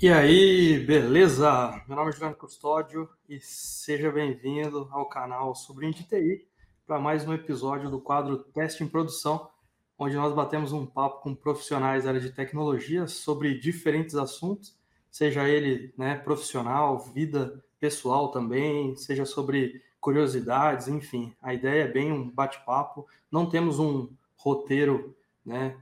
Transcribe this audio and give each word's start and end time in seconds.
E 0.00 0.08
aí, 0.08 0.78
beleza? 0.78 1.82
Meu 1.88 1.96
nome 1.96 2.10
é 2.10 2.12
Juliano 2.12 2.36
Custódio 2.36 3.08
e 3.28 3.40
seja 3.40 4.12
bem-vindo 4.12 4.88
ao 4.92 5.08
canal 5.08 5.52
Sobrinho 5.56 5.92
de 5.92 6.04
TI 6.04 6.46
para 6.86 7.00
mais 7.00 7.26
um 7.26 7.34
episódio 7.34 7.90
do 7.90 8.00
quadro 8.00 8.38
Teste 8.38 8.84
em 8.84 8.88
Produção, 8.88 9.50
onde 9.98 10.14
nós 10.14 10.32
batemos 10.32 10.72
um 10.72 10.86
papo 10.86 11.20
com 11.22 11.34
profissionais 11.34 12.04
da 12.04 12.10
área 12.10 12.20
de 12.20 12.30
tecnologia 12.30 13.08
sobre 13.08 13.58
diferentes 13.58 14.14
assuntos, 14.14 14.78
seja 15.10 15.48
ele 15.48 15.92
né, 15.98 16.14
profissional, 16.14 17.00
vida 17.12 17.60
pessoal 17.80 18.30
também, 18.30 18.94
seja 18.94 19.24
sobre 19.24 19.82
curiosidades, 20.00 20.88
enfim. 20.88 21.34
A 21.42 21.52
ideia 21.52 21.84
é 21.84 21.88
bem 21.88 22.12
um 22.12 22.30
bate-papo, 22.30 23.06
não 23.30 23.48
temos 23.48 23.78
um 23.78 24.10
roteiro 24.36 25.16
né, 25.44 25.76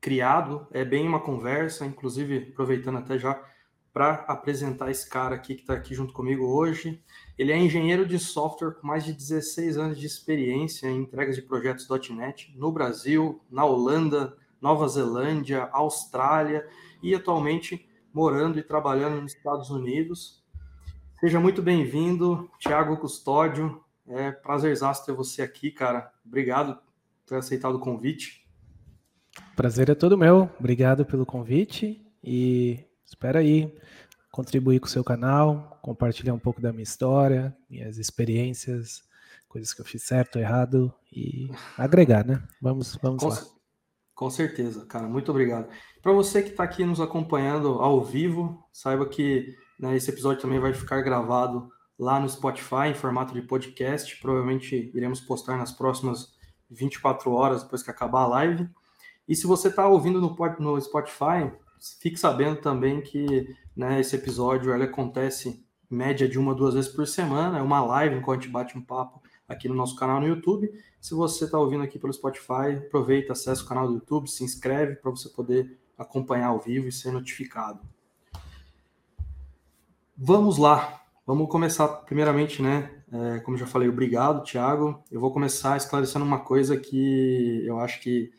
criado, 0.00 0.66
é 0.70 0.84
bem 0.84 1.06
uma 1.06 1.20
conversa, 1.20 1.86
inclusive 1.86 2.48
aproveitando 2.52 2.98
até 2.98 3.18
já 3.18 3.42
para 3.92 4.26
apresentar 4.28 4.90
esse 4.90 5.08
cara 5.08 5.34
aqui 5.34 5.54
que 5.54 5.62
está 5.62 5.72
aqui 5.72 5.94
junto 5.94 6.12
comigo 6.12 6.44
hoje. 6.44 7.02
Ele 7.38 7.50
é 7.50 7.56
engenheiro 7.56 8.06
de 8.06 8.18
software 8.18 8.72
com 8.72 8.86
mais 8.86 9.04
de 9.04 9.12
16 9.14 9.78
anos 9.78 9.98
de 9.98 10.04
experiência 10.04 10.86
em 10.86 10.98
entregas 11.00 11.34
de 11.34 11.40
projetos 11.40 11.88
.NET 12.10 12.54
no 12.58 12.70
Brasil, 12.70 13.40
na 13.50 13.64
Holanda, 13.64 14.36
Nova 14.60 14.86
Zelândia, 14.86 15.70
Austrália 15.72 16.68
e 17.02 17.14
atualmente 17.14 17.88
morando 18.12 18.58
e 18.58 18.62
trabalhando 18.62 19.22
nos 19.22 19.34
Estados 19.34 19.70
Unidos. 19.70 20.44
Seja 21.26 21.40
muito 21.40 21.60
bem-vindo, 21.60 22.48
Tiago 22.56 22.96
Custódio. 22.98 23.82
É 24.06 24.30
prazerzaço 24.30 25.04
ter 25.04 25.12
você 25.12 25.42
aqui, 25.42 25.72
cara. 25.72 26.08
Obrigado 26.24 26.76
por 26.76 27.26
ter 27.26 27.34
aceitado 27.34 27.74
o 27.74 27.80
convite. 27.80 28.48
Prazer 29.56 29.90
é 29.90 29.94
todo 29.96 30.16
meu. 30.16 30.48
Obrigado 30.56 31.04
pelo 31.04 31.26
convite 31.26 32.00
e 32.22 32.78
espero 33.04 33.38
aí 33.38 33.76
contribuir 34.30 34.78
com 34.78 34.86
o 34.86 34.88
seu 34.88 35.02
canal, 35.02 35.80
compartilhar 35.82 36.32
um 36.32 36.38
pouco 36.38 36.60
da 36.60 36.70
minha 36.70 36.84
história, 36.84 37.52
minhas 37.68 37.98
experiências, 37.98 39.02
coisas 39.48 39.74
que 39.74 39.80
eu 39.80 39.84
fiz 39.84 40.04
certo, 40.04 40.38
errado 40.38 40.94
e 41.12 41.50
agregar, 41.76 42.24
né? 42.24 42.40
Vamos, 42.62 42.94
vamos 43.02 43.24
com, 43.24 43.30
lá. 43.30 43.42
Com 44.14 44.30
certeza, 44.30 44.86
cara. 44.86 45.08
Muito 45.08 45.32
obrigado. 45.32 45.68
Para 46.00 46.12
você 46.12 46.40
que 46.40 46.50
está 46.50 46.62
aqui 46.62 46.84
nos 46.84 47.00
acompanhando 47.00 47.80
ao 47.80 48.04
vivo, 48.04 48.64
saiba 48.72 49.08
que 49.08 49.56
né, 49.78 49.96
esse 49.96 50.10
episódio 50.10 50.42
também 50.42 50.58
vai 50.58 50.72
ficar 50.72 51.02
gravado 51.02 51.70
lá 51.98 52.20
no 52.20 52.28
Spotify 52.28 52.88
em 52.90 52.94
formato 52.94 53.34
de 53.34 53.42
podcast. 53.42 54.20
Provavelmente 54.20 54.90
iremos 54.94 55.20
postar 55.20 55.56
nas 55.56 55.72
próximas 55.72 56.34
24 56.70 57.30
horas 57.32 57.62
depois 57.62 57.82
que 57.82 57.90
acabar 57.90 58.22
a 58.22 58.26
live. 58.26 58.68
E 59.28 59.34
se 59.34 59.46
você 59.46 59.68
está 59.68 59.86
ouvindo 59.88 60.20
no, 60.20 60.36
no 60.58 60.80
Spotify, 60.80 61.50
fique 62.00 62.18
sabendo 62.18 62.60
também 62.60 63.00
que 63.00 63.54
né, 63.76 64.00
esse 64.00 64.16
episódio 64.16 64.72
ele 64.72 64.84
acontece 64.84 65.64
em 65.90 65.96
média 65.96 66.28
de 66.28 66.38
uma 66.38 66.54
duas 66.54 66.74
vezes 66.74 66.90
por 66.90 67.06
semana. 67.06 67.58
É 67.58 67.62
uma 67.62 67.84
live 67.84 68.16
enquanto 68.16 68.40
a 68.40 68.42
gente 68.42 68.52
bate 68.52 68.78
um 68.78 68.82
papo 68.82 69.22
aqui 69.48 69.68
no 69.68 69.74
nosso 69.74 69.96
canal 69.96 70.20
no 70.20 70.26
YouTube. 70.26 70.70
Se 71.00 71.14
você 71.14 71.44
está 71.44 71.58
ouvindo 71.58 71.82
aqui 71.82 71.98
pelo 71.98 72.12
Spotify, 72.12 72.76
aproveita, 72.86 73.32
acessa 73.32 73.62
o 73.62 73.66
canal 73.66 73.86
do 73.86 73.94
YouTube, 73.94 74.28
se 74.28 74.44
inscreve 74.44 74.96
para 74.96 75.10
você 75.10 75.28
poder 75.28 75.78
acompanhar 75.96 76.48
ao 76.48 76.60
vivo 76.60 76.88
e 76.88 76.92
ser 76.92 77.12
notificado. 77.12 77.80
Vamos 80.18 80.56
lá. 80.56 81.02
Vamos 81.26 81.48
começar 81.48 81.88
primeiramente, 81.88 82.62
né? 82.62 82.90
É, 83.12 83.40
como 83.40 83.56
já 83.56 83.66
falei, 83.66 83.88
obrigado, 83.88 84.42
Thiago. 84.42 85.02
Eu 85.10 85.20
vou 85.20 85.30
começar 85.30 85.76
esclarecendo 85.76 86.24
uma 86.24 86.40
coisa 86.40 86.76
que 86.76 87.62
eu 87.66 87.78
acho 87.78 88.00
que 88.00 88.30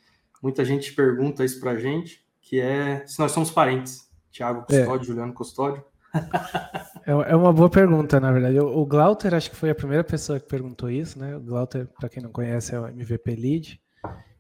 muita 0.42 0.66
gente 0.66 0.94
pergunta 0.94 1.46
isso 1.46 1.60
para 1.60 1.72
a 1.72 1.78
gente, 1.78 2.26
que 2.42 2.60
é 2.60 3.06
se 3.06 3.20
nós 3.20 3.32
somos 3.32 3.52
parentes. 3.52 4.10
Tiago 4.32 4.66
é. 4.70 4.80
Custódio, 4.80 5.04
é. 5.04 5.08
Juliano 5.08 5.34
Custódio. 5.34 5.84
É, 7.06 7.12
é 7.12 7.36
uma 7.38 7.54
boa 7.54 7.70
pergunta, 7.70 8.20
na 8.20 8.34
verdade. 8.34 8.60
O 8.60 8.86
Glauter, 8.86 9.34
acho 9.34 9.50
que 9.50 9.56
foi 9.56 9.70
a 9.70 9.76
primeira 9.76 10.04
pessoa 10.04 10.42
que 10.42 10.46
perguntou 10.46 10.90
isso, 10.90 11.18
né? 11.18 11.38
O 11.38 11.40
Glauter, 11.40 11.88
para 11.98 12.10
quem 12.10 12.22
não 12.22 12.34
conhece, 12.34 12.76
é 12.76 12.80
o 12.82 12.86
MVP 12.86 13.34
Lead. 13.34 13.82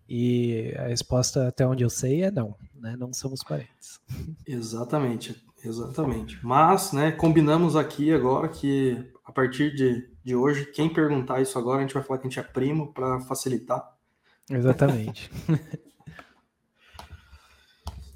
E 0.09 0.73
a 0.77 0.87
resposta, 0.87 1.47
até 1.47 1.65
onde 1.65 1.85
eu 1.85 1.89
sei, 1.89 2.23
é 2.23 2.31
não, 2.31 2.53
né? 2.75 2.97
Não 2.99 3.13
somos 3.13 3.41
parentes. 3.41 4.01
Exatamente, 4.45 5.41
exatamente. 5.67 6.39
Mas, 6.43 6.91
né, 6.91 7.11
combinamos 7.11 7.75
aqui 7.75 8.13
agora 8.13 8.47
que 8.47 9.05
a 9.25 9.31
partir 9.31 9.75
de, 9.75 10.09
de 10.23 10.35
hoje, 10.35 10.65
quem 10.65 10.91
perguntar 10.91 11.41
isso 11.41 11.59
agora, 11.59 11.79
a 11.79 11.81
gente 11.81 11.93
vai 11.93 12.01
falar 12.01 12.19
que 12.19 12.27
a 12.27 12.29
gente 12.29 12.39
é 12.39 12.43
primo 12.43 12.93
para 12.93 13.19
facilitar. 13.21 13.95
Exatamente. 14.49 15.29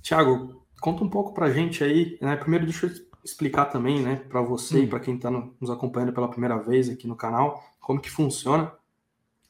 Tiago, 0.01 0.65
conta 0.79 1.03
um 1.03 1.09
pouco 1.09 1.33
para 1.33 1.47
a 1.47 1.51
gente 1.51 1.83
aí, 1.83 2.17
né? 2.21 2.35
Primeiro 2.37 2.65
deixa 2.65 2.87
eu 2.87 2.91
explicar 3.23 3.65
também, 3.65 4.01
né, 4.01 4.15
para 4.29 4.41
você 4.41 4.79
hum. 4.79 4.83
e 4.83 4.87
para 4.87 4.99
quem 4.99 5.15
está 5.15 5.29
nos 5.29 5.69
acompanhando 5.69 6.13
pela 6.13 6.27
primeira 6.27 6.57
vez 6.57 6.89
aqui 6.89 7.07
no 7.07 7.15
canal, 7.15 7.63
como 7.79 8.01
que 8.01 8.09
funciona. 8.09 8.71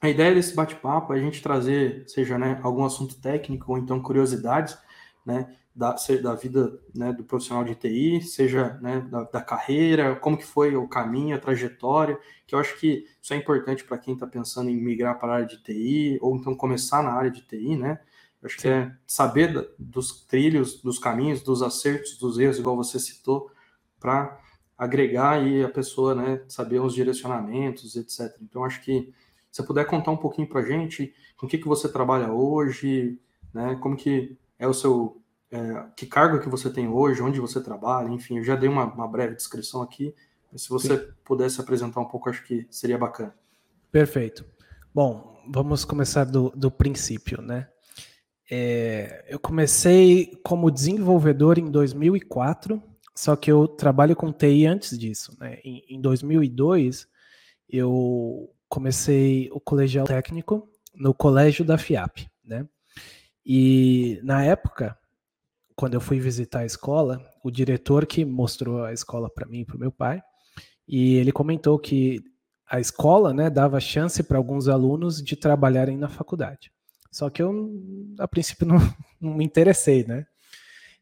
A 0.02 0.10
ideia 0.10 0.34
desse 0.34 0.56
bate-papo 0.56 1.14
é 1.14 1.18
a 1.18 1.22
gente 1.22 1.42
trazer, 1.42 2.04
seja 2.08 2.38
né, 2.38 2.60
algum 2.64 2.84
assunto 2.84 3.20
técnico 3.22 3.72
ou 3.72 3.78
então 3.78 4.02
curiosidades, 4.02 4.78
né, 5.26 5.56
da, 5.76 5.96
da 6.22 6.36
vida 6.36 6.80
né, 6.94 7.14
do 7.14 7.24
profissional 7.24 7.64
de 7.64 7.76
TI, 7.76 8.22
seja 8.22 8.78
né, 8.82 9.00
da, 9.10 9.24
da, 9.24 9.42
carreira, 9.42 10.16
como 10.16 10.38
que 10.38 10.46
foi 10.46 10.76
o 10.76 10.88
caminho, 10.88 11.36
a 11.36 11.40
trajetória, 11.40 12.20
que 12.46 12.54
eu 12.54 12.60
acho 12.60 12.78
que 12.78 13.06
isso 13.22 13.34
é 13.34 13.38
importante 13.38 13.84
para 13.84 13.98
quem 13.98 14.14
está 14.14 14.28
pensando 14.28 14.70
em 14.70 14.76
migrar 14.76 15.18
para 15.18 15.32
a 15.32 15.36
área 15.36 15.48
de 15.48 15.64
TI 15.64 16.20
ou 16.22 16.36
então 16.36 16.54
começar 16.56 17.02
na 17.02 17.14
área 17.14 17.32
de 17.32 17.42
TI, 17.42 17.78
né? 17.78 18.00
Eu 18.42 18.48
acho 18.48 18.56
Sim. 18.56 18.62
que 18.62 18.68
é 18.68 18.92
saber 19.06 19.70
dos 19.78 20.26
trilhos, 20.26 20.82
dos 20.82 20.98
caminhos, 21.00 21.42
dos 21.42 21.62
acertos, 21.62 22.18
dos 22.18 22.40
erros, 22.40 22.58
igual 22.58 22.76
você 22.76 23.00
citou, 23.00 23.52
para 24.00 24.40
agregar 24.78 25.46
e 25.46 25.64
a 25.64 25.70
pessoa 25.70 26.16
né, 26.16 26.42
saber 26.48 26.82
os 26.82 26.96
direcionamentos, 26.96 27.96
etc. 27.96 28.36
Então, 28.42 28.66
acho 28.66 28.82
que 28.82 29.14
se 29.52 29.62
você 29.62 29.64
puder 29.64 29.86
contar 29.86 30.10
um 30.10 30.18
pouquinho 30.18 30.48
para 30.48 30.62
a 30.62 30.66
gente 30.66 31.14
com 31.38 31.46
o 31.46 31.50
que, 31.50 31.60
que 31.60 31.68
você 31.68 31.88
trabalha 31.88 32.32
hoje, 32.32 33.20
né, 33.54 33.78
como 33.80 33.96
que 33.96 34.36
é 34.58 34.68
o 34.68 34.74
seu, 34.74 35.21
é, 35.52 35.86
que 35.96 36.06
cargo 36.06 36.40
que 36.40 36.50
você 36.50 36.70
tem 36.70 36.88
hoje, 36.88 37.22
onde 37.22 37.40
você 37.40 37.62
trabalha, 37.62 38.10
enfim, 38.10 38.38
eu 38.38 38.44
já 38.44 38.56
dei 38.56 38.70
uma, 38.70 38.86
uma 38.86 39.08
breve 39.08 39.36
descrição 39.36 39.82
aqui, 39.82 40.16
mas 40.52 40.64
se 40.64 40.70
você 40.70 40.98
Sim. 40.98 41.08
pudesse 41.26 41.60
apresentar 41.60 42.00
um 42.00 42.06
pouco, 42.06 42.30
acho 42.30 42.44
que 42.44 42.66
seria 42.70 42.98
bacana. 42.98 43.36
Perfeito. 43.92 44.46
Bom, 44.94 45.42
vamos 45.48 45.84
começar 45.84 46.24
do, 46.24 46.52
do 46.56 46.72
princípio, 46.72 47.42
né? 47.42 47.68
É, 48.50 49.26
eu 49.30 49.40
comecei 49.40 50.40
como 50.44 50.72
desenvolvedor 50.72 51.58
em 51.58 51.72
2004, 51.72 52.82
só 53.16 53.36
que 53.36 53.52
eu 53.52 53.66
trabalho 53.68 54.16
com 54.16 54.32
TI 54.32 54.66
antes 54.66 54.98
disso. 54.98 55.38
Né? 55.40 55.60
Em, 55.64 55.84
em 55.88 56.02
2002, 56.02 57.08
eu 57.70 58.54
comecei 58.68 59.50
o 59.54 59.60
colegial 59.60 60.06
técnico 60.06 60.70
no 60.94 61.14
colégio 61.14 61.64
da 61.64 61.78
FIAP. 61.78 62.28
Né? 62.44 62.68
E 63.46 64.20
na 64.24 64.44
época, 64.44 64.98
quando 65.82 65.96
eu 65.96 66.00
fui 66.00 66.20
visitar 66.20 66.60
a 66.60 66.66
escola, 66.66 67.20
o 67.44 67.50
diretor 67.50 68.06
que 68.06 68.24
mostrou 68.24 68.84
a 68.84 68.94
escola 68.94 69.28
para 69.32 69.48
mim 69.48 69.62
e 69.62 69.66
para 69.66 69.76
o 69.76 69.80
meu 69.80 69.92
pai, 69.92 70.22
e 70.88 71.16
ele 71.16 71.32
comentou 71.32 71.80
que 71.80 72.24
a 72.70 72.80
escola 72.80 73.34
né, 73.34 73.50
dava 73.50 73.80
chance 73.80 74.22
para 74.22 74.38
alguns 74.38 74.68
alunos 74.68 75.24
de 75.24 75.36
trabalharem 75.36 75.98
na 75.98 76.08
faculdade. 76.08 76.72
Só 77.12 77.32
que 77.32 77.42
eu, 77.42 77.72
a 78.20 78.28
princípio, 78.28 78.68
não, 78.70 78.78
não 79.20 79.34
me 79.34 79.44
interessei, 79.44 80.06
né? 80.06 80.28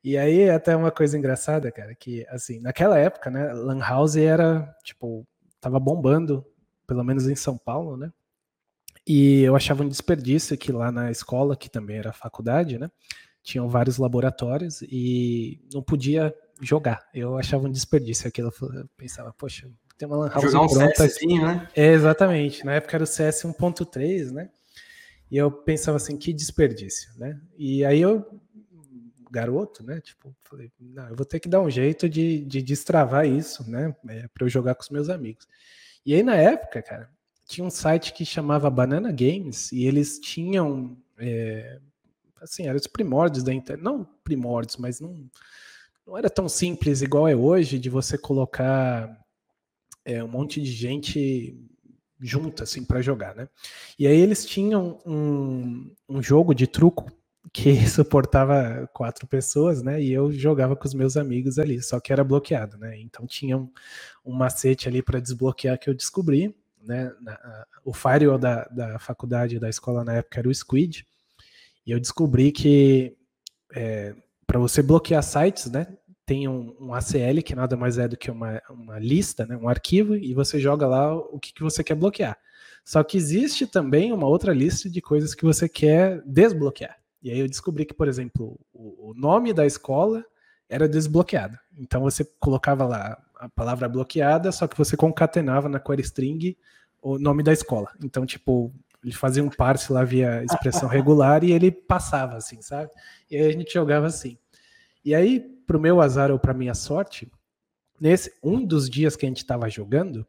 E 0.01 0.17
aí, 0.17 0.50
até 0.50 0.73
uma 0.78 0.91
coisa 0.91 1.17
engraçada, 1.17 1.69
cara, 1.73 1.94
que, 1.94 2.25
assim, 2.29 2.61
naquela 2.61 2.97
época, 2.97 3.29
né, 3.29 3.51
Lan 3.51 3.79
House 3.79 4.16
era, 4.16 4.73
tipo, 4.85 5.28
tava 5.59 5.78
bombando, 5.78 6.46
pelo 6.88 7.03
menos 7.03 7.28
em 7.28 7.35
São 7.35 7.57
Paulo, 7.57 7.97
né? 7.97 8.13
E 9.06 9.41
eu 9.41 9.57
achava 9.57 9.84
um 9.84 9.90
desperdício 9.90 10.57
que 10.57 10.72
lá 10.72 10.90
na 10.90 11.11
escola, 11.11 11.57
que 11.57 11.69
também 11.69 11.97
era 11.97 12.14
faculdade, 12.14 12.78
né? 12.79 12.90
Tinham 13.44 13.68
vários 13.68 13.97
laboratórios 13.97 14.82
e 14.84 15.59
não 15.74 15.82
podia 15.82 16.34
jogar. 16.62 17.08
Eu 17.14 17.38
achava 17.38 17.68
um 17.68 17.72
desperdício 17.72 18.28
aquilo. 18.28 18.52
Eu 18.62 18.88
pensava, 18.97 19.34
poxa, 19.34 19.70
tem 19.97 20.08
uma 20.08 20.18
Lan 20.18 20.30
House 20.30 20.52
Jogar 20.52 20.62
um 20.62 20.68
pronta. 20.68 21.08
CSzinho, 21.08 21.46
né? 21.46 21.68
É, 21.76 21.88
exatamente. 21.88 22.66
Na 22.66 22.74
época 22.74 22.97
era 22.97 23.03
o 23.03 23.08
CS 23.08 23.44
1.3, 23.44 24.32
né? 24.32 24.50
E 25.32 25.38
eu 25.38 25.52
pensava 25.52 25.97
assim, 25.97 26.18
que 26.18 26.34
desperdício, 26.34 27.12
né? 27.18 27.40
E 27.58 27.86
aí 27.86 28.02
eu, 28.02 28.26
garoto, 29.30 29.84
né? 29.84 30.02
Tipo, 30.02 30.36
falei, 30.41 30.72
não, 30.80 31.08
eu 31.09 31.16
vou 31.16 31.26
ter 31.26 31.40
que 31.40 31.47
dar 31.47 31.62
um 31.62 31.70
jeito 31.70 32.09
de, 32.09 32.44
de 32.46 32.62
destravar 32.62 33.28
isso, 33.28 33.70
né? 33.70 33.96
É, 34.08 34.28
para 34.34 34.46
eu 34.46 34.50
jogar 34.50 34.76
com 34.76 34.82
os 34.82 34.90
meus 34.90 35.09
amigos. 35.09 35.47
E 36.06 36.14
aí 36.14 36.24
na 36.24 36.36
época, 36.36 36.82
cara, 36.82 37.09
tinha 37.46 37.66
um 37.66 37.70
site 37.70 38.14
que 38.14 38.26
chamava 38.26 38.70
Banana 38.70 39.12
Games 39.12 39.72
e 39.72 39.86
eles 39.86 40.20
tinham, 40.20 40.97
é, 41.18 41.80
assim, 42.41 42.68
eram 42.68 42.78
os 42.78 42.88
primórdios 42.88 43.44
da 43.44 43.53
internet, 43.53 43.84
não 43.84 44.06
primórdios, 44.24 44.78
mas 44.78 45.00
não, 45.00 45.30
não 46.06 46.18
era 46.18 46.30
tão 46.30 46.50
simples 46.50 47.02
igual 47.02 47.28
é 47.28 47.36
hoje 47.36 47.80
de 47.80 47.90
você 47.90 48.18
colocar 48.18 49.16
é, 50.06 50.24
um 50.24 50.28
monte 50.28 50.62
de 50.62 50.72
gente 50.72 51.56
junto, 52.20 52.64
assim, 52.64 52.84
para 52.84 53.02
jogar, 53.02 53.36
né? 53.36 53.47
E 53.97 54.06
aí 54.06 54.20
eles 54.20 54.46
tinham 54.46 55.00
um, 55.06 55.94
um 56.08 56.22
jogo 56.22 56.53
de 56.53 56.68
truco 56.68 57.12
que 57.53 57.74
suportava 57.88 58.90
quatro 58.94 59.28
pessoas, 59.28 59.82
né? 59.82 60.02
E 60.02 60.12
eu 60.12 60.32
jogava 60.32 60.76
com 60.76 60.88
os 60.88 60.94
meus 60.94 61.16
amigos 61.16 61.58
ali, 61.58 61.82
só 61.82 62.00
que 62.00 62.12
era 62.12 62.24
bloqueado, 62.24 62.78
né? 62.78 63.00
Então 63.00 63.26
tinha 63.26 63.58
um, 63.58 63.72
um 64.26 64.34
macete 64.34 64.88
ali 64.88 65.02
para 65.02 65.20
desbloquear 65.20 65.80
que 65.80 65.90
eu 65.90 65.94
descobri, 65.94 66.56
né? 66.82 67.12
Na, 67.22 67.66
o 67.86 67.94
firewall 67.94 68.38
da, 68.38 68.66
da 68.66 69.00
faculdade, 69.00 69.59
da 69.59 69.70
escola 69.70 70.03
na 70.03 70.16
época 70.16 70.40
era 70.40 70.50
o 70.50 70.53
Squid, 70.53 71.06
e 71.90 71.91
eu 71.91 72.00
descobri 72.00 72.52
que 72.52 73.18
é, 73.74 74.14
para 74.46 74.59
você 74.59 74.84
bloquear 74.84 75.24
sites, 75.24 75.72
né? 75.72 75.88
Tem 76.24 76.47
um, 76.47 76.76
um, 76.80 76.94
ACL 76.94 77.41
que 77.44 77.56
nada 77.56 77.76
mais 77.76 77.97
é 77.97 78.08
do 78.08 78.16
que 78.16 78.30
uma, 78.30 78.62
uma 78.70 79.00
lista, 79.00 79.44
né? 79.44 79.58
Um 79.58 79.68
arquivo 79.68 80.16
e 80.16 80.36
você 80.36 80.59
joga 80.59 80.86
lá 80.86 81.16
o 81.16 81.40
que, 81.40 81.52
que 81.52 81.64
você 81.64 81.84
quer 81.84 81.96
bloquear. 81.96 82.38
Só 82.86 83.03
que 83.03 83.18
existe 83.18 83.66
também 83.66 84.14
uma 84.14 84.28
outra 84.28 84.53
lista 84.53 84.88
de 84.88 85.02
coisas 85.02 85.34
que 85.34 85.44
você 85.44 85.68
quer 85.68 86.22
desbloquear. 86.28 86.96
E 87.24 87.32
aí 87.32 87.40
eu 87.40 87.47
descobri 87.47 87.86
que, 87.86 87.94
por 87.96 88.08
exemplo, 88.08 88.59
o, 88.72 89.09
o 89.09 89.14
nome 89.16 89.52
da 89.52 89.66
escola 89.66 90.24
era 90.70 90.88
desbloqueado. 90.88 91.58
Então 91.76 92.02
você 92.02 92.24
colocava 92.40 92.86
lá 92.86 93.20
a 93.40 93.50
palavra 93.50 93.90
bloqueada, 93.90 94.52
só 94.52 94.68
que 94.68 94.78
você 94.78 94.96
concatenava 94.96 95.68
na 95.68 95.80
query 95.80 96.03
string 96.03 96.56
o 97.02 97.18
nome 97.18 97.41
da 97.41 97.52
escola. 97.52 97.90
Então, 98.03 98.28
tipo, 98.28 98.72
ele 99.03 99.13
fazia 99.13 99.43
um 99.43 99.49
parse 99.49 99.91
lá 99.91 100.03
via 100.03 100.43
expressão 100.43 100.90
regular 100.90 101.43
e 101.43 101.51
ele 101.51 101.72
passava 101.72 102.35
assim, 102.35 102.61
sabe? 102.61 102.91
E 103.29 103.37
aí 103.37 103.47
a 103.47 103.51
gente 103.51 103.73
jogava 103.73 104.07
assim. 104.07 104.37
E 105.03 105.16
aí, 105.16 105.40
pro 105.66 105.79
meu 105.79 106.01
azar 106.01 106.31
ou 106.31 106.40
pra 106.40 106.53
minha 106.53 106.73
sorte, 106.73 107.31
nesse 107.99 108.34
um 108.43 108.66
dos 108.66 108.90
dias 108.90 109.16
que 109.16 109.25
a 109.25 109.29
gente 109.29 109.37
estava 109.37 109.69
jogando, 109.69 110.28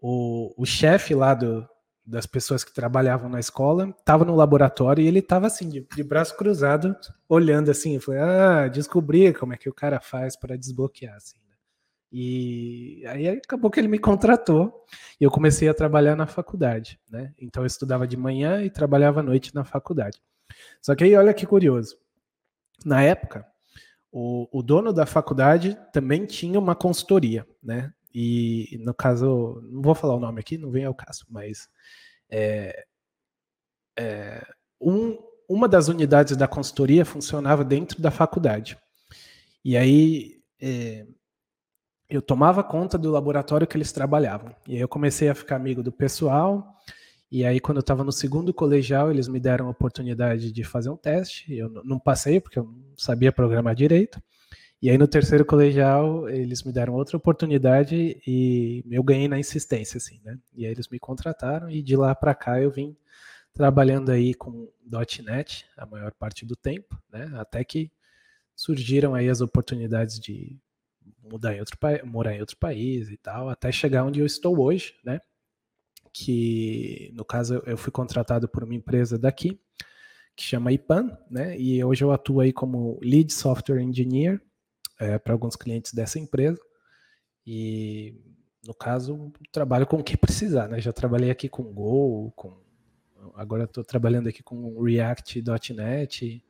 o, 0.00 0.52
o 0.56 0.66
chefe 0.66 1.14
lá 1.14 1.32
do, 1.32 1.66
das 2.04 2.26
pessoas 2.26 2.64
que 2.64 2.74
trabalhavam 2.74 3.28
na 3.28 3.38
escola, 3.38 3.94
estava 3.96 4.24
no 4.24 4.34
laboratório 4.34 5.02
e 5.02 5.06
ele 5.06 5.20
estava 5.20 5.46
assim, 5.46 5.68
de, 5.68 5.86
de, 5.94 6.02
braço 6.02 6.36
cruzado, 6.36 6.96
olhando 7.28 7.70
assim. 7.70 7.94
Eu 7.94 8.00
falei, 8.00 8.20
ah, 8.20 8.68
descobri 8.68 9.32
como 9.32 9.54
é 9.54 9.56
que 9.56 9.68
o 9.68 9.74
cara 9.74 10.00
faz 10.00 10.36
para 10.36 10.56
desbloquear, 10.56 11.14
assim. 11.14 11.36
E 12.12 13.02
aí 13.06 13.26
acabou 13.26 13.70
que 13.70 13.80
ele 13.80 13.88
me 13.88 13.98
contratou 13.98 14.84
e 15.18 15.24
eu 15.24 15.30
comecei 15.30 15.66
a 15.66 15.74
trabalhar 15.74 16.14
na 16.14 16.26
faculdade, 16.26 17.00
né? 17.10 17.32
Então 17.40 17.62
eu 17.62 17.66
estudava 17.66 18.06
de 18.06 18.18
manhã 18.18 18.62
e 18.62 18.68
trabalhava 18.68 19.20
à 19.20 19.22
noite 19.22 19.54
na 19.54 19.64
faculdade. 19.64 20.20
Só 20.82 20.94
que 20.94 21.04
aí 21.04 21.16
olha 21.16 21.32
que 21.32 21.46
curioso. 21.46 21.96
Na 22.84 23.02
época, 23.02 23.46
o, 24.10 24.46
o 24.52 24.62
dono 24.62 24.92
da 24.92 25.06
faculdade 25.06 25.74
também 25.90 26.26
tinha 26.26 26.58
uma 26.58 26.74
consultoria, 26.74 27.46
né? 27.62 27.90
E 28.14 28.78
no 28.84 28.92
caso, 28.92 29.62
não 29.64 29.80
vou 29.80 29.94
falar 29.94 30.14
o 30.14 30.20
nome 30.20 30.38
aqui, 30.38 30.58
não 30.58 30.70
vem 30.70 30.84
ao 30.84 30.94
caso, 30.94 31.24
mas 31.30 31.66
é, 32.28 32.84
é, 33.98 34.46
um, 34.78 35.16
uma 35.48 35.66
das 35.66 35.88
unidades 35.88 36.36
da 36.36 36.46
consultoria 36.46 37.06
funcionava 37.06 37.64
dentro 37.64 38.02
da 38.02 38.10
faculdade. 38.10 38.76
E 39.64 39.78
aí 39.78 40.42
é, 40.60 41.06
eu 42.08 42.20
tomava 42.20 42.62
conta 42.62 42.98
do 42.98 43.10
laboratório 43.10 43.66
que 43.66 43.76
eles 43.76 43.92
trabalhavam. 43.92 44.54
E 44.66 44.74
aí 44.74 44.80
eu 44.80 44.88
comecei 44.88 45.28
a 45.28 45.34
ficar 45.34 45.56
amigo 45.56 45.82
do 45.82 45.92
pessoal. 45.92 46.76
E 47.30 47.44
aí, 47.46 47.58
quando 47.60 47.78
eu 47.78 47.82
estava 47.82 48.04
no 48.04 48.12
segundo 48.12 48.52
colegial, 48.52 49.10
eles 49.10 49.26
me 49.26 49.40
deram 49.40 49.66
a 49.66 49.70
oportunidade 49.70 50.52
de 50.52 50.64
fazer 50.64 50.90
um 50.90 50.96
teste. 50.96 51.54
Eu 51.54 51.70
não 51.84 51.98
passei, 51.98 52.40
porque 52.40 52.58
eu 52.58 52.64
não 52.64 52.94
sabia 52.96 53.32
programar 53.32 53.74
direito. 53.74 54.20
E 54.82 54.90
aí 54.90 54.98
no 54.98 55.06
terceiro 55.06 55.44
colegial 55.44 56.28
eles 56.28 56.64
me 56.64 56.72
deram 56.72 56.94
outra 56.94 57.16
oportunidade 57.16 58.20
e 58.26 58.84
eu 58.90 59.00
ganhei 59.04 59.28
na 59.28 59.38
insistência, 59.38 59.96
assim, 59.96 60.20
né? 60.24 60.36
E 60.52 60.66
aí 60.66 60.72
eles 60.72 60.88
me 60.88 60.98
contrataram 60.98 61.70
e 61.70 61.80
de 61.80 61.94
lá 61.94 62.12
para 62.16 62.34
cá 62.34 62.60
eu 62.60 62.68
vim 62.68 62.96
trabalhando 63.54 64.10
aí 64.10 64.34
com 64.34 64.68
.NET 65.24 65.66
a 65.76 65.86
maior 65.86 66.12
parte 66.12 66.44
do 66.44 66.56
tempo, 66.56 67.00
né? 67.12 67.30
Até 67.36 67.62
que 67.62 67.92
surgiram 68.56 69.14
aí 69.14 69.28
as 69.28 69.40
oportunidades 69.40 70.18
de 70.18 70.58
mudar 71.22 71.54
em 71.54 71.60
outro 71.60 71.78
morar 72.04 72.34
em 72.34 72.40
outro 72.40 72.56
país 72.56 73.10
e 73.10 73.16
tal, 73.16 73.48
até 73.48 73.70
chegar 73.70 74.04
onde 74.04 74.20
eu 74.20 74.26
estou 74.26 74.58
hoje, 74.60 74.94
né? 75.04 75.20
Que 76.12 77.10
no 77.14 77.24
caso 77.24 77.62
eu 77.66 77.76
fui 77.76 77.90
contratado 77.90 78.48
por 78.48 78.64
uma 78.64 78.74
empresa 78.74 79.18
daqui 79.18 79.58
que 80.34 80.42
chama 80.42 80.72
IPAN, 80.72 81.16
né? 81.30 81.58
E 81.58 81.82
hoje 81.84 82.04
eu 82.04 82.12
atuo 82.12 82.40
aí 82.40 82.52
como 82.52 82.98
Lead 83.02 83.32
Software 83.32 83.80
Engineer 83.80 84.40
é, 84.98 85.18
para 85.18 85.32
alguns 85.32 85.56
clientes 85.56 85.92
dessa 85.92 86.18
empresa. 86.18 86.60
E, 87.46 88.14
no 88.64 88.74
caso, 88.74 89.32
trabalho 89.50 89.86
com 89.86 89.96
o 89.96 90.04
que 90.04 90.16
precisar, 90.16 90.68
né? 90.68 90.80
Já 90.80 90.92
trabalhei 90.92 91.30
aqui 91.30 91.48
com 91.48 91.64
Go, 91.64 92.32
com 92.36 92.60
agora 93.34 93.64
estou 93.64 93.84
trabalhando 93.84 94.28
aqui 94.28 94.42
com 94.42 94.82
React.NET, 94.82 96.44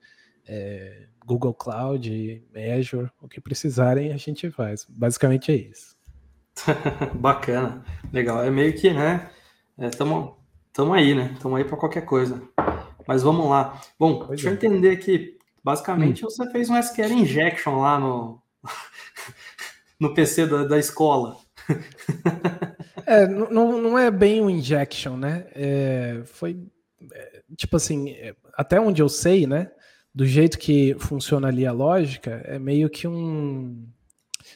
é, 0.46 1.06
Google 1.24 1.54
Cloud, 1.54 2.44
Azure, 2.78 3.10
o 3.20 3.28
que 3.28 3.40
precisarem 3.40 4.12
a 4.12 4.16
gente 4.16 4.50
faz. 4.50 4.86
Basicamente 4.88 5.52
é 5.52 5.56
isso. 5.56 5.96
Bacana, 7.14 7.84
legal. 8.12 8.42
É 8.42 8.50
meio 8.50 8.74
que, 8.74 8.92
né? 8.92 9.30
Estamos 9.78 10.34
é, 10.78 10.98
aí, 10.98 11.14
né? 11.14 11.30
Estamos 11.34 11.58
aí 11.58 11.64
para 11.64 11.76
qualquer 11.76 12.04
coisa. 12.04 12.42
Mas 13.06 13.22
vamos 13.22 13.48
lá. 13.48 13.80
Bom, 13.98 14.18
pois 14.18 14.30
deixa 14.40 14.48
é. 14.48 14.50
eu 14.50 14.54
entender 14.54 14.90
aqui. 14.90 15.38
Basicamente, 15.64 16.24
hum. 16.24 16.28
você 16.28 16.50
fez 16.50 16.68
um 16.68 16.76
SQL 16.76 17.12
injection 17.12 17.80
lá 17.80 17.98
no, 17.98 18.42
no 19.98 20.12
PC 20.12 20.46
da, 20.46 20.64
da 20.64 20.78
escola. 20.78 21.36
É, 23.04 23.26
não, 23.26 23.80
não 23.80 23.98
é 23.98 24.10
bem 24.10 24.40
um 24.40 24.48
injection, 24.48 25.16
né? 25.16 25.44
É, 25.54 26.22
foi 26.24 26.56
é, 27.12 27.42
tipo 27.56 27.76
assim, 27.76 28.10
é, 28.10 28.34
até 28.54 28.80
onde 28.80 29.02
eu 29.02 29.08
sei, 29.08 29.46
né? 29.46 29.70
Do 30.14 30.26
jeito 30.26 30.58
que 30.58 30.94
funciona 30.98 31.48
ali 31.48 31.66
a 31.66 31.72
lógica, 31.72 32.42
é 32.44 32.58
meio 32.58 32.90
que 32.90 33.08
um. 33.08 33.86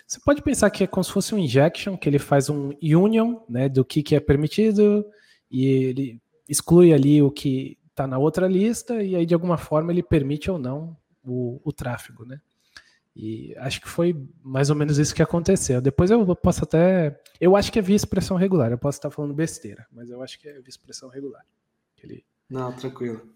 Você 0.07 0.21
pode 0.21 0.43
pensar 0.43 0.69
que 0.71 0.85
é 0.85 0.87
como 0.87 1.03
se 1.03 1.13
fosse 1.13 1.35
um 1.35 1.39
injection, 1.39 1.97
que 1.97 2.09
ele 2.09 2.19
faz 2.19 2.51
um 2.51 2.73
union, 2.83 3.41
né? 3.49 3.69
Do 3.69 3.85
que, 3.85 4.03
que 4.03 4.15
é 4.15 4.21
permitido 4.21 5.05
e 5.51 5.67
ele 5.67 6.21
exclui 6.49 6.93
ali 6.93 7.23
o 7.23 7.31
que 7.31 7.79
está 7.91 8.07
na 8.07 8.19
outra 8.19 8.47
lista 8.47 9.03
e 9.03 9.17
aí 9.17 9.25
de 9.25 9.35
alguma 9.35 9.57
forma 9.57 9.93
ele 9.93 10.03
permite 10.03 10.51
ou 10.51 10.59
não 10.59 10.97
o, 11.25 11.61
o 11.65 11.73
tráfego, 11.73 12.25
né? 12.25 12.41
E 13.15 13.55
acho 13.57 13.81
que 13.81 13.89
foi 13.89 14.15
mais 14.43 14.69
ou 14.69 14.77
menos 14.77 14.99
isso 14.99 15.15
que 15.15 15.23
aconteceu. 15.23 15.81
Depois 15.81 16.11
eu 16.11 16.37
posso 16.37 16.65
até. 16.65 17.19
Eu 17.41 17.57
acho 17.57 17.73
que 17.73 17.79
é 17.79 17.83
via 17.83 17.97
expressão 17.97 18.37
regular. 18.37 18.71
Eu 18.71 18.77
posso 18.77 18.99
estar 18.99 19.11
falando 19.11 19.33
besteira, 19.33 19.87
mas 19.91 20.11
eu 20.11 20.23
acho 20.23 20.39
que 20.39 20.47
é 20.47 20.53
via 20.53 20.69
expressão 20.69 21.09
regular. 21.09 21.43
Ele... 22.03 22.27
Não, 22.49 22.71
tranquilo. 22.75 23.27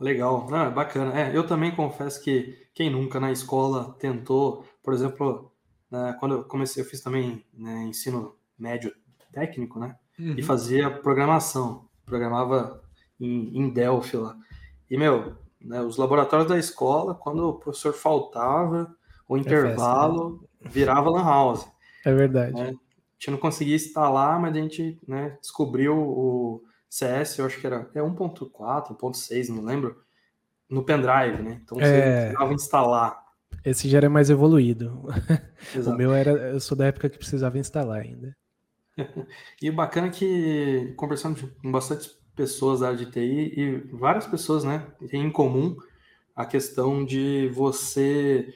Legal. 0.00 0.48
É 0.50 0.70
bacana. 0.70 1.20
É, 1.20 1.36
eu 1.36 1.46
também 1.46 1.74
confesso 1.74 2.22
que 2.22 2.56
quem 2.74 2.90
nunca 2.90 3.20
na 3.20 3.30
escola 3.30 3.94
tentou, 3.98 4.64
por 4.82 4.94
exemplo, 4.94 5.52
né, 5.90 6.16
quando 6.18 6.36
eu 6.36 6.44
comecei, 6.44 6.82
eu 6.82 6.86
fiz 6.86 7.00
também 7.02 7.44
né, 7.52 7.84
ensino 7.84 8.34
médio 8.58 8.92
técnico, 9.32 9.78
né? 9.78 9.94
Uhum. 10.18 10.34
E 10.38 10.42
fazia 10.42 10.90
programação. 10.90 11.88
Programava 12.06 12.82
em, 13.20 13.56
em 13.58 13.70
Delphi 13.70 14.16
lá. 14.16 14.36
E, 14.90 14.96
meu, 14.96 15.36
né, 15.60 15.82
os 15.82 15.96
laboratórios 15.96 16.48
da 16.48 16.58
escola, 16.58 17.14
quando 17.14 17.48
o 17.48 17.54
professor 17.54 17.92
faltava, 17.92 18.94
o 19.28 19.36
é 19.36 19.40
intervalo 19.40 20.40
festa, 20.40 20.64
né? 20.64 20.70
virava 20.72 21.10
lan 21.10 21.24
house. 21.24 21.68
É 22.04 22.14
verdade. 22.14 22.54
Né? 22.54 22.68
A 22.70 23.12
gente 23.18 23.30
não 23.30 23.38
conseguia 23.38 23.76
instalar, 23.76 24.40
mas 24.40 24.56
a 24.56 24.58
gente 24.58 24.98
né, 25.06 25.36
descobriu 25.40 25.96
o 25.96 26.64
CS, 26.90 27.38
eu 27.38 27.46
acho 27.46 27.60
que 27.60 27.66
era 27.66 27.88
é 27.94 28.00
1.4, 28.00 28.96
1.6, 28.96 29.48
não 29.48 29.64
lembro, 29.64 30.02
no 30.68 30.82
pendrive, 30.84 31.40
né? 31.40 31.60
Então 31.62 31.78
você 31.78 31.86
é... 31.86 32.26
precisava 32.26 32.52
instalar. 32.52 33.24
Esse 33.64 33.88
já 33.88 33.98
era 33.98 34.10
mais 34.10 34.28
evoluído. 34.28 35.06
o 35.86 35.92
meu 35.92 36.12
era, 36.12 36.30
eu 36.30 36.60
sou 36.60 36.76
da 36.76 36.86
época 36.86 37.08
que 37.08 37.18
precisava 37.18 37.58
instalar 37.58 38.00
ainda. 38.00 38.36
e 39.62 39.70
o 39.70 39.72
bacana 39.72 40.08
é 40.08 40.10
que, 40.10 40.92
conversando 40.96 41.48
com 41.62 41.70
bastante 41.70 42.10
pessoas 42.34 42.80
da 42.80 42.88
área 42.88 42.98
de 42.98 43.06
TI, 43.06 43.54
e 43.56 43.76
várias 43.92 44.26
pessoas, 44.26 44.64
né, 44.64 44.86
têm 45.08 45.26
em 45.26 45.30
comum 45.30 45.76
a 46.34 46.44
questão 46.44 47.04
de 47.04 47.48
você 47.52 48.52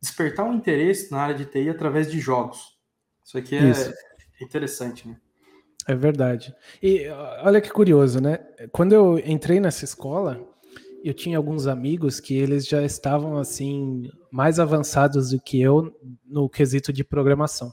despertar 0.00 0.46
um 0.46 0.54
interesse 0.54 1.10
na 1.10 1.20
área 1.20 1.34
de 1.34 1.44
TI 1.46 1.68
através 1.68 2.10
de 2.10 2.18
jogos. 2.18 2.78
Isso 3.24 3.36
aqui 3.36 3.56
é 3.56 3.70
Isso. 3.70 3.92
interessante, 4.40 5.08
né? 5.08 5.16
É 5.86 5.94
verdade. 5.94 6.54
E 6.82 7.08
olha 7.42 7.60
que 7.60 7.70
curioso, 7.70 8.20
né? 8.20 8.38
Quando 8.70 8.92
eu 8.92 9.18
entrei 9.18 9.58
nessa 9.58 9.84
escola, 9.84 10.40
eu 11.02 11.12
tinha 11.12 11.36
alguns 11.36 11.66
amigos 11.66 12.20
que 12.20 12.34
eles 12.34 12.66
já 12.66 12.82
estavam 12.82 13.36
assim 13.36 14.08
mais 14.30 14.60
avançados 14.60 15.30
do 15.30 15.40
que 15.40 15.60
eu 15.60 15.92
no 16.24 16.48
quesito 16.48 16.92
de 16.92 17.02
programação. 17.02 17.72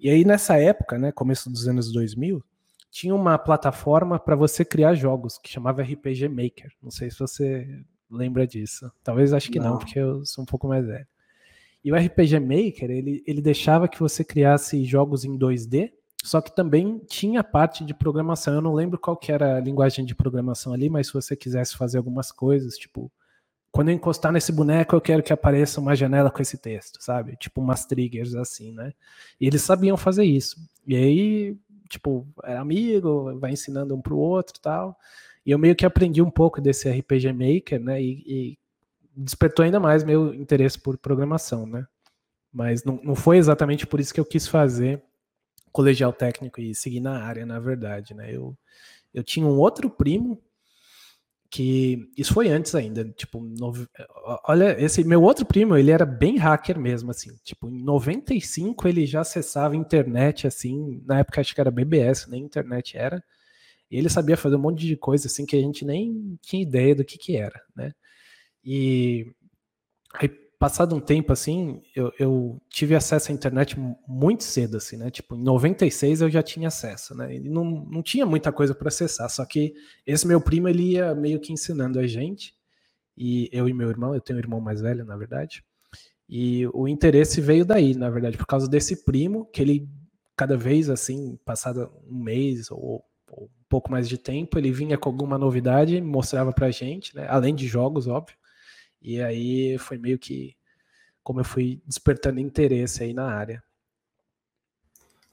E 0.00 0.08
aí 0.08 0.24
nessa 0.24 0.56
época, 0.56 0.98
né, 0.98 1.10
começo 1.10 1.50
dos 1.50 1.66
anos 1.66 1.92
2000, 1.92 2.42
tinha 2.90 3.14
uma 3.14 3.36
plataforma 3.36 4.20
para 4.20 4.36
você 4.36 4.64
criar 4.64 4.94
jogos 4.94 5.36
que 5.38 5.50
chamava 5.50 5.82
RPG 5.82 6.28
Maker. 6.28 6.70
Não 6.80 6.90
sei 6.90 7.10
se 7.10 7.18
você 7.18 7.66
lembra 8.08 8.46
disso. 8.46 8.90
Talvez 9.02 9.32
acho 9.32 9.50
que 9.50 9.58
não, 9.58 9.70
não 9.70 9.78
porque 9.78 9.98
eu 9.98 10.24
sou 10.24 10.42
um 10.42 10.46
pouco 10.46 10.68
mais 10.68 10.86
velho. 10.86 11.06
E 11.84 11.92
o 11.92 11.96
RPG 11.96 12.38
Maker, 12.38 12.90
ele, 12.90 13.22
ele 13.26 13.42
deixava 13.42 13.88
que 13.88 13.98
você 13.98 14.22
criasse 14.22 14.84
jogos 14.84 15.24
em 15.24 15.36
2D 15.36 15.92
só 16.24 16.40
que 16.40 16.50
também 16.50 16.98
tinha 17.06 17.44
parte 17.44 17.84
de 17.84 17.92
programação. 17.92 18.54
Eu 18.54 18.62
não 18.62 18.72
lembro 18.72 18.98
qual 18.98 19.14
que 19.14 19.30
era 19.30 19.56
a 19.58 19.60
linguagem 19.60 20.06
de 20.06 20.14
programação 20.14 20.72
ali, 20.72 20.88
mas 20.88 21.08
se 21.08 21.12
você 21.12 21.36
quisesse 21.36 21.76
fazer 21.76 21.98
algumas 21.98 22.32
coisas, 22.32 22.78
tipo, 22.78 23.12
quando 23.70 23.90
eu 23.90 23.94
encostar 23.94 24.32
nesse 24.32 24.50
boneco, 24.50 24.96
eu 24.96 25.02
quero 25.02 25.22
que 25.22 25.34
apareça 25.34 25.82
uma 25.82 25.94
janela 25.94 26.30
com 26.30 26.40
esse 26.40 26.56
texto, 26.56 26.96
sabe? 27.02 27.36
Tipo 27.36 27.60
umas 27.60 27.84
triggers 27.84 28.34
assim, 28.34 28.72
né? 28.72 28.94
E 29.38 29.46
eles 29.46 29.60
sabiam 29.60 29.98
fazer 29.98 30.24
isso. 30.24 30.56
E 30.86 30.96
aí, 30.96 31.58
tipo, 31.90 32.26
era 32.42 32.58
amigo, 32.58 33.38
vai 33.38 33.52
ensinando 33.52 33.94
um 33.94 34.00
pro 34.00 34.16
outro 34.16 34.58
tal. 34.62 34.96
E 35.44 35.50
eu 35.50 35.58
meio 35.58 35.76
que 35.76 35.84
aprendi 35.84 36.22
um 36.22 36.30
pouco 36.30 36.58
desse 36.58 36.88
RPG 36.88 37.34
Maker, 37.34 37.80
né? 37.80 38.00
E, 38.02 38.22
e 38.26 38.58
despertou 39.14 39.62
ainda 39.62 39.78
mais 39.78 40.02
meu 40.02 40.32
interesse 40.32 40.80
por 40.80 40.96
programação, 40.96 41.66
né? 41.66 41.86
Mas 42.50 42.82
não, 42.82 42.98
não 43.02 43.14
foi 43.14 43.36
exatamente 43.36 43.86
por 43.86 44.00
isso 44.00 44.14
que 44.14 44.20
eu 44.20 44.24
quis 44.24 44.48
fazer 44.48 45.02
colegial 45.74 46.12
técnico 46.12 46.60
e 46.60 46.72
seguir 46.72 47.00
na 47.00 47.20
área, 47.24 47.44
na 47.44 47.58
verdade, 47.58 48.14
né? 48.14 48.32
Eu, 48.32 48.56
eu 49.12 49.24
tinha 49.24 49.44
um 49.44 49.58
outro 49.58 49.90
primo 49.90 50.40
que 51.50 52.10
isso 52.16 52.32
foi 52.32 52.48
antes 52.48 52.74
ainda, 52.74 53.04
tipo, 53.16 53.40
no, 53.40 53.72
olha, 54.44 54.80
esse 54.80 55.04
meu 55.04 55.22
outro 55.22 55.44
primo, 55.46 55.76
ele 55.76 55.90
era 55.90 56.04
bem 56.04 56.36
hacker 56.36 56.78
mesmo, 56.78 57.10
assim, 57.10 57.30
tipo, 57.44 57.68
em 57.68 57.82
95 57.82 58.88
ele 58.88 59.06
já 59.06 59.20
acessava 59.20 59.76
internet, 59.76 60.46
assim, 60.48 61.00
na 61.06 61.20
época 61.20 61.40
acho 61.40 61.54
que 61.54 61.60
era 61.60 61.70
BBS, 61.70 62.28
nem 62.28 62.42
internet 62.42 62.96
era, 62.96 63.22
e 63.90 63.98
ele 63.98 64.08
sabia 64.08 64.36
fazer 64.36 64.56
um 64.56 64.60
monte 64.60 64.84
de 64.86 64.96
coisa, 64.96 65.28
assim, 65.28 65.46
que 65.46 65.56
a 65.56 65.60
gente 65.60 65.84
nem 65.84 66.36
tinha 66.42 66.62
ideia 66.62 66.94
do 66.94 67.04
que 67.04 67.16
que 67.18 67.36
era, 67.36 67.60
né, 67.76 67.92
e 68.64 69.26
aí 70.14 70.28
passado 70.58 70.94
um 70.94 71.00
tempo 71.00 71.32
assim, 71.32 71.82
eu, 71.94 72.12
eu, 72.18 72.62
tive 72.68 72.94
acesso 72.94 73.30
à 73.30 73.34
internet 73.34 73.76
muito 74.06 74.44
cedo, 74.44 74.76
assim, 74.76 74.96
né? 74.96 75.10
Tipo, 75.10 75.34
em 75.34 75.42
96 75.42 76.20
eu 76.22 76.30
já 76.30 76.42
tinha 76.42 76.68
acesso, 76.68 77.14
né? 77.14 77.36
E 77.36 77.40
não, 77.48 77.64
não 77.64 78.02
tinha 78.02 78.24
muita 78.24 78.52
coisa 78.52 78.74
para 78.74 78.88
acessar, 78.88 79.28
só 79.30 79.44
que 79.44 79.74
esse 80.06 80.26
meu 80.26 80.40
primo 80.40 80.68
ele 80.68 80.92
ia 80.92 81.14
meio 81.14 81.40
que 81.40 81.52
ensinando 81.52 81.98
a 81.98 82.06
gente, 82.06 82.54
e 83.16 83.48
eu 83.52 83.68
e 83.68 83.74
meu 83.74 83.88
irmão, 83.88 84.14
eu 84.14 84.20
tenho 84.20 84.38
um 84.38 84.42
irmão 84.42 84.60
mais 84.60 84.80
velho, 84.80 85.04
na 85.04 85.16
verdade, 85.16 85.64
e 86.28 86.66
o 86.72 86.88
interesse 86.88 87.40
veio 87.40 87.64
daí, 87.64 87.94
na 87.94 88.08
verdade, 88.08 88.36
por 88.36 88.46
causa 88.46 88.68
desse 88.68 89.04
primo, 89.04 89.44
que 89.46 89.60
ele, 89.60 89.88
cada 90.36 90.56
vez 90.56 90.88
assim, 90.88 91.38
passado 91.44 91.92
um 92.08 92.18
mês 92.18 92.70
ou, 92.70 93.04
ou 93.30 93.44
um 93.44 93.64
pouco 93.68 93.90
mais 93.90 94.08
de 94.08 94.16
tempo, 94.16 94.58
ele 94.58 94.72
vinha 94.72 94.96
com 94.96 95.08
alguma 95.08 95.36
novidade, 95.36 96.00
mostrava 96.00 96.52
pra 96.52 96.70
gente, 96.70 97.14
né? 97.14 97.26
Além 97.28 97.54
de 97.54 97.66
jogos, 97.66 98.06
óbvio. 98.06 98.36
E 99.04 99.20
aí 99.20 99.76
foi 99.78 99.98
meio 99.98 100.18
que 100.18 100.56
como 101.22 101.40
eu 101.40 101.44
fui 101.44 101.82
despertando 101.86 102.40
interesse 102.40 103.02
aí 103.02 103.12
na 103.12 103.26
área. 103.26 103.62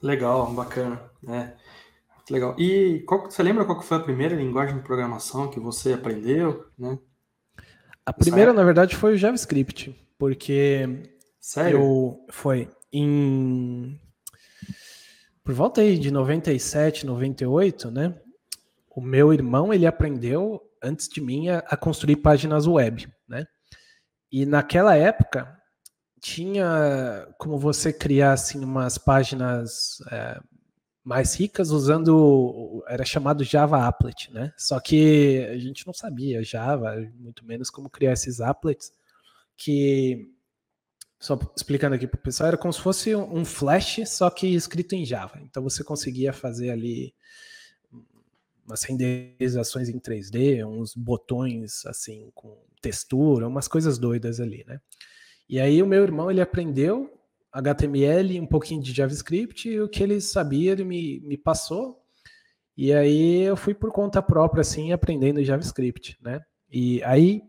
Legal, 0.00 0.52
bacana, 0.52 1.00
né? 1.22 1.56
Legal. 2.30 2.54
E 2.58 3.00
qual, 3.06 3.30
você 3.30 3.42
lembra 3.42 3.64
qual 3.64 3.80
foi 3.82 3.96
a 3.96 4.00
primeira 4.00 4.34
linguagem 4.34 4.76
de 4.76 4.82
programação 4.82 5.50
que 5.50 5.58
você 5.58 5.94
aprendeu, 5.94 6.66
né? 6.78 6.98
A 8.04 8.12
primeira, 8.12 8.52
na 8.52 8.64
verdade, 8.64 8.96
foi 8.96 9.14
o 9.14 9.16
JavaScript, 9.16 9.94
porque 10.18 11.08
Sério? 11.40 11.78
eu 11.78 12.26
foi 12.30 12.68
em 12.92 13.98
por 15.44 15.54
volta 15.54 15.80
aí 15.80 15.98
de 15.98 16.10
97, 16.10 17.06
98, 17.06 17.90
né? 17.90 18.14
O 18.88 19.00
meu 19.00 19.32
irmão, 19.32 19.72
ele 19.72 19.86
aprendeu 19.86 20.62
antes 20.82 21.08
de 21.08 21.20
mim 21.20 21.48
a, 21.48 21.58
a 21.58 21.76
construir 21.76 22.16
páginas 22.16 22.66
web? 22.66 23.08
E 24.32 24.46
naquela 24.46 24.96
época 24.96 25.60
tinha 26.18 27.28
como 27.38 27.58
você 27.58 27.92
criar 27.92 28.32
assim 28.32 28.64
umas 28.64 28.96
páginas 28.96 29.98
é, 30.10 30.40
mais 31.04 31.34
ricas 31.34 31.70
usando 31.70 32.82
era 32.88 33.04
chamado 33.04 33.44
Java 33.44 33.86
Applet, 33.86 34.32
né? 34.32 34.54
Só 34.56 34.80
que 34.80 35.46
a 35.50 35.58
gente 35.58 35.86
não 35.86 35.92
sabia 35.92 36.42
Java, 36.42 36.96
muito 37.14 37.44
menos 37.44 37.68
como 37.68 37.90
criar 37.90 38.12
esses 38.12 38.40
applets 38.40 38.92
que 39.56 40.32
só 41.20 41.38
explicando 41.56 41.94
aqui 41.94 42.06
para 42.06 42.18
o 42.18 42.22
pessoal, 42.22 42.48
era 42.48 42.56
como 42.56 42.72
se 42.72 42.80
fosse 42.80 43.14
um 43.14 43.44
Flash, 43.44 44.00
só 44.06 44.28
que 44.28 44.46
escrito 44.48 44.94
em 44.94 45.04
Java. 45.04 45.40
Então 45.42 45.62
você 45.62 45.84
conseguia 45.84 46.32
fazer 46.32 46.70
ali 46.70 47.14
umas 48.66 48.82
renderizações 48.82 49.88
em 49.88 50.00
3D, 50.00 50.66
uns 50.66 50.94
botões 50.94 51.84
assim 51.86 52.30
com 52.34 52.56
textura, 52.82 53.48
umas 53.48 53.68
coisas 53.68 53.96
doidas 53.96 54.40
ali, 54.40 54.64
né? 54.66 54.80
E 55.48 55.60
aí 55.60 55.82
o 55.82 55.86
meu 55.86 56.02
irmão 56.02 56.30
ele 56.30 56.40
aprendeu 56.40 57.10
HTML, 57.52 58.40
um 58.40 58.46
pouquinho 58.46 58.82
de 58.82 58.92
JavaScript, 58.92 59.68
e 59.68 59.80
o 59.80 59.88
que 59.88 60.02
ele 60.02 60.20
sabia 60.20 60.72
ele 60.72 60.84
me, 60.84 61.20
me 61.20 61.36
passou. 61.36 62.00
E 62.76 62.92
aí 62.92 63.42
eu 63.42 63.56
fui 63.56 63.74
por 63.74 63.92
conta 63.92 64.22
própria, 64.22 64.62
assim, 64.62 64.92
aprendendo 64.92 65.44
JavaScript, 65.44 66.18
né? 66.22 66.40
E 66.70 67.02
aí 67.04 67.42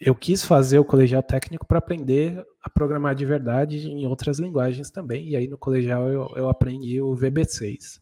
eu 0.00 0.14
quis 0.14 0.42
fazer 0.42 0.78
o 0.78 0.84
colegial 0.84 1.22
técnico 1.22 1.66
para 1.66 1.78
aprender 1.78 2.42
a 2.62 2.70
programar 2.70 3.14
de 3.14 3.26
verdade 3.26 3.86
em 3.86 4.06
outras 4.06 4.38
linguagens 4.38 4.90
também. 4.90 5.28
E 5.28 5.36
aí 5.36 5.46
no 5.46 5.58
colegial 5.58 6.08
eu, 6.08 6.32
eu 6.34 6.48
aprendi 6.48 7.00
o 7.02 7.14
VB6. 7.14 8.00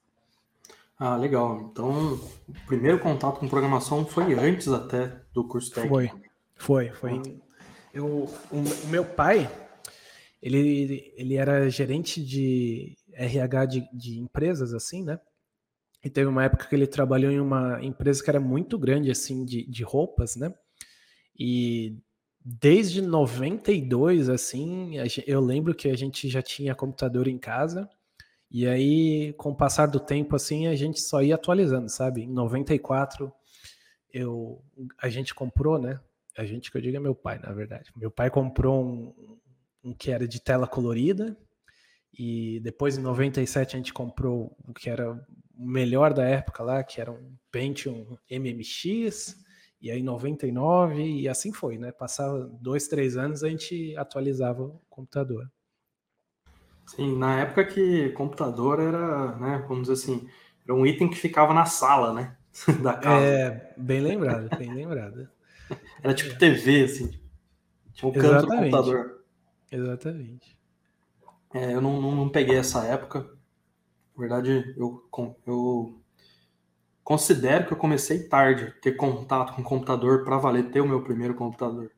Ah, 0.97 1.17
legal. 1.17 1.69
Então, 1.71 2.15
o 2.15 2.67
primeiro 2.67 2.99
contato 2.99 3.39
com 3.39 3.49
programação 3.49 4.05
foi 4.05 4.35
antes 4.35 4.69
até 4.69 5.21
do 5.33 5.47
curso 5.47 5.73
técnico. 5.73 5.95
Foi, 5.95 6.11
foi, 6.59 6.91
foi. 6.91 7.13
Ah. 7.13 7.23
Eu, 7.93 8.07
o, 8.07 8.59
o, 8.59 8.89
meu 8.89 9.05
pai, 9.05 9.51
ele, 10.43 11.13
ele 11.17 11.35
era 11.35 11.69
gerente 11.71 12.25
de 12.25 12.97
RH 13.13 13.67
de, 13.67 13.89
de 13.93 14.19
empresas, 14.19 14.75
assim, 14.75 15.03
né? 15.03 15.19
E 16.05 16.11
teve 16.11 16.29
uma 16.29 16.45
época 16.45 16.67
que 16.67 16.75
ele 16.75 16.87
trabalhou 16.87 17.33
em 17.33 17.41
uma 17.41 17.83
empresa 17.83 18.23
que 18.23 18.31
era 18.31 18.39
muito 18.39 18.79
grande, 18.79 19.11
assim, 19.11 19.45
de, 19.45 19.69
de 19.69 19.83
roupas, 19.83 20.37
né? 20.37 20.53
E 21.39 21.97
desde 22.45 23.01
92, 23.01 24.29
assim, 24.29 24.93
eu 25.27 25.41
lembro 25.41 25.75
que 25.75 25.89
a 25.89 25.97
gente 25.97 26.29
já 26.29 26.43
tinha 26.43 26.75
computador 26.75 27.27
em 27.27 27.39
casa 27.39 27.89
e 28.51 28.67
aí, 28.67 29.35
com 29.35 29.51
o 29.51 29.57
passar 29.57 29.87
do 29.87 30.01
tempo, 30.01 30.35
assim, 30.35 30.67
a 30.69 30.75
gente 30.75 31.01
só 31.01 31.23
ia 31.23 31.35
atualizando, 31.35 31.89
sabe? 31.91 32.23
Em 32.23 32.33
94, 32.33 33.31
eu, 34.13 34.63
a 34.97 35.09
gente 35.11 35.35
comprou, 35.35 35.79
né? 35.79 36.01
A 36.39 36.45
gente 36.45 36.71
que 36.71 36.79
eu 36.79 36.81
digo 36.81 36.97
é 36.97 37.01
meu 37.01 37.17
pai, 37.17 37.37
na 37.41 37.53
verdade. 37.53 37.91
Meu 37.97 38.13
pai 38.13 38.31
comprou 38.31 38.81
um, 38.81 39.37
um 39.83 39.93
que 39.93 40.13
era 40.13 40.27
de 40.27 40.41
tela 40.41 40.69
colorida, 40.69 41.37
e 42.17 42.61
depois 42.61 42.97
em 42.97 43.03
97 43.03 43.75
a 43.75 43.79
gente 43.79 43.93
comprou 43.93 44.57
o 44.65 44.73
que 44.73 44.89
era 44.89 45.11
o 45.13 45.67
melhor 45.67 46.15
da 46.15 46.23
época 46.23 46.63
lá, 46.63 46.85
que 46.85 47.01
era 47.01 47.11
um 47.11 47.37
Pentium 47.51 48.17
MMX, 48.31 49.37
e 49.81 49.91
aí 49.91 49.99
em 49.99 50.05
99, 50.05 51.03
e 51.03 51.29
assim 51.29 51.53
foi, 51.53 51.77
né? 51.77 51.91
Passava 51.91 52.49
dois, 52.61 52.87
três 52.87 53.17
anos 53.17 53.43
a 53.43 53.49
gente 53.49 53.97
atualizava 53.97 54.63
o 54.63 54.81
computador. 54.89 55.51
Sim, 56.87 57.19
na 57.19 57.41
época 57.41 57.65
que 57.65 58.11
computador 58.11 58.79
era, 58.79 59.35
né, 59.39 59.65
vamos 59.67 59.89
dizer 59.89 59.95
assim, 59.95 60.29
era 60.65 60.73
um 60.73 60.87
item 60.87 61.11
que 61.11 61.17
ficava 61.17 61.53
na 61.53 61.65
sala, 61.65 62.15
né, 62.15 62.37
da 62.81 62.95
casa. 62.95 63.27
É, 63.27 63.75
bem 63.77 64.01
lembrado, 64.01 64.57
bem 64.57 64.73
lembrado. 64.73 65.29
Era 66.03 66.15
tipo 66.15 66.39
TV, 66.39 66.85
assim, 66.85 67.11
tinha 67.93 68.09
um 68.09 68.13
canto 68.13 68.47
do 68.47 68.57
computador. 68.57 69.25
Exatamente. 69.71 70.57
É, 71.53 71.75
eu 71.75 71.81
não, 71.81 72.01
não, 72.01 72.15
não, 72.15 72.29
peguei 72.29 72.57
essa 72.57 72.85
época. 72.85 73.21
Na 74.17 74.21
verdade, 74.21 74.75
eu, 74.77 75.09
eu 75.47 76.01
considero 77.03 77.67
que 77.67 77.73
eu 77.73 77.77
comecei 77.77 78.29
tarde 78.29 78.65
a 78.65 78.81
ter 78.83 78.93
contato 78.93 79.55
com 79.55 79.63
computador 79.63 80.25
para 80.25 80.39
valer 80.39 80.71
ter 80.71 80.81
o 80.81 80.89
meu 80.89 81.03
primeiro 81.03 81.35
computador. 81.35 81.91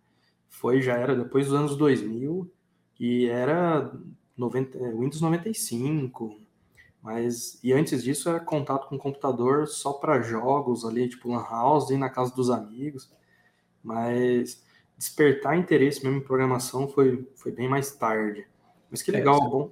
Foi, 0.48 0.82
já 0.82 0.96
era 0.96 1.16
depois 1.16 1.46
dos 1.46 1.54
anos 1.54 1.76
2000 1.76 2.50
e 2.98 3.26
era 3.26 3.92
90, 4.36 4.78
é, 4.78 4.92
Windows 4.92 5.20
95, 5.20 6.40
mas 7.02 7.58
e 7.62 7.72
antes 7.72 8.02
disso 8.02 8.28
era 8.28 8.40
contato 8.40 8.88
com 8.88 8.98
computador 8.98 9.66
só 9.66 9.94
para 9.94 10.20
jogos 10.20 10.84
ali, 10.84 11.08
tipo 11.08 11.30
lan 11.30 11.42
house, 11.42 11.90
ir 11.90 11.98
na 11.98 12.10
casa 12.10 12.34
dos 12.34 12.50
amigos. 12.50 13.10
Mas 13.82 14.62
despertar 14.96 15.56
interesse 15.56 16.04
mesmo 16.04 16.18
em 16.18 16.24
programação 16.24 16.86
foi, 16.86 17.26
foi 17.34 17.52
bem 17.52 17.68
mais 17.68 17.90
tarde. 17.92 18.46
Mas 18.90 19.02
que 19.02 19.10
é, 19.10 19.14
legal, 19.14 19.36
é, 19.36 19.48
bom. 19.48 19.70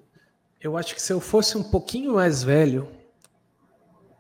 Eu 0.61 0.77
acho 0.77 0.95
que 0.95 1.03
se 1.03 1.13
eu 1.13 1.21
fosse 1.21 1.57
um 1.59 1.63
pouquinho 1.63 2.15
mais 2.15 2.43
velho, 2.43 2.89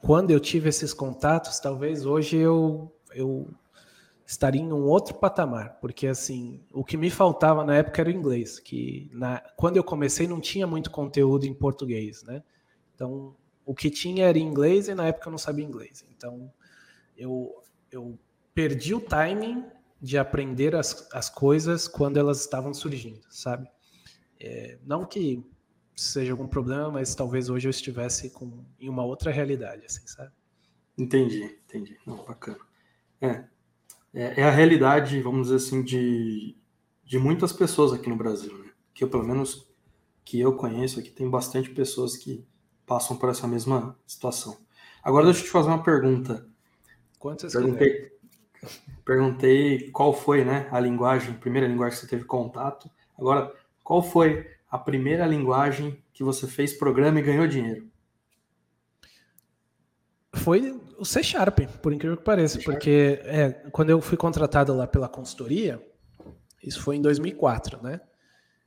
quando 0.03 0.31
eu 0.31 0.39
tive 0.39 0.69
esses 0.69 0.93
contatos, 0.93 1.59
talvez 1.59 2.05
hoje 2.05 2.37
eu, 2.37 2.93
eu 3.15 3.49
estaria 4.27 4.61
em 4.61 4.73
um 4.73 4.85
outro 4.85 5.15
patamar, 5.15 5.79
porque 5.81 6.07
assim, 6.07 6.61
o 6.73 6.85
que 6.85 6.97
me 6.97 7.11
faltava 7.11 7.65
na 7.65 7.77
época 7.77 8.03
era 8.03 8.11
o 8.11 8.13
inglês, 8.13 8.59
que 8.59 9.11
na, 9.13 9.41
quando 9.57 9.79
eu 9.79 9.85
comecei 9.85 10.29
não 10.29 10.41
tinha 10.41 10.67
muito 10.67 10.91
conteúdo 10.91 11.47
em 11.47 11.55
português, 11.55 12.23
né? 12.23 12.43
Então, 12.95 13.35
o 13.65 13.75
que 13.75 13.91
tinha 13.91 14.27
era 14.27 14.39
inglês 14.39 14.89
e 14.89 14.95
na 14.95 15.07
época 15.07 15.29
eu 15.29 15.31
não 15.31 15.39
sabia 15.39 15.65
inglês. 15.65 16.05
Então, 16.11 16.53
eu, 17.17 17.63
eu 17.91 18.19
perdi 18.55 18.95
o 18.95 19.01
timing 19.01 19.65
de 20.01 20.17
aprender 20.17 20.75
as, 20.75 21.09
as 21.13 21.29
coisas 21.29 21.89
quando 21.89 22.17
elas 22.17 22.41
estavam 22.41 22.73
surgindo, 22.73 23.21
sabe? 23.31 23.69
É, 24.41 24.79
não 24.85 25.05
que 25.05 25.45
seja 25.97 26.33
algum 26.33 26.47
problema, 26.47 26.93
mas 26.93 27.15
talvez 27.15 27.51
hoje 27.51 27.67
eu 27.67 27.71
estivesse 27.71 28.31
com, 28.31 28.65
em 28.79 28.89
uma 28.89 29.05
outra 29.05 29.33
realidade, 29.33 29.85
assim, 29.85 30.07
sabe? 30.07 30.33
Entendi, 30.97 31.43
entendi. 31.43 31.97
Não, 32.07 32.25
bacana. 32.25 32.59
É, 33.21 33.45
é, 34.15 34.41
é, 34.41 34.45
a 34.45 34.51
realidade, 34.51 35.21
vamos 35.21 35.49
dizer 35.49 35.57
assim, 35.57 35.83
de, 35.83 36.57
de 37.05 37.19
muitas 37.19 37.53
pessoas 37.53 37.93
aqui 37.93 38.09
no 38.09 38.17
Brasil, 38.17 38.57
né? 38.59 38.71
Que 38.95 39.03
eu, 39.03 39.09
pelo 39.09 39.25
menos, 39.25 39.69
que 40.25 40.41
eu 40.41 40.55
conheço 40.57 41.01
aqui, 41.01 41.11
tem 41.11 41.29
bastante 41.29 41.71
pessoas 41.71 42.17
que 42.17 42.47
passam 42.87 43.17
por 43.17 43.29
essa 43.29 43.47
mesma 43.47 43.99
situação. 44.07 44.57
Agora 45.03 45.27
deixa 45.27 45.41
eu 45.41 45.45
te 45.45 45.51
fazer 45.51 45.69
uma 45.69 45.83
pergunta. 45.83 46.47
Quantas 47.19 47.53
perguntei, 47.53 48.13
perguntei 49.05 49.91
qual 49.91 50.13
foi 50.13 50.45
né, 50.45 50.69
a 50.71 50.79
linguagem, 50.79 51.31
a 51.31 51.39
primeira 51.39 51.67
linguagem 51.67 51.99
que 51.99 52.05
você 52.05 52.11
teve 52.11 52.25
contato. 52.25 52.91
Agora, 53.19 53.53
qual 53.83 54.03
foi 54.03 54.47
a 54.71 54.79
primeira 54.79 55.27
linguagem 55.27 56.03
que 56.13 56.23
você 56.23 56.47
fez 56.47 56.73
programa 56.73 57.19
e 57.19 57.23
ganhou 57.23 57.47
dinheiro? 57.47 57.89
Foi 60.35 60.79
o 60.99 61.05
C 61.05 61.23
Sharp, 61.23 61.61
por 61.81 61.93
incrível 61.93 62.17
que 62.17 62.25
pareça, 62.25 62.59
porque 62.63 63.21
é, 63.25 63.51
quando 63.73 63.91
eu 63.91 64.01
fui 64.01 64.17
contratado 64.17 64.75
lá 64.75 64.87
pela 64.87 65.09
consultoria, 65.09 65.83
isso 66.63 66.83
foi 66.83 66.97
em 66.97 67.03
2004, 67.03 67.83
né? 67.83 68.01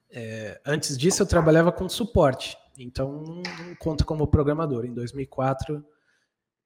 É, 0.10 0.60
antes 0.65 0.98
disso 0.98 1.21
eu 1.21 1.27
trabalhava 1.27 1.71
com 1.71 1.88
suporte, 1.88 2.57
então 2.77 3.21
não 3.21 3.75
conta 3.79 4.03
como 4.03 4.27
programador. 4.27 4.86
Em 4.86 4.93
2004 4.93 5.86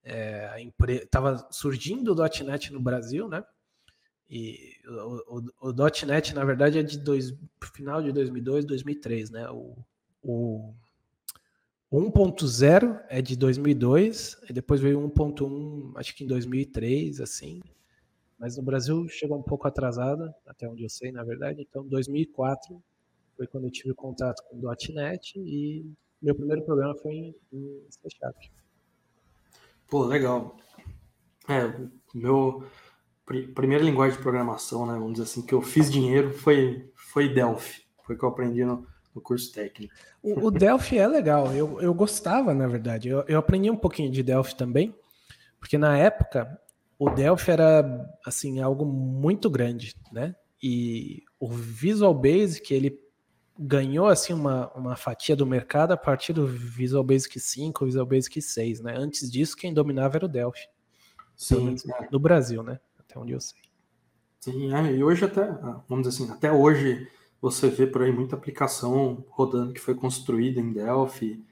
é, 0.05 0.71
estava 0.89 1.47
surgindo 1.51 2.13
o 2.13 2.43
.NET 2.45 2.71
no 2.71 2.79
Brasil, 2.79 3.27
né? 3.27 3.43
E 4.29 4.75
o, 4.87 5.39
o, 5.61 5.69
o 5.69 5.73
.NET, 6.05 6.33
na 6.33 6.45
verdade, 6.45 6.79
é 6.79 6.83
de 6.83 6.97
dois, 6.97 7.33
final 7.73 8.01
de 8.01 8.11
2002, 8.11 8.65
2003, 8.65 9.31
né? 9.31 9.49
O, 9.49 9.75
o 10.23 10.73
1.0 11.91 13.03
é 13.09 13.21
de 13.21 13.35
2002, 13.35 14.37
e 14.49 14.53
depois 14.53 14.79
veio 14.79 14.99
1.1, 14.99 15.93
acho 15.95 16.15
que 16.15 16.23
em 16.23 16.27
2003, 16.27 17.19
assim. 17.21 17.61
Mas 18.37 18.57
no 18.57 18.63
Brasil 18.63 19.07
chegou 19.07 19.37
um 19.37 19.43
pouco 19.43 19.67
atrasada, 19.67 20.35
até 20.45 20.67
onde 20.67 20.83
eu 20.83 20.89
sei, 20.89 21.11
na 21.11 21.23
verdade. 21.23 21.61
Então, 21.61 21.87
2004 21.87 22.81
foi 23.35 23.47
quando 23.47 23.65
eu 23.65 23.71
tive 23.71 23.93
contato 23.93 24.43
com 24.49 24.57
o 24.57 24.93
.NET 24.93 25.39
e 25.39 25.85
meu 26.21 26.35
primeiro 26.35 26.63
programa 26.63 26.95
foi 26.95 27.13
em, 27.13 27.35
em 27.51 27.85
C 27.89 28.09
Sharp. 28.09 28.35
Pô, 29.89 30.03
legal. 30.05 30.57
É, 31.47 31.73
meu 32.13 32.63
pr 33.25 33.53
primeira 33.53 33.83
linguagem 33.83 34.17
de 34.17 34.23
programação, 34.23 34.85
né, 34.85 34.93
vamos 34.93 35.13
dizer 35.13 35.23
assim, 35.23 35.41
que 35.41 35.53
eu 35.53 35.61
fiz 35.61 35.91
dinheiro 35.91 36.33
foi, 36.33 36.89
foi 36.95 37.29
Delphi. 37.33 37.83
Foi 38.03 38.15
que 38.15 38.23
eu 38.23 38.29
aprendi 38.29 38.63
no, 38.63 38.85
no 39.13 39.21
curso 39.21 39.51
técnico. 39.51 39.93
O, 40.21 40.47
o 40.47 40.51
Delphi 40.51 40.97
é 40.97 41.07
legal, 41.07 41.53
eu, 41.53 41.81
eu 41.81 41.93
gostava, 41.93 42.53
na 42.53 42.67
verdade. 42.67 43.09
Eu, 43.09 43.23
eu 43.27 43.39
aprendi 43.39 43.69
um 43.69 43.77
pouquinho 43.77 44.11
de 44.11 44.21
Delphi 44.21 44.55
também, 44.55 44.93
porque 45.59 45.77
na 45.77 45.97
época 45.97 46.59
o 46.97 47.09
Delphi 47.09 47.51
era 47.51 48.07
assim 48.25 48.61
algo 48.61 48.85
muito 48.85 49.49
grande, 49.49 49.95
né? 50.11 50.35
E 50.61 51.23
o 51.39 51.47
Visual 51.47 52.13
Basic 52.13 52.73
ele 52.73 53.04
ganhou 53.57 54.07
assim 54.07 54.33
uma, 54.33 54.71
uma 54.73 54.95
fatia 54.95 55.35
do 55.35 55.45
mercado 55.45 55.91
a 55.91 55.97
partir 55.97 56.33
do 56.33 56.45
Visual 56.45 57.03
Basic 57.03 57.39
5, 57.39 57.85
Visual 57.85 58.05
Basic 58.05 58.41
6, 58.41 58.81
né? 58.81 58.95
Antes 58.97 59.31
disso 59.31 59.55
quem 59.55 59.73
dominava 59.73 60.17
era 60.17 60.25
o 60.25 60.29
Delphi. 60.29 60.67
Sim, 61.35 61.75
é. 61.89 62.07
no 62.11 62.19
Brasil, 62.19 62.63
né? 62.63 62.79
Até 62.99 63.19
onde 63.19 63.33
eu 63.33 63.41
sei. 63.41 63.59
Sim, 64.39 64.73
é, 64.73 64.93
e 64.93 65.03
hoje 65.03 65.25
até, 65.25 65.43
ah, 65.43 65.81
vamos 65.87 66.07
dizer 66.07 66.23
assim, 66.23 66.31
até 66.31 66.51
hoje 66.51 67.07
você 67.41 67.69
vê 67.69 67.87
por 67.87 68.01
aí 68.01 68.11
muita 68.11 68.35
aplicação 68.35 69.23
rodando 69.29 69.73
que 69.73 69.81
foi 69.81 69.95
construída 69.95 70.59
em 70.59 70.71
Delphi. 70.71 71.43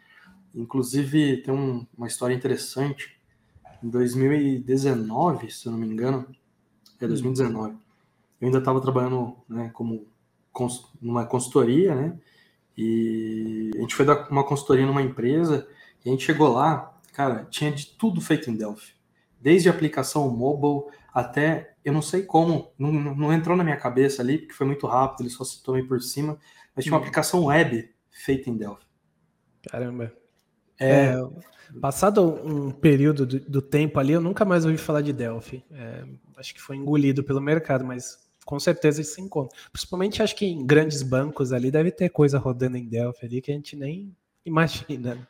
Inclusive, 0.54 1.38
tem 1.38 1.54
um, 1.54 1.86
uma 1.98 2.08
história 2.08 2.34
interessante. 2.34 3.20
Em 3.82 3.90
2019, 3.90 5.52
se 5.52 5.66
eu 5.66 5.72
não 5.72 5.80
me 5.80 5.88
engano, 5.88 6.28
é 7.00 7.08
2019, 7.08 7.76
eu 8.40 8.46
ainda 8.46 8.60
estava 8.60 8.80
trabalhando 8.80 9.36
né, 9.50 9.70
como 9.74 10.08
numa 11.02 11.26
consultoria, 11.26 11.96
né? 11.96 12.18
E 12.78 13.72
a 13.76 13.80
gente 13.82 13.96
foi 13.96 14.06
dar 14.06 14.30
uma 14.30 14.44
consultoria 14.44 14.86
numa 14.86 15.02
empresa 15.02 15.68
e 16.04 16.10
a 16.10 16.12
gente 16.12 16.26
chegou 16.26 16.52
lá, 16.52 16.98
cara, 17.14 17.46
tinha 17.50 17.72
de 17.72 17.86
tudo 17.86 18.20
feito 18.20 18.50
em 18.50 18.56
Delphi. 18.56 18.94
Desde 19.40 19.70
aplicação 19.70 20.30
mobile 20.30 20.92
até 21.14 21.74
eu 21.84 21.94
não 21.94 22.02
sei 22.02 22.24
como, 22.24 22.72
não, 22.78 22.92
não 22.92 23.34
entrou 23.34 23.58
na 23.58 23.64
minha 23.64 23.78
cabeça 23.78 24.22
ali, 24.22 24.38
porque 24.38 24.54
foi 24.54 24.66
muito 24.66 24.88
rápido, 24.88 25.22
ele 25.22 25.30
só 25.30 25.44
citou 25.44 25.76
meio 25.76 25.88
por 25.88 26.02
cima, 26.02 26.38
mas 26.76 26.86
tinha 26.86 26.94
uma 26.94 27.00
hum. 27.00 27.02
aplicação 27.02 27.46
web 27.46 27.94
feita 28.10 28.50
em 28.50 28.56
Delphi. 28.56 28.86
Caramba. 29.70 30.12
É, 30.80 30.90
é, 30.90 31.30
passado 31.80 32.24
um 32.24 32.72
período 32.72 33.26
do, 33.26 33.40
do, 33.40 33.62
tempo 33.62 34.00
ali, 34.00 34.14
eu 34.14 34.22
nunca 34.22 34.44
mais 34.46 34.66
ouvi 34.66 34.78
falar 34.78 35.02
de 35.02 35.14
Delphi. 35.14 35.64
É, 35.72 36.06
acho 36.38 36.54
que 36.54 36.62
foi 36.62 36.78
engolido 36.78 37.24
pelo 37.24 37.42
mercado, 37.42 37.86
mas 37.86 38.23
com 38.46 38.60
certeza 38.60 39.02
isso 39.02 39.16
se 39.16 39.22
encontra. 39.22 39.58
Principalmente 39.72 40.22
acho 40.22 40.36
que 40.36 40.46
em 40.46 40.66
grandes 40.66 41.02
bancos 41.02 41.52
ali 41.52 41.72
deve 41.72 41.92
ter 41.92 42.10
coisa 42.10 42.38
rodando 42.38 42.78
em 42.78 42.86
Delphi 42.86 43.26
ali 43.26 43.42
que 43.42 43.52
a 43.52 43.56
gente 43.56 43.76
nem 43.76 44.16
imagina. 44.46 45.16
Né? 45.16 45.28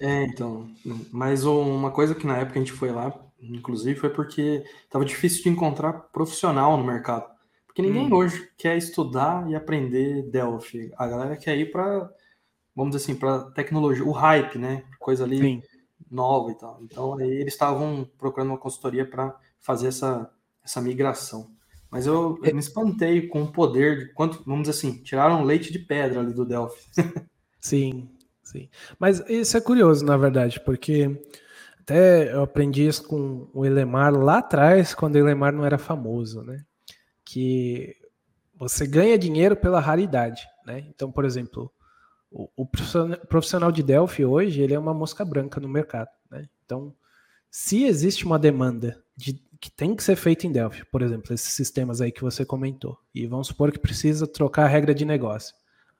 É, 0.00 0.24
então. 0.24 0.70
Mas 1.10 1.44
uma 1.44 1.90
coisa 1.90 2.14
que 2.14 2.26
na 2.26 2.38
época 2.38 2.58
a 2.58 2.62
gente 2.62 2.72
foi 2.72 2.90
lá, 2.90 3.12
inclusive, 3.40 3.98
foi 3.98 4.10
porque 4.10 4.64
estava 4.84 5.04
difícil 5.04 5.42
de 5.42 5.48
encontrar 5.48 5.92
profissional 5.92 6.76
no 6.76 6.84
mercado. 6.84 7.30
Porque 7.66 7.82
ninguém 7.82 8.06
hum. 8.06 8.14
hoje 8.14 8.50
quer 8.56 8.76
estudar 8.76 9.48
e 9.48 9.54
aprender 9.54 10.22
Delphi. 10.30 10.92
A 10.96 11.06
galera 11.08 11.36
quer 11.36 11.56
ir 11.56 11.72
para, 11.72 12.10
vamos 12.76 12.94
dizer 12.94 13.04
assim, 13.04 13.18
para 13.18 13.50
tecnologia, 13.52 14.04
o 14.04 14.12
hype, 14.12 14.58
né? 14.58 14.84
Coisa 14.98 15.24
ali 15.24 15.38
Sim. 15.38 15.62
nova 16.10 16.50
e 16.50 16.54
tal. 16.54 16.78
Então, 16.82 17.18
aí 17.18 17.30
eles 17.30 17.54
estavam 17.54 18.08
procurando 18.18 18.50
uma 18.50 18.58
consultoria 18.58 19.06
para 19.06 19.34
fazer 19.58 19.88
essa, 19.88 20.30
essa 20.62 20.82
migração. 20.82 21.50
Mas 21.92 22.06
eu, 22.06 22.40
eu, 22.42 22.54
me 22.54 22.60
espantei 22.60 23.28
com 23.28 23.42
o 23.42 23.52
poder 23.52 23.98
de 23.98 24.14
quanto, 24.14 24.42
vamos 24.46 24.62
dizer 24.66 24.78
assim, 24.78 25.02
tiraram 25.02 25.44
leite 25.44 25.70
de 25.70 25.78
pedra 25.78 26.20
ali 26.20 26.32
do 26.32 26.46
Delphi. 26.46 26.82
sim, 27.60 28.08
sim. 28.42 28.70
Mas 28.98 29.22
isso 29.28 29.58
é 29.58 29.60
curioso, 29.60 30.02
na 30.02 30.16
verdade, 30.16 30.58
porque 30.64 31.20
até 31.80 32.32
eu 32.32 32.44
aprendi 32.44 32.86
isso 32.86 33.06
com 33.06 33.46
o 33.52 33.66
Elemar 33.66 34.10
lá 34.14 34.38
atrás, 34.38 34.94
quando 34.94 35.16
o 35.16 35.18
Elemar 35.18 35.52
não 35.52 35.66
era 35.66 35.76
famoso, 35.76 36.40
né? 36.42 36.64
Que 37.26 37.94
você 38.56 38.86
ganha 38.86 39.18
dinheiro 39.18 39.54
pela 39.54 39.78
raridade, 39.78 40.48
né? 40.64 40.86
Então, 40.88 41.12
por 41.12 41.26
exemplo, 41.26 41.70
o, 42.30 42.48
o 42.56 42.66
profissional 43.28 43.70
de 43.70 43.82
Delphi 43.82 44.24
hoje, 44.24 44.62
ele 44.62 44.72
é 44.72 44.78
uma 44.78 44.94
mosca 44.94 45.26
branca 45.26 45.60
no 45.60 45.68
mercado, 45.68 46.08
né? 46.30 46.48
Então, 46.64 46.94
se 47.50 47.84
existe 47.84 48.24
uma 48.24 48.38
demanda 48.38 49.04
de, 49.14 49.42
que 49.62 49.70
tem 49.70 49.94
que 49.94 50.02
ser 50.02 50.16
feita 50.16 50.44
em 50.44 50.50
Delphi, 50.50 50.84
por 50.86 51.02
exemplo, 51.02 51.32
esses 51.32 51.52
sistemas 51.52 52.00
aí 52.00 52.10
que 52.10 52.20
você 52.20 52.44
comentou, 52.44 52.98
e 53.14 53.28
vamos 53.28 53.46
supor 53.46 53.70
que 53.70 53.78
precisa 53.78 54.26
trocar 54.26 54.64
a 54.64 54.68
regra 54.68 54.92
de 54.92 55.04
negócio. 55.04 55.54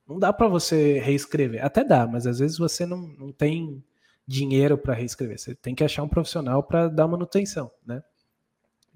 Não 0.04 0.18
dá 0.18 0.32
para 0.32 0.48
você 0.48 0.98
reescrever. 0.98 1.64
Até 1.64 1.84
dá, 1.84 2.04
mas 2.04 2.26
às 2.26 2.40
vezes 2.40 2.58
você 2.58 2.84
não, 2.84 2.98
não 3.16 3.30
tem 3.30 3.80
dinheiro 4.26 4.76
para 4.76 4.94
reescrever. 4.94 5.38
Você 5.38 5.54
tem 5.54 5.76
que 5.76 5.84
achar 5.84 6.02
um 6.02 6.08
profissional 6.08 6.60
para 6.64 6.88
dar 6.88 7.06
manutenção, 7.06 7.70
né? 7.86 8.02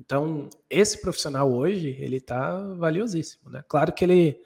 Então, 0.00 0.50
esse 0.68 1.00
profissional 1.00 1.50
hoje, 1.50 1.96
ele 2.00 2.16
está 2.16 2.60
valiosíssimo, 2.74 3.48
né? 3.48 3.62
Claro 3.68 3.92
que 3.92 4.04
ele 4.04 4.36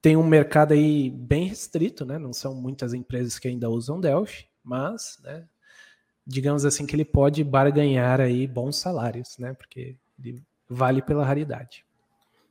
tem 0.00 0.16
um 0.16 0.26
mercado 0.26 0.72
aí 0.72 1.10
bem 1.10 1.44
restrito, 1.44 2.06
né? 2.06 2.18
Não 2.18 2.32
são 2.32 2.54
muitas 2.54 2.94
empresas 2.94 3.38
que 3.38 3.48
ainda 3.48 3.68
usam 3.68 4.00
Delphi, 4.00 4.46
mas, 4.64 5.20
né, 5.22 5.46
digamos 6.30 6.64
assim 6.64 6.86
que 6.86 6.94
ele 6.94 7.04
pode 7.04 7.42
barganhar 7.42 8.20
aí 8.20 8.46
bons 8.46 8.76
salários, 8.76 9.36
né? 9.36 9.52
Porque 9.52 9.96
ele 10.18 10.40
vale 10.68 11.02
pela 11.02 11.24
raridade. 11.24 11.84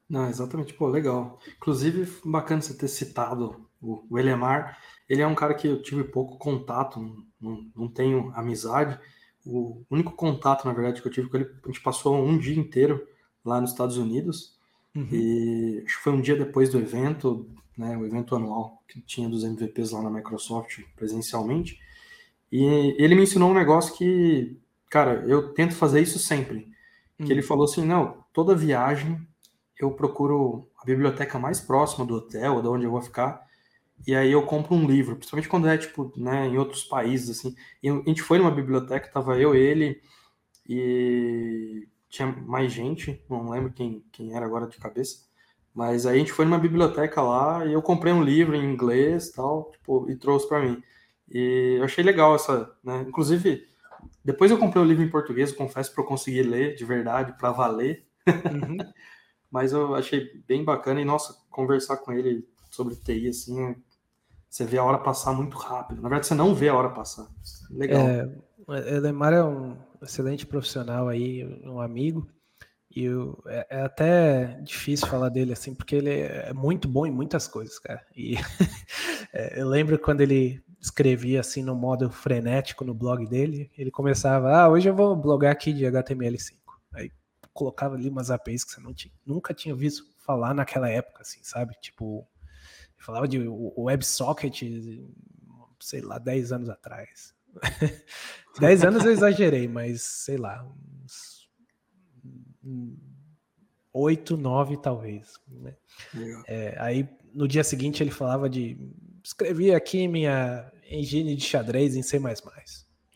Não, 0.09 0.27
exatamente, 0.27 0.73
pô, 0.73 0.87
legal. 0.87 1.39
Inclusive, 1.55 2.11
bacana 2.25 2.61
você 2.61 2.73
ter 2.73 2.89
citado 2.89 3.65
o, 3.81 4.03
o 4.09 4.19
Elemar. 4.19 4.77
Ele 5.07 5.21
é 5.21 5.27
um 5.27 5.35
cara 5.35 5.53
que 5.53 5.67
eu 5.67 5.81
tive 5.81 6.03
pouco 6.03 6.37
contato, 6.37 6.99
não, 7.39 7.65
não 7.75 7.87
tenho 7.87 8.31
amizade. 8.35 8.99
O 9.45 9.81
único 9.89 10.11
contato, 10.11 10.65
na 10.65 10.73
verdade, 10.73 11.01
que 11.01 11.07
eu 11.07 11.11
tive 11.11 11.29
com 11.29 11.37
ele, 11.37 11.49
a 11.63 11.67
gente 11.67 11.81
passou 11.81 12.21
um 12.21 12.37
dia 12.37 12.59
inteiro 12.59 13.07
lá 13.45 13.61
nos 13.61 13.71
Estados 13.71 13.95
Unidos. 13.95 14.57
Uhum. 14.93 15.07
E 15.11 15.83
acho 15.85 15.97
que 15.97 16.03
foi 16.03 16.13
um 16.13 16.21
dia 16.21 16.35
depois 16.35 16.69
do 16.69 16.79
evento, 16.79 17.49
né, 17.77 17.95
o 17.95 18.05
evento 18.05 18.35
anual 18.35 18.83
que 18.87 18.99
tinha 19.01 19.29
dos 19.29 19.43
MVPs 19.43 19.91
lá 19.91 20.01
na 20.01 20.09
Microsoft 20.09 20.81
presencialmente. 20.97 21.79
E 22.51 22.95
ele 22.97 23.15
me 23.15 23.23
ensinou 23.23 23.51
um 23.51 23.53
negócio 23.53 23.95
que, 23.95 24.57
cara, 24.89 25.23
eu 25.27 25.53
tento 25.53 25.75
fazer 25.75 26.01
isso 26.01 26.17
sempre. 26.19 26.67
Uhum. 27.19 27.25
Que 27.25 27.33
ele 27.33 27.41
hum. 27.41 27.43
falou 27.43 27.65
assim: 27.65 27.85
não, 27.85 28.23
toda 28.33 28.55
viagem 28.55 29.19
eu 29.79 29.91
procuro 29.91 30.67
a 30.81 30.85
biblioteca 30.85 31.39
mais 31.39 31.59
próxima 31.59 32.05
do 32.05 32.15
hotel, 32.15 32.55
ou 32.55 32.61
de 32.61 32.67
onde 32.67 32.85
eu 32.85 32.91
vou 32.91 33.01
ficar, 33.01 33.45
e 34.07 34.15
aí 34.15 34.31
eu 34.31 34.45
compro 34.45 34.75
um 34.75 34.87
livro, 34.87 35.15
principalmente 35.15 35.49
quando 35.49 35.67
é, 35.67 35.77
tipo, 35.77 36.11
né, 36.15 36.47
em 36.47 36.57
outros 36.57 36.83
países, 36.83 37.37
assim. 37.37 37.55
E 37.83 37.89
a 37.89 37.93
gente 38.05 38.21
foi 38.21 38.37
numa 38.37 38.51
biblioteca, 38.51 39.11
tava 39.11 39.37
eu, 39.37 39.55
ele 39.55 40.01
e 40.67 41.87
tinha 42.09 42.27
mais 42.27 42.71
gente, 42.71 43.21
não 43.29 43.49
lembro 43.49 43.71
quem, 43.73 44.03
quem 44.11 44.35
era 44.35 44.45
agora 44.45 44.67
de 44.67 44.77
cabeça, 44.77 45.27
Mas 45.73 46.05
aí 46.05 46.15
a 46.17 46.19
gente 46.19 46.31
foi 46.31 46.45
numa 46.45 46.57
biblioteca 46.59 47.21
lá 47.21 47.65
e 47.65 47.73
eu 47.73 47.81
comprei 47.81 48.13
um 48.13 48.23
livro 48.23 48.55
em 48.55 48.63
inglês 48.65 49.31
tal, 49.31 49.71
tipo, 49.71 50.09
e 50.09 50.15
trouxe 50.15 50.47
para 50.47 50.61
mim. 50.61 50.83
E 51.31 51.77
eu 51.77 51.83
achei 51.83 52.03
legal 52.03 52.35
essa, 52.35 52.71
né? 52.83 53.05
Inclusive, 53.07 53.67
depois 54.23 54.51
eu 54.51 54.57
comprei 54.57 54.81
o 54.81 54.85
livro 54.85 55.03
em 55.03 55.09
português, 55.09 55.51
confesso 55.51 55.93
para 55.93 56.03
eu 56.03 56.07
conseguir 56.07 56.43
ler 56.43 56.75
de 56.75 56.85
verdade, 56.85 57.37
para 57.37 57.51
valer. 57.51 58.05
Uhum. 58.27 58.77
Mas 59.51 59.71
eu 59.71 59.95
achei 59.95 60.29
bem 60.47 60.63
bacana 60.63 61.01
e, 61.01 61.05
nossa, 61.05 61.35
conversar 61.49 61.97
com 61.97 62.11
ele 62.11 62.47
sobre 62.69 62.95
TI, 62.95 63.29
assim, 63.29 63.75
você 64.49 64.65
vê 64.65 64.77
a 64.77 64.83
hora 64.83 64.97
passar 64.97 65.33
muito 65.33 65.57
rápido. 65.57 66.01
Na 66.01 66.09
verdade, 66.09 66.27
você 66.27 66.35
não 66.35 66.53
vê 66.53 66.69
a 66.69 66.75
hora 66.75 66.89
passar. 66.89 67.27
Legal. 67.69 68.07
É, 68.07 68.99
Lemar 68.99 69.33
é 69.33 69.43
um 69.43 69.77
excelente 70.01 70.45
profissional 70.45 71.07
aí, 71.07 71.45
um 71.63 71.79
amigo. 71.79 72.27
E 72.95 73.03
eu, 73.03 73.41
é, 73.45 73.67
é, 73.69 73.81
até 73.81 74.59
difícil 74.63 75.07
falar 75.07 75.29
dele 75.29 75.53
assim, 75.53 75.75
porque 75.75 75.95
ele 75.95 76.09
é 76.09 76.51
muito 76.53 76.87
bom 76.87 77.05
em 77.05 77.11
muitas 77.11 77.47
coisas, 77.47 77.77
cara. 77.77 78.03
E 78.15 78.35
é, 79.33 79.61
eu 79.61 79.67
lembro 79.67 79.97
quando 79.99 80.21
ele 80.21 80.61
escrevia 80.79 81.41
assim 81.41 81.61
no 81.61 81.75
modo 81.75 82.09
frenético 82.09 82.85
no 82.85 82.93
blog 82.93 83.25
dele, 83.27 83.71
ele 83.77 83.91
começava, 83.91 84.55
ah, 84.55 84.69
hoje 84.69 84.89
eu 84.89 84.95
vou 84.95 85.15
blogar 85.15 85.51
aqui 85.51 85.73
de 85.73 85.85
HTML5. 85.85 86.53
Aí 86.93 87.11
colocava 87.53 87.95
ali 87.95 88.09
umas 88.09 88.31
APIs 88.31 88.63
que 88.63 88.71
você 88.71 88.81
não 88.81 88.93
tinha, 88.93 89.13
nunca 89.25 89.53
tinha 89.53 89.75
visto 89.75 90.05
falar 90.25 90.53
naquela 90.53 90.89
época, 90.89 91.21
assim, 91.21 91.39
sabe? 91.43 91.75
Tipo, 91.81 92.27
falava 92.97 93.27
de 93.27 93.39
WebSocket, 93.77 94.61
sei 95.79 96.01
lá, 96.01 96.17
10 96.17 96.51
anos 96.51 96.69
atrás. 96.69 97.33
10 98.59 98.83
anos 98.83 99.05
eu 99.05 99.11
exagerei, 99.11 99.67
mas 99.67 100.01
sei 100.01 100.37
lá, 100.37 100.63
uns 101.03 101.49
8, 103.91 104.37
9 104.37 104.77
talvez. 104.77 105.33
Né? 105.47 105.75
É, 106.47 106.75
aí 106.79 107.09
no 107.33 107.47
dia 107.47 107.63
seguinte 107.63 108.01
ele 108.01 108.11
falava 108.11 108.49
de 108.49 108.77
escrevi 109.23 109.73
aqui 109.73 110.07
minha 110.07 110.71
engine 110.89 111.35
de 111.35 111.43
xadrez 111.43 111.95
em 111.95 112.01
C++. 112.01 112.19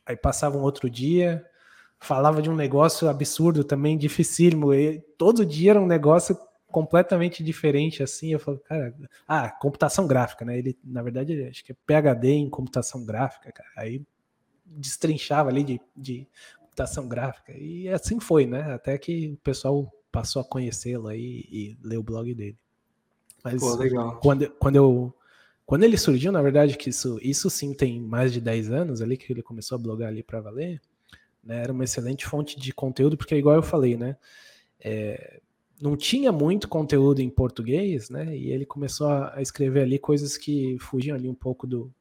Aí 0.06 0.16
passava 0.16 0.58
um 0.58 0.62
outro 0.62 0.90
dia, 0.90 1.46
falava 2.00 2.42
de 2.42 2.50
um 2.50 2.56
negócio 2.56 3.08
absurdo 3.08 3.64
também, 3.64 3.98
dificílimo. 3.98 4.74
E 4.74 5.00
todo 5.18 5.46
dia 5.46 5.72
era 5.72 5.82
um 5.82 5.88
negócio 5.88 6.38
completamente 6.68 7.44
diferente 7.44 8.04
assim. 8.04 8.34
Eu 8.34 8.40
falo, 8.40 8.60
cara, 8.60 8.94
ah, 9.28 9.50
computação 9.50 10.08
gráfica, 10.08 10.44
né? 10.44 10.58
Ele, 10.58 10.78
na 10.84 11.02
verdade, 11.02 11.46
acho 11.46 11.64
que 11.64 11.72
é 11.72 11.76
PhD 11.86 12.32
em 12.32 12.50
computação 12.50 13.06
gráfica, 13.06 13.52
cara. 13.52 13.70
Aí 13.78 14.02
destrinchava 14.66 15.50
ali 15.50 15.64
de, 15.64 15.82
de 15.96 16.28
computação 16.60 17.08
gráfica. 17.08 17.54
E 17.56 17.88
assim 17.90 18.20
foi, 18.20 18.46
né? 18.46 18.74
Até 18.74 18.98
que 18.98 19.34
o 19.34 19.38
pessoal 19.38 19.92
passou 20.12 20.42
a 20.42 20.46
conhecê-lo 20.46 21.08
aí 21.08 21.46
e 21.52 21.78
ler 21.82 21.98
o 21.98 22.04
blog 22.04 22.34
dele. 22.34 22.58
Mas 23.44 23.60
Pô, 23.60 23.78
Quando, 24.22 24.50
quando 24.52 24.76
eu 24.76 25.14
quando 25.74 25.86
ele 25.86 25.98
surgiu, 25.98 26.32
na 26.32 26.40
verdade, 26.40 26.78
que 26.78 26.92
isso, 26.92 27.18
isso 27.20 27.50
sim 27.50 27.74
tem 27.74 28.00
mais 28.00 28.32
de 28.32 28.40
10 28.40 28.72
anos 28.72 29.02
ali 29.02 29.18
que 29.18 29.34
ele 29.34 29.42
começou 29.42 29.76
a 29.76 29.82
blogar 29.82 30.10
ali 30.10 30.22
para 30.22 30.40
valer, 30.40 30.80
né? 31.44 31.64
Era 31.64 31.74
uma 31.74 31.84
excelente 31.84 32.28
fonte 32.28 32.60
de 32.60 32.72
conteúdo, 32.72 33.18
porque 33.18 33.36
igual 33.36 33.56
eu 33.56 33.64
falei, 33.64 33.98
né? 33.98 34.16
É, 34.80 35.42
não 35.82 35.98
tinha 35.98 36.32
muito 36.32 36.68
conteúdo 36.68 37.24
em 37.24 37.30
português, 37.32 38.08
né? 38.12 38.38
E 38.38 38.52
ele 38.52 38.68
começou 38.68 39.08
a, 39.08 39.42
escrever 39.42 39.82
ali 39.82 39.98
coisas 39.98 40.38
que 40.38 40.78
fugiam 40.80 41.18
ali 41.18 41.28
um 41.28 41.34
pouco 41.34 41.66
do, 41.66 41.92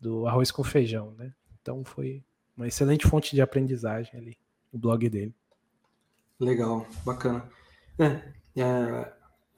do 0.00 0.28
arroz 0.28 0.52
com 0.52 0.62
feijão, 0.62 1.16
né? 1.18 1.34
Então 1.60 1.84
foi 1.84 2.22
uma 2.56 2.68
excelente 2.68 3.08
fonte 3.08 3.34
de 3.34 3.42
aprendizagem 3.42 4.16
ali, 4.20 4.38
o 4.72 4.78
blog 4.78 5.08
dele. 5.08 5.34
Legal, 6.38 6.86
bacana. 7.04 7.44
É, 7.98 8.22
é, 8.56 9.12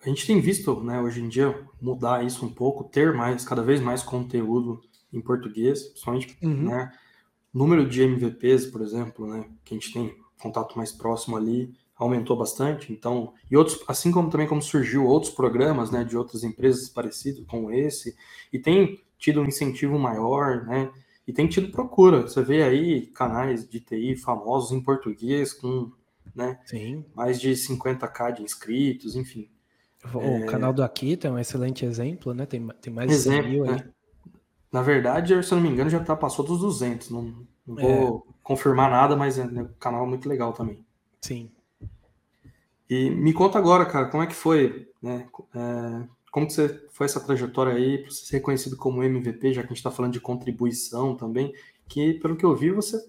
a 0.07 0.09
gente 0.09 0.25
tem 0.25 0.41
visto, 0.41 0.81
né, 0.85 1.01
hoje 1.01 1.21
em 1.21 1.29
dia, 1.29 1.67
mudar 1.81 2.25
isso 2.25 2.47
um 2.47 2.49
pouco, 2.49 2.85
ter 2.85 3.13
mais, 3.13 3.45
cada 3.45 3.61
vez 3.61 3.81
mais 3.81 4.05
conteúdo 4.05 4.81
em 5.13 5.21
português, 5.21 5.83
principalmente, 5.83 6.39
uhum. 6.41 6.69
né, 6.69 6.93
número 7.53 7.89
de 7.89 8.03
MVPs, 8.03 8.67
por 8.67 8.83
exemplo, 8.83 9.27
né, 9.27 9.49
que 9.65 9.75
a 9.75 9.77
gente 9.77 9.93
tem 9.93 10.17
contato 10.41 10.77
mais 10.77 10.93
próximo 10.93 11.37
ali, 11.37 11.75
aumentou 11.97 12.37
bastante, 12.37 12.93
então, 12.93 13.35
e 13.51 13.57
outros, 13.57 13.83
assim 13.89 14.13
como 14.13 14.31
também 14.31 14.47
como 14.47 14.63
surgiu 14.63 15.05
outros 15.05 15.33
programas, 15.33 15.91
né, 15.91 16.05
de 16.05 16.17
outras 16.17 16.45
empresas 16.45 16.89
parecidos 16.89 17.45
com 17.45 17.73
esse, 17.73 18.15
e 18.53 18.61
tem 18.61 19.03
tido 19.19 19.41
um 19.41 19.47
incentivo 19.47 19.99
maior, 19.99 20.65
né, 20.67 20.89
e 21.27 21.33
tem 21.33 21.49
tido 21.49 21.73
procura, 21.73 22.23
você 22.23 22.45
vê 22.45 22.63
aí 22.63 23.09
canais 23.09 23.69
de 23.69 23.81
TI 23.81 24.15
famosos 24.15 24.71
em 24.71 24.81
português 24.81 25.53
com, 25.53 25.91
né, 26.33 26.61
Sim. 26.65 27.05
mais 27.13 27.41
de 27.41 27.51
50k 27.51 28.37
de 28.37 28.43
inscritos, 28.45 29.17
enfim, 29.17 29.49
o 30.15 30.21
é... 30.21 30.47
canal 30.47 30.73
do 30.73 30.83
Akita 30.83 31.29
é 31.29 31.31
um 31.31 31.39
excelente 31.39 31.85
exemplo, 31.85 32.35
né? 32.35 32.47
Tem, 32.47 32.67
tem 32.81 32.93
mais 32.93 33.11
de 33.11 33.17
100 33.17 33.49
mil 33.49 33.65
aí. 33.65 33.79
É. 33.79 33.89
Na 34.73 34.83
verdade, 34.83 35.43
se 35.43 35.53
eu 35.53 35.57
não 35.57 35.63
me 35.63 35.71
engano, 35.71 35.89
já 35.89 36.01
tá, 36.01 36.15
passou 36.15 36.45
dos 36.45 36.61
200. 36.61 37.11
Não, 37.11 37.47
não 37.67 37.77
vou 37.77 38.27
é. 38.29 38.33
confirmar 38.43 38.91
nada, 38.91 39.17
mas 39.17 39.39
é 39.39 39.45
um 39.45 39.51
né, 39.51 39.69
canal 39.79 40.07
muito 40.07 40.29
legal 40.29 40.53
também. 40.53 40.85
Sim. 41.21 41.51
E 42.89 43.11
me 43.11 43.33
conta 43.33 43.59
agora, 43.59 43.85
cara, 43.85 44.09
como 44.09 44.23
é 44.23 44.27
que 44.27 44.35
foi, 44.35 44.89
né? 45.03 45.27
É, 45.55 46.09
como 46.31 46.47
que 46.47 46.53
você 46.53 46.87
foi 46.91 47.07
essa 47.07 47.21
trajetória 47.21 47.73
aí 47.73 47.99
para 47.99 48.11
ser 48.11 48.37
reconhecido 48.37 48.77
como 48.77 49.03
MVP, 49.03 49.55
já 49.55 49.63
que 49.63 49.67
a 49.67 49.71
gente 49.71 49.79
está 49.79 49.91
falando 49.91 50.13
de 50.13 50.21
contribuição 50.21 51.17
também, 51.17 51.53
que 51.89 52.15
pelo 52.15 52.37
que 52.37 52.45
eu 52.45 52.55
vi 52.55 52.71
você 52.71 53.03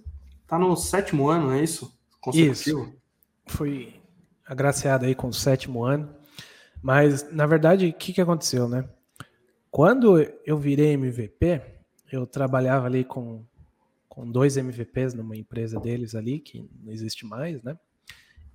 está 0.44 0.58
no 0.58 0.76
sétimo 0.76 1.30
ano, 1.30 1.52
é 1.52 1.62
isso? 1.62 1.94
Consecutivo? 2.22 2.84
Isso. 2.84 2.94
Fui 3.48 3.94
agraciado 4.46 5.06
aí 5.06 5.14
com 5.14 5.28
o 5.28 5.34
sétimo 5.34 5.84
ano. 5.84 6.10
Mas, 6.82 7.32
na 7.32 7.46
verdade, 7.46 7.88
o 7.88 7.94
que, 7.94 8.14
que 8.14 8.22
aconteceu, 8.22 8.68
né? 8.68 8.88
Quando 9.70 10.20
eu 10.46 10.58
virei 10.58 10.94
MVP, 10.94 11.62
eu 12.12 12.26
trabalhava 12.26 12.88
ali 12.88 13.04
com, 13.04 13.44
com 14.08 14.30
dois 14.30 14.58
MVPs 14.58 15.14
numa 15.14 15.36
empresa 15.36 15.80
deles 15.80 16.16
ali, 16.16 16.40
que 16.40 16.70
não 16.82 16.92
existe 16.92 17.26
mais, 17.26 17.62
né? 17.62 17.78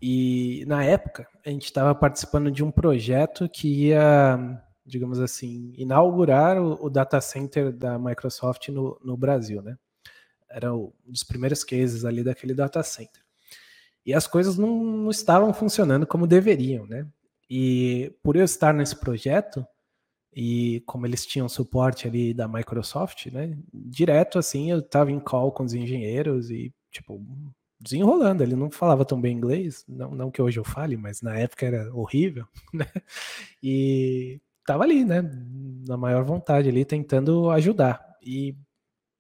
E 0.01 0.65
na 0.67 0.83
época, 0.85 1.29
a 1.47 1.49
gente 1.49 1.67
estava 1.67 1.95
participando 1.95 2.51
de 2.51 2.65
um 2.65 2.73
projeto 2.73 3.49
que 3.49 3.87
ia, 3.87 4.61
digamos 4.85 5.21
assim, 5.21 5.73
inaugurar 5.77 6.61
o, 6.61 6.87
o 6.87 6.91
data 6.91 7.21
center 7.21 7.73
da 7.73 7.99
Microsoft 8.01 8.69
no, 8.71 8.99
no 9.05 9.17
Brasil, 9.17 9.63
né? 9.63 9.79
Era 10.51 10.75
um 10.75 10.93
dos 11.07 11.23
primeiros 11.23 11.63
cases 11.63 12.05
ali 12.05 12.25
daquele 12.25 12.53
data 12.53 12.83
center. 12.83 13.23
E 14.05 14.13
as 14.13 14.27
coisas 14.27 14.59
não, 14.59 14.83
não 14.83 15.11
estavam 15.11 15.55
funcionando 15.55 16.05
como 16.07 16.27
deveriam, 16.27 16.85
né? 16.87 17.07
E 17.55 18.11
por 18.23 18.35
eu 18.35 18.47
estar 18.47 18.73
nesse 18.73 18.97
projeto, 18.97 19.62
e 20.35 20.83
como 20.87 21.07
eles 21.07 21.27
tinham 21.27 21.51
suporte 21.51 22.09
ali 22.09 22.33
da 22.33 22.49
Microsoft, 22.49 23.27
né? 23.27 23.59
Direto 23.75 24.38
assim, 24.38 24.71
eu 24.71 24.79
estava 24.79 25.12
em 25.12 25.21
call 25.21 25.53
com 25.53 25.62
os 25.62 25.75
engenheiros 25.75 26.51
e, 26.51 26.73
tipo, 26.91 27.23
desenrolando. 27.79 28.43
Ele 28.43 28.57
não 28.57 28.71
falava 28.71 29.05
tão 29.05 29.21
bem 29.21 29.37
inglês, 29.37 29.85
não, 29.87 30.12
não 30.12 30.31
que 30.31 30.41
hoje 30.41 30.59
eu 30.59 30.65
fale, 30.65 30.97
mas 30.97 31.21
na 31.21 31.37
época 31.38 31.67
era 31.67 31.95
horrível, 31.95 32.47
né? 32.73 32.87
E 33.62 34.41
tava 34.67 34.85
ali, 34.85 35.05
né? 35.05 35.21
Na 35.87 35.99
maior 35.99 36.25
vontade 36.25 36.71
ali, 36.71 36.87
tentando 36.87 37.51
ajudar. 37.51 38.03
E 38.23 38.57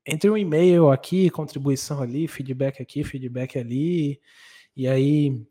entre 0.06 0.30
um 0.30 0.38
e-mail 0.38 0.90
aqui, 0.90 1.28
contribuição 1.28 2.00
ali, 2.00 2.26
feedback 2.26 2.80
aqui, 2.80 3.04
feedback 3.04 3.58
ali, 3.58 4.18
e 4.74 4.88
aí 4.88 5.46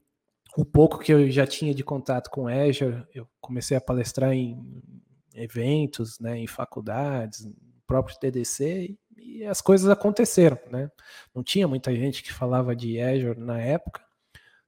o 0.58 0.66
pouco 0.66 1.00
que 1.00 1.14
eu 1.14 1.30
já 1.30 1.48
tinha 1.48 1.74
de 1.74 1.84
contato 1.84 2.30
com 2.30 2.48
Azure, 2.48 3.06
eu 3.14 3.28
comecei 3.40 3.78
a 3.78 3.82
palestrar 3.82 4.34
em 4.34 4.60
eventos, 5.34 6.20
né, 6.20 6.38
em 6.38 6.48
faculdades, 6.48 7.48
próprio 7.88 8.18
TDC, 8.20 8.98
e 9.18 9.46
as 9.46 9.62
coisas 9.62 9.90
aconteceram, 9.90 10.58
né? 10.70 10.90
Não 11.34 11.44
tinha 11.44 11.68
muita 11.68 11.94
gente 11.96 12.24
que 12.24 12.34
falava 12.34 12.76
de 12.76 13.00
Azure 13.00 13.40
na 13.40 13.60
época, 13.60 14.02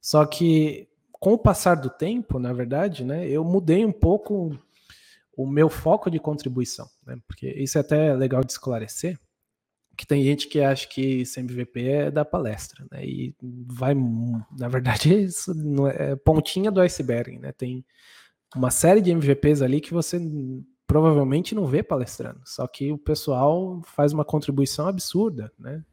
só 0.02 0.26
que 0.26 0.88
com 1.12 1.34
o 1.34 1.38
passar 1.38 1.76
do 1.76 1.90
tempo, 1.90 2.40
na 2.40 2.52
verdade, 2.52 3.04
né, 3.04 3.28
eu 3.28 3.44
mudei 3.44 3.86
um 3.86 3.92
pouco 3.92 4.58
o 5.36 5.48
meu 5.48 5.70
foco 5.70 6.12
de 6.12 6.20
contribuição, 6.20 6.88
né? 7.06 7.18
Porque 7.28 7.48
isso 7.50 7.78
é 7.78 7.82
até 7.82 8.14
legal 8.14 8.44
de 8.44 8.52
esclarecer, 8.52 9.18
que 9.96 10.08
tem 10.08 10.24
gente 10.24 10.48
que 10.48 10.60
acha 10.60 10.88
que 10.88 11.24
CMVP 11.24 11.88
é 11.88 12.12
da 12.12 12.26
palestra, 12.26 12.86
né? 12.92 13.06
E 13.06 13.36
vai, 13.68 13.94
na 14.58 14.68
verdade, 14.68 15.14
isso 15.24 15.54
não 15.54 15.88
é, 15.88 16.12
é 16.12 16.16
pontinha 16.16 16.72
do 16.72 16.82
iceberg, 16.82 17.38
né? 17.40 17.52
Tem 17.52 17.86
uma 18.56 18.72
série 18.72 19.02
de 19.02 19.12
MVPs 19.12 19.62
ali 19.62 19.80
que 19.80 19.94
você 19.94 20.20
provavelmente 20.86 21.56
não 21.56 21.66
vê 21.66 21.82
palestrando, 21.82 22.42
só 22.46 22.68
que 22.68 22.92
o 22.92 22.98
pessoal 22.98 23.82
faz 23.84 24.14
uma 24.14 24.26
contribuição 24.26 24.88
absurda, 24.88 25.52
né? 25.58 25.84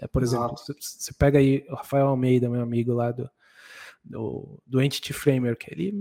É, 0.00 0.06
por 0.06 0.22
exemplo, 0.22 0.54
você 0.56 1.12
pega 1.18 1.40
aí 1.40 1.64
o 1.68 1.74
Rafael 1.74 2.06
Almeida, 2.06 2.48
meu 2.48 2.62
amigo 2.62 2.92
lá 2.92 3.10
do, 3.10 3.28
do, 4.04 4.62
do 4.64 4.80
Entity 4.80 5.12
Framework, 5.12 5.66
ele 5.70 5.92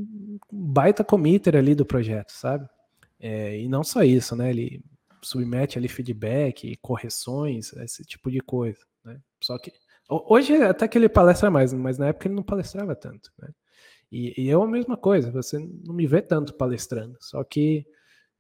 baita 0.52 1.04
committer 1.04 1.56
ali 1.56 1.74
do 1.74 1.86
projeto, 1.86 2.30
sabe? 2.32 2.68
É, 3.20 3.60
e 3.60 3.68
não 3.68 3.84
só 3.84 4.04
isso, 4.04 4.36
né? 4.36 4.52
Ele 4.52 4.84
submete 5.22 5.78
ali 5.78 5.88
feedback, 5.88 6.76
correções, 6.82 7.74
esse 7.74 8.04
tipo 8.04 8.32
de 8.32 8.40
coisa, 8.40 8.80
né? 9.04 9.20
Só 9.42 9.58
que 9.58 9.72
hoje 10.10 10.56
até 10.56 10.88
que 10.88 10.98
ele 10.98 11.10
palestra 11.10 11.52
mais, 11.52 11.74
mas 11.74 11.98
na 11.98 12.08
época 12.08 12.28
ele 12.28 12.36
não 12.36 12.44
palestrava 12.44 12.96
tanto, 12.96 13.32
né? 13.40 13.50
E, 14.12 14.34
e 14.42 14.48
eu 14.50 14.64
a 14.64 14.68
mesma 14.68 14.96
coisa, 14.96 15.32
você 15.32 15.60
não 15.60 15.94
me 15.94 16.08
vê 16.08 16.22
tanto 16.22 16.54
palestrando, 16.54 17.18
só 17.20 17.44
que 17.44 17.86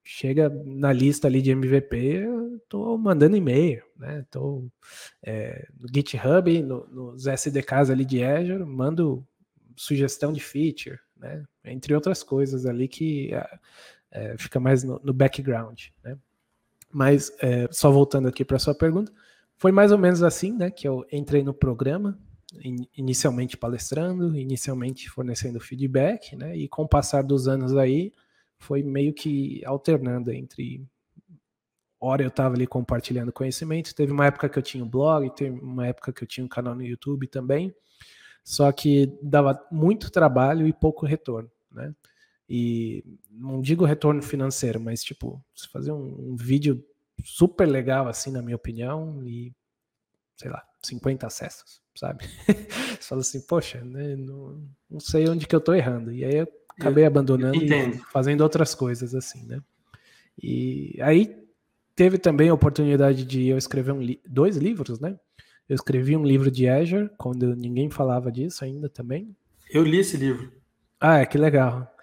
chega 0.04 0.50
na 0.66 0.94
lista 0.94 1.28
ali 1.28 1.42
de 1.42 1.52
MVP, 1.52 1.98
eu 1.98 2.62
tô 2.70 2.98
mandando 2.98 3.36
e-mail, 3.36 3.84
né? 3.98 4.26
Tô 4.32 4.66
é, 5.22 5.68
no 5.78 5.88
GitHub, 5.94 6.63
no, 6.63 6.88
nos 6.88 7.28
SDKs 7.28 7.90
ali 7.90 8.06
de 8.06 8.24
Azure, 8.24 8.63
mando 8.63 9.28
sugestão 9.76 10.32
de 10.32 10.40
feature, 10.40 10.98
né? 11.18 11.44
Entre 11.66 11.94
outras 11.94 12.24
coisas 12.24 12.66
ali 12.66 12.88
que 12.88 13.34
é, 13.34 13.60
é 14.12 14.38
fica 14.38 14.60
mais 14.62 14.82
no, 14.82 15.00
no 15.04 15.13
background, 15.13 15.88
né? 16.02 16.18
Mas 16.97 17.31
é, 17.39 17.67
só 17.69 17.91
voltando 17.91 18.27
aqui 18.27 18.43
para 18.43 18.57
sua 18.57 18.73
pergunta, 18.73 19.13
foi 19.55 19.71
mais 19.71 19.91
ou 19.91 19.99
menos 19.99 20.23
assim, 20.23 20.51
né? 20.51 20.71
Que 20.71 20.88
eu 20.88 21.05
entrei 21.12 21.43
no 21.43 21.53
programa, 21.53 22.17
in, 22.60 22.88
inicialmente 22.97 23.55
palestrando, 23.55 24.36
inicialmente 24.36 25.07
fornecendo 25.07 25.60
feedback, 25.60 26.36
né? 26.36 26.57
E 26.57 26.67
com 26.67 26.81
o 26.81 26.88
passar 26.88 27.21
dos 27.21 27.47
anos 27.47 27.77
aí 27.77 28.12
foi 28.57 28.81
meio 28.81 29.13
que 29.13 29.63
alternando 29.63 30.31
entre 30.31 30.83
hora 31.99 32.23
eu 32.23 32.29
estava 32.29 32.55
ali 32.55 32.65
compartilhando 32.65 33.31
conhecimento, 33.31 33.93
teve 33.93 34.12
uma 34.12 34.25
época 34.25 34.49
que 34.49 34.57
eu 34.57 34.63
tinha 34.63 34.83
um 34.83 34.89
blog, 34.89 35.29
teve 35.36 35.60
uma 35.60 35.86
época 35.86 36.12
que 36.12 36.23
eu 36.23 36.27
tinha 36.27 36.43
um 36.43 36.49
canal 36.49 36.73
no 36.73 36.81
YouTube 36.81 37.27
também, 37.27 37.71
só 38.43 38.71
que 38.71 39.15
dava 39.21 39.63
muito 39.71 40.10
trabalho 40.10 40.67
e 40.67 40.73
pouco 40.73 41.05
retorno, 41.05 41.51
né? 41.71 41.93
E 42.49 43.03
não 43.29 43.62
digo 43.62 43.86
retorno 43.86 44.21
financeiro, 44.21 44.79
mas 44.79 45.03
tipo, 45.03 45.43
fazer 45.71 45.91
um, 45.91 46.31
um 46.31 46.36
vídeo 46.36 46.83
super 47.23 47.67
legal 47.67 48.07
assim, 48.07 48.31
na 48.31 48.41
minha 48.41 48.55
opinião, 48.55 49.21
e 49.25 49.53
sei 50.38 50.49
lá, 50.49 50.63
50 50.83 51.27
acessos, 51.27 51.81
sabe? 51.95 52.25
Você 52.47 53.07
fala 53.07 53.21
assim, 53.21 53.41
poxa, 53.41 53.83
né, 53.83 54.15
não, 54.15 54.63
não 54.89 54.99
sei 54.99 55.27
onde 55.27 55.47
que 55.47 55.55
eu 55.55 55.62
tô 55.62 55.73
errando. 55.73 56.12
E 56.13 56.23
aí 56.23 56.36
eu 56.36 56.47
acabei 56.69 57.03
eu, 57.03 57.07
abandonando 57.07 57.62
eu 57.62 57.89
e 57.89 57.97
fazendo 58.12 58.41
outras 58.41 58.73
coisas 58.73 59.13
assim, 59.13 59.45
né? 59.45 59.62
E 60.41 60.95
aí 61.01 61.36
teve 61.95 62.17
também 62.17 62.49
a 62.49 62.53
oportunidade 62.53 63.25
de 63.25 63.47
eu 63.47 63.57
escrever 63.57 63.91
um 63.91 64.01
li 64.01 64.21
dois 64.25 64.55
livros, 64.55 64.99
né? 64.99 65.19
Eu 65.67 65.75
escrevi 65.75 66.15
um 66.15 66.23
livro 66.23 66.49
de 66.49 66.69
Azure, 66.69 67.10
quando 67.17 67.55
ninguém 67.55 67.89
falava 67.89 68.31
disso 68.31 68.63
ainda 68.63 68.88
também. 68.88 69.36
Eu 69.69 69.83
li 69.83 69.97
esse 69.97 70.15
livro. 70.15 70.49
Ah, 70.99 71.17
é, 71.19 71.25
que 71.25 71.38
legal. 71.38 71.93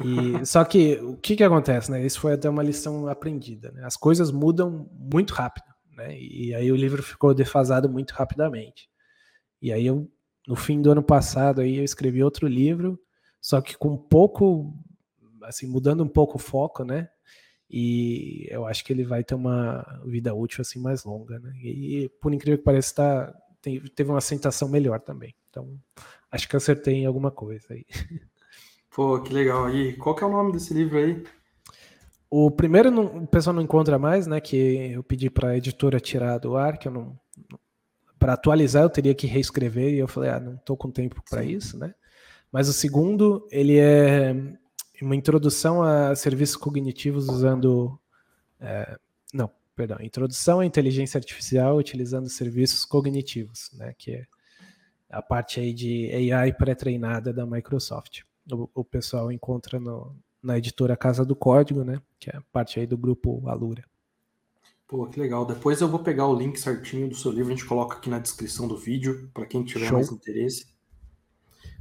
E, 0.00 0.44
só 0.46 0.64
que 0.64 0.94
o 0.96 1.16
que, 1.16 1.36
que 1.36 1.44
acontece, 1.44 1.90
né? 1.90 2.04
Isso 2.04 2.20
foi 2.20 2.32
até 2.32 2.48
uma 2.48 2.62
lição 2.62 3.06
aprendida. 3.08 3.70
Né? 3.72 3.84
As 3.84 3.96
coisas 3.96 4.30
mudam 4.30 4.88
muito 4.92 5.34
rápido, 5.34 5.66
né? 5.96 6.18
E 6.18 6.54
aí 6.54 6.72
o 6.72 6.76
livro 6.76 7.02
ficou 7.02 7.34
defasado 7.34 7.88
muito 7.88 8.12
rapidamente. 8.12 8.88
E 9.60 9.72
aí 9.72 9.86
eu, 9.86 10.10
no 10.46 10.56
fim 10.56 10.80
do 10.80 10.90
ano 10.90 11.02
passado, 11.02 11.60
aí 11.60 11.76
eu 11.76 11.84
escrevi 11.84 12.22
outro 12.22 12.46
livro 12.48 12.98
só 13.42 13.60
que 13.60 13.76
com 13.76 13.90
um 13.90 13.98
pouco, 13.98 14.72
assim, 15.42 15.66
mudando 15.66 16.04
um 16.04 16.08
pouco 16.08 16.36
o 16.36 16.40
foco, 16.40 16.84
né? 16.84 17.08
E 17.68 18.46
eu 18.48 18.66
acho 18.66 18.84
que 18.84 18.92
ele 18.92 19.04
vai 19.04 19.24
ter 19.24 19.34
uma 19.34 19.82
vida 20.06 20.32
útil 20.32 20.60
assim 20.62 20.78
mais 20.78 21.04
longa, 21.04 21.40
né? 21.40 21.52
E 21.60 22.08
por 22.20 22.32
incrível 22.32 22.58
que 22.58 22.64
pareça, 22.64 22.94
tá, 22.94 23.34
teve 23.60 24.10
uma 24.10 24.18
aceitação 24.18 24.68
melhor 24.68 25.00
também. 25.00 25.34
Então, 25.50 25.76
acho 26.30 26.48
que 26.48 26.56
acertei 26.56 26.94
em 26.94 27.06
alguma 27.06 27.32
coisa 27.32 27.66
aí. 27.70 27.84
Pô, 28.94 29.20
que 29.20 29.32
legal. 29.32 29.74
E 29.74 29.94
qual 29.94 30.14
que 30.14 30.22
é 30.22 30.26
o 30.26 30.30
nome 30.30 30.52
desse 30.52 30.74
livro 30.74 30.98
aí? 30.98 31.24
O 32.30 32.50
primeiro 32.50 32.90
não, 32.90 33.24
o 33.24 33.26
pessoal 33.26 33.54
não 33.54 33.62
encontra 33.62 33.98
mais, 33.98 34.26
né? 34.26 34.40
Que 34.40 34.92
eu 34.92 35.02
pedi 35.02 35.30
para 35.30 35.50
a 35.50 35.56
editora 35.56 36.00
tirar 36.00 36.38
do 36.38 36.56
ar, 36.56 36.78
que 36.78 36.88
eu 36.88 36.92
não 36.92 37.18
para 38.22 38.34
atualizar 38.34 38.84
eu 38.84 38.88
teria 38.88 39.16
que 39.16 39.26
reescrever 39.26 39.92
e 39.92 39.98
eu 39.98 40.06
falei, 40.06 40.30
ah, 40.30 40.38
não 40.38 40.54
estou 40.54 40.76
com 40.76 40.88
tempo 40.92 41.20
para 41.28 41.42
isso, 41.42 41.76
né? 41.76 41.92
Mas 42.52 42.68
o 42.68 42.72
segundo, 42.72 43.48
ele 43.50 43.78
é 43.78 44.32
uma 45.02 45.16
introdução 45.16 45.82
a 45.82 46.14
serviços 46.14 46.54
cognitivos 46.54 47.28
usando. 47.28 47.98
É, 48.60 48.96
não, 49.34 49.50
perdão, 49.74 49.98
introdução 50.00 50.60
à 50.60 50.66
inteligência 50.66 51.18
artificial 51.18 51.76
utilizando 51.76 52.28
serviços 52.28 52.84
cognitivos, 52.84 53.70
né? 53.72 53.92
Que 53.98 54.12
é 54.12 54.26
a 55.10 55.20
parte 55.20 55.58
aí 55.58 55.72
de 55.72 56.32
AI 56.32 56.52
pré-treinada 56.52 57.32
da 57.32 57.44
Microsoft. 57.44 58.20
O, 58.50 58.68
o 58.74 58.84
pessoal 58.84 59.30
encontra 59.30 59.78
no, 59.78 60.16
na 60.42 60.58
editora 60.58 60.96
Casa 60.96 61.24
do 61.24 61.36
Código, 61.36 61.84
né? 61.84 62.00
Que 62.18 62.30
é 62.30 62.40
parte 62.52 62.80
aí 62.80 62.86
do 62.86 62.98
grupo 62.98 63.48
Alura. 63.48 63.84
Pô, 64.88 65.06
que 65.06 65.18
legal. 65.18 65.46
Depois 65.46 65.80
eu 65.80 65.88
vou 65.88 66.00
pegar 66.00 66.26
o 66.26 66.36
link 66.36 66.58
certinho 66.58 67.08
do 67.08 67.14
seu 67.14 67.30
livro, 67.30 67.52
a 67.52 67.56
gente 67.56 67.66
coloca 67.66 67.96
aqui 67.96 68.10
na 68.10 68.18
descrição 68.18 68.68
do 68.68 68.76
vídeo, 68.76 69.30
para 69.32 69.46
quem 69.46 69.64
tiver 69.64 69.86
Show. 69.86 69.96
mais 69.96 70.12
interesse. 70.12 70.66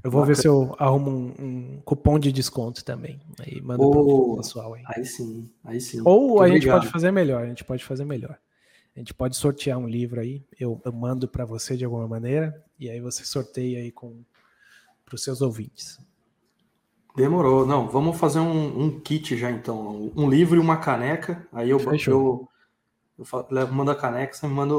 Eu 0.04 0.10
vou 0.10 0.26
ver 0.26 0.36
se 0.36 0.47
eu 0.47 0.76
arrumo 0.80 1.12
um, 1.12 1.45
um, 1.45 1.82
cupom 1.84 2.17
de 2.17 2.32
desconto 2.32 2.84
também. 2.84 3.19
Aí 3.39 3.62
manda 3.62 3.84
oh, 3.84 3.91
pro 3.91 4.38
pessoal 4.38 4.74
aí. 4.74 4.84
Aí 4.88 5.06
sim, 5.06 5.50
aí 5.63 5.80
sim. 5.80 6.02
Ou 6.04 6.21
Muito 6.21 6.32
a 6.32 6.45
obrigado. 6.45 6.54
gente 6.54 6.71
pode 6.71 6.88
fazer 6.88 7.12
melhor, 7.12 7.43
a 7.43 7.47
gente 7.47 7.63
pode 7.63 7.84
fazer 7.84 8.06
melhor. 8.06 8.39
A 8.95 9.00
gente 9.00 9.13
pode 9.13 9.36
sortear 9.38 9.78
um 9.78 9.88
livro 9.88 10.19
aí, 10.19 10.43
eu, 10.60 10.82
eu 10.84 10.91
mando 10.91 11.28
para 11.28 11.45
você 11.45 11.78
de 11.78 11.86
alguma 11.86 12.08
maneira, 12.08 12.63
e 12.80 12.89
aí 12.89 13.00
você 13.00 13.24
sorteia 13.24 13.80
aí 13.80 13.91
com 13.91 14.24
para 15.06 15.15
os 15.15 15.24
seus 15.24 15.41
ouvintes. 15.41 16.00
Demorou. 17.15 17.65
Não, 17.65 17.88
vamos 17.88 18.17
fazer 18.17 18.39
um, 18.39 18.84
um, 18.84 19.00
kit 19.00 19.38
já 19.38 19.52
então. 19.52 20.12
Um 20.15 20.30
livro 20.30 20.56
e 20.56 20.60
uma 20.60 20.78
caneca. 20.78 21.45
Aí 21.52 21.69
eu, 21.69 21.80
eu, 21.80 21.95
eu, 22.08 22.50
eu 23.17 23.67
mando 23.71 23.91
a 23.91 23.95
caneca, 23.95 24.34
você 24.34 24.47
me 24.47 24.54
manda 24.54 24.74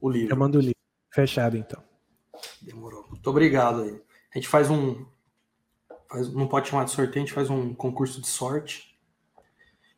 o 0.00 0.08
livro. 0.08 0.32
Eu 0.32 0.38
mando 0.38 0.58
o 0.58 0.60
livro. 0.60 0.76
Fechado 1.10 1.56
então. 1.56 1.82
Demorou. 2.60 3.06
Muito 3.08 3.28
obrigado 3.28 3.82
aí. 3.82 4.00
A 4.34 4.38
gente 4.38 4.48
faz 4.48 4.70
um. 4.70 5.04
Faz, 6.10 6.32
não 6.32 6.46
pode 6.46 6.68
chamar 6.68 6.84
de 6.84 6.90
sorteio, 6.90 7.24
a 7.24 7.26
gente 7.26 7.34
faz 7.34 7.50
um 7.50 7.74
concurso 7.74 8.20
de 8.20 8.26
sorte. 8.26 8.98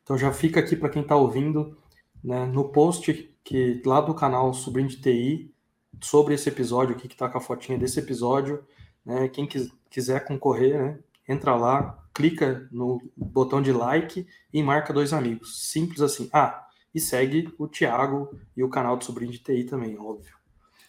Então 0.03 0.17
já 0.17 0.31
fica 0.31 0.59
aqui 0.59 0.75
para 0.75 0.89
quem 0.89 1.01
está 1.01 1.15
ouvindo, 1.15 1.77
né, 2.23 2.45
no 2.45 2.69
post 2.69 3.35
que 3.43 3.81
lá 3.85 3.99
do 3.99 4.13
canal 4.13 4.53
Sobrinho 4.53 4.87
de 4.87 5.01
TI, 5.01 5.53
sobre 6.01 6.33
esse 6.33 6.49
episódio 6.49 6.95
aqui, 6.95 7.07
que 7.07 7.13
está 7.13 7.27
com 7.27 7.37
a 7.37 7.41
fotinha 7.41 7.77
desse 7.77 7.99
episódio. 7.99 8.63
Né, 9.05 9.27
quem 9.27 9.45
quis, 9.45 9.71
quiser 9.89 10.25
concorrer, 10.25 10.81
né, 10.81 10.99
entra 11.27 11.55
lá, 11.55 12.03
clica 12.13 12.67
no 12.71 13.01
botão 13.15 13.61
de 13.61 13.71
like 13.71 14.27
e 14.53 14.63
marca 14.63 14.93
dois 14.93 15.13
amigos. 15.13 15.69
Simples 15.69 16.01
assim. 16.01 16.29
Ah, 16.31 16.67
e 16.93 16.99
segue 16.99 17.53
o 17.57 17.67
Thiago 17.67 18.35
e 18.55 18.63
o 18.63 18.69
canal 18.69 18.97
do 18.97 19.03
Sobrinho 19.03 19.31
de 19.31 19.39
TI 19.39 19.65
também, 19.65 19.97
óbvio. 19.97 20.35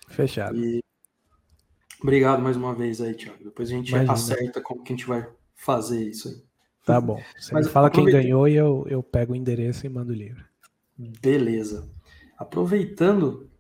Fechado. 0.08 0.56
E 0.56 0.82
Obrigado 2.00 2.40
mais 2.40 2.56
uma 2.56 2.74
vez 2.74 3.00
aí, 3.00 3.14
Thiago. 3.14 3.42
Depois 3.42 3.68
a 3.68 3.72
gente 3.72 3.90
Imagina. 3.90 4.12
acerta 4.12 4.60
como 4.60 4.82
que 4.82 4.92
a 4.92 4.96
gente 4.96 5.06
vai 5.06 5.28
fazer 5.54 6.04
isso 6.04 6.28
aí. 6.28 6.36
Tá 6.84 7.00
bom. 7.00 7.20
Você 7.38 7.52
Mas 7.52 7.68
fala 7.68 7.90
quem 7.90 8.04
ganhou 8.04 8.48
e 8.48 8.54
eu, 8.54 8.86
eu 8.88 9.02
pego 9.02 9.32
o 9.32 9.36
endereço 9.36 9.84
e 9.84 9.88
mando 9.88 10.12
o 10.12 10.16
livro. 10.16 10.42
Beleza. 10.96 11.88
Aproveitando, 12.38 13.50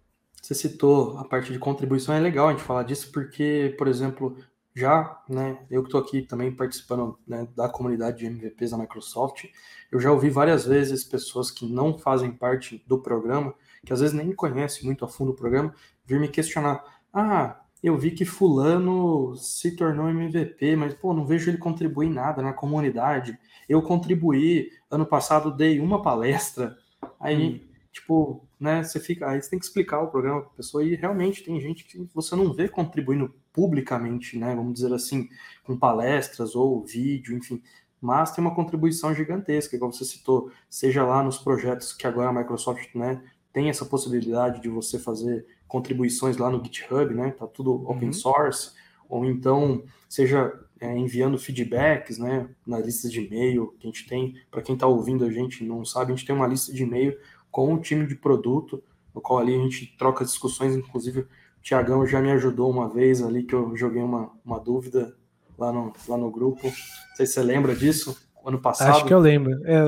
você 0.40 0.54
citou 0.54 1.18
a 1.18 1.24
parte 1.24 1.52
de 1.52 1.58
contribuição, 1.58 2.14
é 2.14 2.20
legal 2.20 2.48
a 2.48 2.52
gente 2.52 2.62
falar 2.62 2.84
disso, 2.84 3.10
porque, 3.12 3.74
por 3.76 3.88
exemplo, 3.88 4.36
já, 4.78 5.22
né, 5.28 5.58
eu 5.70 5.82
que 5.82 5.88
estou 5.88 6.00
aqui 6.00 6.22
também 6.22 6.54
participando 6.54 7.18
né, 7.26 7.48
da 7.56 7.68
comunidade 7.68 8.18
de 8.18 8.26
MVPs 8.26 8.70
da 8.70 8.78
Microsoft, 8.78 9.46
eu 9.90 9.98
já 10.00 10.12
ouvi 10.12 10.30
várias 10.30 10.64
vezes 10.64 11.02
pessoas 11.04 11.50
que 11.50 11.66
não 11.66 11.98
fazem 11.98 12.30
parte 12.30 12.84
do 12.86 13.00
programa, 13.00 13.52
que 13.84 13.92
às 13.92 14.00
vezes 14.00 14.14
nem 14.14 14.32
conhecem 14.32 14.84
muito 14.84 15.04
a 15.04 15.08
fundo 15.08 15.32
o 15.32 15.36
programa, 15.36 15.74
vir 16.06 16.20
me 16.20 16.28
questionar: 16.28 16.84
ah, 17.12 17.60
eu 17.82 17.96
vi 17.96 18.10
que 18.10 18.24
fulano 18.24 19.36
se 19.36 19.74
tornou 19.76 20.08
MVP, 20.08 20.76
mas 20.76 20.94
pô, 20.94 21.12
não 21.12 21.26
vejo 21.26 21.50
ele 21.50 21.58
contribuir 21.58 22.10
nada 22.10 22.42
na 22.42 22.52
comunidade. 22.52 23.38
Eu 23.68 23.82
contribuí, 23.82 24.70
ano 24.90 25.06
passado 25.06 25.54
dei 25.54 25.80
uma 25.80 26.02
palestra. 26.02 26.76
Aí, 27.20 27.48
hum. 27.54 27.74
tipo, 27.92 28.47
né, 28.58 28.82
você 28.82 28.98
fica, 28.98 29.28
aí 29.28 29.40
você 29.40 29.50
tem 29.50 29.58
que 29.58 29.64
explicar 29.64 30.00
o 30.00 30.08
programa 30.08 30.40
para 30.40 30.50
a 30.50 30.56
pessoa 30.56 30.82
e 30.84 30.94
realmente 30.94 31.44
tem 31.44 31.60
gente 31.60 31.84
que 31.84 32.08
você 32.12 32.34
não 32.34 32.52
vê 32.52 32.68
contribuindo 32.68 33.34
publicamente, 33.52 34.38
né, 34.38 34.54
vamos 34.54 34.74
dizer 34.74 34.92
assim, 34.92 35.28
com 35.64 35.76
palestras 35.76 36.54
ou 36.54 36.84
vídeo, 36.84 37.36
enfim, 37.36 37.62
mas 38.00 38.32
tem 38.32 38.42
uma 38.42 38.54
contribuição 38.54 39.14
gigantesca, 39.14 39.78
como 39.78 39.92
você 39.92 40.04
citou, 40.04 40.50
seja 40.68 41.04
lá 41.04 41.22
nos 41.22 41.38
projetos 41.38 41.92
que 41.92 42.06
agora 42.06 42.30
a 42.30 42.32
Microsoft, 42.32 42.94
né, 42.94 43.22
tem 43.52 43.68
essa 43.68 43.84
possibilidade 43.84 44.60
de 44.60 44.68
você 44.68 44.98
fazer 44.98 45.44
contribuições 45.66 46.36
lá 46.36 46.50
no 46.50 46.62
GitHub, 46.64 47.14
né? 47.14 47.30
Tá 47.32 47.46
tudo 47.46 47.88
open 47.88 48.08
uhum. 48.08 48.12
source, 48.12 48.72
ou 49.08 49.24
então 49.24 49.84
seja 50.08 50.52
é, 50.80 50.96
enviando 50.96 51.38
feedbacks, 51.38 52.18
né? 52.18 52.48
Na 52.66 52.78
lista 52.78 53.08
de 53.08 53.20
e-mail 53.20 53.74
que 53.78 53.86
a 53.86 53.90
gente 53.90 54.06
tem. 54.06 54.34
Para 54.50 54.62
quem 54.62 54.74
está 54.74 54.86
ouvindo 54.86 55.24
a 55.24 55.30
gente 55.30 55.64
não 55.64 55.84
sabe, 55.84 56.12
a 56.12 56.16
gente 56.16 56.26
tem 56.26 56.34
uma 56.34 56.46
lista 56.46 56.72
de 56.72 56.82
e-mail 56.82 57.18
com 57.50 57.74
o 57.74 57.80
time 57.80 58.06
de 58.06 58.14
produto, 58.14 58.82
no 59.14 59.20
qual 59.20 59.38
ali 59.38 59.54
a 59.54 59.58
gente 59.58 59.96
troca 59.98 60.24
discussões, 60.24 60.76
inclusive 60.76 61.20
o 61.20 61.28
Tiagão 61.62 62.06
já 62.06 62.20
me 62.20 62.30
ajudou 62.32 62.70
uma 62.70 62.88
vez 62.88 63.22
ali 63.22 63.42
que 63.42 63.54
eu 63.54 63.76
joguei 63.76 64.02
uma, 64.02 64.30
uma 64.44 64.58
dúvida 64.58 65.14
lá 65.58 65.72
no, 65.72 65.92
lá 66.08 66.16
no 66.16 66.30
grupo. 66.30 66.66
Não 66.66 67.16
sei 67.16 67.26
se 67.26 67.34
você 67.34 67.42
lembra 67.42 67.74
disso 67.74 68.16
ano 68.44 68.58
passado. 68.58 68.90
Acho 68.90 69.04
que 69.04 69.12
eu 69.12 69.18
lembro. 69.18 69.60
É, 69.64 69.78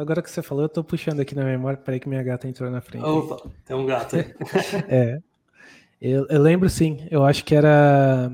agora 0.00 0.22
que 0.22 0.30
você 0.30 0.42
falou, 0.42 0.64
eu 0.64 0.68
tô 0.68 0.82
puxando 0.82 1.20
aqui 1.20 1.34
na 1.34 1.44
memória, 1.44 1.78
peraí 1.78 2.00
que 2.00 2.08
minha 2.08 2.22
gata 2.22 2.48
entrou 2.48 2.70
na 2.70 2.80
frente. 2.80 3.04
Opa, 3.04 3.48
tem 3.64 3.76
um 3.76 3.86
gato 3.86 4.16
aí. 4.16 4.34
é. 4.88 5.18
Eu, 6.00 6.26
eu, 6.28 6.42
lembro 6.42 6.68
sim, 6.68 7.06
eu 7.10 7.24
acho 7.24 7.44
que 7.44 7.54
era 7.54 8.28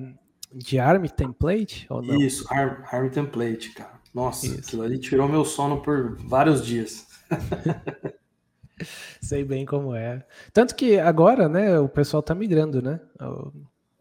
de 0.55 0.79
ARM 0.79 1.05
template 1.05 1.87
ou 1.91 2.01
não? 2.01 2.17
Isso, 2.17 2.47
ARM, 2.51 2.83
ARM 2.91 3.11
template, 3.11 3.73
cara. 3.73 3.99
Nossa, 4.15 4.47
Isso. 4.47 4.61
aquilo 4.61 4.83
ali 4.83 4.99
tirou 4.99 5.29
meu 5.29 5.45
sono 5.45 5.83
por 5.83 6.17
vários 6.17 6.65
dias. 6.65 7.07
Sei 9.21 9.45
bem 9.45 9.67
como 9.67 9.95
é. 9.95 10.25
Tanto 10.53 10.75
que 10.75 10.99
agora, 10.99 11.49
né, 11.49 11.79
o 11.79 11.89
pessoal 11.89 12.23
tá 12.23 12.35
migrando, 12.35 12.81
né? 12.81 13.01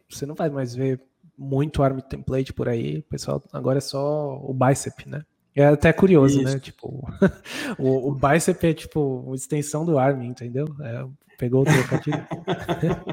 Você 0.09 0.25
não 0.25 0.35
vai 0.35 0.49
mais 0.49 0.75
ver 0.75 1.01
muito 1.37 1.83
ARM 1.83 1.99
template 1.99 2.53
por 2.53 2.67
aí. 2.67 2.99
O 2.99 3.03
pessoal 3.03 3.43
agora 3.53 3.77
é 3.77 3.81
só 3.81 4.37
o 4.43 4.53
bicep, 4.53 5.07
né? 5.07 5.23
É 5.55 5.65
até 5.65 5.91
curioso, 5.91 6.37
né? 6.37 6.43
Isso. 6.43 6.53
né? 6.53 6.59
Tipo, 6.59 7.07
o, 7.79 8.09
o, 8.09 8.15
bicep 8.15 8.67
é 8.67 8.73
tipo 8.73 9.21
uma 9.25 9.35
extensão 9.35 9.85
do 9.85 9.97
ARM, 9.97 10.23
entendeu? 10.23 10.67
É, 10.81 11.05
pegou 11.37 11.61
o 11.61 11.65
trocadilho. 11.65 12.25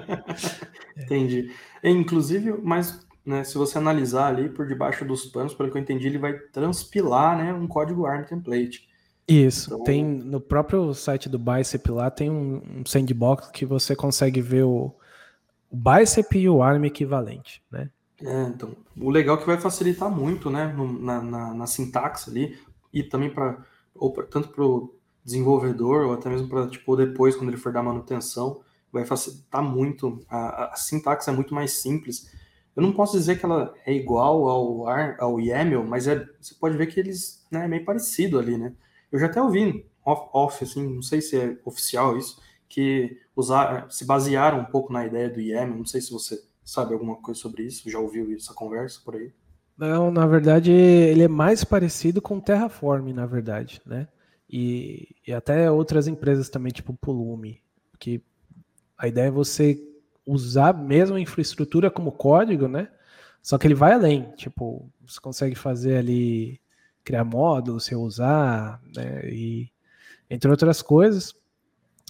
Entendi. 0.97 1.51
Inclusive, 1.83 2.53
mas 2.63 3.05
né, 3.25 3.45
se 3.45 3.57
você 3.57 3.79
analisar 3.79 4.27
ali 4.27 4.49
por 4.49 4.67
debaixo 4.67 5.05
dos 5.05 5.25
panos, 5.25 5.55
pelo 5.55 5.71
que 5.71 5.79
eu 5.79 5.83
entendi, 5.83 6.07
ele 6.07 6.19
vai 6.19 6.35
transpilar 6.35 7.39
né, 7.39 7.53
um 7.53 7.67
código 7.67 8.05
ARM 8.05 8.25
template. 8.25 8.89
Isso, 9.27 9.73
então... 9.73 9.85
tem 9.85 10.05
no 10.05 10.41
próprio 10.41 10.93
site 10.93 11.29
do 11.29 11.39
Bicep 11.39 11.91
lá, 11.91 12.11
tem 12.11 12.31
um, 12.31 12.63
um 12.81 12.87
sandbox 12.87 13.51
que 13.51 13.65
você 13.65 13.97
consegue 13.97 14.41
ver 14.41 14.65
o, 14.65 14.95
o 15.71 15.77
Bicep 15.77 16.39
e 16.39 16.49
o 16.49 16.63
ARM 16.63 16.85
equivalente, 16.85 17.63
né? 17.71 17.91
É, 18.23 18.43
então, 18.45 18.77
o 18.97 19.11
legal 19.11 19.37
é 19.37 19.41
que 19.41 19.47
vai 19.47 19.59
facilitar 19.59 20.11
muito, 20.11 20.49
né, 20.49 20.73
no, 20.73 21.01
na, 21.01 21.21
na, 21.21 21.55
na, 21.55 21.67
sintaxe 21.67 22.31
ali, 22.31 22.59
e 22.93 23.03
também 23.03 23.29
para, 23.29 23.59
tanto 24.31 24.49
para 24.49 24.65
o 24.65 24.95
desenvolvedor, 25.25 26.07
ou 26.07 26.13
até 26.13 26.29
mesmo 26.29 26.49
para, 26.49 26.69
tipo, 26.69 26.95
depois, 26.95 27.35
quando 27.35 27.49
ele 27.49 27.57
for 27.57 27.73
dar 27.73 27.83
manutenção, 27.83 28.61
vai 28.93 29.05
facilitar 29.05 29.63
muito, 29.63 30.21
a, 30.29 30.73
a 30.73 30.77
sintaxe 30.77 31.29
é 31.29 31.33
muito 31.33 31.55
mais 31.55 31.73
simples, 31.73 32.31
eu 32.77 32.83
não 32.83 32.93
posso 32.93 33.17
dizer 33.17 33.39
que 33.39 33.45
ela 33.45 33.75
é 33.87 33.93
igual 33.93 34.49
ao, 34.49 34.89
ao 35.19 35.41
YAML, 35.41 35.85
mas 35.85 36.07
é, 36.07 36.27
você 36.41 36.55
pode 36.55 36.77
ver 36.77 36.87
que 36.87 36.99
eles 36.99 37.45
né, 37.51 37.65
é 37.65 37.69
meio 37.69 37.85
parecido 37.85 38.39
ali, 38.39 38.57
né? 38.59 38.73
Eu 39.15 39.21
já 39.21 39.27
até 39.27 39.41
ouvi 39.41 39.87
off, 40.05 40.29
off 40.33 40.65
assim, 40.65 40.93
não 40.93 41.01
sei 41.01 41.21
se 41.21 41.39
é 41.39 41.57
oficial 41.65 42.19
isso, 42.19 42.43
que 42.69 43.17
usar, 43.37 43.89
se 43.89 44.05
basearam 44.05 44.59
um 44.59 44.65
pouco 44.65 44.93
na 44.93 45.07
ideia 45.07 45.31
do 45.31 45.41
YAML. 45.41 45.77
Não 45.77 45.87
sei 45.87 46.01
se 46.01 46.11
você 46.11 46.43
sabe 46.65 46.95
alguma 46.95 47.15
coisa 47.23 47.39
sobre 47.39 47.63
isso, 47.63 47.89
já 47.89 48.01
ouviu 48.01 48.35
essa 48.35 48.53
conversa 48.53 49.01
por 49.05 49.15
aí? 49.15 49.33
Não, 49.79 50.11
na 50.11 50.27
verdade, 50.27 50.73
ele 50.73 51.23
é 51.23 51.29
mais 51.29 51.63
parecido 51.63 52.21
com 52.21 52.41
Terraform, 52.41 53.13
na 53.13 53.25
verdade, 53.25 53.81
né? 53.87 54.09
E, 54.51 55.15
e 55.25 55.33
até 55.33 55.71
outras 55.71 56.09
empresas 56.09 56.49
também, 56.49 56.73
tipo 56.73 56.93
Pulume, 56.95 57.63
que 58.01 58.21
a 58.99 59.07
ideia 59.07 59.29
é 59.29 59.31
você 59.31 59.81
usar 60.27 60.75
mesmo 60.75 61.15
a 61.15 61.21
infraestrutura 61.21 61.89
como 61.89 62.11
código, 62.11 62.67
né? 62.67 62.89
Só 63.41 63.59
que 63.59 63.67
ele 63.69 63.77
vai 63.77 63.93
além, 63.93 64.33
tipo, 64.33 64.91
você 65.07 65.21
consegue 65.21 65.55
fazer 65.55 65.99
ali 65.99 66.61
criar 67.05 67.25
módulos, 67.25 67.85
você 67.85 67.95
usar, 67.95 68.81
né? 68.95 69.29
E 69.29 69.71
entre 70.29 70.51
outras 70.51 70.83
coisas. 70.83 71.35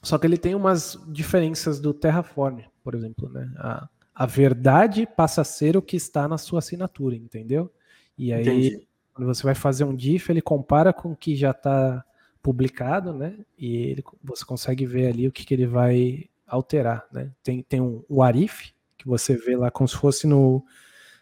Só 0.03 0.19
que 0.19 0.27
ele 0.27 0.39
tem 0.39 0.55
umas 0.55 0.99
diferenças 1.09 1.81
do 1.81 1.93
Terraform, 1.93 2.61
por 2.83 2.95
exemplo, 2.95 3.29
né? 3.29 3.51
A, 3.57 3.89
a 4.15 4.27
verdade 4.27 5.07
passa 5.07 5.41
a 5.41 5.45
ser 5.45 5.77
o 5.77 5.83
que 5.83 5.97
está 5.97 6.29
na 6.29 6.39
sua 6.39 6.61
assinatura, 6.61 7.17
entendeu? 7.17 7.73
E 8.17 8.33
aí, 8.33 8.43
Entendi. 8.43 8.89
quando 9.13 9.27
você 9.27 9.43
vai 9.43 9.55
fazer 9.55 9.85
um 9.85 9.97
diff, 9.97 10.31
ele 10.31 10.41
compara 10.41 10.93
com 10.93 11.13
o 11.13 11.17
que 11.17 11.35
já 11.35 11.51
está 11.51 12.05
publicado, 12.43 13.13
né? 13.13 13.39
E 13.59 13.77
ele, 13.77 14.05
você 14.23 14.45
consegue 14.45 14.87
ver 14.87 15.09
ali 15.09 15.27
o 15.27 15.33
que, 15.33 15.45
que 15.45 15.55
ele 15.55 15.67
vai 15.67 16.29
alterar, 16.47 17.07
né? 17.11 17.33
Tem, 17.43 17.63
tem 17.63 17.81
um, 17.81 18.05
o 18.09 18.23
Arif, 18.23 18.73
que 18.97 19.09
você 19.09 19.35
vê 19.35 19.57
lá 19.57 19.71
como 19.71 19.89
se 19.89 19.97
fosse 19.97 20.27
no, 20.27 20.65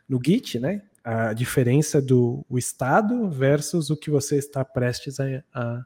no 0.08 0.20
Git, 0.22 0.58
né? 0.58 0.82
A 1.04 1.32
diferença 1.32 2.00
do 2.00 2.44
o 2.48 2.56
estado 2.56 3.28
versus 3.28 3.90
o 3.90 3.96
que 3.96 4.10
você 4.10 4.36
está 4.36 4.64
prestes 4.64 5.18
a, 5.18 5.24
a 5.52 5.84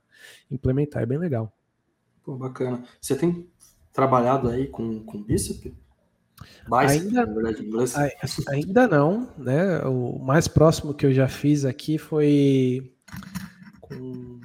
implementar. 0.51 1.03
É 1.03 1.07
bem 1.07 1.19
legal. 1.19 1.53
Pô, 2.23 2.37
bacana. 2.37 2.83
Você 3.01 3.17
tem 3.17 3.49
trabalhado 3.93 4.49
aí 4.51 4.67
com, 4.67 5.03
com 5.05 5.23
Bicep? 5.23 5.75
Bicep, 6.69 7.03
ainda, 7.07 7.25
verdade, 7.25 7.67
ainda 8.49 8.87
não, 8.87 9.33
né? 9.39 9.81
O 9.85 10.19
mais 10.19 10.47
próximo 10.47 10.93
que 10.93 11.07
eu 11.07 11.13
já 11.13 11.29
fiz 11.29 11.65
aqui 11.65 11.97
foi 11.97 12.93
com 13.81 14.41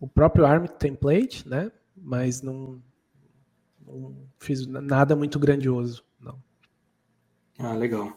o 0.00 0.08
próprio 0.08 0.44
ARM 0.44 0.66
template, 0.66 1.48
né? 1.48 1.70
Mas 1.96 2.42
não, 2.42 2.82
não 3.86 4.16
fiz 4.38 4.66
nada 4.66 5.14
muito 5.14 5.38
grandioso, 5.38 6.02
não. 6.18 6.42
Ah, 7.58 7.74
legal. 7.74 8.16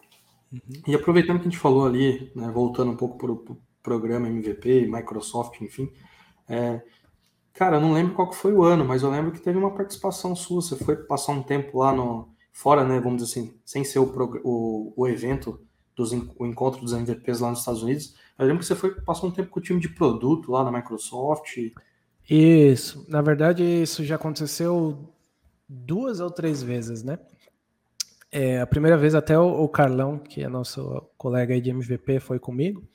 Uhum. 0.52 0.82
E 0.88 0.96
aproveitando 0.96 1.38
que 1.38 1.48
a 1.48 1.50
gente 1.50 1.60
falou 1.60 1.86
ali, 1.86 2.32
né, 2.36 2.50
voltando 2.52 2.92
um 2.92 2.98
pouco 2.98 3.18
para 3.18 3.32
o 3.32 3.38
pro 3.38 3.62
programa 3.82 4.28
MVP, 4.28 4.88
Microsoft, 4.88 5.62
enfim, 5.62 5.92
é, 6.48 6.82
cara, 7.54 7.78
eu 7.78 7.82
não 7.82 7.94
lembro 7.94 8.14
qual 8.14 8.30
que 8.30 8.36
foi 8.36 8.54
o 8.54 8.64
ano, 8.64 8.84
mas 8.84 9.04
eu 9.04 9.10
lembro 9.10 9.32
que 9.32 9.40
teve 9.40 9.58
uma 9.58 9.74
participação 9.74 10.36
sua, 10.36 10.62
você 10.62 10.76
foi 10.76 10.96
passar 10.96 11.32
um 11.32 11.42
tempo 11.42 11.80
lá 11.80 11.94
no, 11.94 12.30
fora, 12.52 12.84
né, 12.84 13.00
vamos 13.00 13.22
dizer 13.24 13.40
assim, 13.40 13.54
sem 13.64 13.84
ser 13.84 14.00
o, 14.00 14.42
o, 14.44 14.94
o 14.96 15.08
evento, 15.08 15.62
dos, 15.96 16.12
o 16.12 16.46
encontro 16.46 16.82
dos 16.82 16.94
MVPs 16.94 17.40
lá 17.40 17.50
nos 17.50 17.60
Estados 17.60 17.84
Unidos, 17.84 18.16
eu 18.38 18.46
lembro 18.46 18.60
que 18.60 18.66
você 18.66 18.76
foi 18.76 18.96
passar 19.02 19.28
um 19.28 19.32
tempo 19.32 19.50
com 19.50 19.60
o 19.60 19.64
time 19.64 19.80
de 19.80 19.90
produto 19.90 20.52
lá 20.52 20.64
na 20.64 20.72
Microsoft. 20.72 21.58
Isso, 22.30 23.06
na 23.10 23.22
verdade 23.22 23.64
isso 23.64 24.04
já 24.04 24.16
aconteceu 24.16 25.14
duas 25.68 26.20
ou 26.20 26.32
três 26.32 26.64
vezes, 26.64 27.04
né? 27.04 27.20
É, 28.32 28.62
a 28.62 28.68
primeira 28.68 28.98
vez 28.98 29.16
até 29.16 29.38
o, 29.38 29.64
o, 29.64 29.68
Carlão, 29.68 30.20
que 30.20 30.44
é 30.44 30.48
nosso 30.48 31.04
colega 31.18 31.54
aí 31.54 31.62
de 31.62 31.72
MVP, 31.72 32.20
foi 32.20 32.38
comigo. 32.40 32.88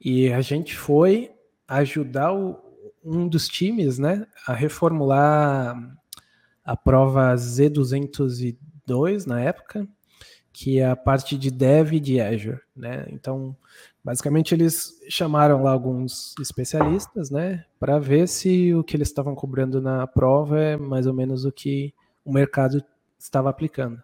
E 0.00 0.32
a 0.32 0.40
gente 0.40 0.76
foi 0.76 1.30
ajudar 1.66 2.32
o, 2.32 2.58
um 3.04 3.28
dos 3.28 3.48
times, 3.48 3.98
né, 3.98 4.26
a 4.46 4.52
reformular 4.52 5.76
a 6.64 6.76
prova 6.76 7.34
Z202 7.34 9.26
na 9.26 9.40
época, 9.40 9.86
que 10.52 10.80
é 10.80 10.86
a 10.86 10.96
parte 10.96 11.38
de 11.38 11.50
dev 11.50 11.92
de 12.00 12.20
Azure, 12.20 12.60
né? 12.74 13.06
Então, 13.10 13.56
basicamente 14.04 14.54
eles 14.54 14.98
chamaram 15.08 15.62
lá 15.62 15.70
alguns 15.70 16.34
especialistas, 16.40 17.30
né, 17.30 17.64
para 17.78 17.98
ver 17.98 18.26
se 18.26 18.74
o 18.74 18.82
que 18.82 18.96
eles 18.96 19.08
estavam 19.08 19.34
cobrando 19.34 19.80
na 19.80 20.06
prova 20.06 20.58
é 20.58 20.76
mais 20.76 21.06
ou 21.06 21.14
menos 21.14 21.44
o 21.44 21.52
que 21.52 21.94
o 22.24 22.32
mercado 22.32 22.82
estava 23.18 23.48
aplicando? 23.48 24.02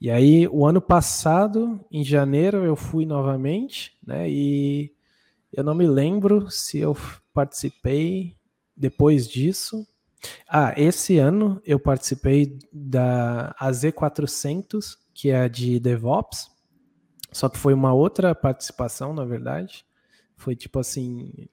E 0.00 0.10
aí, 0.10 0.46
o 0.48 0.66
ano 0.66 0.80
passado, 0.80 1.80
em 1.90 2.04
janeiro, 2.04 2.64
eu 2.64 2.76
fui 2.76 3.06
novamente, 3.06 3.96
né? 4.06 4.28
E 4.28 4.92
eu 5.52 5.64
não 5.64 5.74
me 5.74 5.86
lembro 5.86 6.50
se 6.50 6.78
eu 6.78 6.94
participei 7.32 8.36
depois 8.76 9.26
disso. 9.26 9.86
Ah, 10.48 10.74
esse 10.76 11.18
ano 11.18 11.60
eu 11.64 11.78
participei 11.78 12.58
da 12.72 13.54
AZ400, 13.58 14.98
que 15.14 15.30
é 15.30 15.40
a 15.42 15.48
de 15.48 15.80
DevOps, 15.80 16.50
só 17.32 17.48
que 17.48 17.58
foi 17.58 17.72
uma 17.72 17.92
outra 17.92 18.34
participação, 18.34 19.14
na 19.14 19.24
verdade. 19.24 19.84
Foi 20.36 20.54
tipo 20.54 20.78
assim, 20.78 21.48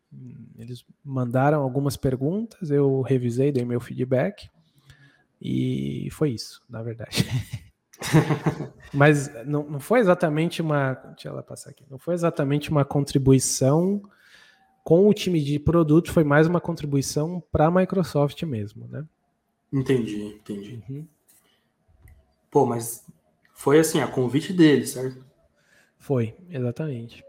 eles 0.57 0.85
mandaram 1.03 1.61
algumas 1.61 1.95
perguntas, 1.95 2.69
eu 2.69 3.01
revisei, 3.01 3.51
dei 3.51 3.63
meu 3.63 3.79
feedback 3.79 4.49
e 5.41 6.09
foi 6.11 6.31
isso, 6.31 6.61
na 6.69 6.83
verdade. 6.83 7.25
Mas 8.93 9.31
não, 9.45 9.63
não 9.63 9.79
foi 9.79 9.99
exatamente 9.99 10.61
uma, 10.61 10.93
deixa 10.93 11.29
ela 11.29 11.41
passar 11.41 11.71
aqui, 11.71 11.85
não 11.89 11.97
foi 11.97 12.13
exatamente 12.13 12.69
uma 12.69 12.85
contribuição 12.85 14.01
com 14.83 15.07
o 15.07 15.13
time 15.13 15.41
de 15.41 15.57
produto, 15.57 16.11
foi 16.11 16.23
mais 16.23 16.45
uma 16.45 16.59
contribuição 16.59 17.41
para 17.51 17.67
a 17.67 17.71
Microsoft 17.71 18.41
mesmo, 18.43 18.87
né? 18.87 19.05
Entendi, 19.71 20.23
entendi. 20.25 20.83
Uhum. 20.89 21.07
Pô, 22.51 22.65
mas 22.65 23.05
foi 23.53 23.79
assim, 23.79 24.01
a 24.01 24.07
convite 24.07 24.53
dele, 24.53 24.85
certo? 24.85 25.23
Foi, 25.97 26.35
exatamente. 26.49 27.23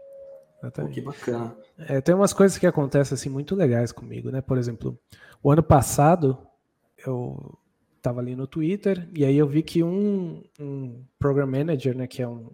exatamente. 0.59 1.01
Pô, 1.01 1.11
que 1.11 1.17
bacana. 1.17 1.55
É, 1.77 1.99
tem 2.01 2.13
umas 2.13 2.33
coisas 2.33 2.57
que 2.57 2.67
acontecem 2.67 3.15
assim 3.15 3.29
muito 3.29 3.55
legais 3.55 3.91
comigo, 3.91 4.29
né? 4.29 4.41
Por 4.41 4.57
exemplo, 4.57 4.99
o 5.41 5.51
ano 5.51 5.63
passado 5.63 6.37
eu 6.97 7.57
estava 8.05 8.19
ali 8.19 8.35
no 8.35 8.45
Twitter 8.45 9.09
e 9.15 9.25
aí 9.25 9.35
eu 9.35 9.47
vi 9.47 9.63
que 9.63 9.81
um, 9.81 10.43
um 10.59 11.03
program 11.17 11.47
manager, 11.47 11.97
né, 11.97 12.05
que 12.05 12.21
é 12.21 12.27
um 12.27 12.51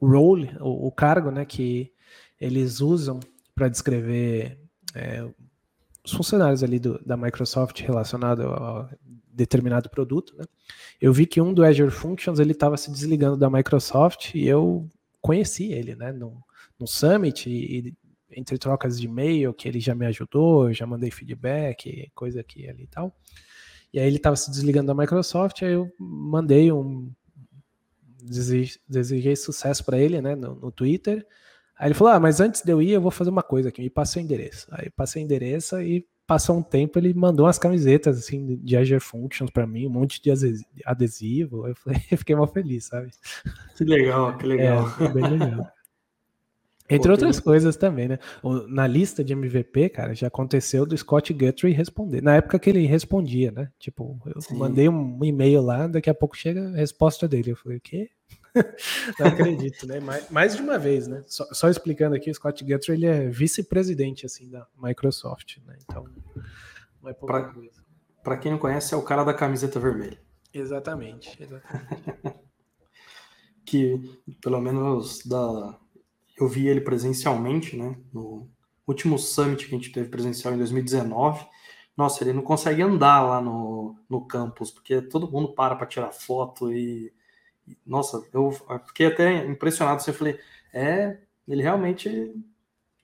o 0.00 0.06
role, 0.06 0.50
o, 0.60 0.88
o 0.88 0.92
cargo, 0.92 1.30
né, 1.30 1.44
que 1.44 1.92
eles 2.40 2.80
usam 2.80 3.20
para 3.54 3.68
descrever 3.68 4.58
é, 4.94 5.24
os 6.04 6.12
funcionários 6.12 6.62
ali 6.64 6.78
do, 6.78 7.00
da 7.04 7.16
Microsoft 7.16 7.80
relacionado 7.80 8.42
a 8.48 8.90
determinado 9.32 9.88
produto, 9.88 10.36
né? 10.36 10.44
Eu 11.00 11.12
vi 11.12 11.24
que 11.24 11.40
um 11.40 11.54
do 11.54 11.64
Azure 11.64 11.90
Functions 11.90 12.38
ele 12.38 12.52
estava 12.52 12.76
se 12.76 12.90
desligando 12.90 13.36
da 13.36 13.48
Microsoft 13.48 14.34
e 14.34 14.46
eu 14.46 14.88
conheci 15.20 15.72
ele, 15.72 15.94
né? 15.94 16.12
No, 16.12 16.42
no 16.78 16.86
Summit 16.86 17.48
e, 17.48 17.78
e 17.78 17.94
entre 18.36 18.58
trocas 18.58 19.00
de 19.00 19.06
e-mail 19.06 19.54
que 19.54 19.68
ele 19.68 19.80
já 19.80 19.94
me 19.94 20.04
ajudou, 20.06 20.72
já 20.72 20.86
mandei 20.86 21.10
feedback, 21.10 22.10
coisa 22.14 22.40
aqui 22.40 22.68
ali 22.68 22.84
e 22.84 22.88
tal. 22.88 23.16
E 23.92 24.00
aí 24.00 24.06
ele 24.06 24.16
estava 24.16 24.36
se 24.36 24.50
desligando 24.50 24.86
da 24.86 24.94
Microsoft, 24.94 25.62
aí 25.62 25.72
eu 25.72 25.90
mandei 25.98 26.72
um 26.72 27.12
desejei, 28.88 29.36
sucesso 29.36 29.84
para 29.84 29.98
ele, 29.98 30.20
né, 30.20 30.34
no, 30.34 30.54
no, 30.54 30.72
Twitter. 30.72 31.26
Aí 31.78 31.88
ele 31.88 31.94
falou: 31.94 32.12
Ah, 32.12 32.20
mas 32.20 32.40
antes 32.40 32.62
de 32.62 32.72
eu 32.72 32.80
ir, 32.80 32.92
eu 32.92 33.00
vou 33.00 33.10
fazer 33.10 33.30
uma 33.30 33.42
coisa 33.42 33.68
aqui. 33.68 33.82
Me 33.82 33.90
passou 33.90 34.22
o 34.22 34.24
endereço. 34.24 34.66
Aí 34.70 34.88
passei 34.90 35.22
o 35.22 35.24
endereço 35.24 35.80
e 35.80 36.06
passou 36.26 36.56
um 36.56 36.62
tempo, 36.62 36.98
ele 36.98 37.12
mandou 37.12 37.46
umas 37.46 37.58
camisetas 37.58 38.16
assim 38.16 38.56
de 38.62 38.76
Azure 38.76 39.00
Functions 39.00 39.50
para 39.50 39.66
mim, 39.66 39.86
um 39.86 39.90
monte 39.90 40.22
de 40.22 40.30
adesivo. 40.86 41.66
Eu, 41.66 41.74
falei, 41.74 42.00
eu 42.10 42.16
fiquei 42.18 42.34
mal 42.34 42.46
feliz, 42.46 42.86
sabe? 42.86 43.10
Que 43.76 43.84
legal, 43.84 44.36
que 44.38 44.46
legal. 44.46 44.86
É, 45.00 45.08
bem 45.08 45.26
legal. 45.26 45.72
Entre 46.94 47.08
Pô, 47.08 47.12
outras 47.12 47.36
tem... 47.36 47.44
coisas 47.44 47.76
também, 47.76 48.08
né? 48.08 48.18
Na 48.68 48.86
lista 48.86 49.24
de 49.24 49.32
MVP, 49.32 49.88
cara, 49.88 50.14
já 50.14 50.26
aconteceu 50.26 50.84
do 50.84 50.96
Scott 50.96 51.32
Guthrie 51.32 51.72
responder. 51.72 52.22
Na 52.22 52.36
época 52.36 52.58
que 52.58 52.68
ele 52.68 52.86
respondia, 52.86 53.50
né? 53.50 53.70
Tipo, 53.78 54.20
eu 54.26 54.40
Sim. 54.40 54.56
mandei 54.56 54.88
um 54.88 55.24
e-mail 55.24 55.62
lá, 55.62 55.86
daqui 55.86 56.10
a 56.10 56.14
pouco 56.14 56.36
chega 56.36 56.68
a 56.68 56.76
resposta 56.76 57.26
dele. 57.26 57.52
Eu 57.52 57.56
falei, 57.56 57.78
o 57.78 57.80
quê? 57.80 58.10
Não 59.18 59.26
acredito, 59.26 59.86
né? 59.86 60.00
Mais, 60.00 60.30
mais, 60.30 60.56
de 60.56 60.62
uma 60.62 60.78
vez, 60.78 61.06
né? 61.06 61.22
Só, 61.26 61.44
só 61.52 61.68
explicando 61.70 62.14
aqui, 62.14 62.30
o 62.30 62.34
Scott 62.34 62.62
Guthrie 62.62 62.96
ele 62.96 63.06
é 63.06 63.28
vice-presidente 63.28 64.26
assim 64.26 64.50
da 64.50 64.66
Microsoft, 64.76 65.56
né? 65.66 65.76
Então, 65.82 66.04
não 67.02 67.10
é 67.10 67.14
pouca 67.14 67.40
pra, 67.40 67.52
coisa. 67.52 67.82
Para 68.22 68.36
quem 68.36 68.52
não 68.52 68.58
conhece, 68.58 68.92
é 68.92 68.96
o 68.96 69.02
cara 69.02 69.24
da 69.24 69.32
camiseta 69.32 69.80
vermelha. 69.80 70.18
Exatamente, 70.52 71.42
exatamente. 71.42 71.82
que 73.64 73.98
pelo 74.42 74.60
menos 74.60 75.24
da 75.24 75.78
eu 76.38 76.48
vi 76.48 76.68
ele 76.68 76.80
presencialmente, 76.80 77.76
né? 77.76 77.96
No 78.12 78.48
último 78.86 79.18
summit 79.18 79.66
que 79.66 79.74
a 79.74 79.78
gente 79.78 79.92
teve 79.92 80.08
presencial 80.08 80.54
em 80.54 80.58
2019. 80.58 81.46
Nossa, 81.96 82.24
ele 82.24 82.32
não 82.32 82.42
consegue 82.42 82.82
andar 82.82 83.22
lá 83.22 83.40
no, 83.40 83.96
no 84.08 84.26
campus, 84.26 84.70
porque 84.70 85.02
todo 85.02 85.30
mundo 85.30 85.54
para 85.54 85.76
para 85.76 85.86
tirar 85.86 86.12
foto 86.12 86.72
e. 86.72 87.12
Nossa, 87.86 88.26
eu 88.32 88.50
fiquei 88.86 89.06
até 89.06 89.46
impressionado. 89.46 89.98
Assim, 89.98 90.10
eu 90.10 90.16
falei, 90.16 90.38
é, 90.72 91.18
ele 91.46 91.62
realmente 91.62 92.34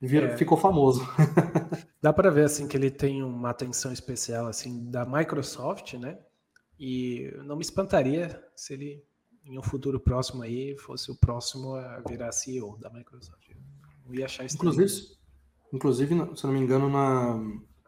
vira, 0.00 0.28
é. 0.28 0.36
ficou 0.36 0.58
famoso. 0.58 1.06
Dá 2.02 2.12
para 2.12 2.30
ver 2.30 2.44
assim 2.44 2.66
que 2.66 2.76
ele 2.76 2.90
tem 2.90 3.22
uma 3.22 3.50
atenção 3.50 3.92
especial 3.92 4.46
assim 4.46 4.90
da 4.90 5.04
Microsoft, 5.04 5.94
né? 5.94 6.18
E 6.78 7.32
não 7.44 7.56
me 7.56 7.62
espantaria 7.62 8.42
se 8.54 8.72
ele 8.72 9.04
em 9.48 9.58
um 9.58 9.62
futuro 9.62 9.98
próximo 9.98 10.42
aí 10.42 10.76
fosse 10.78 11.10
o 11.10 11.16
próximo 11.16 11.74
a 11.74 12.00
virar 12.06 12.32
CEO 12.32 12.76
da 12.78 12.90
Microsoft. 12.90 13.50
Eu 14.06 14.14
ia 14.14 14.26
achar 14.26 14.44
inclusive, 14.44 15.16
inclusive, 15.72 16.36
se 16.36 16.44
não 16.44 16.52
me 16.52 16.60
engano, 16.60 16.88
na 16.88 17.34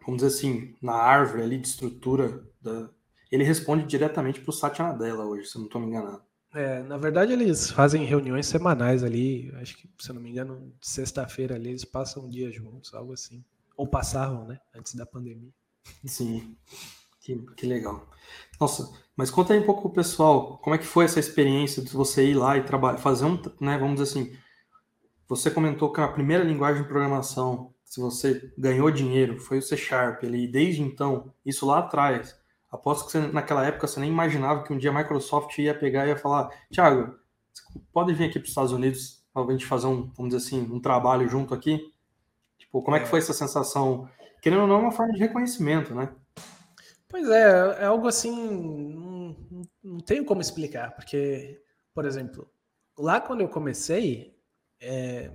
vamos 0.02 0.22
dizer 0.22 0.34
assim, 0.34 0.74
na 0.80 0.94
árvore 0.94 1.42
ali 1.42 1.58
de 1.58 1.68
estrutura 1.68 2.42
da, 2.60 2.90
ele 3.30 3.44
responde 3.44 3.86
diretamente 3.86 4.40
para 4.40 4.50
o 4.50 4.52
Satya 4.52 4.86
Nadella 4.86 5.24
hoje, 5.24 5.48
se 5.48 5.58
não 5.58 5.66
estou 5.66 5.80
me 5.80 5.86
enganando. 5.86 6.22
É, 6.52 6.82
na 6.82 6.96
verdade, 6.96 7.32
eles 7.32 7.70
fazem 7.70 8.04
reuniões 8.04 8.46
semanais 8.46 9.04
ali. 9.04 9.52
Acho 9.56 9.76
que, 9.76 9.88
se 10.00 10.12
não 10.12 10.20
me 10.20 10.30
engano, 10.30 10.72
sexta-feira 10.80 11.54
ali 11.54 11.68
eles 11.68 11.84
passam 11.84 12.24
um 12.24 12.28
dia 12.28 12.50
juntos, 12.50 12.92
algo 12.92 13.12
assim. 13.12 13.44
Ou 13.76 13.86
passavam, 13.86 14.48
né? 14.48 14.58
Antes 14.74 14.94
da 14.94 15.06
pandemia. 15.06 15.52
Sim. 16.04 16.56
Que, 17.20 17.36
que 17.56 17.66
legal. 17.66 18.08
Nossa, 18.58 18.90
mas 19.16 19.30
conta 19.30 19.52
aí 19.52 19.60
um 19.60 19.64
pouco 19.64 19.82
pro 19.82 19.90
pessoal, 19.90 20.58
como 20.58 20.74
é 20.74 20.78
que 20.78 20.86
foi 20.86 21.04
essa 21.04 21.20
experiência 21.20 21.82
de 21.82 21.92
você 21.92 22.26
ir 22.26 22.34
lá 22.34 22.56
e 22.56 22.62
trabalhar, 22.62 22.98
fazer 22.98 23.26
um, 23.26 23.40
né, 23.60 23.76
vamos 23.78 24.00
dizer 24.00 24.10
assim, 24.10 24.36
você 25.28 25.50
comentou 25.50 25.92
que 25.92 26.00
a 26.00 26.08
primeira 26.08 26.42
linguagem 26.42 26.82
de 26.82 26.88
programação, 26.88 27.74
se 27.84 28.00
você 28.00 28.52
ganhou 28.56 28.90
dinheiro, 28.90 29.38
foi 29.38 29.58
o 29.58 29.62
C 29.62 29.76
Sharp, 29.76 30.22
e 30.24 30.46
desde 30.50 30.82
então, 30.82 31.32
isso 31.44 31.66
lá 31.66 31.80
atrás, 31.80 32.34
aposto 32.70 33.06
que 33.06 33.12
você, 33.12 33.20
naquela 33.28 33.66
época 33.66 33.86
você 33.86 34.00
nem 34.00 34.10
imaginava 34.10 34.62
que 34.62 34.72
um 34.72 34.78
dia 34.78 34.90
a 34.90 34.94
Microsoft 34.94 35.58
ia 35.58 35.74
pegar 35.74 36.06
e 36.06 36.10
ia 36.10 36.16
falar, 36.16 36.48
Thiago, 36.72 37.14
você 37.52 37.62
pode 37.92 38.14
vir 38.14 38.24
aqui 38.24 38.38
para 38.38 38.44
os 38.44 38.50
Estados 38.50 38.72
Unidos 38.72 39.22
para 39.32 39.44
a 39.44 39.52
gente 39.52 39.66
fazer 39.66 39.86
um, 39.86 40.10
vamos 40.16 40.34
dizer 40.34 40.38
assim, 40.38 40.72
um 40.72 40.80
trabalho 40.80 41.28
junto 41.28 41.54
aqui? 41.54 41.80
Tipo, 42.58 42.82
como 42.82 42.96
é 42.96 43.00
que 43.00 43.06
é. 43.06 43.08
foi 43.08 43.18
essa 43.18 43.32
sensação? 43.32 44.08
Querendo 44.40 44.62
ou 44.62 44.66
não, 44.66 44.76
é 44.76 44.78
uma 44.78 44.92
forma 44.92 45.12
de 45.12 45.18
reconhecimento, 45.18 45.94
né? 45.94 46.12
Pois 47.10 47.28
é, 47.28 47.82
é 47.82 47.84
algo 47.84 48.06
assim, 48.06 48.30
não, 48.30 49.36
não 49.82 49.98
tenho 49.98 50.24
como 50.24 50.40
explicar, 50.40 50.94
porque, 50.94 51.60
por 51.92 52.06
exemplo, 52.06 52.48
lá 52.96 53.20
quando 53.20 53.40
eu 53.40 53.48
comecei, 53.48 54.38
é, 54.80 55.32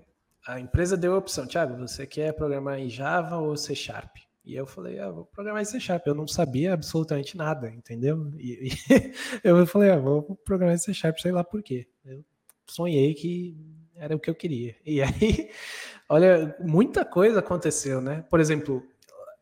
a 0.47 0.59
empresa 0.59 0.95
deu 0.95 1.13
a 1.13 1.17
opção, 1.17 1.45
Thiago, 1.45 1.77
você 1.77 2.07
quer 2.07 2.33
programar 2.33 2.79
em 2.79 2.89
Java 2.89 3.37
ou 3.37 3.57
C 3.57 3.75
Sharp? 3.75 4.15
E 4.45 4.55
eu 4.55 4.65
falei, 4.65 4.99
ah, 4.99 5.09
vou 5.09 5.25
programar 5.25 5.63
em 5.63 5.65
C 5.65 5.79
Sharp. 5.79 6.05
Eu 6.05 6.13
não 6.13 6.27
sabia 6.27 6.73
absolutamente 6.73 7.35
nada, 7.35 7.69
entendeu? 7.69 8.31
E, 8.37 8.69
e 8.69 8.71
eu 9.43 9.65
falei, 9.65 9.89
ah, 9.89 9.97
vou 9.97 10.23
programar 10.45 10.75
em 10.75 10.77
C 10.77 10.93
Sharp, 10.93 11.17
sei 11.17 11.31
lá 11.31 11.43
por 11.43 11.63
quê. 11.63 11.87
Eu 12.05 12.23
sonhei 12.67 13.13
que 13.15 13.57
era 13.95 14.15
o 14.15 14.19
que 14.19 14.29
eu 14.29 14.35
queria. 14.35 14.75
E 14.85 15.01
aí, 15.01 15.49
olha, 16.07 16.55
muita 16.59 17.03
coisa 17.03 17.39
aconteceu, 17.39 17.99
né? 17.99 18.23
Por 18.29 18.39
exemplo, 18.39 18.85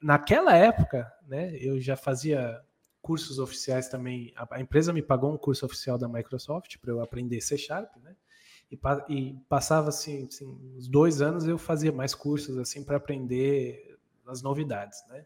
naquela 0.04 0.56
época, 0.56 1.12
né, 1.28 1.56
eu 1.56 1.80
já 1.80 1.96
fazia 1.96 2.62
cursos 3.02 3.40
oficiais 3.40 3.90
também. 3.90 4.34
A, 4.36 4.62
empresa 4.62 4.94
me 4.94 5.02
pagou 5.02 5.34
um 5.34 5.38
curso 5.38 5.66
oficial 5.66 5.98
da 5.98 6.08
Microsoft 6.08 6.78
para 6.78 6.92
eu 6.92 7.02
aprender 7.02 7.42
C 7.42 7.58
Sharp, 7.58 7.96
né? 8.02 8.16
E, 8.72 8.80
e 9.10 9.34
passava 9.50 9.90
assim, 9.90 10.26
assim, 10.26 10.48
uns 10.76 10.88
dois 10.88 11.22
anos 11.22 11.46
eu 11.46 11.58
fazia 11.58 11.92
mais 11.92 12.16
cursos 12.16 12.58
assim 12.58 12.84
para 12.84 12.98
aprender 12.98 14.00
as 14.26 14.42
novidades, 14.42 15.04
né? 15.10 15.26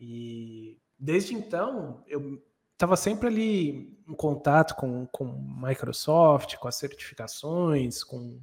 E 0.00 0.78
desde 0.98 1.34
então 1.34 2.02
eu 2.08 2.42
estava 2.72 2.96
sempre 2.96 3.28
ali 3.28 3.96
em 4.08 4.14
contato 4.14 4.74
com, 4.74 5.06
com 5.06 5.24
Microsoft, 5.62 6.56
com 6.56 6.66
as 6.66 6.76
certificações, 6.76 8.02
com 8.02 8.40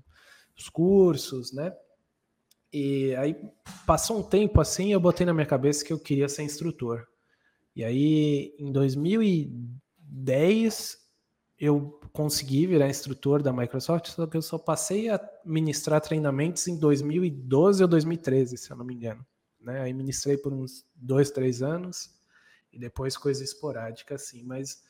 os 0.58 0.70
cursos, 0.70 1.52
né? 1.52 1.76
E 2.74 3.14
aí 3.16 3.36
passou 3.86 4.20
um 4.20 4.24
tempo 4.24 4.62
assim, 4.62 4.94
eu 4.94 5.00
botei 5.00 5.26
na 5.26 5.34
minha 5.34 5.46
cabeça 5.46 5.84
que 5.84 5.92
eu 5.92 6.00
queria 6.00 6.30
ser 6.30 6.44
instrutor. 6.44 7.06
E 7.76 7.84
aí 7.84 8.56
em 8.58 8.72
2010 8.72 10.98
eu 11.60 12.00
consegui 12.12 12.66
virar 12.66 12.90
instrutor 12.90 13.44
da 13.44 13.54
Microsoft, 13.54 14.08
só 14.08 14.26
que 14.26 14.36
eu 14.36 14.42
só 14.42 14.58
passei 14.58 15.10
a 15.10 15.22
ministrar 15.46 16.02
treinamentos 16.02 16.68
em 16.68 16.76
2012 16.78 17.84
ou 17.84 17.88
2013, 17.88 18.58
se 18.58 18.72
eu 18.72 18.78
não 18.78 18.86
me 18.86 18.96
engano. 18.96 19.24
Né? 19.60 19.82
Aí 19.82 19.94
ministrei 19.94 20.38
por 20.38 20.52
uns 20.54 20.84
dois, 20.96 21.30
três 21.30 21.62
anos 21.62 22.10
e 22.74 22.80
depois 22.80 23.16
coisa 23.16 23.44
esporádica 23.44 24.16
assim, 24.16 24.44
mas 24.44 24.82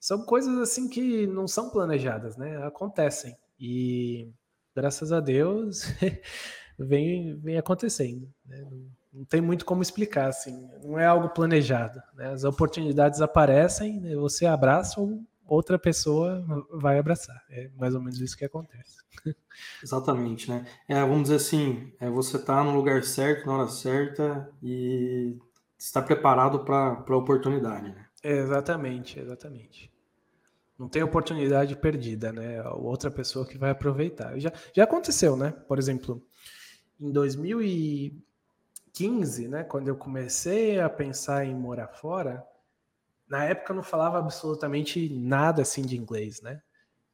são 0.00 0.24
coisas 0.24 0.56
assim 0.58 0.88
que 0.88 1.26
não 1.26 1.46
são 1.48 1.70
planejadas, 1.70 2.36
né? 2.36 2.64
Acontecem. 2.64 3.36
E 3.58 4.30
graças 4.74 5.12
a 5.12 5.20
Deus 5.20 5.84
vem, 6.78 7.36
vem 7.36 7.58
acontecendo. 7.58 8.28
Né? 8.46 8.64
Não, 9.12 9.24
tem 9.24 9.40
muito 9.40 9.64
como 9.64 9.82
explicar, 9.82 10.28
assim, 10.28 10.68
não 10.82 10.98
é 10.98 11.06
algo 11.06 11.28
planejado. 11.28 12.02
Né? 12.14 12.32
As 12.32 12.44
oportunidades 12.44 13.20
aparecem, 13.20 14.00
né? 14.00 14.14
você 14.16 14.46
abraça 14.46 15.00
ou 15.00 15.22
outra 15.46 15.78
pessoa 15.78 16.44
vai 16.72 16.98
abraçar. 16.98 17.42
É 17.50 17.70
mais 17.76 17.94
ou 17.94 18.00
menos 18.00 18.20
isso 18.20 18.36
que 18.36 18.44
acontece. 18.44 18.98
Exatamente, 19.82 20.50
né? 20.50 20.66
É, 20.88 21.00
vamos 21.00 21.24
dizer 21.24 21.36
assim, 21.36 21.92
é, 22.00 22.10
você 22.10 22.36
está 22.36 22.64
no 22.64 22.74
lugar 22.74 23.02
certo, 23.04 23.46
na 23.46 23.58
hora 23.58 23.68
certa 23.68 24.50
e 24.62 25.36
está 25.78 26.02
preparado 26.02 26.64
para 26.64 27.04
a 27.06 27.16
oportunidade, 27.16 27.90
né? 27.90 28.06
exatamente, 28.26 29.20
exatamente 29.20 29.92
não 30.78 30.88
tem 30.88 31.02
oportunidade 31.02 31.76
perdida, 31.76 32.32
né? 32.32 32.62
Outra 32.70 33.10
pessoa 33.10 33.46
que 33.46 33.56
vai 33.56 33.70
aproveitar. 33.70 34.38
Já, 34.38 34.52
já 34.72 34.84
aconteceu, 34.84 35.36
né? 35.36 35.52
Por 35.68 35.78
exemplo, 35.78 36.22
em 37.00 37.10
2015, 37.10 39.48
né, 39.48 39.64
quando 39.64 39.88
eu 39.88 39.96
comecei 39.96 40.78
a 40.80 40.88
pensar 40.88 41.44
em 41.44 41.54
morar 41.54 41.88
fora, 41.88 42.46
na 43.28 43.44
época 43.44 43.72
eu 43.72 43.76
não 43.76 43.82
falava 43.82 44.18
absolutamente 44.18 45.08
nada 45.08 45.62
assim 45.62 45.82
de 45.82 45.96
inglês, 45.96 46.40
né? 46.42 46.60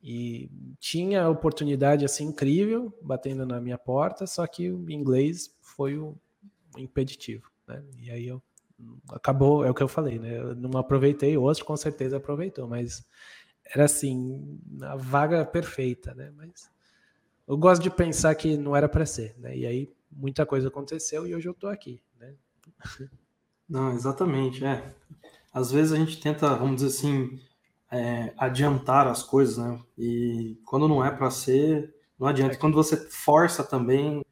E 0.03 0.51
tinha 0.79 1.29
oportunidade 1.29 2.05
assim 2.05 2.27
incrível 2.27 2.93
batendo 3.03 3.47
na 3.47 3.61
minha 3.61 3.79
porta, 3.79 4.27
só 4.27 4.47
que 4.47 4.71
o 4.71 4.91
inglês 4.91 5.55
foi 5.61 5.99
o 5.99 6.17
impeditivo, 6.77 7.51
né? 7.67 7.83
E 7.99 8.11
aí 8.11 8.27
eu 8.27 8.43
acabou, 9.11 9.65
é 9.65 9.71
o 9.71 9.75
que 9.75 9.83
eu 9.83 9.89
falei, 9.89 10.19
né? 10.19 10.39
Eu 10.39 10.55
não 10.55 10.81
aproveitei, 10.81 11.37
outro 11.37 11.65
com 11.65 11.77
certeza 11.77 12.17
aproveitou, 12.17 12.67
mas 12.67 13.05
era 13.65 13.85
assim, 13.85 14.59
a 14.83 14.97
vaga 14.97 15.45
perfeita, 15.45 16.15
né? 16.15 16.33
Mas 16.37 16.71
eu 17.51 17.57
gosto 17.57 17.83
de 17.83 17.91
pensar 17.91 18.33
que 18.37 18.57
não 18.57 18.77
era 18.77 18.89
para 18.89 19.05
ser, 19.05 19.35
né? 19.37 19.57
E 19.57 19.67
aí 19.67 19.93
muita 20.09 20.47
coisa 20.47 20.69
aconteceu 20.69 21.27
e 21.27 21.35
hoje 21.35 21.49
eu 21.49 21.53
estou 21.53 21.69
aqui, 21.69 22.01
né? 22.17 22.35
Não, 23.69 23.93
exatamente, 23.93 24.65
é. 24.65 24.95
Às 25.53 25.73
vezes 25.73 25.93
a 25.93 25.97
gente 25.97 26.21
tenta, 26.21 26.55
vamos 26.55 26.77
dizer 26.77 26.89
assim, 26.89 27.41
é, 27.91 28.33
adiantar 28.39 29.09
as 29.09 29.25
coisas, 29.25 29.57
né? 29.59 29.81
E 29.99 30.61
quando 30.65 30.87
não 30.87 31.05
é 31.05 31.11
para 31.11 31.29
ser, 31.29 31.93
não 32.17 32.29
adianta. 32.29 32.55
É. 32.55 32.57
Quando 32.57 32.75
você 32.75 32.97
força 32.97 33.65
também, 33.65 34.25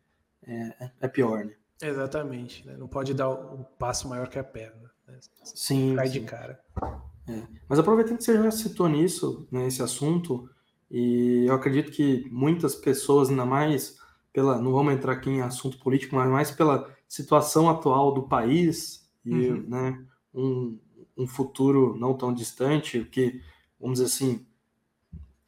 é, 0.46 0.90
é 1.00 1.08
pior, 1.08 1.44
né? 1.44 1.54
Exatamente, 1.82 2.64
né? 2.66 2.76
não 2.76 2.86
pode 2.86 3.14
dar 3.14 3.30
o 3.30 3.64
passo 3.78 4.08
maior 4.08 4.28
que 4.28 4.38
a 4.38 4.44
perna. 4.44 4.92
Né? 5.08 5.18
Sim. 5.42 5.96
Cai 5.96 6.06
sim. 6.06 6.12
de 6.12 6.20
cara. 6.20 6.60
É. 7.28 7.42
Mas 7.68 7.80
aproveitando 7.80 8.18
que 8.18 8.24
você 8.24 8.40
já 8.40 8.50
citou 8.52 8.88
nisso, 8.88 9.48
nesse 9.50 9.80
né, 9.80 9.84
assunto, 9.84 10.48
E 10.91 11.45
eu 11.47 11.55
acredito 11.55 11.91
que 11.91 12.28
muitas 12.30 12.74
pessoas, 12.74 13.28
ainda 13.28 13.45
mais 13.45 13.99
pela, 14.32 14.61
não 14.61 14.72
vamos 14.72 14.95
entrar 14.95 15.12
aqui 15.12 15.30
em 15.30 15.43
assunto 15.43 15.78
político, 15.78 16.16
mas 16.16 16.30
mais 16.30 16.51
pela 16.51 16.89
situação 17.07 17.68
atual 17.68 18.12
do 18.12 18.22
país 18.22 19.09
e 19.24 19.49
uhum. 19.49 19.64
né, 19.68 20.05
um, 20.34 20.78
um 21.16 21.26
futuro 21.26 21.97
não 21.99 22.14
tão 22.14 22.32
distante, 22.32 23.05
que, 23.05 23.41
vamos 23.80 23.99
dizer 23.99 24.07
assim, 24.07 24.47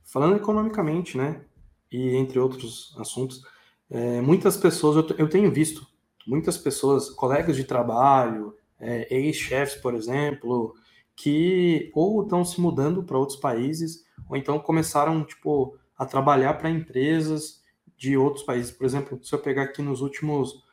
falando 0.03 0.37
economicamente, 0.37 1.17
né, 1.17 1.43
e 1.91 2.17
entre 2.17 2.39
outros 2.39 2.95
assuntos, 2.99 3.43
é, 3.89 4.21
muitas 4.21 4.57
pessoas, 4.57 4.97
eu, 4.97 5.17
eu, 5.19 5.29
tenho 5.29 5.51
visto, 5.53 5.87
muitas 6.27 6.57
pessoas, 6.57 7.11
colegas 7.11 7.57
de 7.57 7.65
trabalho, 7.65 8.55
é, 8.79 9.13
ex-chefes, 9.15 9.81
por 9.81 9.95
exemplo, 9.95 10.75
que 11.17 11.91
ou 11.95 12.23
estão 12.23 12.45
se 12.45 12.61
mudando 12.61 13.03
para 13.03 13.19
outros 13.19 13.39
países, 13.39 14.05
ou 14.31 14.37
então 14.37 14.61
começaram, 14.61 15.25
tipo, 15.25 15.77
a 15.99 16.07
trabalhar 16.07 16.55
para 16.55 16.71
empresas 16.71 17.61
de 17.99 18.17
outros 18.17 18.45
países. 18.45 18.71
Por 18.71 18.87
exemplo, 18.87 19.19
se 19.23 19.35
eu 19.35 19.39
pegar 19.41 19.65
aqui 19.65 19.83
nos 19.83 20.01
últimos 20.01 20.65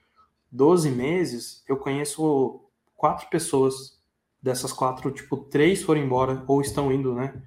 12 0.51 0.91
meses, 0.91 1.63
eu 1.67 1.75
conheço 1.75 2.61
quatro 2.95 3.27
pessoas. 3.29 3.97
Dessas 4.39 4.71
quatro, 4.71 5.11
tipo, 5.11 5.35
três 5.35 5.81
foram 5.81 5.99
embora 5.99 6.43
ou 6.47 6.61
estão 6.61 6.93
indo, 6.93 7.13
né, 7.13 7.41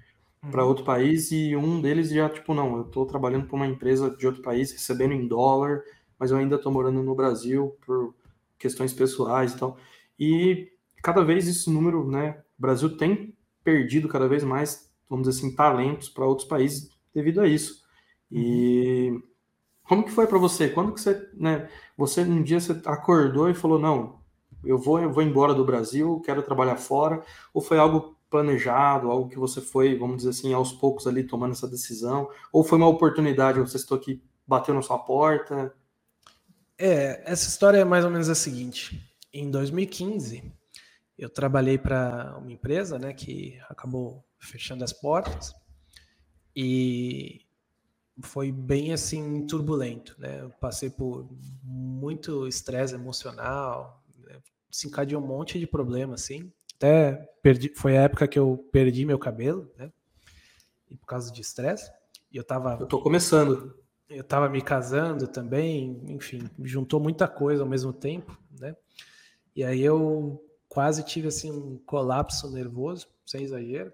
para 0.51 0.65
uhum. 0.65 0.69
outro 0.69 0.85
país 0.85 1.31
e 1.31 1.55
um 1.55 1.81
deles 1.81 2.11
já, 2.11 2.29
tipo, 2.29 2.53
não, 2.53 2.77
eu 2.77 2.83
estou 2.83 3.07
trabalhando 3.07 3.47
para 3.47 3.57
uma 3.57 3.67
empresa 3.67 4.11
de 4.11 4.27
outro 4.27 4.43
país, 4.43 4.73
recebendo 4.73 5.15
em 5.15 5.27
dólar, 5.27 5.83
mas 6.19 6.33
eu 6.33 6.37
ainda 6.37 6.57
estou 6.57 6.73
morando 6.73 7.01
no 7.03 7.15
Brasil 7.15 7.77
por 7.87 8.13
questões 8.59 8.93
pessoais 8.93 9.55
e 9.55 9.59
tal. 9.59 9.79
E 10.19 10.73
cada 11.01 11.23
vez 11.25 11.47
esse 11.47 11.71
número, 11.71 12.07
né, 12.11 12.43
o 12.59 12.61
Brasil 12.61 12.97
tem 12.97 13.35
perdido 13.63 14.09
cada 14.09 14.27
vez 14.27 14.43
mais, 14.43 14.90
vamos 15.11 15.27
dizer 15.27 15.41
assim, 15.41 15.55
talentos 15.55 16.09
para 16.09 16.25
outros 16.25 16.47
países 16.47 16.89
devido 17.13 17.41
a 17.41 17.49
isso. 17.49 17.83
E 18.31 19.11
uhum. 19.11 19.23
como 19.83 20.05
que 20.05 20.13
foi 20.13 20.29
para 20.29 20.39
você? 20.39 20.69
Quando 20.69 20.95
que 20.95 21.01
você, 21.01 21.29
né, 21.35 21.69
você 21.97 22.23
um 22.23 22.43
dia 22.43 22.61
você 22.61 22.81
acordou 22.87 23.51
e 23.51 23.55
falou, 23.55 23.79
não, 23.79 24.21
eu 24.65 24.79
vou, 24.79 25.01
eu 25.01 25.13
vou 25.13 25.23
embora 25.23 25.53
do 25.53 25.65
Brasil, 25.65 26.23
quero 26.25 26.43
trabalhar 26.43 26.77
fora, 26.77 27.23
ou 27.53 27.61
foi 27.61 27.79
algo 27.79 28.17
planejado, 28.31 29.11
algo 29.11 29.29
que 29.29 29.39
você 29.39 29.61
foi, 29.61 29.99
vamos 29.99 30.19
dizer 30.19 30.31
assim, 30.31 30.53
aos 30.53 30.73
poucos 30.73 31.07
ali 31.07 31.25
tomando 31.25 31.53
essa 31.53 31.67
decisão, 31.67 32.31
ou 32.53 32.63
foi 32.63 32.79
uma 32.79 32.87
oportunidade, 32.87 33.59
você 33.59 33.77
estou 33.77 33.99
aqui, 33.99 34.23
bateu 34.47 34.73
na 34.73 34.83
sua 34.83 34.99
porta? 34.99 35.75
É, 36.79 37.23
essa 37.31 37.49
história 37.49 37.79
é 37.79 37.85
mais 37.85 38.05
ou 38.05 38.11
menos 38.11 38.29
a 38.29 38.35
seguinte. 38.35 39.05
Em 39.33 39.51
2015, 39.51 40.45
eu 41.19 41.29
trabalhei 41.29 41.77
para 41.77 42.37
uma 42.39 42.53
empresa, 42.53 42.99
né, 42.99 43.13
que 43.13 43.59
acabou 43.69 44.25
fechando 44.41 44.83
as 44.83 44.93
portas 44.93 45.55
e 46.55 47.47
foi 48.23 48.51
bem 48.51 48.93
assim 48.93 49.47
turbulento, 49.47 50.15
né? 50.19 50.41
Eu 50.43 50.51
passei 50.51 50.91
por 50.91 51.29
muito 51.63 52.47
estresse 52.47 52.95
emocional, 52.95 54.03
né? 54.19 54.39
se 54.71 54.89
encadeou 54.89 55.23
um 55.23 55.27
monte 55.27 55.59
de 55.59 55.67
problema 55.67 56.15
assim. 56.15 56.53
Até 56.77 57.13
perdi, 57.43 57.73
foi 57.75 57.97
a 57.97 58.03
época 58.03 58.27
que 58.27 58.39
eu 58.39 58.69
perdi 58.73 59.05
meu 59.05 59.19
cabelo, 59.19 59.71
né? 59.77 59.93
E 60.91 60.97
por 60.97 61.07
causa 61.07 61.33
de 61.33 61.41
estresse. 61.41 61.91
E 62.33 62.37
eu 62.37 62.45
tava 62.45 62.77
Eu 62.81 62.87
tô 62.87 63.01
começando. 63.01 63.79
Eu 64.09 64.25
tava 64.25 64.49
me 64.49 64.61
casando 64.61 65.29
também, 65.29 66.03
enfim, 66.09 66.43
juntou 66.65 66.99
muita 66.99 67.29
coisa 67.29 67.63
ao 67.63 67.69
mesmo 67.69 67.93
tempo, 67.93 68.37
né? 68.59 68.75
E 69.55 69.63
aí 69.63 69.81
eu 69.81 70.45
quase 70.69 71.05
tive 71.05 71.29
assim 71.29 71.51
um 71.51 71.79
colapso 71.79 72.51
nervoso, 72.51 73.07
sem 73.25 73.45
exagero. 73.45 73.93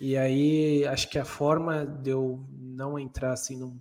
E 0.00 0.16
aí 0.16 0.84
acho 0.86 1.08
que 1.08 1.18
a 1.18 1.24
forma 1.24 1.86
de 1.86 2.10
eu 2.10 2.44
não 2.50 2.98
entrar 2.98 3.32
assim 3.32 3.56
num, 3.56 3.80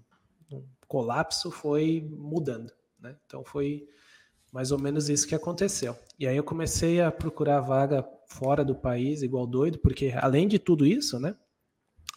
num 0.49 0.65
colapso 0.87 1.49
foi 1.49 2.07
mudando, 2.11 2.71
né? 2.99 3.15
Então 3.25 3.43
foi 3.43 3.87
mais 4.51 4.71
ou 4.71 4.79
menos 4.79 5.09
isso 5.09 5.27
que 5.27 5.33
aconteceu. 5.33 5.97
E 6.19 6.27
aí 6.27 6.37
eu 6.37 6.43
comecei 6.43 7.01
a 7.01 7.11
procurar 7.11 7.59
vaga 7.61 8.07
fora 8.27 8.63
do 8.63 8.75
país, 8.75 9.23
igual 9.23 9.47
doido, 9.47 9.79
porque 9.79 10.13
além 10.15 10.47
de 10.47 10.59
tudo 10.59 10.85
isso, 10.85 11.19
né? 11.19 11.35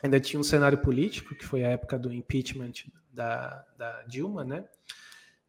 Ainda 0.03 0.21
tinha 0.21 0.39
um 0.39 0.45
cenário 0.45 0.79
político, 0.79 1.35
que 1.35 1.47
foi 1.47 1.65
a 1.65 1.69
época 1.69 1.99
do 1.99 2.13
impeachment 2.13 2.73
da, 3.11 3.65
da 3.79 4.03
Dilma, 4.03 4.45
né? 4.45 4.65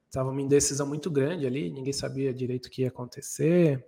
Tava 0.10 0.32
uma 0.32 0.42
indecisão 0.42 0.88
muito 0.88 1.12
grande 1.12 1.46
ali, 1.46 1.70
ninguém 1.70 1.92
sabia 1.92 2.34
direito 2.34 2.68
o 2.68 2.70
que 2.70 2.84
ia 2.84 2.88
acontecer. 2.88 3.86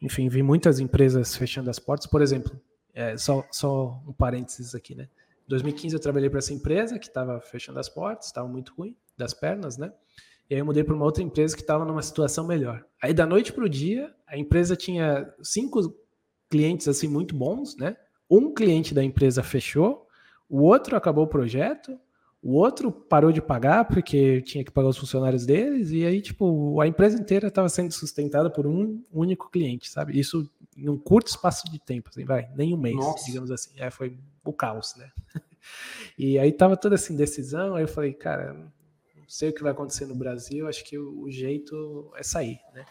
Enfim, 0.00 0.28
vi 0.28 0.42
muitas 0.42 0.78
empresas 0.78 1.34
fechando 1.36 1.68
as 1.68 1.80
portas. 1.80 2.06
Por 2.06 2.22
exemplo, 2.22 2.58
é, 2.94 3.16
só, 3.16 3.46
só 3.50 4.02
um 4.06 4.12
parênteses 4.12 4.74
aqui, 4.74 4.94
né? 4.94 5.08
Em 5.46 5.50
2015 5.50 5.94
eu 5.94 6.00
trabalhei 6.00 6.30
para 6.30 6.38
essa 6.38 6.52
empresa 6.52 6.98
que 6.98 7.06
estava 7.06 7.40
fechando 7.40 7.78
as 7.78 7.88
portas, 7.88 8.26
estava 8.26 8.48
muito 8.48 8.72
ruim 8.74 8.96
das 9.16 9.34
pernas, 9.34 9.76
né? 9.76 9.92
E 10.48 10.54
aí 10.54 10.60
eu 10.60 10.64
mudei 10.64 10.82
para 10.82 10.94
uma 10.94 11.04
outra 11.04 11.22
empresa 11.22 11.54
que 11.54 11.62
estava 11.62 11.84
numa 11.84 12.02
situação 12.02 12.46
melhor. 12.46 12.84
Aí 13.00 13.14
da 13.14 13.24
noite 13.24 13.52
para 13.52 13.64
o 13.64 13.68
dia, 13.68 14.12
a 14.26 14.36
empresa 14.36 14.74
tinha 14.74 15.32
cinco 15.42 15.94
clientes 16.48 16.88
assim 16.88 17.06
muito 17.08 17.34
bons, 17.34 17.76
né? 17.76 17.96
Um 18.28 18.52
cliente 18.52 18.92
da 18.92 19.02
empresa 19.02 19.42
fechou, 19.42 20.06
o 20.48 20.62
outro 20.62 20.96
acabou 20.96 21.24
o 21.24 21.28
projeto, 21.28 21.98
o 22.42 22.54
outro 22.54 22.90
parou 22.90 23.30
de 23.30 23.42
pagar 23.42 23.84
porque 23.84 24.40
tinha 24.42 24.64
que 24.64 24.70
pagar 24.70 24.88
os 24.88 24.96
funcionários 24.96 25.44
deles, 25.44 25.90
e 25.90 26.06
aí, 26.06 26.22
tipo, 26.22 26.80
a 26.80 26.86
empresa 26.86 27.18
inteira 27.18 27.48
estava 27.48 27.68
sendo 27.68 27.92
sustentada 27.92 28.48
por 28.48 28.66
um 28.66 29.02
único 29.12 29.50
cliente, 29.50 29.90
sabe? 29.90 30.18
Isso 30.18 30.50
em 30.76 30.88
um 30.88 30.96
curto 30.96 31.28
espaço 31.28 31.70
de 31.70 31.78
tempo, 31.78 32.08
assim, 32.08 32.24
vai, 32.24 32.50
nem 32.56 32.72
um 32.72 32.78
mês, 32.78 32.96
Nossa. 32.96 33.26
digamos 33.26 33.50
assim. 33.50 33.70
É, 33.76 33.90
foi 33.90 34.16
o 34.44 34.52
caos, 34.52 34.94
né? 34.96 35.10
E 36.18 36.38
aí 36.38 36.50
tava 36.52 36.74
toda 36.74 36.94
essa 36.94 37.12
indecisão, 37.12 37.74
aí 37.74 37.84
eu 37.84 37.88
falei, 37.88 38.14
cara, 38.14 38.54
não 38.54 39.28
sei 39.28 39.50
o 39.50 39.54
que 39.54 39.62
vai 39.62 39.72
acontecer 39.72 40.06
no 40.06 40.14
Brasil, 40.14 40.66
acho 40.66 40.82
que 40.84 40.98
o, 40.98 41.20
o 41.20 41.30
jeito 41.30 42.10
é 42.16 42.22
sair, 42.22 42.58
né? 42.72 42.86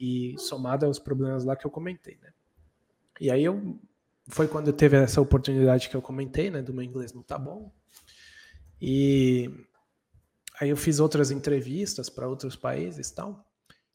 E 0.00 0.34
somado 0.38 0.86
aos 0.86 0.98
problemas 0.98 1.44
lá 1.44 1.54
que 1.54 1.66
eu 1.66 1.70
comentei, 1.70 2.18
né? 2.22 2.32
E 3.20 3.30
aí 3.30 3.44
eu 3.44 3.78
foi 4.26 4.48
quando 4.48 4.72
teve 4.72 4.96
essa 4.96 5.20
oportunidade 5.20 5.90
que 5.90 5.94
eu 5.94 6.00
comentei, 6.00 6.50
né, 6.50 6.62
do 6.62 6.72
meu 6.72 6.82
inglês 6.82 7.12
não 7.12 7.22
tá 7.22 7.38
bom, 7.38 7.70
e 8.84 9.48
aí 10.60 10.70
eu 10.70 10.76
fiz 10.76 10.98
outras 10.98 11.30
entrevistas 11.30 12.10
para 12.10 12.28
outros 12.28 12.56
países 12.56 13.08
e 13.08 13.14
tal. 13.14 13.46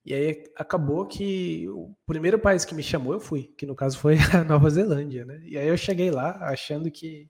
E 0.05 0.13
aí 0.13 0.45
acabou 0.55 1.05
que 1.05 1.67
o 1.67 1.93
primeiro 2.05 2.39
país 2.39 2.63
que 2.63 2.73
me 2.73 2.81
chamou 2.81 3.11
eu 3.11 3.19
fui, 3.19 3.53
que 3.57 3.65
no 3.65 3.75
caso 3.75 3.99
foi 3.99 4.15
a 4.33 4.45
Nova 4.45 4.69
Zelândia, 4.69 5.25
né? 5.25 5.41
E 5.43 5.57
aí 5.57 5.67
eu 5.67 5.75
cheguei 5.75 6.09
lá 6.09 6.37
achando 6.49 6.89
que 6.89 7.29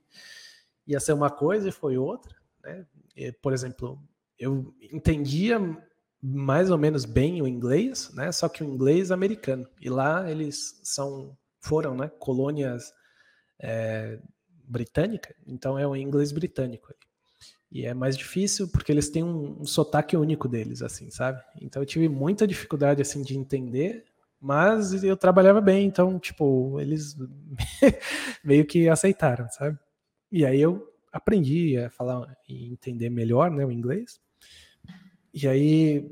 ia 0.86 1.00
ser 1.00 1.12
uma 1.12 1.30
coisa 1.30 1.68
e 1.68 1.72
foi 1.72 1.98
outra, 1.98 2.32
né? 2.62 2.86
E, 3.16 3.32
por 3.32 3.52
exemplo, 3.52 4.00
eu 4.38 4.72
entendia 4.92 5.58
mais 6.22 6.70
ou 6.70 6.78
menos 6.78 7.04
bem 7.04 7.42
o 7.42 7.48
inglês, 7.48 8.12
né? 8.14 8.30
Só 8.30 8.48
que 8.48 8.62
o 8.62 8.66
inglês 8.66 9.10
americano. 9.10 9.68
E 9.80 9.90
lá 9.90 10.30
eles 10.30 10.80
são 10.84 11.36
foram, 11.60 11.96
né? 11.96 12.08
Colônias 12.20 12.92
é, 13.58 14.20
britânicas, 14.62 15.34
então 15.44 15.76
é 15.76 15.84
o 15.84 15.96
inglês 15.96 16.30
britânico. 16.30 16.94
E 17.70 17.84
é 17.84 17.92
mais 17.92 18.16
difícil 18.16 18.68
porque 18.68 18.90
eles 18.90 19.10
têm 19.10 19.22
um, 19.22 19.60
um 19.60 19.64
sotaque 19.66 20.16
único 20.16 20.48
deles, 20.48 20.82
assim, 20.82 21.10
sabe? 21.10 21.40
Então 21.60 21.82
eu 21.82 21.86
tive 21.86 22.08
muita 22.08 22.46
dificuldade, 22.46 23.02
assim, 23.02 23.22
de 23.22 23.36
entender, 23.36 24.04
mas 24.40 25.04
eu 25.04 25.16
trabalhava 25.16 25.60
bem, 25.60 25.86
então, 25.86 26.18
tipo, 26.18 26.80
eles 26.80 27.16
meio 28.42 28.64
que 28.64 28.88
aceitaram, 28.88 29.48
sabe? 29.50 29.78
E 30.32 30.46
aí 30.46 30.60
eu 30.60 30.86
aprendi 31.12 31.76
a 31.76 31.90
falar 31.90 32.36
e 32.48 32.70
entender 32.70 33.10
melhor, 33.10 33.50
né, 33.50 33.64
o 33.64 33.72
inglês. 33.72 34.20
E 35.32 35.46
aí, 35.46 36.10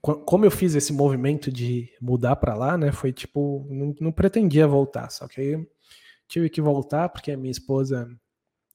como 0.00 0.44
eu 0.44 0.50
fiz 0.50 0.74
esse 0.74 0.92
movimento 0.92 1.50
de 1.50 1.90
mudar 2.00 2.36
para 2.36 2.54
lá, 2.54 2.78
né, 2.78 2.92
foi 2.92 3.12
tipo, 3.12 3.66
não, 3.68 3.94
não 4.00 4.12
pretendia 4.12 4.66
voltar, 4.66 5.10
só 5.10 5.28
que 5.28 5.40
aí 5.40 5.66
tive 6.26 6.48
que 6.48 6.60
voltar 6.60 7.08
porque 7.10 7.30
a 7.30 7.36
minha 7.36 7.50
esposa 7.50 8.08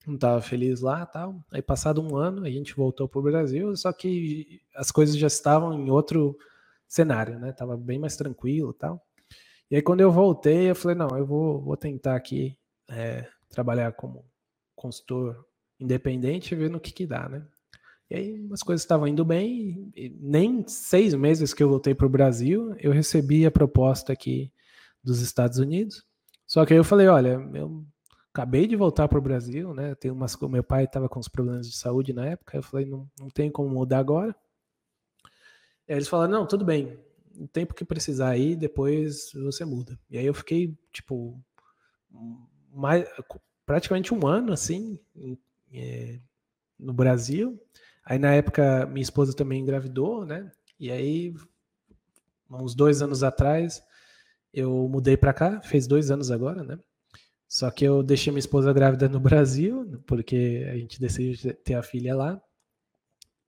não 0.10 0.16
estava 0.16 0.42
feliz 0.42 0.82
lá 0.82 1.06
tal. 1.06 1.44
Aí 1.52 1.62
passado 1.62 2.02
um 2.02 2.16
ano, 2.16 2.44
a 2.46 2.50
gente 2.50 2.76
voltou 2.76 3.08
para 3.08 3.20
o 3.20 3.24
Brasil, 3.24 3.76
só 3.76 3.94
que 3.94 4.62
as 4.76 4.92
coisas 4.92 5.18
já 5.18 5.28
estavam 5.28 5.74
em 5.74 5.90
outro 5.90 6.38
cenário, 6.88 7.40
né? 7.40 7.52
Tava 7.52 7.78
bem 7.78 8.00
mais 8.00 8.16
tranquilo 8.18 8.74
tal. 8.74 9.02
E 9.72 9.76
aí 9.76 9.82
quando 9.82 10.02
eu 10.02 10.12
voltei, 10.12 10.70
eu 10.70 10.76
falei, 10.76 10.98
não, 10.98 11.10
eu 11.18 11.26
vou, 11.26 11.62
vou 11.62 11.78
tentar 11.78 12.16
aqui 12.16 12.58
é, 12.90 13.28
trabalhar 13.50 13.94
como 13.94 14.26
consultor 14.76 15.46
independente 15.80 16.54
e 16.54 16.58
ver 16.58 16.70
no 16.70 16.80
que 16.80 16.92
que 16.92 17.06
dá, 17.06 17.30
né? 17.30 17.46
E 18.10 18.16
aí 18.16 18.50
as 18.52 18.64
coisas 18.64 18.82
estavam 18.82 19.08
indo 19.08 19.24
bem, 19.24 19.92
nem 20.20 20.68
seis 20.68 21.14
meses 21.14 21.54
que 21.54 21.62
eu 21.62 21.70
voltei 21.70 21.94
para 21.94 22.08
o 22.08 22.10
Brasil, 22.10 22.76
eu 22.80 22.92
recebi 22.92 23.46
a 23.46 23.52
proposta 23.52 24.12
aqui 24.12 24.52
dos 25.04 25.22
Estados 25.22 25.60
Unidos. 25.60 26.04
Só 26.48 26.66
que 26.66 26.74
aí 26.74 26.80
eu 26.80 26.84
falei, 26.84 27.08
olha, 27.08 27.40
eu 27.54 27.86
acabei 28.34 28.68
de 28.68 28.76
voltar 28.76 29.08
para 29.08 29.20
o 29.20 29.22
Brasil, 29.22 29.74
né? 29.74 29.96
Tem 29.96 30.12
umas, 30.12 30.38
meu 30.40 30.64
pai 30.64 30.86
estava 30.86 31.10
com 31.10 31.20
os 31.20 31.28
problemas 31.28 31.70
de 31.70 31.76
saúde 31.76 32.14
na 32.14 32.26
época. 32.26 32.58
Eu 32.58 32.64
falei, 32.64 32.86
não, 32.86 33.10
não 33.20 33.30
tem 33.30 33.52
como 33.52 33.70
mudar 33.70 34.00
agora. 34.00 34.36
Aí 35.88 35.96
eles 35.96 36.08
falaram, 36.08 36.32
não, 36.32 36.46
tudo 36.46 36.64
bem, 36.64 37.00
o 37.38 37.48
tempo 37.48 37.74
que 37.74 37.84
precisar 37.84 38.30
aí, 38.30 38.56
depois 38.56 39.32
você 39.34 39.66
muda. 39.66 40.00
E 40.10 40.18
aí 40.18 40.26
eu 40.26 40.34
fiquei, 40.34 40.78
tipo, 40.92 41.42
mais, 42.72 43.08
praticamente 43.66 44.14
um 44.14 44.28
ano, 44.28 44.54
assim, 44.54 45.00
é, 45.74 46.20
no 46.78 46.94
Brasil. 46.94 47.60
Aí 48.06 48.20
na 48.20 48.34
época 48.34 48.86
minha 48.88 49.04
esposa 49.04 49.36
também 49.36 49.62
engravidou, 49.62 50.26
né? 50.26 50.52
E 50.80 50.92
aí, 50.92 51.34
uns 52.50 52.74
dois 52.74 53.02
anos 53.02 53.24
atrás, 53.24 53.84
eu 54.54 54.88
mudei 54.88 55.18
para 55.18 55.34
cá, 55.34 55.62
fez 55.62 55.88
dois 55.88 56.10
anos 56.10 56.32
agora, 56.32 56.64
né? 56.64 56.80
Só 57.50 57.72
que 57.72 57.84
eu 57.84 58.04
deixei 58.04 58.32
minha 58.32 58.40
esposa 58.40 58.72
grávida 58.72 59.10
no 59.10 59.20
Brasil, 59.20 60.00
porque 60.06 60.68
a 60.72 60.78
gente 60.78 61.02
decidiu 61.02 61.52
ter 61.56 61.74
a 61.74 61.82
filha 61.82 62.16
lá. 62.16 62.40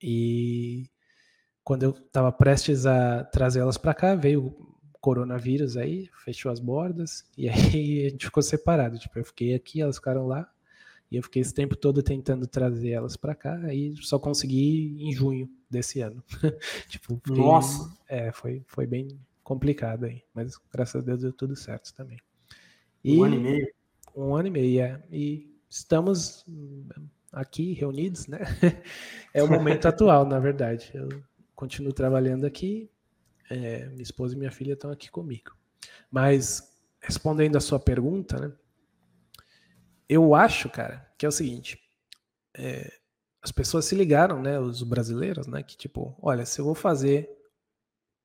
E 0.01 0.89
quando 1.63 1.83
eu 1.83 1.91
estava 1.91 2.31
prestes 2.31 2.87
a 2.87 3.23
trazer 3.25 3.59
elas 3.59 3.77
para 3.77 3.93
cá, 3.93 4.15
veio 4.15 4.47
o 4.47 4.99
coronavírus 4.99 5.77
aí, 5.77 6.09
fechou 6.25 6.51
as 6.51 6.59
bordas, 6.59 7.23
e 7.37 7.47
aí 7.47 8.07
a 8.07 8.09
gente 8.09 8.25
ficou 8.25 8.41
separado. 8.41 8.97
Tipo, 8.97 9.19
eu 9.19 9.23
fiquei 9.23 9.53
aqui, 9.53 9.81
elas 9.81 9.97
ficaram 9.97 10.25
lá, 10.25 10.51
e 11.11 11.17
eu 11.17 11.21
fiquei 11.21 11.43
esse 11.43 11.53
tempo 11.53 11.75
todo 11.75 12.01
tentando 12.01 12.47
trazer 12.47 12.89
elas 12.89 13.15
para 13.15 13.35
cá, 13.35 13.55
aí 13.65 13.93
só 13.97 14.17
consegui 14.17 14.97
em 14.99 15.13
junho 15.13 15.47
desse 15.69 16.01
ano. 16.01 16.23
tipo, 16.89 17.21
fiquei, 17.23 17.43
Nossa! 17.43 17.95
É, 18.09 18.31
foi, 18.31 18.63
foi 18.65 18.87
bem 18.87 19.09
complicado 19.43 20.05
aí, 20.05 20.23
mas 20.33 20.57
graças 20.73 21.03
a 21.03 21.05
Deus 21.05 21.21
deu 21.21 21.31
tudo 21.31 21.55
certo 21.55 21.93
também. 21.93 22.17
E, 23.03 23.19
um 23.19 23.23
ano 23.23 23.35
e 23.35 23.39
meio? 23.39 23.80
Um 24.16 24.36
ano 24.36 24.47
e 24.47 24.51
meio, 24.51 24.82
é. 24.82 25.03
E 25.12 25.55
estamos 25.70 26.45
aqui 27.32 27.74
reunidos, 27.74 28.28
né? 28.28 28.39
É 29.34 29.41
o 29.41 29.47
momento 29.47 29.88
atual, 29.88 30.26
na 30.26 30.39
verdade. 30.39 30.91
Eu 30.93 31.07
continuo 31.55 31.93
trabalhando 31.93 32.45
aqui, 32.45 32.91
é, 33.49 33.86
minha 33.86 34.03
esposa 34.03 34.36
e 34.36 34.38
minha 34.38 34.51
filha 34.51 34.74
estão 34.74 34.91
aqui 34.91 35.09
comigo. 35.09 35.55
Mas, 36.12 36.76
respondendo 36.99 37.55
a 37.55 37.62
sua 37.62 37.80
pergunta, 37.80 38.38
né? 38.38 38.53
Eu 40.09 40.36
acho, 40.36 40.70
cara, 40.70 41.09
que 41.18 41.26
é 41.26 41.30
o 41.30 41.32
seguinte: 41.32 41.80
é, 42.53 42.91
as 43.41 43.53
pessoas 43.53 43.86
se 43.86 43.95
ligaram, 43.95 44.41
né? 44.41 44.59
Os 44.59 44.84
brasileiros, 44.84 45.47
né? 45.47 45.64
Que 45.64 45.78
tipo, 45.78 46.14
olha, 46.22 46.45
se 46.45 46.59
eu 46.59 46.66
vou 46.66 46.76
fazer 46.76 47.30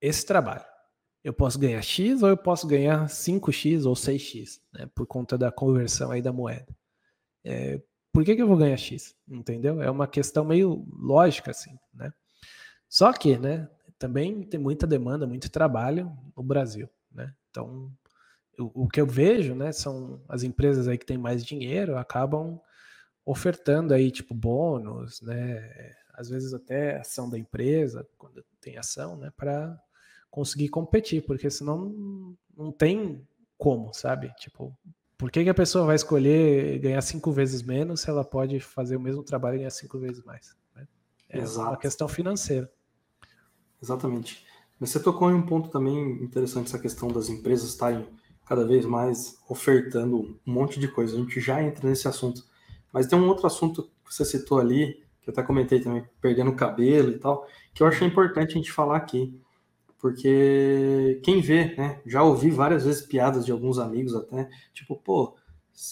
esse 0.01 0.26
trabalho, 0.26 0.64
eu 1.26 1.32
posso 1.32 1.58
ganhar 1.58 1.82
X 1.82 2.22
ou 2.22 2.28
eu 2.28 2.36
posso 2.36 2.68
ganhar 2.68 3.06
5X 3.06 3.84
ou 3.84 3.94
6X, 3.94 4.60
né? 4.72 4.88
Por 4.94 5.08
conta 5.08 5.36
da 5.36 5.50
conversão 5.50 6.12
aí 6.12 6.22
da 6.22 6.32
moeda. 6.32 6.68
É, 7.44 7.82
por 8.12 8.24
que, 8.24 8.36
que 8.36 8.42
eu 8.42 8.46
vou 8.46 8.56
ganhar 8.56 8.76
X? 8.76 9.12
Entendeu? 9.28 9.82
É 9.82 9.90
uma 9.90 10.06
questão 10.06 10.44
meio 10.44 10.86
lógica, 10.88 11.50
assim, 11.50 11.76
né? 11.92 12.12
Só 12.88 13.12
que, 13.12 13.36
né, 13.36 13.68
também 13.98 14.44
tem 14.44 14.60
muita 14.60 14.86
demanda, 14.86 15.26
muito 15.26 15.50
trabalho 15.50 16.16
no 16.36 16.44
Brasil, 16.44 16.88
né? 17.10 17.34
Então, 17.50 17.90
o, 18.56 18.84
o 18.84 18.88
que 18.88 19.00
eu 19.00 19.06
vejo, 19.06 19.52
né, 19.52 19.72
são 19.72 20.22
as 20.28 20.44
empresas 20.44 20.86
aí 20.86 20.96
que 20.96 21.04
têm 21.04 21.18
mais 21.18 21.44
dinheiro 21.44 21.98
acabam 21.98 22.60
ofertando 23.24 23.92
aí 23.92 24.12
tipo 24.12 24.32
bônus, 24.32 25.20
né? 25.22 25.92
Às 26.14 26.28
vezes 26.28 26.54
até 26.54 27.00
ação 27.00 27.28
da 27.28 27.36
empresa, 27.36 28.08
quando 28.16 28.44
tem 28.60 28.78
ação, 28.78 29.16
né, 29.16 29.32
para 29.36 29.76
conseguir 30.30 30.68
competir, 30.68 31.24
porque 31.24 31.50
senão 31.50 32.36
não 32.56 32.70
tem 32.72 33.26
como, 33.56 33.92
sabe? 33.92 34.32
Tipo, 34.38 34.76
por 35.18 35.30
que, 35.30 35.42
que, 35.42 35.50
a 35.50 35.54
pessoa 35.54 35.86
vai 35.86 35.96
escolher 35.96 36.78
ganhar 36.78 37.00
cinco 37.00 37.32
vezes 37.32 37.62
menos 37.62 38.00
se 38.00 38.10
ela 38.10 38.24
pode 38.24 38.60
fazer 38.60 38.96
o 38.96 39.00
mesmo 39.00 39.22
trabalho 39.22 39.56
e 39.56 39.58
ganhar 39.58 39.70
cinco 39.70 39.98
vezes 39.98 40.22
mais? 40.24 40.54
Né? 40.74 40.86
É 41.30 41.38
Exato. 41.38 41.70
uma 41.70 41.78
questão 41.78 42.06
financeira. 42.06 42.70
Exatamente. 43.82 44.44
Mas 44.78 44.90
você 44.90 45.00
tocou 45.00 45.30
em 45.30 45.34
um 45.34 45.46
ponto 45.46 45.70
também 45.70 46.22
interessante, 46.22 46.66
essa 46.66 46.78
questão 46.78 47.08
das 47.08 47.30
empresas 47.30 47.70
estarem 47.70 48.06
cada 48.46 48.64
vez 48.64 48.84
mais 48.84 49.38
ofertando 49.48 50.38
um 50.46 50.52
monte 50.52 50.78
de 50.78 50.86
coisa. 50.86 51.16
A 51.16 51.18
gente 51.18 51.40
já 51.40 51.62
entra 51.62 51.88
nesse 51.88 52.06
assunto. 52.06 52.44
Mas 52.92 53.06
tem 53.06 53.18
um 53.18 53.26
outro 53.26 53.46
assunto 53.46 53.90
que 54.04 54.14
você 54.14 54.24
citou 54.24 54.60
ali, 54.60 55.02
que 55.20 55.28
eu 55.28 55.32
até 55.32 55.42
comentei 55.42 55.80
também, 55.80 56.06
perdendo 56.20 56.50
o 56.50 56.56
cabelo 56.56 57.10
e 57.10 57.18
tal, 57.18 57.46
que 57.74 57.82
eu 57.82 57.86
achei 57.86 58.06
importante 58.06 58.50
a 58.50 58.54
gente 58.54 58.70
falar 58.70 58.96
aqui. 58.96 59.38
Porque 59.99 61.20
quem 61.24 61.40
vê, 61.40 61.74
né? 61.76 62.01
Já 62.07 62.22
ouvi 62.22 62.51
várias 62.51 62.84
vezes 62.84 63.03
piadas 63.03 63.47
de 63.47 63.53
alguns 63.53 63.78
amigos 63.78 64.14
até, 64.14 64.49
tipo, 64.72 64.97
pô, 64.97 65.34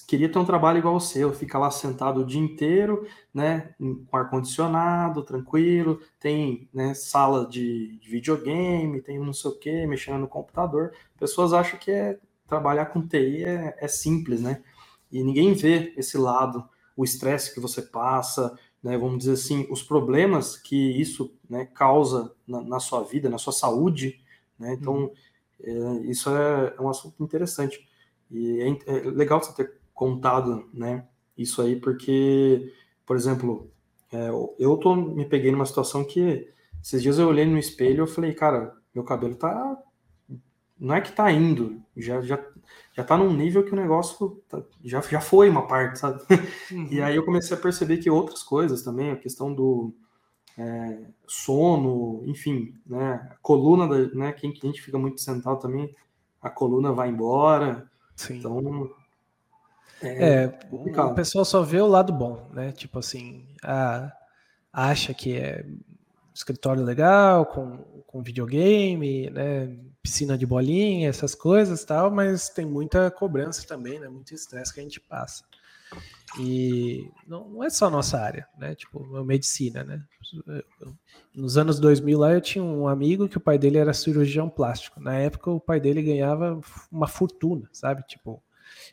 queria 0.06 0.30
ter 0.30 0.38
um 0.38 0.44
trabalho 0.44 0.78
igual 0.78 0.96
o 0.96 1.00
seu, 1.00 1.32
fica 1.32 1.58
lá 1.58 1.70
sentado 1.70 2.20
o 2.20 2.26
dia 2.26 2.40
inteiro, 2.40 3.06
né, 3.32 3.74
com 3.78 4.16
ar 4.16 4.30
condicionado, 4.30 5.22
tranquilo, 5.22 6.00
tem, 6.18 6.68
né, 6.72 6.94
sala 6.94 7.46
de, 7.46 7.98
videogame, 8.02 9.02
tem 9.02 9.18
não 9.18 9.32
sei 9.32 9.50
o 9.50 9.58
que, 9.58 9.86
mexendo 9.86 10.20
no 10.20 10.28
computador. 10.28 10.92
Pessoas 11.18 11.52
acham 11.52 11.78
que 11.78 11.90
é 11.90 12.18
trabalhar 12.46 12.86
com 12.86 13.06
TI 13.06 13.44
é, 13.44 13.76
é 13.78 13.88
simples, 13.88 14.40
né? 14.40 14.62
E 15.10 15.22
ninguém 15.22 15.52
vê 15.54 15.92
esse 15.96 16.16
lado, 16.18 16.68
o 16.96 17.04
estresse 17.04 17.52
que 17.52 17.60
você 17.60 17.82
passa, 17.82 18.56
né, 18.84 18.98
vamos 18.98 19.16
dizer 19.20 19.32
assim, 19.32 19.66
os 19.70 19.82
problemas 19.82 20.58
que 20.58 20.76
isso 20.76 21.34
né, 21.48 21.64
causa 21.64 22.30
na, 22.46 22.60
na, 22.60 22.78
sua 22.78 23.02
vida, 23.02 23.30
na 23.30 23.38
sua 23.38 23.52
saúde. 23.54 24.20
Né? 24.58 24.74
Então, 24.74 25.04
uhum. 25.04 25.10
é, 25.62 26.10
isso 26.10 26.28
é, 26.28 26.74
é, 26.76 26.82
um 26.82 26.90
assunto 26.90 27.24
interessante. 27.24 27.88
E 28.30 28.60
é, 28.60 28.94
é, 28.94 29.00
legal 29.10 29.42
você 29.42 29.54
ter 29.54 29.72
contado 29.94 30.68
né, 30.74 31.08
isso 31.36 31.62
aí, 31.62 31.76
porque, 31.76 32.70
por 33.06 33.16
exemplo, 33.16 33.70
é, 34.12 34.28
eu 34.58 34.76
tô, 34.76 34.94
me 34.94 35.24
peguei 35.24 35.50
numa 35.50 35.64
situação 35.64 36.04
que 36.04 36.46
esses 36.82 37.02
dias 37.02 37.18
eu 37.18 37.28
olhei 37.28 37.46
no 37.46 37.56
espelho 37.56 38.04
e 38.04 38.08
falei, 38.08 38.34
cara, 38.34 38.76
meu 38.94 39.02
cabelo 39.02 39.34
tá. 39.34 39.82
Não 40.78 40.94
é 40.94 41.00
que 41.00 41.12
tá 41.12 41.32
indo, 41.32 41.80
já, 41.96 42.20
já 42.20 42.36
já 42.92 43.02
tá 43.04 43.16
num 43.16 43.32
nível 43.32 43.64
que 43.64 43.72
o 43.72 43.76
negócio 43.76 44.42
tá, 44.48 44.62
já, 44.84 45.00
já 45.00 45.20
foi 45.20 45.48
uma 45.48 45.66
parte, 45.66 45.98
sabe? 45.98 46.22
Uhum. 46.70 46.88
E 46.90 47.02
aí 47.02 47.16
eu 47.16 47.24
comecei 47.24 47.56
a 47.56 47.60
perceber 47.60 47.98
que 47.98 48.10
outras 48.10 48.42
coisas 48.42 48.82
também, 48.82 49.10
a 49.10 49.16
questão 49.16 49.52
do 49.52 49.94
é, 50.56 51.06
sono, 51.26 52.22
enfim, 52.26 52.74
né? 52.86 53.28
A 53.32 53.36
coluna, 53.42 53.88
da, 53.88 54.14
né? 54.14 54.32
Quem, 54.32 54.52
quem 54.52 54.72
fica 54.72 54.98
muito 54.98 55.20
sentado 55.20 55.58
também, 55.58 55.94
a 56.40 56.48
coluna 56.48 56.92
vai 56.92 57.08
embora. 57.08 57.88
Sim. 58.14 58.38
Então. 58.38 58.90
É, 60.02 60.44
é 60.44 60.58
o 60.72 61.14
pessoal 61.14 61.44
só 61.44 61.62
vê 61.62 61.80
o 61.80 61.86
lado 61.86 62.12
bom, 62.12 62.48
né? 62.52 62.72
Tipo 62.72 62.98
assim, 62.98 63.46
a, 63.62 64.12
acha 64.72 65.14
que 65.14 65.36
é 65.36 65.64
escritório 66.34 66.82
legal, 66.82 67.46
com, 67.46 67.78
com 68.06 68.22
videogame, 68.22 69.30
né? 69.30 69.76
Piscina 70.04 70.36
de 70.36 70.44
bolinha, 70.44 71.08
essas 71.08 71.34
coisas 71.34 71.82
tal, 71.82 72.10
mas 72.10 72.50
tem 72.50 72.66
muita 72.66 73.10
cobrança 73.10 73.66
também, 73.66 73.98
né? 73.98 74.06
Muito 74.06 74.34
estresse 74.34 74.72
que 74.72 74.78
a 74.78 74.82
gente 74.82 75.00
passa. 75.00 75.42
E 76.38 77.10
não, 77.26 77.48
não 77.48 77.64
é 77.64 77.70
só 77.70 77.88
nossa 77.88 78.20
área, 78.20 78.46
né? 78.58 78.74
Tipo, 78.74 79.16
a 79.16 79.24
medicina, 79.24 79.82
né? 79.82 80.04
Nos 81.34 81.56
anos 81.56 81.80
2000 81.80 82.18
lá 82.18 82.32
eu 82.32 82.40
tinha 82.42 82.62
um 82.62 82.86
amigo 82.86 83.28
que 83.28 83.38
o 83.38 83.40
pai 83.40 83.56
dele 83.56 83.78
era 83.78 83.94
cirurgião 83.94 84.50
plástico. 84.50 85.00
Na 85.00 85.14
época 85.14 85.50
o 85.50 85.60
pai 85.60 85.80
dele 85.80 86.02
ganhava 86.02 86.60
uma 86.92 87.08
fortuna, 87.08 87.66
sabe? 87.72 88.02
Tipo, 88.06 88.42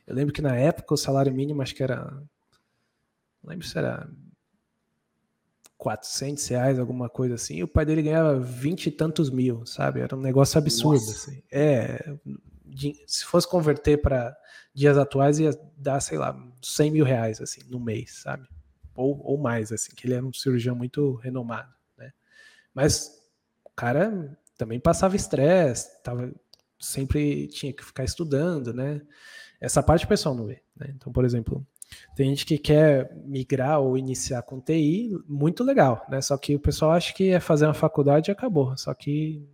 eu 0.07 0.15
lembro 0.15 0.33
que 0.33 0.41
na 0.41 0.55
época 0.55 0.93
o 0.93 0.97
salário 0.97 1.33
mínimo 1.33 1.61
acho 1.61 1.75
que 1.75 1.83
era 1.83 2.05
não 3.43 3.49
lembro 3.49 3.67
se 3.67 3.77
era 3.77 4.07
400 5.81 6.47
reais, 6.47 6.77
alguma 6.77 7.09
coisa 7.09 7.33
assim, 7.33 7.55
e 7.55 7.63
o 7.63 7.67
pai 7.67 7.83
dele 7.83 8.03
ganhava 8.03 8.39
20 8.39 8.85
e 8.85 8.91
tantos 8.91 9.31
mil, 9.31 9.65
sabe? 9.65 9.99
Era 9.99 10.15
um 10.15 10.21
negócio 10.21 10.59
absurdo. 10.59 11.01
Assim. 11.09 11.41
É, 11.51 12.15
se 13.07 13.25
fosse 13.25 13.47
converter 13.47 13.99
para 13.99 14.37
dias 14.75 14.95
atuais, 14.95 15.39
ia 15.39 15.49
dar, 15.75 15.99
sei 15.99 16.19
lá, 16.19 16.37
100 16.61 16.91
mil 16.91 17.03
reais, 17.03 17.41
assim, 17.41 17.61
no 17.67 17.79
mês, 17.79 18.21
sabe? 18.21 18.47
Ou, 18.93 19.19
ou 19.23 19.39
mais, 19.39 19.71
assim, 19.71 19.91
que 19.95 20.05
ele 20.05 20.13
era 20.13 20.23
um 20.23 20.31
cirurgião 20.31 20.75
muito 20.75 21.15
renomado, 21.15 21.73
né? 21.97 22.11
Mas 22.75 23.19
o 23.65 23.71
cara 23.71 24.37
também 24.59 24.79
passava 24.79 25.15
estresse, 25.15 25.99
tava, 26.03 26.31
sempre 26.79 27.47
tinha 27.47 27.73
que 27.73 27.83
ficar 27.83 28.03
estudando, 28.03 28.71
né? 28.71 29.01
Essa 29.59 29.81
parte 29.81 30.05
o 30.05 30.09
pessoal 30.09 30.35
não 30.35 30.45
vê, 30.45 30.61
né? 30.75 30.93
Então, 30.95 31.11
por 31.11 31.25
exemplo, 31.25 31.65
tem 32.15 32.29
gente 32.29 32.45
que 32.45 32.57
quer 32.57 33.15
migrar 33.25 33.79
ou 33.79 33.97
iniciar 33.97 34.41
com 34.43 34.59
TI, 34.59 35.11
muito 35.27 35.63
legal, 35.63 36.05
né? 36.09 36.21
Só 36.21 36.37
que 36.37 36.55
o 36.55 36.59
pessoal 36.59 36.91
acha 36.91 37.13
que 37.13 37.29
é 37.29 37.39
fazer 37.39 37.65
uma 37.65 37.73
faculdade 37.73 38.29
e 38.29 38.31
acabou. 38.31 38.75
Só 38.77 38.93
que 38.93 39.45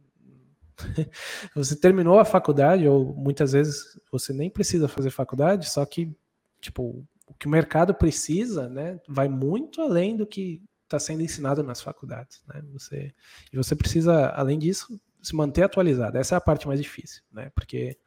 você 1.56 1.76
terminou 1.76 2.20
a 2.20 2.26
faculdade, 2.26 2.88
ou 2.88 3.14
muitas 3.16 3.54
vezes 3.54 4.00
você 4.12 4.34
nem 4.34 4.50
precisa 4.50 4.88
fazer 4.88 5.10
faculdade, 5.10 5.70
só 5.70 5.86
que, 5.86 6.16
tipo, 6.62 7.06
o 7.28 7.34
que 7.34 7.48
o 7.48 7.50
mercado 7.50 7.94
precisa, 7.94 8.70
né, 8.70 9.00
vai 9.08 9.28
muito 9.28 9.82
além 9.82 10.16
do 10.16 10.26
que 10.26 10.62
está 10.84 10.98
sendo 11.00 11.22
ensinado 11.22 11.62
nas 11.64 11.82
faculdades, 11.82 12.42
né? 12.48 12.64
Você, 12.72 13.14
e 13.52 13.58
você 13.58 13.76
precisa, 13.76 14.30
além 14.30 14.58
disso, 14.58 15.00
se 15.22 15.36
manter 15.36 15.64
atualizado. 15.64 16.18
Essa 16.18 16.36
é 16.36 16.38
a 16.38 16.42
parte 16.42 16.68
mais 16.68 16.82
difícil, 16.82 17.22
né? 17.32 17.52
Porque 17.54 17.98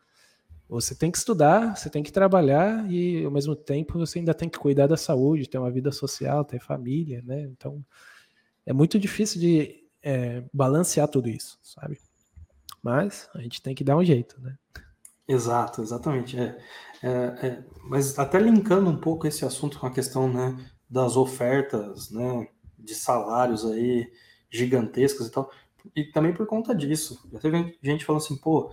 você 0.71 0.95
tem 0.95 1.11
que 1.11 1.19
estudar, 1.19 1.77
você 1.77 1.91
tem 1.91 2.03
que 2.03 2.13
trabalhar 2.13 2.89
e 2.91 3.25
ao 3.25 3.31
mesmo 3.31 3.57
tempo 3.57 3.99
você 3.99 4.21
ainda 4.21 4.33
tem 4.33 4.49
que 4.49 4.59
cuidar 4.59 4.87
da 4.87 4.97
saúde, 4.97 5.49
ter 5.49 5.59
uma 5.59 5.71
vida 5.71 5.91
social, 5.91 6.45
ter 6.45 6.61
família, 6.61 7.23
né? 7.25 7.43
Então 7.43 7.85
é 8.65 8.73
muito 8.73 8.99
difícil 8.99 9.41
de 9.41 9.85
é, 10.03 10.45
balancear 10.53 11.09
tudo 11.09 11.29
isso, 11.29 11.59
sabe? 11.63 11.99
Mas 12.83 13.29
a 13.35 13.41
gente 13.41 13.61
tem 13.61 13.75
que 13.75 13.83
dar 13.83 13.97
um 13.97 14.05
jeito, 14.05 14.41
né? 14.41 14.57
Exato, 15.27 15.83
exatamente. 15.83 16.39
É, 16.39 16.59
é, 17.03 17.09
é, 17.09 17.65
mas 17.85 18.19
até 18.19 18.39
linkando 18.39 18.91
um 18.91 18.97
pouco 18.97 19.27
esse 19.27 19.45
assunto 19.45 19.79
com 19.79 19.87
a 19.87 19.93
questão 19.93 20.33
né, 20.33 20.57
das 20.89 21.17
ofertas, 21.17 22.11
né, 22.11 22.49
de 22.79 22.95
salários 22.95 23.65
aí 23.65 24.11
gigantescas 24.51 25.27
e 25.29 25.31
tal, 25.31 25.51
e 25.95 26.05
também 26.05 26.33
por 26.33 26.47
conta 26.47 26.75
disso. 26.75 27.29
Já 27.33 27.39
teve 27.39 27.79
gente 27.83 28.05
falando 28.05 28.23
assim, 28.23 28.37
pô, 28.37 28.73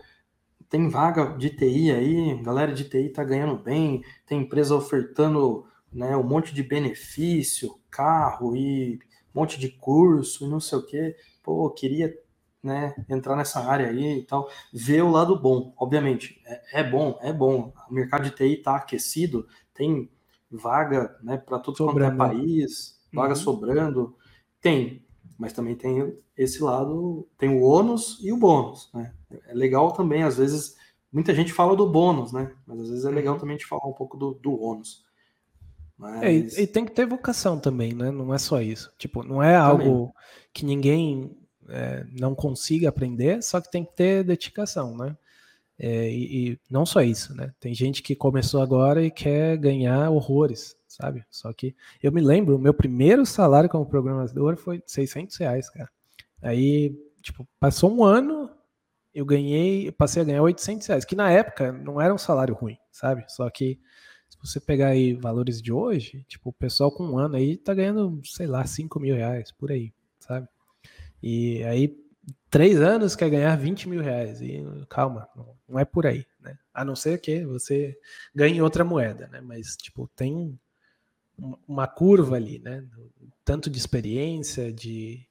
tem 0.70 0.89
vaga 0.89 1.38
de 1.38 1.49
TI 1.49 1.91
aí, 1.91 2.41
galera 2.43 2.74
de 2.74 2.84
TI 2.84 3.09
tá 3.09 3.24
ganhando 3.24 3.57
bem, 3.57 4.03
tem 4.26 4.41
empresa 4.41 4.76
ofertando 4.76 5.65
né, 5.91 6.15
um 6.18 6.24
monte 6.24 6.53
de 6.53 6.61
benefício, 6.61 7.80
carro 7.89 8.55
e 8.55 8.99
um 9.34 9.39
monte 9.39 9.59
de 9.59 9.70
curso 9.70 10.45
e 10.45 10.49
não 10.49 10.59
sei 10.59 10.78
o 10.78 10.86
que. 10.86 11.15
Pô, 11.41 11.70
queria 11.70 12.13
né, 12.61 12.93
entrar 13.09 13.36
nessa 13.36 13.61
área 13.61 13.88
aí 13.88 14.20
e 14.20 14.24
tal. 14.24 14.49
Ver 14.74 15.03
o 15.03 15.11
lado 15.11 15.39
bom, 15.39 15.74
obviamente. 15.78 16.41
É, 16.45 16.82
é 16.82 16.84
bom, 16.84 17.18
é 17.22 17.32
bom. 17.32 17.74
O 17.89 17.93
mercado 17.93 18.24
de 18.24 18.32
TI 18.32 18.57
tá 18.57 18.76
aquecido, 18.76 19.47
tem 19.74 20.11
vaga 20.51 21.18
né, 21.24 21.38
para 21.38 21.59
todo 21.59 21.78
quanto 21.78 22.03
é 22.03 22.11
país, 22.11 22.99
vaga 23.13 23.30
uhum. 23.30 23.36
sobrando. 23.36 24.18
Tem, 24.59 25.06
mas 25.38 25.53
também 25.53 25.75
tem 25.75 26.17
esse 26.35 26.61
lado, 26.63 27.27
tem 27.38 27.49
o 27.49 27.61
ônus 27.61 28.19
e 28.23 28.31
o 28.31 28.38
bônus, 28.38 28.89
né? 28.93 29.13
É 29.47 29.53
legal 29.53 29.91
também, 29.91 30.23
às 30.23 30.38
vezes, 30.38 30.75
muita 31.11 31.33
gente 31.33 31.53
fala 31.53 31.75
do 31.75 31.89
bônus, 31.89 32.31
né? 32.31 32.51
Mas 32.65 32.79
às 32.79 32.89
vezes 32.89 33.05
é 33.05 33.09
legal 33.09 33.35
uhum. 33.35 33.39
também 33.39 33.57
de 33.57 33.65
falar 33.65 33.88
um 33.88 33.93
pouco 33.93 34.17
do, 34.17 34.33
do 34.33 34.59
ônus. 34.59 35.05
Mas... 35.97 36.21
É, 36.21 36.33
e, 36.33 36.63
e, 36.63 36.67
tem 36.67 36.85
que 36.85 36.91
ter 36.91 37.05
vocação 37.05 37.59
também, 37.59 37.93
né? 37.93 38.11
Não 38.11 38.33
é 38.33 38.38
só 38.38 38.61
isso. 38.61 38.91
Tipo, 38.97 39.23
não 39.23 39.41
é 39.41 39.57
também. 39.57 39.88
algo 39.88 40.13
que 40.53 40.65
ninguém 40.65 41.35
é, 41.69 42.05
não 42.19 42.35
consiga 42.35 42.89
aprender, 42.89 43.43
só 43.43 43.59
que 43.59 43.71
tem 43.71 43.83
que 43.83 43.95
ter 43.95 44.23
dedicação, 44.23 44.95
né? 44.95 45.17
É, 45.79 46.09
e, 46.09 46.51
e, 46.51 46.59
não 46.69 46.85
só 46.85 47.01
isso, 47.01 47.35
né? 47.35 47.53
Tem 47.59 47.73
gente 47.73 48.01
que 48.01 48.15
começou 48.15 48.61
agora 48.61 49.03
e 49.03 49.11
quer 49.11 49.57
ganhar 49.57 50.09
horrores, 50.09 50.75
sabe? 50.97 51.23
Só 51.29 51.53
que 51.53 51.75
eu 52.01 52.11
me 52.11 52.21
lembro, 52.21 52.57
meu 52.57 52.73
primeiro 52.73 53.25
salário 53.25 53.69
como 53.69 53.85
programador 53.85 54.57
foi 54.57 54.81
600 54.85 55.37
reais, 55.37 55.69
cara. 55.69 55.89
Aí, 56.41 56.95
tipo, 57.21 57.47
passou 57.59 57.91
um 57.91 58.03
ano, 58.03 58.49
eu 59.13 59.25
ganhei, 59.25 59.91
passei 59.91 60.21
a 60.23 60.25
ganhar 60.25 60.41
800 60.41 60.87
reais, 60.87 61.05
que 61.05 61.15
na 61.15 61.31
época 61.31 61.71
não 61.71 62.01
era 62.01 62.13
um 62.13 62.17
salário 62.17 62.55
ruim, 62.55 62.77
sabe? 62.91 63.23
Só 63.27 63.49
que 63.49 63.79
se 64.29 64.37
você 64.41 64.59
pegar 64.59 64.89
aí 64.89 65.13
valores 65.13 65.61
de 65.61 65.71
hoje, 65.71 66.25
tipo, 66.27 66.49
o 66.49 66.53
pessoal 66.53 66.91
com 66.91 67.03
um 67.03 67.17
ano 67.17 67.35
aí 67.35 67.57
tá 67.57 67.73
ganhando, 67.73 68.19
sei 68.25 68.47
lá, 68.47 68.65
5 68.65 68.99
mil 68.99 69.15
reais, 69.15 69.51
por 69.51 69.71
aí, 69.71 69.93
sabe? 70.19 70.47
E 71.21 71.63
aí 71.63 71.95
três 72.49 72.79
anos 72.79 73.15
quer 73.15 73.29
ganhar 73.29 73.55
20 73.55 73.87
mil 73.89 74.01
reais. 74.01 74.41
E 74.41 74.63
calma, 74.89 75.27
não 75.67 75.79
é 75.79 75.85
por 75.85 76.05
aí, 76.05 76.25
né? 76.39 76.57
A 76.73 76.83
não 76.83 76.95
ser 76.95 77.19
que 77.19 77.45
você 77.45 77.97
ganhe 78.33 78.61
outra 78.61 78.83
moeda, 78.83 79.27
né? 79.27 79.41
Mas, 79.41 79.75
tipo, 79.75 80.09
tem 80.15 80.59
uma 81.67 81.88
curva 81.88 82.35
ali, 82.35 82.59
né? 82.59 82.85
Tanto 83.45 83.69
de 83.69 83.77
experiência, 83.77 84.71
de, 84.73 85.25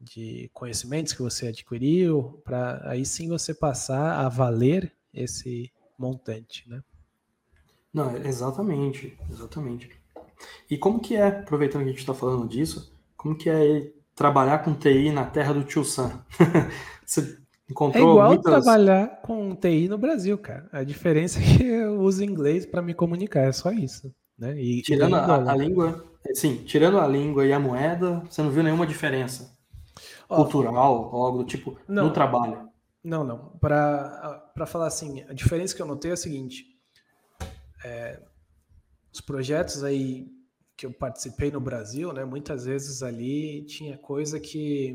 de 0.00 0.50
conhecimentos 0.52 1.12
que 1.12 1.22
você 1.22 1.48
adquiriu, 1.48 2.40
para 2.44 2.80
aí 2.88 3.04
sim 3.04 3.28
você 3.28 3.52
passar 3.52 4.24
a 4.24 4.28
valer 4.28 4.92
esse 5.12 5.72
montante, 5.98 6.68
né? 6.68 6.82
Não, 7.92 8.16
exatamente, 8.16 9.16
exatamente. 9.30 9.90
E 10.68 10.76
como 10.76 11.00
que 11.00 11.14
é, 11.16 11.28
aproveitando 11.28 11.82
que 11.82 11.88
a 11.88 11.92
gente 11.92 12.00
está 12.00 12.14
falando 12.14 12.48
disso, 12.48 12.92
como 13.16 13.36
que 13.36 13.48
é 13.48 13.92
trabalhar 14.14 14.58
com 14.58 14.74
TI 14.74 15.10
na 15.10 15.24
terra 15.24 15.52
do 15.52 15.64
tio 15.64 15.84
Sam. 15.84 16.24
Você 17.04 17.38
encontrou 17.68 18.08
é 18.08 18.10
igual 18.10 18.28
muitas... 18.28 18.52
trabalhar 18.52 19.20
com 19.22 19.54
TI 19.54 19.88
no 19.88 19.98
Brasil, 19.98 20.38
cara. 20.38 20.68
A 20.72 20.84
diferença 20.84 21.40
é 21.40 21.42
que 21.42 21.64
eu 21.64 22.00
uso 22.00 22.24
inglês 22.24 22.64
para 22.64 22.82
me 22.82 22.94
comunicar, 22.94 23.42
é 23.42 23.52
só 23.52 23.70
isso. 23.72 24.14
Né? 24.44 24.60
E, 24.60 24.82
tirando 24.82 25.12
e 25.12 25.14
a, 25.14 25.52
a, 25.52 25.56
língua, 25.56 26.04
sim, 26.34 26.56
tirando 26.64 26.98
a 26.98 27.06
língua 27.06 27.46
e 27.46 27.52
a 27.52 27.58
moeda, 27.58 28.22
você 28.28 28.42
não 28.42 28.50
viu 28.50 28.62
nenhuma 28.62 28.86
diferença 28.86 29.56
cultural 30.28 31.10
ou 31.12 31.24
algo 31.24 31.38
do 31.38 31.44
tipo 31.44 31.78
não, 31.88 32.06
no 32.06 32.12
trabalho? 32.12 32.68
Não, 33.02 33.24
não. 33.24 33.50
Para 33.58 34.66
falar 34.66 34.86
assim, 34.86 35.22
a 35.28 35.32
diferença 35.32 35.74
que 35.74 35.80
eu 35.80 35.86
notei 35.86 36.10
é 36.10 36.14
a 36.14 36.18
seguinte: 36.18 36.66
é, 37.84 38.20
os 39.10 39.22
projetos 39.22 39.82
aí 39.82 40.28
que 40.76 40.84
eu 40.84 40.92
participei 40.92 41.50
no 41.50 41.60
Brasil, 41.60 42.12
né, 42.12 42.24
muitas 42.24 42.64
vezes 42.64 43.02
ali 43.02 43.64
tinha 43.64 43.96
coisa 43.96 44.38
que 44.38 44.94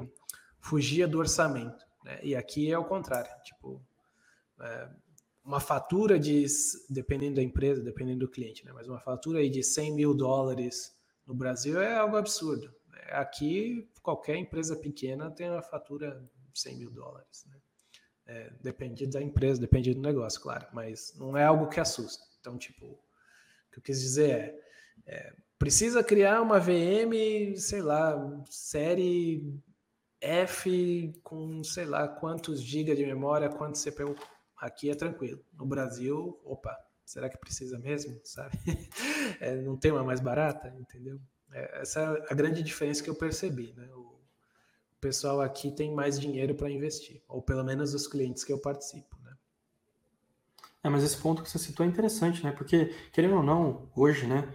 fugia 0.60 1.08
do 1.08 1.18
orçamento. 1.18 1.84
Né? 2.04 2.20
E 2.22 2.36
aqui 2.36 2.72
é 2.72 2.78
o 2.78 2.86
contrário. 2.86 3.32
Tipo, 3.44 3.82
é, 4.62 4.90
uma 5.50 5.60
fatura 5.60 6.20
de, 6.20 6.46
dependendo 6.88 7.38
da 7.38 7.42
empresa, 7.42 7.82
dependendo 7.82 8.20
do 8.20 8.30
cliente, 8.30 8.64
né? 8.64 8.72
mas 8.72 8.88
uma 8.88 9.00
fatura 9.00 9.40
aí 9.40 9.50
de 9.50 9.64
100 9.64 9.96
mil 9.96 10.14
dólares 10.14 10.96
no 11.26 11.34
Brasil 11.34 11.82
é 11.82 11.96
algo 11.96 12.18
absurdo. 12.18 12.72
Né? 12.88 13.00
Aqui, 13.14 13.90
qualquer 14.04 14.36
empresa 14.36 14.76
pequena 14.76 15.32
tem 15.32 15.50
uma 15.50 15.64
fatura 15.64 16.24
de 16.54 16.60
100 16.60 16.78
mil 16.78 16.92
dólares. 16.92 17.48
Né? 17.50 17.58
É, 18.28 18.54
depende 18.62 19.08
da 19.08 19.20
empresa, 19.24 19.60
depende 19.60 19.92
do 19.92 20.00
negócio, 20.00 20.40
claro, 20.40 20.68
mas 20.72 21.16
não 21.18 21.36
é 21.36 21.46
algo 21.46 21.68
que 21.68 21.80
assusta. 21.80 22.24
Então, 22.40 22.56
tipo, 22.56 22.86
o 22.86 23.72
que 23.72 23.80
eu 23.80 23.82
quis 23.82 24.00
dizer 24.00 24.30
é, 24.30 24.62
é 25.08 25.34
precisa 25.58 26.04
criar 26.04 26.44
uma 26.44 26.60
VM, 26.60 27.58
sei 27.58 27.82
lá, 27.82 28.16
série 28.52 29.52
F 30.22 31.12
com 31.24 31.64
sei 31.64 31.86
lá 31.86 32.08
quantos 32.08 32.62
gigas 32.62 32.96
de 32.96 33.04
memória, 33.04 33.50
quantos 33.50 33.84
CPU. 33.84 34.16
Aqui 34.60 34.90
é 34.90 34.96
tranquilo. 34.96 35.44
No 35.54 35.66
Brasil, 35.66 36.40
opa, 36.44 36.78
será 37.06 37.30
que 37.30 37.38
precisa 37.38 37.78
mesmo, 37.80 38.20
sabe? 38.24 38.58
É, 39.40 39.56
não 39.56 39.78
tem 39.78 39.92
uma 39.92 40.04
mais 40.04 40.20
barata, 40.20 40.74
entendeu? 40.78 41.20
É, 41.52 41.82
essa 41.82 42.02
é 42.02 42.34
a 42.34 42.36
grande 42.36 42.64
diferença 42.64 43.02
que 43.02 43.10
eu 43.10 43.16
percebi, 43.16 43.74
né? 43.74 43.88
O, 43.94 44.00
o 44.00 45.00
pessoal 45.00 45.40
aqui 45.40 45.72
tem 45.72 45.94
mais 45.94 46.20
dinheiro 46.20 46.56
para 46.56 46.70
investir, 46.70 47.24
ou 47.28 47.42
pelo 47.42 47.64
menos 47.64 47.94
os 47.94 48.08
clientes 48.08 48.44
que 48.44 48.52
eu 48.52 48.60
participo, 48.60 49.16
né? 49.24 49.38
É, 50.84 50.90
mas 50.90 51.04
esse 51.04 51.18
ponto 51.18 51.44
que 51.44 51.50
você 51.50 51.60
citou 51.60 51.86
é 51.86 51.90
interessante, 51.90 52.44
né? 52.44 52.52
Porque, 52.52 52.88
querendo 53.14 53.36
ou 53.36 53.44
não, 53.44 53.90
hoje, 53.96 54.26
né? 54.26 54.52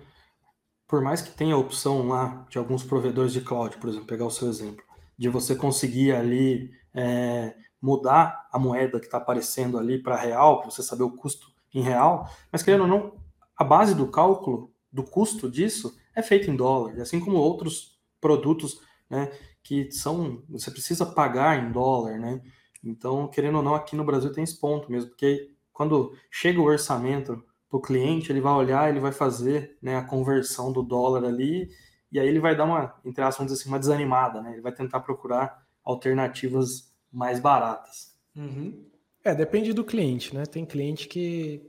por 0.87 1.01
mais 1.01 1.23
que 1.23 1.33
tenha 1.33 1.55
a 1.55 1.59
opção 1.59 2.07
lá 2.07 2.47
de 2.49 2.59
alguns 2.59 2.85
provedores 2.85 3.33
de 3.33 3.41
cloud, 3.41 3.77
por 3.79 3.89
exemplo, 3.89 4.07
pegar 4.07 4.27
o 4.27 4.31
seu 4.31 4.49
exemplo, 4.49 4.85
de 5.17 5.29
você 5.29 5.57
conseguir 5.57 6.13
ali 6.13 6.71
é, 6.95 7.55
mudar 7.85 8.49
a 8.51 8.59
moeda 8.59 8.99
que 8.99 9.05
está 9.05 9.19
aparecendo 9.19 9.77
ali 9.79 10.03
para 10.03 10.17
real, 10.17 10.61
para 10.61 10.71
você 10.71 10.83
saber 10.83 11.03
o 11.03 11.11
custo 11.11 11.53
em 11.75 11.83
real, 11.83 12.27
mas 12.51 12.63
querendo 12.63 12.83
ou 12.83 12.87
não, 12.87 13.13
a 13.55 13.63
base 13.63 13.95
do 13.95 14.11
cálculo 14.11 14.73
do 14.91 15.03
custo 15.03 15.51
disso 15.51 15.95
é 16.17 16.23
feita 16.23 16.51
em 16.51 16.57
dólar, 16.57 16.99
assim 16.99 17.21
como 17.21 17.37
outros 17.37 18.01
produtos, 18.19 18.81
né, 19.11 19.31
que 19.63 19.93
são, 19.93 20.43
você 20.49 20.71
precisa 20.71 21.05
pagar 21.05 21.63
em 21.63 21.73
dólar, 21.73 22.19
né? 22.19 22.41
Então, 22.83 23.29
querendo 23.29 23.57
ou 23.57 23.63
não, 23.63 23.75
aqui 23.75 23.95
no 23.95 24.05
Brasil 24.05 24.33
tem 24.33 24.45
esse 24.45 24.59
ponto 24.59 24.91
mesmo, 24.91 25.11
porque 25.11 25.51
quando 25.71 26.17
chega 26.31 26.61
o 26.61 26.65
orçamento 26.65 27.45
o 27.71 27.81
cliente, 27.81 28.33
ele 28.33 28.41
vai 28.41 28.53
olhar, 28.55 28.89
ele 28.89 29.01
vai 29.01 29.13
fazer 29.13 29.77
né, 29.83 29.97
a 29.97 30.05
conversão 30.05 30.73
do 30.73 30.83
dólar 30.83 31.25
ali, 31.25 31.69
e 32.11 32.21
aí 32.21 32.29
ele 32.29 32.39
vai 32.39 32.57
dar 32.57 32.65
uma, 32.65 32.95
entre 33.05 33.23
aspas, 33.23 33.51
assim, 33.51 33.69
uma 33.69 33.81
desanimada, 33.81 34.41
né? 34.41 34.53
Ele 34.53 34.63
vai 34.63 34.73
tentar 34.73 35.01
procurar 35.01 35.61
alternativas 35.83 36.94
mais 37.15 37.41
baratas. 37.41 38.15
Uhum. 38.37 38.85
É, 39.23 39.35
depende 39.35 39.73
do 39.73 39.85
cliente, 39.85 40.35
né? 40.35 40.45
Tem 40.45 40.67
cliente 40.67 41.09
que 41.09 41.63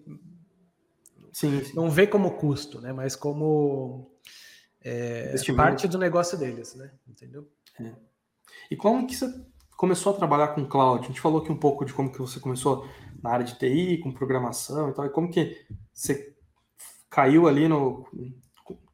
sim, 1.32 1.64
sim. 1.64 1.74
não 1.74 1.90
vê 1.90 2.06
como 2.06 2.32
custo, 2.32 2.82
né? 2.82 2.92
Mas 2.92 3.16
como 3.16 4.12
é, 4.82 5.34
parte 5.56 5.88
do 5.88 5.98
negócio 5.98 6.38
deles, 6.38 6.76
né? 6.76 6.92
Entendeu? 7.08 7.48
É. 7.80 7.94
E 8.70 8.76
como 8.76 9.08
que 9.08 9.16
você 9.16 9.34
começou 9.78 10.14
a 10.14 10.18
trabalhar 10.18 10.50
com 10.50 10.68
cloud? 10.68 11.06
A 11.06 11.08
gente 11.08 11.22
falou 11.22 11.42
aqui 11.42 11.52
um 11.52 11.58
pouco 11.58 11.86
de 11.86 11.94
como 11.94 12.12
que 12.12 12.20
você 12.20 12.40
começou 12.40 12.88
na 13.22 13.30
área 13.30 13.46
de 13.46 13.58
TI, 13.58 14.00
com 14.00 14.12
programação 14.12 14.90
e 14.90 14.94
tal, 14.94 15.06
e 15.06 15.10
como 15.10 15.32
que 15.32 15.66
você 15.94 16.36
caiu 17.10 17.48
ali 17.48 17.68
no 17.68 18.06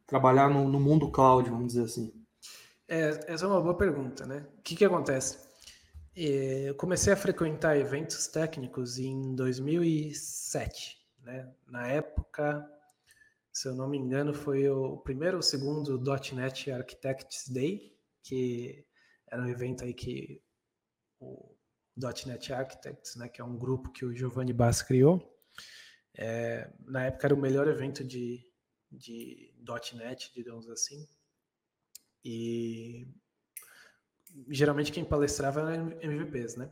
trabalhar 0.06 0.49
no, 0.49 0.68
no 0.68 0.80
mundo 0.80 1.10
cloud, 1.10 1.49
vamos 1.49 1.68
dizer 1.68 1.84
assim? 1.84 2.14
É, 2.88 3.34
essa 3.34 3.45
é 3.45 3.47
uma 3.47 3.62
boa 3.62 3.76
pergunta, 3.76 4.26
né? 4.26 4.45
O 4.60 4.62
que, 4.62 4.76
que 4.76 4.86
acontece? 4.86 5.51
É, 6.16 6.70
eu 6.70 6.76
comecei 6.76 7.14
a 7.14 7.18
frequentar 7.18 7.78
eventos 7.78 8.28
técnicos 8.28 8.97
em 8.97 9.34
2007, 9.34 10.97
né? 11.24 11.53
Na 11.68 11.88
época, 11.88 12.70
se 13.51 13.68
eu 13.68 13.76
não 13.76 13.88
me 13.88 13.97
engano, 13.97 14.34
foi 14.34 14.68
o 14.70 14.97
primeiro 14.97 15.38
ou 15.38 15.43
segundo 15.43 15.97
.NET 16.34 16.70
Architects 16.70 17.47
Day, 17.47 17.97
que 18.24 18.86
era 19.28 19.41
um 19.41 19.47
evento 19.47 19.86
aí 19.86 19.93
que 19.93 20.41
o 21.20 21.55
.NET 21.95 22.51
Architects, 22.51 23.16
né, 23.16 23.30
que 23.30 23.39
é 23.39 23.43
um 23.43 23.57
grupo 23.57 23.91
que 23.91 24.03
o 24.05 24.14
Giovanni 24.14 24.53
Bass 24.53 24.82
criou, 24.82 25.39
é, 26.18 26.70
na 26.80 27.05
época 27.05 27.28
era 27.28 27.36
o 27.36 27.39
melhor 27.39 27.68
evento 27.68 28.03
de, 28.03 28.45
de 28.91 29.53
.NET, 29.93 30.32
digamos 30.34 30.70
assim. 30.70 31.07
E 32.24 33.07
geralmente 34.49 34.91
quem 34.91 35.05
palestrava 35.05 35.61
era 35.61 35.97
MVPs, 36.01 36.55
né? 36.55 36.69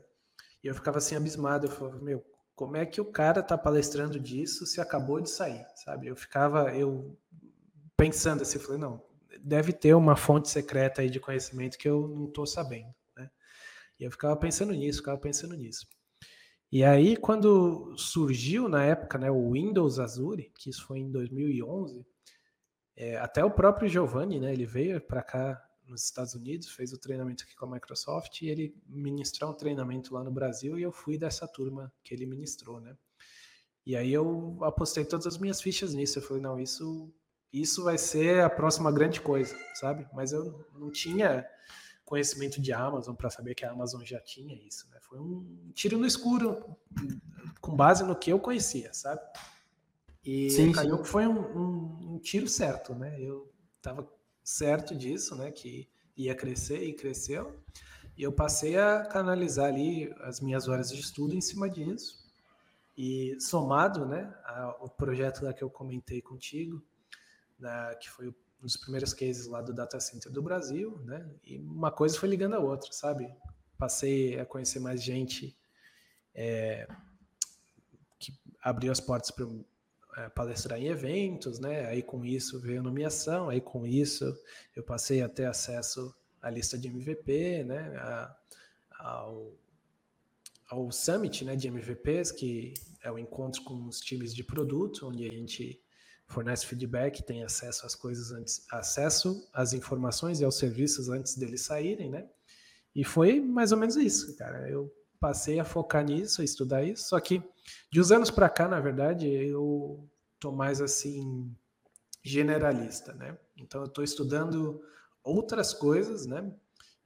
E 0.63 0.67
eu 0.67 0.75
ficava 0.75 0.97
assim 0.97 1.15
abismado, 1.15 1.67
eu 1.67 1.71
falava, 1.71 1.99
meu, 1.99 2.23
como 2.55 2.75
é 2.75 2.85
que 2.85 2.99
o 2.99 3.05
cara 3.05 3.41
tá 3.41 3.57
palestrando 3.57 4.19
disso 4.19 4.65
se 4.65 4.81
acabou 4.81 5.21
de 5.21 5.29
sair, 5.29 5.65
sabe? 5.75 6.07
Eu 6.07 6.15
ficava 6.15 6.75
eu 6.75 7.17
pensando 7.95 8.41
assim, 8.41 8.59
falei, 8.59 8.79
não, 8.79 9.01
deve 9.41 9.71
ter 9.71 9.93
uma 9.93 10.15
fonte 10.15 10.49
secreta 10.49 11.01
aí 11.01 11.09
de 11.09 11.19
conhecimento 11.19 11.77
que 11.77 11.87
eu 11.87 12.07
não 12.07 12.25
estou 12.25 12.45
sabendo. 12.45 12.93
Né? 13.15 13.29
E 13.99 14.03
eu 14.03 14.11
ficava 14.11 14.35
pensando 14.35 14.73
nisso, 14.73 14.99
ficava 14.99 15.17
pensando 15.17 15.55
nisso. 15.55 15.87
E 16.71 16.83
aí, 16.83 17.17
quando 17.17 17.95
surgiu 17.97 18.69
na 18.69 18.83
época 18.83 19.17
né, 19.17 19.31
o 19.31 19.53
Windows 19.53 19.97
Azure, 19.99 20.51
que 20.59 20.69
isso 20.69 20.85
foi 20.85 20.99
em 20.99 21.11
2011, 21.11 22.05
é, 22.95 23.17
até 23.17 23.43
o 23.43 23.49
próprio 23.49 23.89
Giovanni, 23.89 24.39
né, 24.39 24.51
ele 24.51 24.65
veio 24.65 25.01
para 25.01 25.23
cá 25.23 25.68
nos 25.89 26.03
Estados 26.03 26.33
Unidos, 26.33 26.69
fez 26.69 26.93
o 26.93 26.97
treinamento 26.97 27.43
aqui 27.43 27.55
com 27.55 27.65
a 27.65 27.71
Microsoft 27.71 28.41
e 28.41 28.47
ele 28.47 28.75
ministrou 28.87 29.51
um 29.51 29.53
treinamento 29.53 30.13
lá 30.13 30.23
no 30.23 30.31
Brasil 30.31 30.77
e 30.77 30.83
eu 30.83 30.91
fui 30.91 31.17
dessa 31.17 31.47
turma 31.47 31.91
que 32.03 32.13
ele 32.13 32.25
ministrou, 32.25 32.79
né? 32.79 32.95
E 33.85 33.95
aí 33.95 34.13
eu 34.13 34.57
apostei 34.61 35.03
todas 35.03 35.25
as 35.25 35.37
minhas 35.37 35.61
fichas 35.61 35.93
nisso. 35.93 36.19
Eu 36.19 36.23
falei, 36.23 36.43
não, 36.43 36.59
isso, 36.59 37.11
isso 37.51 37.83
vai 37.83 37.97
ser 37.97 38.41
a 38.41 38.49
próxima 38.49 38.91
grande 38.91 39.19
coisa, 39.19 39.55
sabe? 39.73 40.07
Mas 40.13 40.31
eu 40.31 40.67
não 40.75 40.91
tinha 40.91 41.45
conhecimento 42.05 42.59
de 42.59 42.73
Amazon 42.73 43.15
para 43.15 43.29
saber 43.29 43.53
que 43.53 43.65
a 43.65 43.71
Amazon 43.71 44.03
já 44.03 44.19
tinha 44.19 44.55
isso, 44.55 44.89
né? 44.89 44.97
Foi 45.01 45.19
um 45.19 45.71
tiro 45.73 45.97
no 45.97 46.05
escuro 46.05 46.75
com 47.61 47.75
base 47.75 48.03
no 48.03 48.15
que 48.15 48.31
eu 48.31 48.39
conhecia, 48.39 48.93
sabe? 48.93 49.21
E 50.23 50.49
sim, 50.49 50.71
caiu 50.71 50.97
sim. 50.97 51.03
foi 51.03 51.27
um, 51.27 51.39
um, 51.39 52.13
um, 52.13 52.19
tiro 52.19 52.47
certo, 52.47 52.93
né? 52.93 53.19
Eu 53.21 53.51
estava 53.77 54.07
certo 54.49 54.95
disso, 54.95 55.35
né? 55.35 55.51
Que 55.51 55.87
ia 56.17 56.33
crescer 56.33 56.83
e 56.83 56.93
cresceu. 56.93 57.63
E 58.17 58.23
eu 58.23 58.33
passei 58.33 58.77
a 58.77 59.05
canalizar 59.05 59.67
ali 59.67 60.11
as 60.21 60.41
minhas 60.41 60.67
horas 60.67 60.91
de 60.91 60.99
estudo 60.99 61.35
em 61.35 61.41
cima 61.41 61.69
disso. 61.69 62.17
E 62.97 63.39
somado, 63.39 64.05
né, 64.05 64.33
ao 64.45 64.89
projeto 64.89 65.45
lá 65.45 65.53
que 65.53 65.63
eu 65.63 65.69
comentei 65.69 66.21
contigo, 66.21 66.83
da, 67.57 67.95
que 67.95 68.09
foi 68.09 68.27
um 68.27 68.33
dos 68.61 68.75
primeiros 68.75 69.13
cases 69.13 69.47
lá 69.47 69.61
do 69.61 69.73
data 69.73 69.99
center 70.01 70.29
do 70.31 70.41
Brasil, 70.41 70.99
né? 71.05 71.29
E 71.45 71.57
uma 71.59 71.91
coisa 71.91 72.19
foi 72.19 72.27
ligando 72.27 72.55
a 72.55 72.59
outra, 72.59 72.91
sabe? 72.91 73.33
Passei 73.77 74.37
a 74.37 74.45
conhecer 74.45 74.79
mais 74.79 75.01
gente 75.01 75.55
é, 76.33 76.85
que 78.17 78.33
abriu 78.61 78.91
as 78.91 78.99
portas 78.99 79.31
para 79.31 79.45
palestrar 80.29 80.79
em 80.79 80.87
eventos, 80.87 81.59
né? 81.59 81.85
Aí 81.85 82.01
com 82.01 82.25
isso 82.25 82.59
veio 82.59 82.81
nomeação, 82.81 83.49
aí 83.49 83.61
com 83.61 83.85
isso 83.85 84.35
eu 84.75 84.83
passei 84.83 85.21
a 85.21 85.29
ter 85.29 85.45
acesso 85.45 86.13
à 86.41 86.49
lista 86.49 86.77
de 86.77 86.87
MVP, 86.87 87.63
né? 87.63 87.95
A, 87.97 88.35
ao 88.99 89.53
ao 90.69 90.91
Summit 90.91 91.43
né, 91.43 91.55
de 91.55 91.67
MVPs, 91.67 92.31
que 92.31 92.75
é 93.03 93.11
o 93.11 93.17
encontro 93.17 93.63
com 93.63 93.87
os 93.87 93.99
times 93.99 94.33
de 94.35 94.43
produto, 94.43 95.07
onde 95.07 95.25
a 95.25 95.31
gente 95.31 95.81
fornece 96.27 96.67
feedback, 96.67 97.23
tem 97.23 97.43
acesso 97.43 97.87
às 97.87 97.95
coisas 97.95 98.31
antes, 98.31 98.63
acesso 98.71 99.49
às 99.51 99.73
informações 99.73 100.39
e 100.39 100.45
aos 100.45 100.59
serviços 100.59 101.09
antes 101.09 101.35
deles 101.35 101.61
saírem, 101.61 102.09
né? 102.09 102.29
E 102.95 103.03
foi 103.03 103.39
mais 103.39 103.71
ou 103.71 103.79
menos 103.79 103.95
isso, 103.95 104.35
cara. 104.37 104.69
Eu 104.69 104.93
passei 105.19 105.59
a 105.59 105.65
focar 105.65 106.03
nisso, 106.03 106.41
a 106.41 106.45
estudar 106.45 106.83
isso, 106.83 107.09
só 107.09 107.19
que 107.19 107.43
de 107.91 107.99
uns 107.99 108.11
anos 108.11 108.31
para 108.31 108.49
cá, 108.49 108.67
na 108.67 108.79
verdade, 108.79 109.27
eu 109.27 110.09
tô 110.39 110.51
mais 110.51 110.81
assim 110.81 111.55
generalista, 112.23 113.13
né? 113.13 113.37
Então 113.57 113.81
eu 113.81 113.87
estou 113.87 114.03
estudando 114.03 114.81
outras 115.23 115.73
coisas, 115.73 116.25
né? 116.25 116.51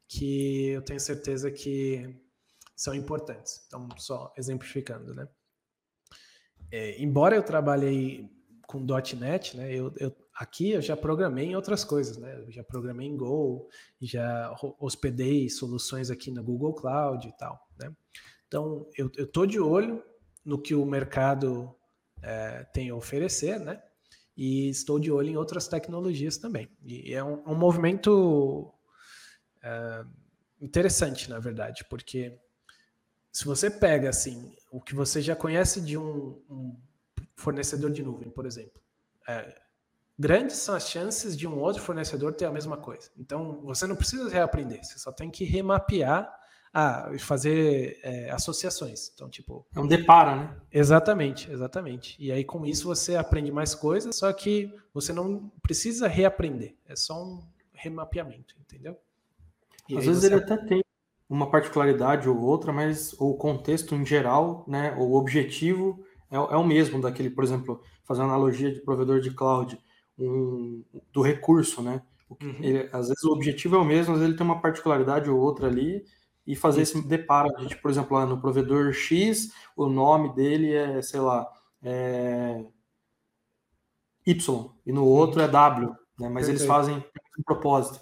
Que 0.08 0.70
eu 0.70 0.82
tenho 0.82 1.00
certeza 1.00 1.52
que 1.52 2.20
são 2.76 2.94
importantes. 2.94 3.64
Então, 3.68 3.88
só 3.98 4.34
exemplificando, 4.38 5.14
né? 5.14 5.28
É, 6.72 7.02
embora 7.02 7.36
eu 7.36 7.44
trabalhei 7.44 8.30
com 8.68 8.86
.NET, 9.20 9.56
né? 9.56 9.74
Eu, 9.74 9.94
eu, 9.98 10.16
aqui 10.36 10.72
eu 10.72 10.82
já 10.82 10.98
programei 10.98 11.46
em 11.46 11.56
outras 11.56 11.84
coisas, 11.84 12.18
né? 12.18 12.40
Eu 12.40 12.52
já 12.52 12.64
programei 12.64 13.08
em 13.08 13.16
Go, 13.16 13.70
já 14.02 14.56
hospedei 14.80 15.50
soluções 15.50 16.10
aqui 16.10 16.32
na 16.32 16.42
Google 16.42 16.74
Cloud 16.74 17.28
e 17.28 17.32
tal, 17.38 17.63
né? 17.78 17.92
Então, 18.48 18.88
eu, 18.98 19.10
tô 19.28 19.46
de 19.46 19.60
olho 19.60 20.04
no 20.46 20.62
que 20.62 20.76
o 20.76 20.86
mercado 20.86 21.76
é, 22.22 22.64
tem 22.66 22.90
a 22.90 22.96
oferecer, 22.96 23.60
né? 23.60 23.82
E 24.36 24.70
estou 24.70 25.00
de 25.00 25.12
olho 25.12 25.30
em 25.30 25.38
outras 25.38 25.68
tecnologias 25.68 26.38
também. 26.38 26.70
E 26.84 27.14
é 27.14 27.24
um, 27.24 27.52
um 27.52 27.56
movimento 27.56 28.74
é, 29.64 30.06
interessante, 30.62 31.30
na 31.30 31.40
verdade, 31.40 31.84
porque 31.90 32.40
se 33.32 33.46
você 33.46 33.70
pega 33.70 34.10
assim 34.10 34.56
o 34.72 34.80
que 34.80 34.94
você 34.94 35.22
já 35.22 35.36
conhece 35.36 35.82
de 35.82 35.98
um, 35.98 36.42
um 36.50 36.80
fornecedor 37.36 37.92
de 37.92 38.04
nuvem, 38.04 38.30
por 38.30 38.46
exemplo, 38.46 38.82
é, 39.28 39.60
grandes 40.18 40.58
são 40.58 40.76
as 40.76 40.90
chances 40.90 41.36
de 41.36 41.48
um 41.48 41.60
outro 41.60 41.82
fornecedor 41.82 42.34
ter 42.34 42.46
a 42.46 42.52
mesma 42.52 42.78
coisa. 42.78 43.10
Então 43.18 43.62
você 43.62 43.88
não 43.88 43.96
precisa 43.96 44.30
reaprender, 44.30 44.84
você 44.84 44.98
só 45.00 45.12
tem 45.12 45.32
que 45.32 45.44
remapear 45.44 46.32
ah, 46.74 47.12
fazer 47.20 48.00
é, 48.02 48.32
associações. 48.32 49.12
Então, 49.14 49.30
tipo. 49.30 49.66
É 49.76 49.80
um 49.80 49.88
depara, 49.88 50.36
né? 50.36 50.58
Exatamente, 50.72 51.52
exatamente. 51.52 52.16
E 52.20 52.32
aí, 52.32 52.44
com 52.44 52.66
isso, 52.66 52.88
você 52.88 53.16
aprende 53.16 53.52
mais 53.52 53.76
coisas, 53.76 54.16
só 54.16 54.34
que 54.34 54.74
você 54.94 55.14
não 55.14 55.52
precisa 55.62 56.08
reaprender. 56.08 56.76
É 56.88 56.96
só 56.96 57.24
um 57.24 57.44
remapeamento, 57.74 58.56
entendeu? 58.60 58.98
E 59.88 59.98
Às 59.98 60.06
vezes 60.06 60.22
você... 60.22 60.28
ele 60.28 60.36
até 60.36 60.58
tem 60.58 60.84
uma 61.30 61.50
particularidade 61.50 62.28
ou 62.28 62.40
outra, 62.40 62.72
mas 62.72 63.14
o 63.20 63.36
contexto 63.36 63.96
em 63.96 64.06
geral, 64.06 64.64
né, 64.68 64.96
o 64.98 65.14
objetivo 65.14 66.04
é, 66.30 66.36
é 66.36 66.58
o 66.58 66.64
mesmo 66.64 67.02
daquele, 67.02 67.30
por 67.30 67.44
exemplo, 67.44 67.82
fazer 68.04 68.22
uma 68.22 68.34
analogia 68.34 68.74
de 68.74 68.82
provedor 68.82 69.20
de 69.20 69.32
cloud, 69.32 69.80
um, 70.18 70.84
do 71.12 71.22
recurso, 71.22 71.82
né? 71.82 72.02
Uhum. 72.30 72.56
Ele, 72.62 72.90
às 72.92 73.08
vezes 73.08 73.24
o 73.24 73.32
objetivo 73.32 73.76
é 73.76 73.80
o 73.80 73.86
mesmo, 73.86 74.14
vezes 74.14 74.28
ele 74.28 74.38
tem 74.38 74.46
uma 74.46 74.62
particularidade 74.62 75.30
ou 75.30 75.40
outra 75.40 75.68
ali, 75.68 76.04
e 76.46 76.56
fazer 76.56 76.82
Isso. 76.82 76.98
esse 76.98 77.08
deparo, 77.08 77.56
a 77.56 77.62
gente, 77.62 77.78
por 77.78 77.90
exemplo, 77.90 78.18
lá 78.18 78.26
no 78.26 78.40
provedor 78.40 78.92
X, 78.92 79.52
o 79.76 79.88
nome 79.88 80.34
dele 80.36 80.74
é, 80.74 81.02
sei 81.02 81.20
lá, 81.20 81.50
é 81.82 82.66
Y, 84.26 84.70
e 84.86 84.92
no 84.92 85.06
outro 85.06 85.42
é 85.42 85.48
W, 85.48 85.90
né? 85.90 85.96
mas 86.30 86.48
Perfeito. 86.48 86.50
eles 86.50 86.66
fazem 86.66 86.98
um 87.40 87.44
propósito. 87.44 88.00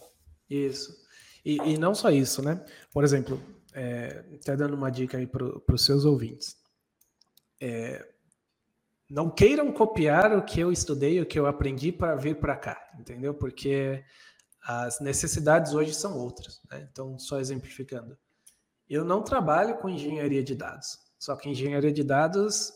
Isso. 0.49 1.01
E, 1.43 1.57
e 1.57 1.77
não 1.77 1.95
só 1.95 2.11
isso, 2.11 2.41
né? 2.41 2.63
Por 2.91 3.03
exemplo, 3.03 3.41
é, 3.73 4.23
até 4.35 4.55
dando 4.55 4.75
uma 4.75 4.91
dica 4.91 5.17
aí 5.17 5.25
para 5.25 5.73
os 5.73 5.85
seus 5.85 6.05
ouvintes. 6.05 6.55
É, 7.59 8.07
não 9.09 9.29
queiram 9.29 9.71
copiar 9.71 10.37
o 10.37 10.43
que 10.43 10.59
eu 10.59 10.71
estudei, 10.71 11.19
o 11.19 11.25
que 11.25 11.39
eu 11.39 11.45
aprendi 11.45 11.91
para 11.91 12.15
vir 12.15 12.39
para 12.39 12.55
cá, 12.55 12.91
entendeu? 12.99 13.33
Porque 13.33 14.03
as 14.63 14.99
necessidades 14.99 15.73
hoje 15.73 15.93
são 15.93 16.17
outras. 16.17 16.61
Né? 16.69 16.87
Então, 16.91 17.17
só 17.17 17.39
exemplificando. 17.39 18.17
Eu 18.91 19.05
não 19.05 19.23
trabalho 19.23 19.77
com 19.77 19.89
engenharia 19.89 20.43
de 20.43 20.53
dados, 20.53 20.99
só 21.17 21.35
que 21.35 21.49
engenharia 21.49 21.91
de 21.91 22.03
dados, 22.03 22.73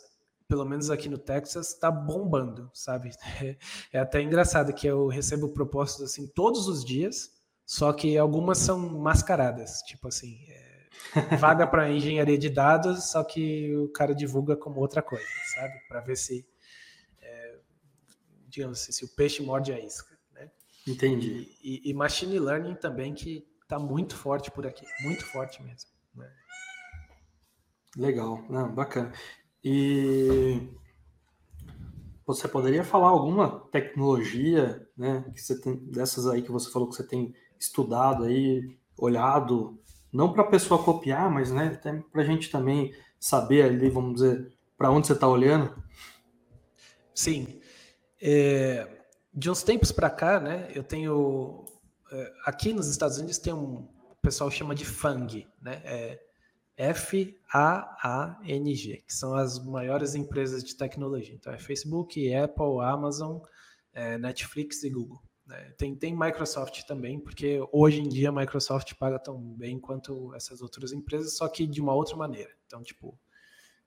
pelo 0.48 0.66
menos 0.66 0.90
aqui 0.90 1.10
no 1.10 1.18
Texas, 1.18 1.70
está 1.70 1.92
bombando, 1.92 2.70
sabe? 2.74 3.12
É 3.92 4.00
até 4.00 4.22
engraçado 4.22 4.74
que 4.74 4.88
eu 4.88 5.08
recebo 5.08 5.50
propostas 5.50 6.12
assim 6.12 6.28
todos 6.28 6.68
os 6.68 6.84
dias 6.84 7.36
só 7.66 7.92
que 7.92 8.16
algumas 8.18 8.60
são 8.60 8.78
mascaradas, 8.78 9.82
tipo 9.82 10.08
assim, 10.08 10.46
é, 10.48 11.36
vaga 11.38 11.66
para 11.66 11.90
engenharia 11.92 12.38
de 12.38 12.50
dados, 12.50 13.10
só 13.10 13.24
que 13.24 13.76
o 13.76 13.90
cara 13.90 14.14
divulga 14.14 14.56
como 14.56 14.80
outra 14.80 15.02
coisa, 15.02 15.26
sabe? 15.56 15.74
Para 15.88 16.02
ver 16.02 16.16
se, 16.16 16.48
é, 17.20 17.58
digamos 18.48 18.82
assim, 18.82 18.92
se 18.92 19.04
o 19.04 19.16
peixe 19.16 19.42
morde 19.42 19.74
a 19.74 19.80
isca, 19.80 20.16
né? 20.32 20.52
Entendi. 20.88 21.58
E, 21.64 21.88
e, 21.88 21.90
e 21.90 21.94
machine 21.94 22.38
learning 22.38 22.76
também 22.76 23.16
que 23.16 23.44
está 23.64 23.80
muito 23.80 24.16
forte 24.16 24.52
por 24.52 24.68
aqui, 24.68 24.86
muito 25.02 25.26
forte 25.26 25.64
mesmo. 25.64 25.90
Né? 26.16 26.32
Legal, 27.98 28.44
Não, 28.50 28.74
bacana. 28.74 29.12
E 29.64 30.70
você 32.26 32.48
poderia 32.48 32.84
falar 32.84 33.10
alguma 33.10 33.60
tecnologia, 33.72 34.88
né, 34.98 35.24
que 35.34 35.42
você 35.42 35.60
tem, 35.60 35.76
dessas 35.92 36.28
aí 36.28 36.42
que 36.42 36.52
você 36.52 36.72
falou 36.72 36.90
que 36.90 36.96
você 36.96 37.08
tem 37.08 37.34
estudado 37.60 38.24
aí, 38.24 38.78
olhado, 38.98 39.80
não 40.12 40.32
para 40.32 40.44
a 40.44 40.48
pessoa 40.48 40.82
copiar, 40.82 41.30
mas 41.30 41.52
né, 41.52 41.68
até 41.68 41.94
para 42.12 42.22
a 42.22 42.26
gente 42.26 42.50
também 42.50 42.94
saber 43.20 43.64
ali, 43.64 43.90
vamos 43.90 44.16
dizer, 44.16 44.54
para 44.78 44.92
onde 44.92 45.08
você 45.08 45.14
está 45.14 45.28
olhando? 45.28 45.76
Sim. 47.14 47.60
É, 48.22 48.88
de 49.34 49.50
uns 49.50 49.64
tempos 49.64 49.92
para 49.92 50.10
cá, 50.10 50.40
né, 50.40 50.72
eu 50.74 50.84
tenho. 50.84 51.66
É, 52.12 52.34
aqui 52.46 52.74
nos 52.74 52.88
Estados 52.88 53.18
Unidos 53.18 53.38
tem 53.38 53.54
um. 53.54 53.88
Pessoal 54.26 54.50
chama 54.50 54.74
de 54.74 54.84
FANG, 54.84 55.48
né? 55.62 55.80
É 55.86 56.20
F-A-A-N-G, 56.78 57.44
que 59.06 59.14
são 59.14 59.36
as 59.36 59.64
maiores 59.64 60.16
empresas 60.16 60.64
de 60.64 60.76
tecnologia. 60.76 61.36
Então 61.36 61.54
é 61.54 61.60
Facebook, 61.60 62.34
Apple, 62.34 62.82
Amazon, 62.82 63.38
é, 63.94 64.18
Netflix 64.18 64.82
e 64.84 64.90
Google. 64.90 65.22
Né? 65.46 65.76
Tem, 65.78 65.96
tem 65.96 66.18
Microsoft 66.18 66.88
também, 66.88 67.20
porque 67.20 67.60
hoje 67.72 68.02
em 68.02 68.10
dia 68.10 68.30
a 68.30 68.32
Microsoft 68.32 68.96
paga 68.96 69.20
tão 69.20 69.40
bem 69.40 69.80
quanto 69.80 70.34
essas 70.34 70.60
outras 70.60 70.92
empresas, 70.92 71.38
só 71.38 71.48
que 71.48 71.68
de 71.68 71.80
uma 71.80 71.94
outra 71.94 72.18
maneira. 72.18 72.50
Então, 72.66 72.82
tipo, 72.82 73.16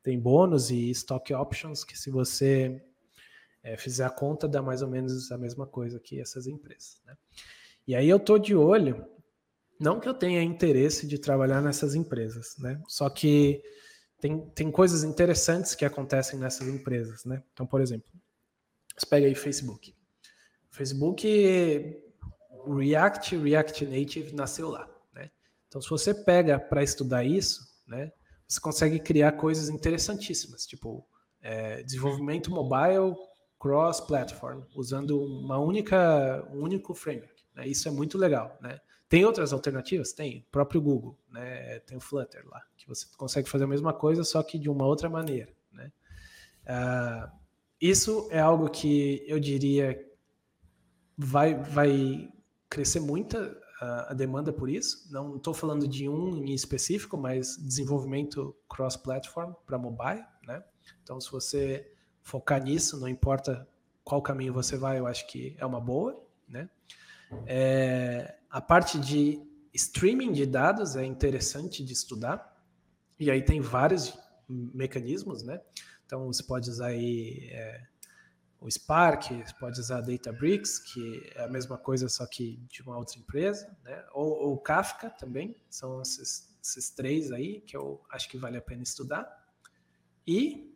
tem 0.05 0.21
bônus 0.21 0.71
e 0.71 0.89
stock 0.91 1.35
options 1.35 1.83
que 1.83 1.99
se 1.99 2.13
você 2.13 2.81
é, 3.61 3.77
fizer 3.77 4.05
a 4.05 4.11
conta, 4.11 4.47
dá 4.47 4.63
mais 4.63 4.83
ou 4.83 4.89
menos 4.89 5.33
a 5.33 5.37
mesma 5.37 5.67
coisa 5.67 5.99
que 5.99 6.21
essas 6.21 6.47
empresas. 6.47 7.03
Né? 7.05 7.17
E 7.89 7.97
aí 7.97 8.09
eu 8.09 8.21
tô 8.21 8.39
de 8.39 8.55
olho, 8.55 9.05
não 9.79 10.01
que 10.01 10.09
eu 10.09 10.15
tenha 10.15 10.43
interesse 10.43 11.07
de 11.07 11.19
trabalhar 11.19 11.61
nessas 11.61 11.95
empresas, 11.95 12.57
né? 12.59 12.81
Só 12.89 13.09
que 13.09 13.63
tem, 14.21 14.49
tem 14.51 14.71
coisas 14.71 15.05
interessantes 15.05 15.75
que 15.75 15.85
acontecem 15.85 16.39
nessas 16.39 16.67
empresas, 16.69 17.25
né? 17.25 17.43
Então, 17.53 17.67
por 17.67 17.81
exemplo, 17.81 18.09
você 18.97 19.07
pega 19.07 19.27
aí 19.27 19.35
Facebook. 19.35 19.95
Facebook, 20.71 22.03
React, 22.67 23.37
React 23.37 23.87
Native 23.87 24.35
nasceu 24.35 24.71
lá, 24.71 24.89
né? 25.15 25.31
Então, 25.69 25.81
se 25.81 25.89
você 25.89 26.13
pega 26.13 26.59
para 26.59 26.83
estudar 26.83 27.25
isso, 27.25 27.61
né? 27.87 28.13
Você 28.47 28.61
consegue 28.61 28.99
criar 28.99 29.33
coisas 29.33 29.69
interessantíssimas, 29.69 30.67
tipo 30.67 31.07
é, 31.41 31.83
desenvolvimento 31.83 32.51
mobile 32.51 33.15
cross-platform, 33.59 34.63
usando 34.75 35.21
uma 35.21 35.59
única, 35.59 36.47
um 36.53 36.63
único 36.63 36.95
framework. 36.95 37.45
Né? 37.55 37.69
Isso 37.69 37.89
é 37.89 37.91
muito 37.91 38.17
legal, 38.17 38.57
né? 38.61 38.79
Tem 39.09 39.25
outras 39.25 39.53
alternativas? 39.53 40.13
Tem. 40.13 40.41
O 40.41 40.51
próprio 40.51 40.81
Google, 40.81 41.19
né? 41.31 41.79
Tem 41.81 41.97
o 41.97 42.01
Flutter 42.01 42.47
lá, 42.47 42.61
que 42.77 42.87
você 42.87 43.07
consegue 43.17 43.49
fazer 43.49 43.65
a 43.65 43.69
mesma 43.69 43.93
coisa, 43.93 44.23
só 44.25 44.43
que 44.43 44.59
de 44.59 44.69
uma 44.69 44.85
outra 44.85 45.09
maneira, 45.09 45.53
né? 45.73 45.91
Uh, 46.65 47.31
isso 47.81 48.29
é 48.31 48.41
algo 48.41 48.69
que 48.69 49.25
eu 49.27 49.41
diria 49.41 50.05
vai, 51.17 51.55
vai 51.55 52.33
crescer 52.69 53.01
muita 53.01 53.59
a, 53.81 54.13
a 54.13 54.15
demanda 54.15 54.53
por 54.53 54.69
isso. 54.69 55.11
Não 55.11 55.37
estou 55.37 55.55
falando 55.55 55.87
de 55.89 56.09
um 56.09 56.45
em 56.45 56.55
específico, 56.55 57.17
mas 57.17 57.57
desenvolvimento 57.57 58.55
cross-platform 58.69 59.53
para 59.67 59.79
mobile, 59.79 60.25
né? 60.47 60.63
Então, 61.03 61.21
se 61.21 61.31
você 61.31 61.91
focar 62.23 62.63
nisso, 62.63 63.01
não 63.01 63.09
importa 63.09 63.67
qual 64.05 64.23
caminho 64.23 64.53
você 64.53 64.77
vai, 64.77 64.99
eu 64.99 65.07
acho 65.07 65.27
que 65.27 65.57
é 65.59 65.67
uma 65.67 65.81
boa, 65.81 66.23
né? 66.47 66.69
É, 67.47 68.38
a 68.51 68.61
parte 68.61 68.99
de 68.99 69.41
streaming 69.75 70.33
de 70.33 70.47
dados 70.47 70.97
é 70.97 71.05
interessante 71.05 71.85
de 71.85 71.93
estudar, 71.93 72.57
e 73.19 73.31
aí 73.31 73.43
tem 73.43 73.61
vários 73.61 74.17
mecanismos, 74.49 75.43
né? 75.43 75.61
Então 76.07 76.27
você 76.27 76.43
pode 76.43 76.71
usar 76.71 76.87
aí 76.87 77.49
é, 77.53 77.83
o 78.61 78.71
Spark, 78.71 79.31
você 79.31 79.55
pode 79.59 79.79
usar 79.79 80.01
Databricks, 80.01 80.79
que 80.79 81.31
é 81.35 81.45
a 81.45 81.49
mesma 81.49 81.77
coisa, 81.77 82.09
só 82.09 82.27
que 82.27 82.57
de 82.69 82.83
uma 82.83 82.97
outra 82.97 83.19
empresa, 83.19 83.77
né? 83.85 84.05
Ou, 84.13 84.53
o 84.53 84.59
Kafka 84.59 85.11
também, 85.11 85.55
são 85.69 86.01
esses, 86.01 86.57
esses 86.63 86.91
três 86.91 87.31
aí 87.31 87.61
que 87.61 87.77
eu 87.77 88.03
acho 88.11 88.29
que 88.29 88.39
vale 88.39 88.57
a 88.57 88.63
pena 88.63 88.83
estudar. 88.83 89.29
E 90.27 90.75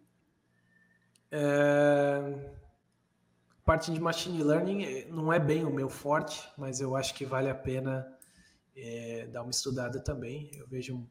é, 1.30 2.52
parte 3.64 3.92
de 3.92 4.00
machine 4.00 4.42
learning 4.42 4.84
eh, 4.84 5.06
não 5.10 5.32
é 5.32 5.38
bem 5.38 5.64
o 5.64 5.72
meu 5.72 5.88
forte, 5.88 6.48
mas 6.56 6.80
eu 6.80 6.96
acho 6.96 7.14
que 7.14 7.24
vale 7.24 7.48
a 7.48 7.54
pena 7.54 8.06
é, 8.76 9.26
dar 9.30 9.42
uma 9.42 9.50
estudada 9.50 10.00
também. 10.00 10.50
Eu 10.54 10.66
vejo 10.66 11.06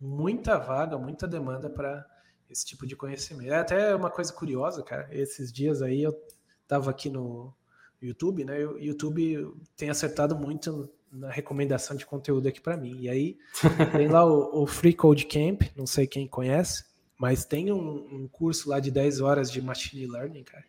muita 0.00 0.58
vaga, 0.58 0.98
muita 0.98 1.26
demanda 1.26 1.70
para 1.70 2.04
esse 2.50 2.64
tipo 2.64 2.86
de 2.86 2.94
conhecimento. 2.94 3.52
É 3.52 3.58
até 3.58 3.94
uma 3.94 4.10
coisa 4.10 4.32
curiosa, 4.32 4.82
cara. 4.82 5.08
Esses 5.10 5.52
dias 5.52 5.82
aí 5.82 6.02
eu 6.02 6.14
estava 6.62 6.90
aqui 6.90 7.08
no 7.08 7.52
YouTube, 8.00 8.44
né? 8.44 8.64
O 8.66 8.78
YouTube 8.78 9.52
tem 9.76 9.88
acertado 9.88 10.36
muito 10.36 10.90
na 11.10 11.30
recomendação 11.30 11.96
de 11.96 12.04
conteúdo 12.04 12.46
aqui 12.46 12.60
para 12.60 12.76
mim. 12.76 12.98
E 13.00 13.08
aí 13.08 13.38
tem 13.96 14.08
lá 14.08 14.24
o, 14.24 14.62
o, 14.62 14.66
Free 14.66 14.92
Code 14.92 15.26
Camp, 15.26 15.62
não 15.74 15.86
sei 15.86 16.06
quem 16.06 16.28
conhece, 16.28 16.84
mas 17.18 17.46
tem 17.46 17.72
um, 17.72 18.06
um 18.12 18.28
curso 18.28 18.68
lá 18.68 18.80
de 18.80 18.90
10 18.90 19.20
horas 19.20 19.50
de 19.50 19.62
machine 19.62 20.06
learning, 20.06 20.44
cara 20.44 20.64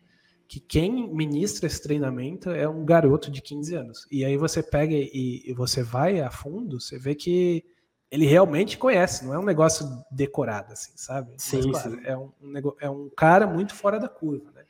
que 0.48 0.58
quem 0.58 1.06
ministra 1.12 1.66
esse 1.66 1.82
treinamento 1.82 2.48
é 2.48 2.66
um 2.66 2.82
garoto 2.82 3.30
de 3.30 3.42
15 3.42 3.74
anos. 3.74 4.06
E 4.10 4.24
aí 4.24 4.38
você 4.38 4.62
pega 4.62 4.94
e, 4.94 5.42
e 5.44 5.52
você 5.52 5.82
vai 5.82 6.20
a 6.20 6.30
fundo, 6.30 6.80
você 6.80 6.98
vê 6.98 7.14
que 7.14 7.62
ele 8.10 8.24
realmente 8.24 8.78
conhece, 8.78 9.26
não 9.26 9.34
é 9.34 9.38
um 9.38 9.44
negócio 9.44 9.86
decorado, 10.10 10.72
assim, 10.72 10.92
sabe? 10.96 11.34
Sim, 11.36 11.60
Mas, 11.66 11.82
claro, 11.82 11.90
sim. 11.90 12.06
É, 12.06 12.16
um, 12.16 12.32
é 12.80 12.88
um 12.88 13.10
cara 13.10 13.46
muito 13.46 13.74
fora 13.74 14.00
da 14.00 14.08
curva, 14.08 14.50
né? 14.52 14.64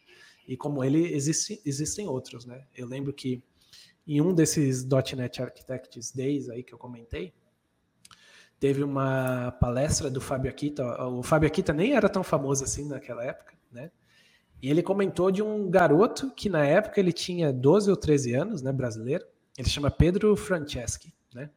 E 0.48 0.56
como 0.56 0.82
ele, 0.82 1.14
existe, 1.14 1.62
existem 1.64 2.08
outros, 2.08 2.44
né? 2.44 2.64
Eu 2.74 2.88
lembro 2.88 3.12
que 3.12 3.40
em 4.04 4.20
um 4.20 4.34
desses 4.34 4.84
.NET 4.84 5.40
Architects 5.40 6.10
Days 6.10 6.48
aí 6.48 6.64
que 6.64 6.74
eu 6.74 6.78
comentei, 6.78 7.32
teve 8.58 8.82
uma 8.82 9.52
palestra 9.60 10.10
do 10.10 10.20
Fábio 10.20 10.50
Akita. 10.50 10.82
O 11.06 11.22
Fábio 11.22 11.46
Akita 11.46 11.72
nem 11.72 11.92
era 11.92 12.08
tão 12.08 12.24
famoso 12.24 12.64
assim 12.64 12.88
naquela 12.88 13.22
época, 13.22 13.54
né? 13.70 13.92
E 14.60 14.70
ele 14.70 14.82
comentou 14.82 15.30
de 15.30 15.42
um 15.42 15.70
garoto 15.70 16.30
que 16.32 16.48
na 16.48 16.64
época 16.64 16.98
ele 16.98 17.12
tinha 17.12 17.52
12 17.52 17.90
ou 17.90 17.96
13 17.96 18.34
anos, 18.34 18.62
né, 18.62 18.72
brasileiro. 18.72 19.24
Ele 19.56 19.68
chama 19.68 19.90
Pedro 19.90 20.34
Franceschi, 20.36 21.12
né? 21.34 21.50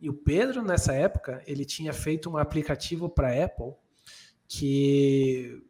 E 0.00 0.08
o 0.08 0.14
Pedro 0.14 0.62
nessa 0.62 0.92
época, 0.92 1.42
ele 1.46 1.64
tinha 1.64 1.92
feito 1.92 2.30
um 2.30 2.36
aplicativo 2.36 3.08
para 3.08 3.44
Apple 3.44 3.74
que 4.46 5.62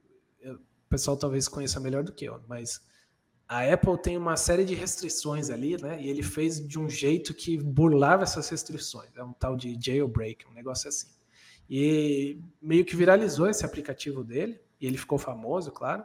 o 0.45 0.89
pessoal 0.89 1.17
talvez 1.17 1.49
conheça 1.49 1.81
melhor 1.81 2.05
do 2.05 2.13
que 2.13 2.27
eu, 2.27 2.41
mas 2.47 2.81
a 3.49 3.65
Apple 3.73 3.97
tem 3.97 4.17
uma 4.17 4.37
série 4.37 4.65
de 4.65 4.75
restrições 4.75 5.49
ali, 5.49 5.81
né? 5.81 6.01
E 6.01 6.09
ele 6.09 6.23
fez 6.23 6.61
de 6.67 6.79
um 6.79 6.89
jeito 6.89 7.33
que 7.33 7.57
burlava 7.57 8.25
essas 8.25 8.49
restrições. 8.51 9.09
É 9.17 9.25
um 9.25 9.33
tal 9.33 9.57
de 9.57 9.77
jailbreak, 9.81 10.47
um 10.47 10.53
negócio 10.53 10.89
assim. 10.89 11.09
E 11.69 12.39
meio 12.61 12.85
que 12.85 12.95
viralizou 12.95 13.49
esse 13.49 13.65
aplicativo 13.65 14.23
dele, 14.23 14.61
e 14.79 14.87
ele 14.87 14.99
ficou 14.99 15.19
famoso, 15.19 15.73
claro. 15.73 16.05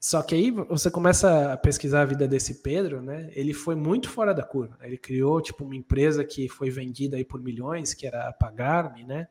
Só 0.00 0.22
que 0.22 0.34
aí 0.34 0.50
você 0.50 0.90
começa 0.90 1.52
a 1.52 1.58
pesquisar 1.58 2.00
a 2.00 2.06
vida 2.06 2.26
desse 2.26 2.62
Pedro, 2.62 3.02
né? 3.02 3.30
Ele 3.34 3.52
foi 3.52 3.74
muito 3.74 4.08
fora 4.08 4.32
da 4.32 4.42
curva. 4.42 4.78
Ele 4.80 4.96
criou 4.96 5.42
tipo 5.42 5.62
uma 5.62 5.76
empresa 5.76 6.24
que 6.24 6.48
foi 6.48 6.70
vendida 6.70 7.18
aí 7.18 7.24
por 7.24 7.38
milhões, 7.42 7.92
que 7.92 8.06
era 8.06 8.26
a 8.26 8.32
Pagar-me, 8.32 9.04
né? 9.04 9.28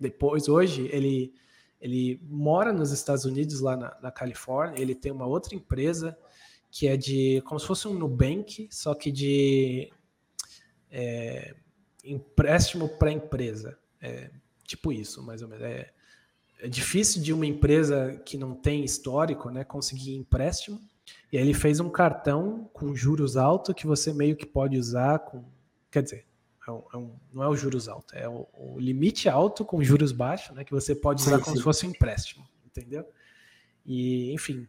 Depois, 0.00 0.48
hoje, 0.48 0.88
ele, 0.90 1.34
ele 1.78 2.18
mora 2.24 2.72
nos 2.72 2.92
Estados 2.92 3.26
Unidos, 3.26 3.60
lá 3.60 3.76
na, 3.76 3.94
na, 4.00 4.10
Califórnia. 4.10 4.80
Ele 4.80 4.94
tem 4.94 5.12
uma 5.12 5.26
outra 5.26 5.54
empresa 5.54 6.16
que 6.70 6.88
é 6.88 6.96
de 6.96 7.42
como 7.44 7.60
se 7.60 7.66
fosse 7.66 7.86
um 7.86 7.92
Nubank, 7.92 8.66
só 8.70 8.94
que 8.94 9.12
de 9.12 9.92
é, 10.90 11.54
empréstimo 12.02 12.88
para 12.88 13.12
empresa. 13.12 13.78
É, 14.00 14.30
tipo 14.66 14.90
isso, 14.90 15.22
mais 15.22 15.42
ou 15.42 15.48
menos. 15.48 15.62
É, 15.62 15.92
é 16.60 16.68
difícil 16.68 17.22
de 17.22 17.32
uma 17.32 17.46
empresa 17.46 18.20
que 18.24 18.36
não 18.36 18.54
tem 18.54 18.84
histórico, 18.84 19.50
né, 19.50 19.64
conseguir 19.64 20.14
empréstimo. 20.14 20.80
E 21.32 21.36
aí 21.36 21.42
ele 21.42 21.54
fez 21.54 21.80
um 21.80 21.90
cartão 21.90 22.68
com 22.72 22.94
juros 22.94 23.36
altos 23.36 23.74
que 23.74 23.86
você 23.86 24.12
meio 24.12 24.36
que 24.36 24.46
pode 24.46 24.78
usar 24.78 25.18
com, 25.18 25.44
quer 25.90 26.02
dizer, 26.02 26.26
é 26.66 26.70
um, 26.70 26.82
é 26.92 26.96
um, 26.96 27.16
não 27.32 27.42
é 27.42 27.48
o 27.48 27.56
juros 27.56 27.88
alto, 27.88 28.14
é 28.14 28.28
o, 28.28 28.46
o, 28.54 28.78
limite 28.78 29.28
alto 29.28 29.64
com 29.64 29.82
juros 29.82 30.12
baixos, 30.12 30.56
né, 30.56 30.64
que 30.64 30.72
você 30.72 30.94
pode 30.94 31.20
usar 31.20 31.36
sim, 31.36 31.42
como 31.42 31.56
sim. 31.56 31.60
se 31.60 31.64
fosse 31.64 31.86
um 31.86 31.90
empréstimo, 31.90 32.44
entendeu? 32.64 33.06
E 33.84 34.32
enfim, 34.32 34.66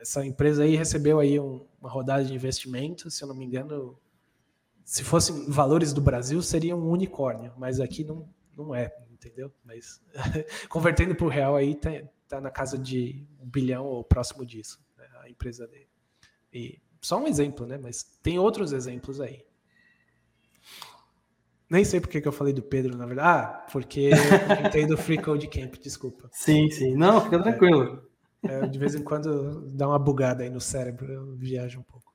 essa 0.00 0.24
empresa 0.24 0.64
aí 0.64 0.76
recebeu 0.76 1.18
aí 1.18 1.40
um, 1.40 1.64
uma 1.80 1.88
rodada 1.88 2.24
de 2.24 2.34
investimento, 2.34 3.10
se 3.10 3.22
eu 3.22 3.28
não 3.28 3.34
me 3.34 3.46
engano, 3.46 3.98
se 4.84 5.02
fossem 5.02 5.48
valores 5.48 5.92
do 5.92 6.00
Brasil 6.00 6.42
seria 6.42 6.76
um 6.76 6.90
unicórnio, 6.90 7.52
mas 7.56 7.80
aqui 7.80 8.04
não, 8.04 8.28
não 8.56 8.74
é 8.74 8.94
entendeu? 9.20 9.52
Mas 9.64 10.00
convertendo 10.68 11.14
para 11.14 11.26
o 11.26 11.30
real 11.30 11.54
aí 11.56 11.74
tá, 11.74 11.90
tá, 12.28 12.40
na 12.40 12.50
casa 12.50 12.78
de 12.78 13.26
um 13.38 13.48
bilhão 13.48 13.84
ou 13.84 14.02
próximo 14.02 14.44
disso, 14.44 14.80
né, 14.96 15.06
a 15.22 15.28
empresa 15.28 15.66
dele. 15.66 15.88
E 16.52 16.80
só 17.00 17.18
um 17.18 17.26
exemplo, 17.26 17.66
né? 17.66 17.78
Mas 17.78 18.02
tem 18.22 18.38
outros 18.38 18.72
exemplos 18.72 19.20
aí. 19.20 19.44
Nem 21.68 21.84
sei 21.84 22.00
porque 22.00 22.20
que 22.20 22.26
eu 22.26 22.32
falei 22.32 22.52
do 22.52 22.62
Pedro, 22.62 22.96
na 22.96 23.06
verdade. 23.06 23.28
Ah, 23.28 23.66
porque 23.70 24.10
eu 24.12 24.56
comentei 24.56 24.86
do 24.86 24.96
Free 24.96 25.22
Code 25.22 25.46
Camp, 25.46 25.76
desculpa. 25.76 26.28
Sim, 26.34 26.68
sim. 26.68 26.96
Não, 26.96 27.20
fica 27.20 27.40
tranquilo. 27.40 28.02
É, 28.42 28.54
é, 28.54 28.66
de 28.66 28.78
vez 28.78 28.96
em 28.96 29.04
quando 29.04 29.68
dá 29.68 29.86
uma 29.86 29.98
bugada 29.98 30.42
aí 30.42 30.50
no 30.50 30.60
cérebro, 30.60 31.12
eu 31.12 31.36
viajo 31.36 31.78
um 31.78 31.84
pouco. 31.84 32.12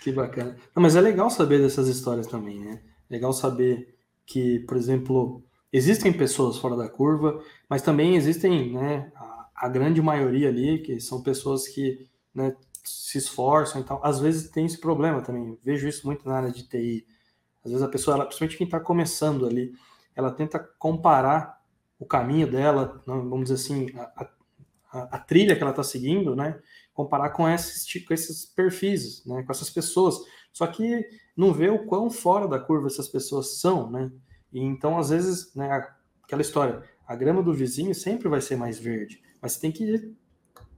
Que 0.00 0.12
bacana. 0.12 0.56
Não, 0.74 0.82
mas 0.82 0.94
é 0.94 1.00
legal 1.00 1.28
saber 1.30 1.60
dessas 1.60 1.88
histórias 1.88 2.28
também, 2.28 2.60
né? 2.60 2.80
Legal 3.08 3.32
saber 3.32 3.98
que, 4.24 4.60
por 4.60 4.76
exemplo, 4.76 5.42
existem 5.72 6.12
pessoas 6.12 6.58
fora 6.58 6.76
da 6.76 6.88
curva, 6.88 7.42
mas 7.68 7.82
também 7.82 8.16
existem 8.16 8.72
né, 8.72 9.12
a, 9.14 9.48
a 9.54 9.68
grande 9.68 10.02
maioria 10.02 10.48
ali, 10.48 10.78
que 10.80 11.00
são 11.00 11.22
pessoas 11.22 11.68
que 11.68 12.08
né, 12.34 12.56
se 12.84 13.18
esforçam 13.18 13.80
e 13.80 13.84
tal. 13.84 14.00
Às 14.04 14.20
vezes 14.20 14.50
tem 14.50 14.66
esse 14.66 14.78
problema 14.78 15.22
também. 15.22 15.58
Vejo 15.62 15.88
isso 15.88 16.06
muito 16.06 16.26
na 16.28 16.36
área 16.36 16.50
de 16.50 16.68
TI. 16.68 17.06
Às 17.64 17.70
vezes 17.70 17.86
a 17.86 17.90
pessoa, 17.90 18.16
ela, 18.16 18.24
principalmente 18.24 18.56
quem 18.56 18.64
está 18.64 18.80
começando 18.80 19.46
ali, 19.46 19.72
ela 20.14 20.30
tenta 20.30 20.58
comparar 20.78 21.60
o 21.98 22.06
caminho 22.06 22.50
dela, 22.50 23.02
vamos 23.06 23.50
dizer 23.50 23.54
assim, 23.54 23.86
a, 23.94 24.28
a, 24.92 25.16
a 25.16 25.18
trilha 25.18 25.54
que 25.54 25.62
ela 25.62 25.70
está 25.70 25.82
seguindo, 25.82 26.34
né? 26.34 26.58
Comparar 26.94 27.30
com 27.30 27.48
esses, 27.48 28.04
com 28.04 28.14
esses 28.14 28.46
perfis, 28.46 29.24
né? 29.26 29.42
Com 29.42 29.52
essas 29.52 29.68
pessoas. 29.68 30.18
Só 30.52 30.66
que 30.66 31.06
não 31.36 31.52
vê 31.52 31.68
o 31.68 31.84
quão 31.86 32.10
fora 32.10 32.48
da 32.48 32.58
curva 32.58 32.86
essas 32.86 33.08
pessoas 33.08 33.60
são, 33.60 33.90
né? 33.90 34.10
E 34.52 34.60
então, 34.60 34.98
às 34.98 35.10
vezes, 35.10 35.54
né, 35.54 35.92
aquela 36.22 36.42
história, 36.42 36.82
a 37.06 37.14
grama 37.14 37.42
do 37.42 37.52
vizinho 37.52 37.94
sempre 37.94 38.28
vai 38.28 38.40
ser 38.40 38.56
mais 38.56 38.78
verde, 38.78 39.22
mas 39.40 39.52
você 39.52 39.60
tem 39.60 39.72
que 39.72 40.14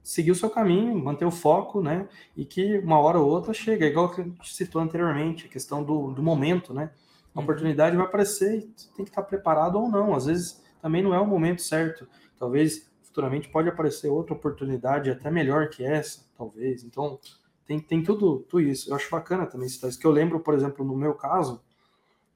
seguir 0.03 0.31
o 0.31 0.35
seu 0.35 0.49
caminho, 0.49 0.97
manter 0.97 1.25
o 1.25 1.31
foco, 1.31 1.81
né? 1.81 2.07
E 2.35 2.43
que 2.43 2.79
uma 2.79 2.99
hora 2.99 3.19
ou 3.19 3.29
outra 3.29 3.53
chega, 3.53 3.85
igual 3.85 4.11
que 4.11 4.21
a 4.21 4.23
gente 4.23 4.53
citou 4.53 4.81
anteriormente, 4.81 5.45
a 5.45 5.49
questão 5.49 5.83
do, 5.83 6.11
do 6.11 6.21
momento, 6.21 6.73
né? 6.73 6.91
A 7.33 7.39
uhum. 7.39 7.43
oportunidade 7.45 7.95
vai 7.95 8.05
aparecer 8.05 8.59
e 8.59 8.61
tem 8.95 9.05
que 9.05 9.11
estar 9.11 9.23
preparado 9.23 9.79
ou 9.79 9.89
não. 9.89 10.13
Às 10.13 10.25
vezes 10.25 10.61
também 10.81 11.01
não 11.01 11.13
é 11.13 11.19
o 11.19 11.25
momento 11.25 11.61
certo. 11.61 12.07
Talvez 12.37 12.91
futuramente 13.01 13.47
pode 13.47 13.69
aparecer 13.69 14.09
outra 14.09 14.33
oportunidade 14.33 15.09
até 15.09 15.31
melhor 15.31 15.69
que 15.69 15.83
essa, 15.83 16.25
talvez. 16.37 16.83
Então, 16.83 17.19
tem, 17.65 17.79
tem 17.79 18.03
tudo, 18.03 18.39
tudo 18.49 18.61
isso. 18.61 18.91
Eu 18.91 18.95
acho 18.95 19.09
bacana 19.09 19.45
também 19.45 19.69
citar 19.69 19.89
isso. 19.89 19.99
Que 19.99 20.05
eu 20.05 20.11
lembro, 20.11 20.39
por 20.41 20.53
exemplo, 20.53 20.85
no 20.85 20.95
meu 20.95 21.13
caso, 21.13 21.63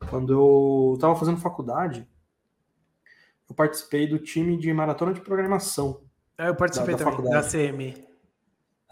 quando 0.10 0.34
eu 0.34 0.94
estava 0.96 1.16
fazendo 1.16 1.38
faculdade, 1.38 2.08
eu 3.50 3.56
participei 3.56 4.08
do 4.08 4.20
time 4.20 4.58
de 4.58 4.72
maratona 4.74 5.14
de 5.14 5.22
programação. 5.22 6.02
É, 6.38 6.50
eu 6.50 6.56
participei 6.56 6.96
da, 6.96 7.00
da 7.00 7.06
também, 7.06 7.18
faculdade. 7.18 7.46
da 7.46 7.52
CM. 7.52 8.08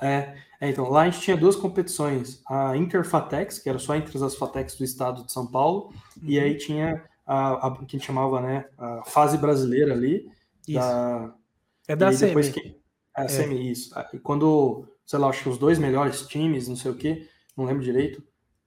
É, 0.02 0.36
é, 0.60 0.70
então, 0.70 0.90
lá 0.90 1.04
a 1.04 1.10
gente 1.10 1.22
tinha 1.22 1.38
duas 1.38 1.56
competições, 1.56 2.42
a 2.48 2.76
Interfatex, 2.76 3.60
que 3.60 3.70
era 3.70 3.80
só 3.80 3.96
entre 3.96 4.24
as 4.24 4.36
Fatex 4.36 4.76
do 4.76 4.84
estado 4.84 5.26
de 5.26 5.32
São 5.32 5.48
Paulo, 5.48 5.94
uhum. 6.22 6.24
e 6.24 6.40
aí 6.40 6.58
tinha 6.58 7.04
a, 7.26 7.68
a, 7.68 7.72
que 7.72 7.84
a 7.84 7.88
gente 7.88 8.06
chamava, 8.06 8.42
né, 8.42 8.66
a 8.78 9.04
fase 9.06 9.38
brasileira 9.38 9.94
ali. 9.94 10.30
Isso. 10.68 10.80
Da, 10.80 11.34
é 11.88 11.96
da 11.96 12.12
CM. 12.12 12.52
Que, 12.52 12.82
é, 13.18 13.22
a 13.22 13.26
CM, 13.26 13.58
é. 13.58 13.62
isso. 13.72 13.94
E 14.14 14.20
quando, 14.20 14.88
sei 15.06 15.20
lá, 15.20 15.28
acho 15.30 15.44
que 15.44 15.50
os 15.50 15.58
dois 15.58 15.80
melhores 15.80 16.28
times, 16.28 16.68
não 16.68 16.76
sei 16.76 16.92
o 16.92 16.96
que, 16.96 17.28
não 17.56 17.66
lembro 17.66 17.84
direito, 17.84 18.24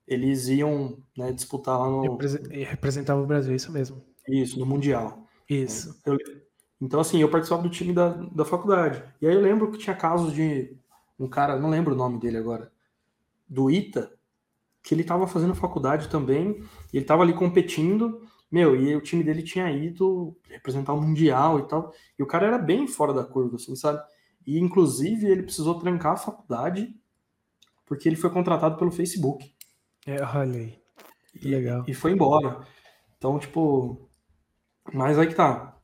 eles 0.09 0.49
iam 0.49 0.99
né, 1.17 1.31
disputar 1.33 1.79
lá 1.79 1.89
no... 1.89 2.17
Representava 2.51 3.21
o 3.21 3.27
Brasil, 3.27 3.55
isso 3.55 3.71
mesmo. 3.71 4.03
Isso, 4.27 4.59
no 4.59 4.67
Mundial. 4.67 5.27
Isso. 5.49 6.01
Eu, 6.05 6.17
então, 6.81 6.99
assim, 6.99 7.21
eu 7.21 7.31
participava 7.31 7.63
do 7.63 7.71
time 7.71 7.93
da, 7.93 8.09
da 8.09 8.45
faculdade. 8.45 9.03
E 9.21 9.27
aí 9.27 9.35
eu 9.35 9.41
lembro 9.41 9.71
que 9.71 9.79
tinha 9.79 9.95
casos 9.95 10.33
de 10.33 10.77
um 11.19 11.29
cara, 11.29 11.59
não 11.59 11.69
lembro 11.69 11.95
o 11.95 11.97
nome 11.97 12.19
dele 12.19 12.39
agora, 12.39 12.73
do 13.47 13.71
ITA, 13.71 14.11
que 14.83 14.95
ele 14.95 15.03
estava 15.03 15.27
fazendo 15.27 15.55
faculdade 15.55 16.09
também, 16.09 16.63
e 16.93 16.97
ele 16.97 17.05
estava 17.05 17.23
ali 17.23 17.35
competindo, 17.35 18.23
meu, 18.51 18.77
e 18.77 18.97
o 18.97 19.03
time 19.03 19.23
dele 19.23 19.43
tinha 19.43 19.71
ido 19.71 20.37
representar 20.49 20.95
o 20.95 21.01
Mundial 21.01 21.59
e 21.59 21.69
tal, 21.69 21.93
e 22.19 22.23
o 22.23 22.27
cara 22.27 22.47
era 22.47 22.59
bem 22.59 22.87
fora 22.87 23.13
da 23.13 23.25
curva, 23.25 23.57
assim, 23.57 23.77
sabe? 23.77 24.01
E, 24.47 24.59
inclusive, 24.59 25.27
ele 25.27 25.43
precisou 25.43 25.79
trancar 25.79 26.13
a 26.13 26.17
faculdade 26.17 26.95
porque 27.85 28.09
ele 28.09 28.17
foi 28.17 28.31
contratado 28.31 28.77
pelo 28.77 28.91
Facebook. 28.91 29.53
É, 30.09 30.23
olha 30.23 30.59
aí. 30.59 30.79
Que 31.39 31.49
legal. 31.49 31.85
E, 31.87 31.91
e 31.91 31.95
foi 31.95 32.13
embora. 32.13 32.61
Então, 33.19 33.39
tipo, 33.39 34.09
mas 34.93 35.19
aí 35.19 35.27
que 35.27 35.35
tá. 35.35 35.77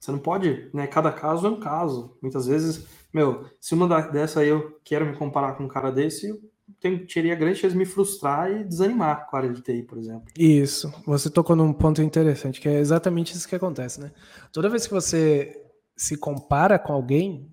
Você 0.00 0.10
não 0.10 0.18
pode, 0.18 0.68
né? 0.74 0.86
Cada 0.86 1.12
caso 1.12 1.46
é 1.46 1.50
um 1.50 1.60
caso. 1.60 2.16
Muitas 2.20 2.46
vezes, 2.46 2.86
meu, 3.12 3.48
se 3.60 3.74
uma 3.74 4.00
dessa 4.02 4.40
aí 4.40 4.48
eu 4.48 4.80
quero 4.84 5.06
me 5.06 5.16
comparar 5.16 5.54
com 5.54 5.64
um 5.64 5.68
cara 5.68 5.90
desse, 5.90 6.28
eu 6.28 6.40
tenho, 6.80 7.06
teria 7.06 7.34
grande 7.34 7.58
chance 7.58 7.72
de 7.72 7.78
me 7.78 7.86
frustrar 7.86 8.50
e 8.50 8.64
desanimar 8.64 9.28
com 9.28 9.36
a 9.36 9.40
área 9.40 9.52
de 9.52 9.62
TI, 9.62 9.82
por 9.82 9.98
exemplo. 9.98 10.24
Isso. 10.36 10.92
Você 11.06 11.30
tocou 11.30 11.54
num 11.54 11.72
ponto 11.72 12.02
interessante, 12.02 12.60
que 12.60 12.68
é 12.68 12.78
exatamente 12.78 13.34
isso 13.34 13.48
que 13.48 13.56
acontece, 13.56 14.00
né? 14.00 14.12
Toda 14.52 14.68
vez 14.68 14.86
que 14.86 14.94
você 14.94 15.64
se 15.96 16.16
compara 16.16 16.78
com 16.78 16.92
alguém, 16.92 17.50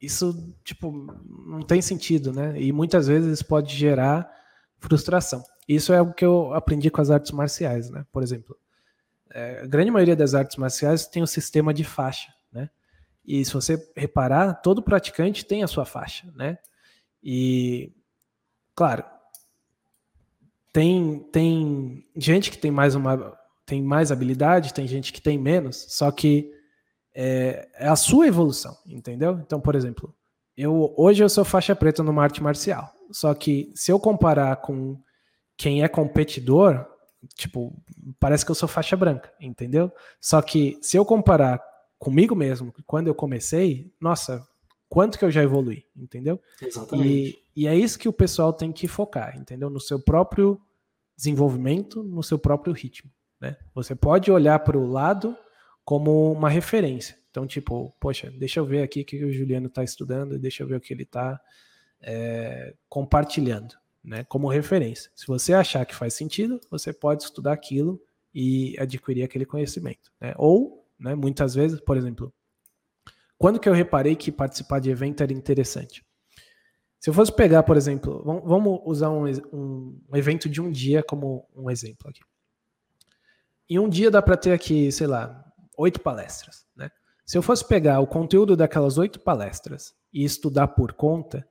isso, 0.00 0.54
tipo, 0.64 0.92
não 1.46 1.62
tem 1.62 1.80
sentido, 1.80 2.32
né? 2.32 2.60
E 2.60 2.72
muitas 2.72 3.06
vezes 3.06 3.42
pode 3.42 3.74
gerar 3.74 4.28
frustração. 4.84 5.42
Isso 5.66 5.92
é 5.92 6.00
o 6.00 6.12
que 6.12 6.24
eu 6.24 6.52
aprendi 6.52 6.90
com 6.90 7.00
as 7.00 7.10
artes 7.10 7.32
marciais, 7.32 7.90
né? 7.90 8.04
Por 8.12 8.22
exemplo, 8.22 8.56
é, 9.30 9.62
a 9.62 9.66
grande 9.66 9.90
maioria 9.90 10.14
das 10.14 10.34
artes 10.34 10.56
marciais 10.56 11.06
tem 11.06 11.22
o 11.22 11.24
um 11.24 11.26
sistema 11.26 11.72
de 11.72 11.84
faixa, 11.84 12.32
né? 12.52 12.68
E 13.26 13.44
se 13.44 13.52
você 13.52 13.90
reparar, 13.96 14.54
todo 14.54 14.82
praticante 14.82 15.44
tem 15.44 15.62
a 15.62 15.66
sua 15.66 15.86
faixa, 15.86 16.30
né? 16.36 16.58
E, 17.22 17.92
claro, 18.74 19.04
tem, 20.70 21.20
tem 21.32 22.06
gente 22.14 22.50
que 22.50 22.58
tem 22.58 22.70
mais 22.70 22.94
uma 22.94 23.38
tem 23.66 23.82
mais 23.82 24.12
habilidade, 24.12 24.74
tem 24.74 24.86
gente 24.86 25.10
que 25.10 25.22
tem 25.22 25.38
menos, 25.38 25.86
só 25.88 26.10
que 26.10 26.52
é, 27.14 27.66
é 27.76 27.88
a 27.88 27.96
sua 27.96 28.26
evolução, 28.26 28.76
entendeu? 28.86 29.40
Então, 29.40 29.58
por 29.58 29.74
exemplo, 29.74 30.14
eu 30.54 30.92
hoje 30.98 31.24
eu 31.24 31.28
sou 31.30 31.46
faixa 31.46 31.74
preta 31.74 32.02
numa 32.02 32.22
arte 32.22 32.42
marcial, 32.42 32.94
só 33.14 33.32
que 33.32 33.70
se 33.76 33.92
eu 33.92 34.00
comparar 34.00 34.56
com 34.56 35.00
quem 35.56 35.84
é 35.84 35.88
competidor, 35.88 36.84
tipo, 37.36 37.72
parece 38.18 38.44
que 38.44 38.50
eu 38.50 38.56
sou 38.56 38.68
faixa 38.68 38.96
branca, 38.96 39.32
entendeu? 39.40 39.92
Só 40.20 40.42
que 40.42 40.76
se 40.82 40.96
eu 40.96 41.04
comparar 41.04 41.62
comigo 41.96 42.34
mesmo, 42.34 42.74
quando 42.84 43.06
eu 43.06 43.14
comecei, 43.14 43.94
nossa, 44.00 44.44
quanto 44.88 45.16
que 45.16 45.24
eu 45.24 45.30
já 45.30 45.44
evolui, 45.44 45.84
entendeu? 45.96 46.40
Exatamente. 46.60 47.38
E, 47.54 47.62
e 47.62 47.68
é 47.68 47.76
isso 47.76 48.00
que 48.00 48.08
o 48.08 48.12
pessoal 48.12 48.52
tem 48.52 48.72
que 48.72 48.88
focar, 48.88 49.38
entendeu? 49.38 49.70
No 49.70 49.78
seu 49.78 50.00
próprio 50.00 50.60
desenvolvimento, 51.16 52.02
no 52.02 52.20
seu 52.20 52.36
próprio 52.36 52.72
ritmo, 52.72 53.12
né? 53.40 53.56
Você 53.76 53.94
pode 53.94 54.32
olhar 54.32 54.58
para 54.58 54.76
o 54.76 54.90
lado 54.90 55.36
como 55.84 56.32
uma 56.32 56.50
referência. 56.50 57.16
Então, 57.30 57.46
tipo, 57.46 57.94
poxa, 58.00 58.28
deixa 58.32 58.58
eu 58.58 58.66
ver 58.66 58.82
aqui 58.82 59.02
o 59.02 59.04
que 59.04 59.24
o 59.24 59.32
Juliano 59.32 59.68
está 59.68 59.84
estudando, 59.84 60.36
deixa 60.36 60.64
eu 60.64 60.66
ver 60.66 60.76
o 60.76 60.80
que 60.80 60.92
ele 60.92 61.04
está 61.04 61.40
é, 62.02 62.74
compartilhando 62.88 63.74
né, 64.02 64.24
como 64.24 64.48
referência. 64.48 65.10
Se 65.14 65.26
você 65.26 65.54
achar 65.54 65.84
que 65.86 65.94
faz 65.94 66.14
sentido, 66.14 66.60
você 66.70 66.92
pode 66.92 67.22
estudar 67.24 67.52
aquilo 67.52 68.00
e 68.34 68.76
adquirir 68.78 69.24
aquele 69.24 69.46
conhecimento. 69.46 70.12
Né? 70.20 70.34
Ou, 70.36 70.86
né, 70.98 71.14
muitas 71.14 71.54
vezes, 71.54 71.80
por 71.80 71.96
exemplo, 71.96 72.32
quando 73.38 73.58
que 73.58 73.68
eu 73.68 73.72
reparei 73.72 74.14
que 74.14 74.30
participar 74.30 74.80
de 74.80 74.90
evento 74.90 75.22
era 75.22 75.32
interessante? 75.32 76.04
Se 77.00 77.10
eu 77.10 77.14
fosse 77.14 77.30
pegar, 77.30 77.62
por 77.62 77.76
exemplo, 77.76 78.22
vamos 78.46 78.80
usar 78.86 79.10
um, 79.10 79.24
um, 79.52 80.00
evento 80.14 80.48
de 80.48 80.60
um 80.60 80.70
dia 80.70 81.02
como 81.02 81.46
um 81.54 81.70
exemplo 81.70 82.08
aqui. 82.08 82.20
Em 83.68 83.78
um 83.78 83.88
dia 83.88 84.10
dá 84.10 84.22
para 84.22 84.38
ter 84.38 84.52
aqui, 84.52 84.90
sei 84.90 85.06
lá, 85.06 85.44
oito 85.76 86.00
palestras. 86.00 86.66
Né? 86.74 86.90
Se 87.26 87.36
eu 87.36 87.42
fosse 87.42 87.66
pegar 87.66 88.00
o 88.00 88.06
conteúdo 88.06 88.56
daquelas 88.56 88.96
oito 88.96 89.20
palestras 89.20 89.94
e 90.12 90.24
estudar 90.24 90.68
por 90.68 90.94
conta, 90.94 91.46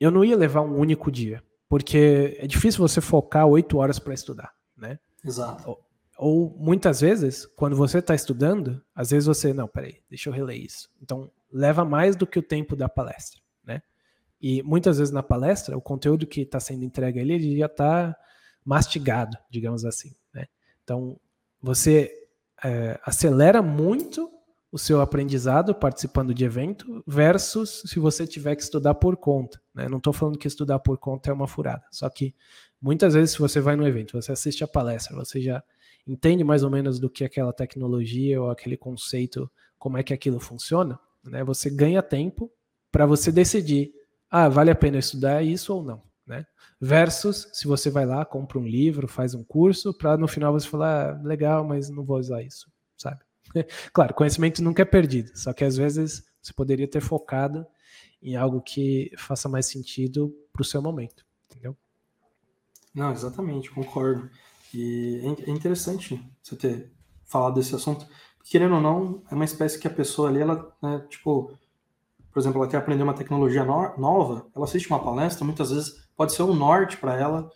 eu 0.00 0.10
não 0.10 0.24
ia 0.24 0.36
levar 0.36 0.62
um 0.62 0.76
único 0.76 1.10
dia 1.10 1.42
porque 1.68 2.36
é 2.38 2.46
difícil 2.46 2.80
você 2.80 3.00
focar 3.00 3.46
oito 3.46 3.76
horas 3.78 3.98
para 3.98 4.14
estudar, 4.14 4.54
né? 4.76 4.98
Exato. 5.24 5.68
Ou, 5.68 5.84
ou, 6.16 6.56
muitas 6.58 7.00
vezes, 7.00 7.44
quando 7.44 7.76
você 7.76 7.98
está 7.98 8.14
estudando, 8.14 8.82
às 8.94 9.10
vezes 9.10 9.26
você, 9.26 9.52
não, 9.52 9.68
peraí, 9.68 10.00
deixa 10.08 10.30
eu 10.30 10.32
reler 10.32 10.56
isso. 10.56 10.88
Então, 11.02 11.30
leva 11.52 11.84
mais 11.84 12.16
do 12.16 12.26
que 12.26 12.38
o 12.38 12.42
tempo 12.42 12.74
da 12.74 12.88
palestra, 12.88 13.40
né? 13.62 13.82
E 14.40 14.62
muitas 14.62 14.98
vezes 14.98 15.12
na 15.12 15.22
palestra, 15.22 15.76
o 15.76 15.82
conteúdo 15.82 16.26
que 16.26 16.40
está 16.40 16.58
sendo 16.58 16.84
entregue 16.84 17.20
ali, 17.20 17.34
ele 17.34 17.58
já 17.58 17.66
está 17.66 18.16
mastigado, 18.64 19.36
digamos 19.50 19.84
assim, 19.84 20.14
né? 20.32 20.46
Então, 20.82 21.20
você 21.60 22.10
é, 22.64 22.98
acelera 23.04 23.60
muito 23.60 24.30
o 24.70 24.78
seu 24.78 25.00
aprendizado 25.00 25.74
participando 25.74 26.34
de 26.34 26.44
evento 26.44 27.02
versus 27.06 27.82
se 27.86 27.98
você 27.98 28.26
tiver 28.26 28.54
que 28.54 28.62
estudar 28.62 28.94
por 28.94 29.16
conta. 29.16 29.60
Né? 29.74 29.88
Não 29.88 29.98
estou 29.98 30.12
falando 30.12 30.38
que 30.38 30.46
estudar 30.46 30.78
por 30.78 30.98
conta 30.98 31.30
é 31.30 31.32
uma 31.32 31.48
furada, 31.48 31.84
só 31.90 32.08
que 32.08 32.34
muitas 32.80 33.14
vezes 33.14 33.32
se 33.32 33.38
você 33.38 33.60
vai 33.60 33.76
no 33.76 33.86
evento, 33.86 34.20
você 34.20 34.32
assiste 34.32 34.62
a 34.62 34.68
palestra, 34.68 35.16
você 35.16 35.40
já 35.40 35.62
entende 36.06 36.44
mais 36.44 36.62
ou 36.62 36.70
menos 36.70 36.98
do 36.98 37.10
que 37.10 37.24
aquela 37.24 37.52
tecnologia 37.52 38.40
ou 38.40 38.50
aquele 38.50 38.76
conceito, 38.76 39.50
como 39.78 39.98
é 39.98 40.02
que 40.02 40.14
aquilo 40.14 40.40
funciona, 40.40 40.98
né? 41.24 41.44
Você 41.44 41.68
ganha 41.68 42.02
tempo 42.02 42.50
para 42.90 43.04
você 43.04 43.30
decidir, 43.30 43.92
ah, 44.30 44.48
vale 44.48 44.70
a 44.70 44.74
pena 44.74 44.98
estudar 44.98 45.42
isso 45.42 45.74
ou 45.74 45.82
não, 45.82 46.02
né? 46.26 46.46
Versus 46.80 47.48
se 47.52 47.66
você 47.66 47.90
vai 47.90 48.06
lá, 48.06 48.24
compra 48.24 48.58
um 48.58 48.66
livro, 48.66 49.06
faz 49.06 49.34
um 49.34 49.44
curso, 49.44 49.92
para 49.92 50.16
no 50.16 50.26
final 50.26 50.52
você 50.52 50.66
falar, 50.66 51.10
ah, 51.10 51.22
legal, 51.22 51.64
mas 51.64 51.90
não 51.90 52.04
vou 52.04 52.18
usar 52.18 52.42
isso, 52.42 52.70
sabe? 52.96 53.27
claro, 53.92 54.14
conhecimento 54.14 54.62
nunca 54.62 54.82
é 54.82 54.84
perdido, 54.84 55.30
só 55.34 55.52
que 55.52 55.64
às 55.64 55.76
vezes 55.76 56.24
você 56.40 56.52
poderia 56.52 56.88
ter 56.88 57.00
focado 57.00 57.66
em 58.22 58.36
algo 58.36 58.60
que 58.60 59.12
faça 59.16 59.48
mais 59.48 59.66
sentido 59.66 60.34
para 60.52 60.62
o 60.62 60.64
seu 60.64 60.82
momento, 60.82 61.24
entendeu? 61.50 61.76
Não, 62.94 63.12
exatamente, 63.12 63.70
concordo. 63.70 64.28
E 64.74 65.20
é, 65.24 65.50
é 65.50 65.52
interessante 65.52 66.20
você 66.42 66.56
ter 66.56 66.92
falado 67.24 67.54
desse 67.54 67.74
assunto, 67.74 68.06
querendo 68.44 68.74
ou 68.76 68.80
não, 68.80 69.22
é 69.30 69.34
uma 69.34 69.44
espécie 69.44 69.78
que 69.78 69.86
a 69.86 69.90
pessoa 69.90 70.28
ali, 70.28 70.40
ela, 70.40 70.74
né, 70.82 71.04
tipo, 71.08 71.52
por 72.32 72.40
exemplo, 72.40 72.60
ela 72.60 72.70
quer 72.70 72.78
aprender 72.78 73.02
uma 73.02 73.14
tecnologia 73.14 73.64
no 73.64 73.96
nova, 73.98 74.46
ela 74.54 74.64
assiste 74.64 74.88
uma 74.88 75.02
palestra, 75.02 75.44
muitas 75.44 75.70
vezes 75.70 76.08
pode 76.16 76.32
ser 76.32 76.42
um 76.42 76.54
norte 76.54 76.96
para 76.96 77.14
ela 77.14 77.50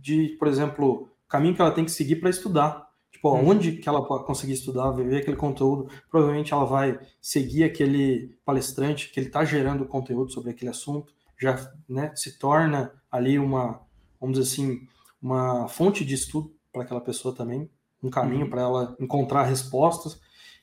de, 0.00 0.36
por 0.38 0.48
exemplo, 0.48 1.08
caminho 1.28 1.54
que 1.54 1.60
ela 1.60 1.70
tem 1.70 1.84
que 1.84 1.90
seguir 1.90 2.16
para 2.16 2.30
estudar. 2.30 2.87
Tipo, 3.18 3.30
uhum. 3.30 3.48
onde 3.48 3.72
que 3.72 3.88
ela 3.88 4.06
pode 4.06 4.24
conseguir 4.24 4.52
estudar, 4.52 4.92
ver 4.92 5.16
aquele 5.16 5.36
conteúdo, 5.36 5.90
provavelmente 6.08 6.52
ela 6.52 6.64
vai 6.64 7.00
seguir 7.20 7.64
aquele 7.64 8.38
palestrante 8.44 9.10
que 9.10 9.18
ele 9.18 9.26
está 9.26 9.44
gerando 9.44 9.84
conteúdo 9.84 10.30
sobre 10.30 10.52
aquele 10.52 10.70
assunto, 10.70 11.12
já 11.36 11.72
né, 11.88 12.12
se 12.14 12.38
torna 12.38 12.92
ali 13.10 13.36
uma, 13.36 13.80
vamos 14.20 14.38
dizer 14.38 14.52
assim, 14.52 14.86
uma 15.20 15.66
fonte 15.66 16.04
de 16.04 16.14
estudo 16.14 16.54
para 16.72 16.82
aquela 16.82 17.00
pessoa 17.00 17.34
também, 17.34 17.68
um 18.00 18.08
caminho 18.08 18.44
uhum. 18.44 18.50
para 18.50 18.62
ela 18.62 18.96
encontrar 19.00 19.42
respostas 19.42 20.20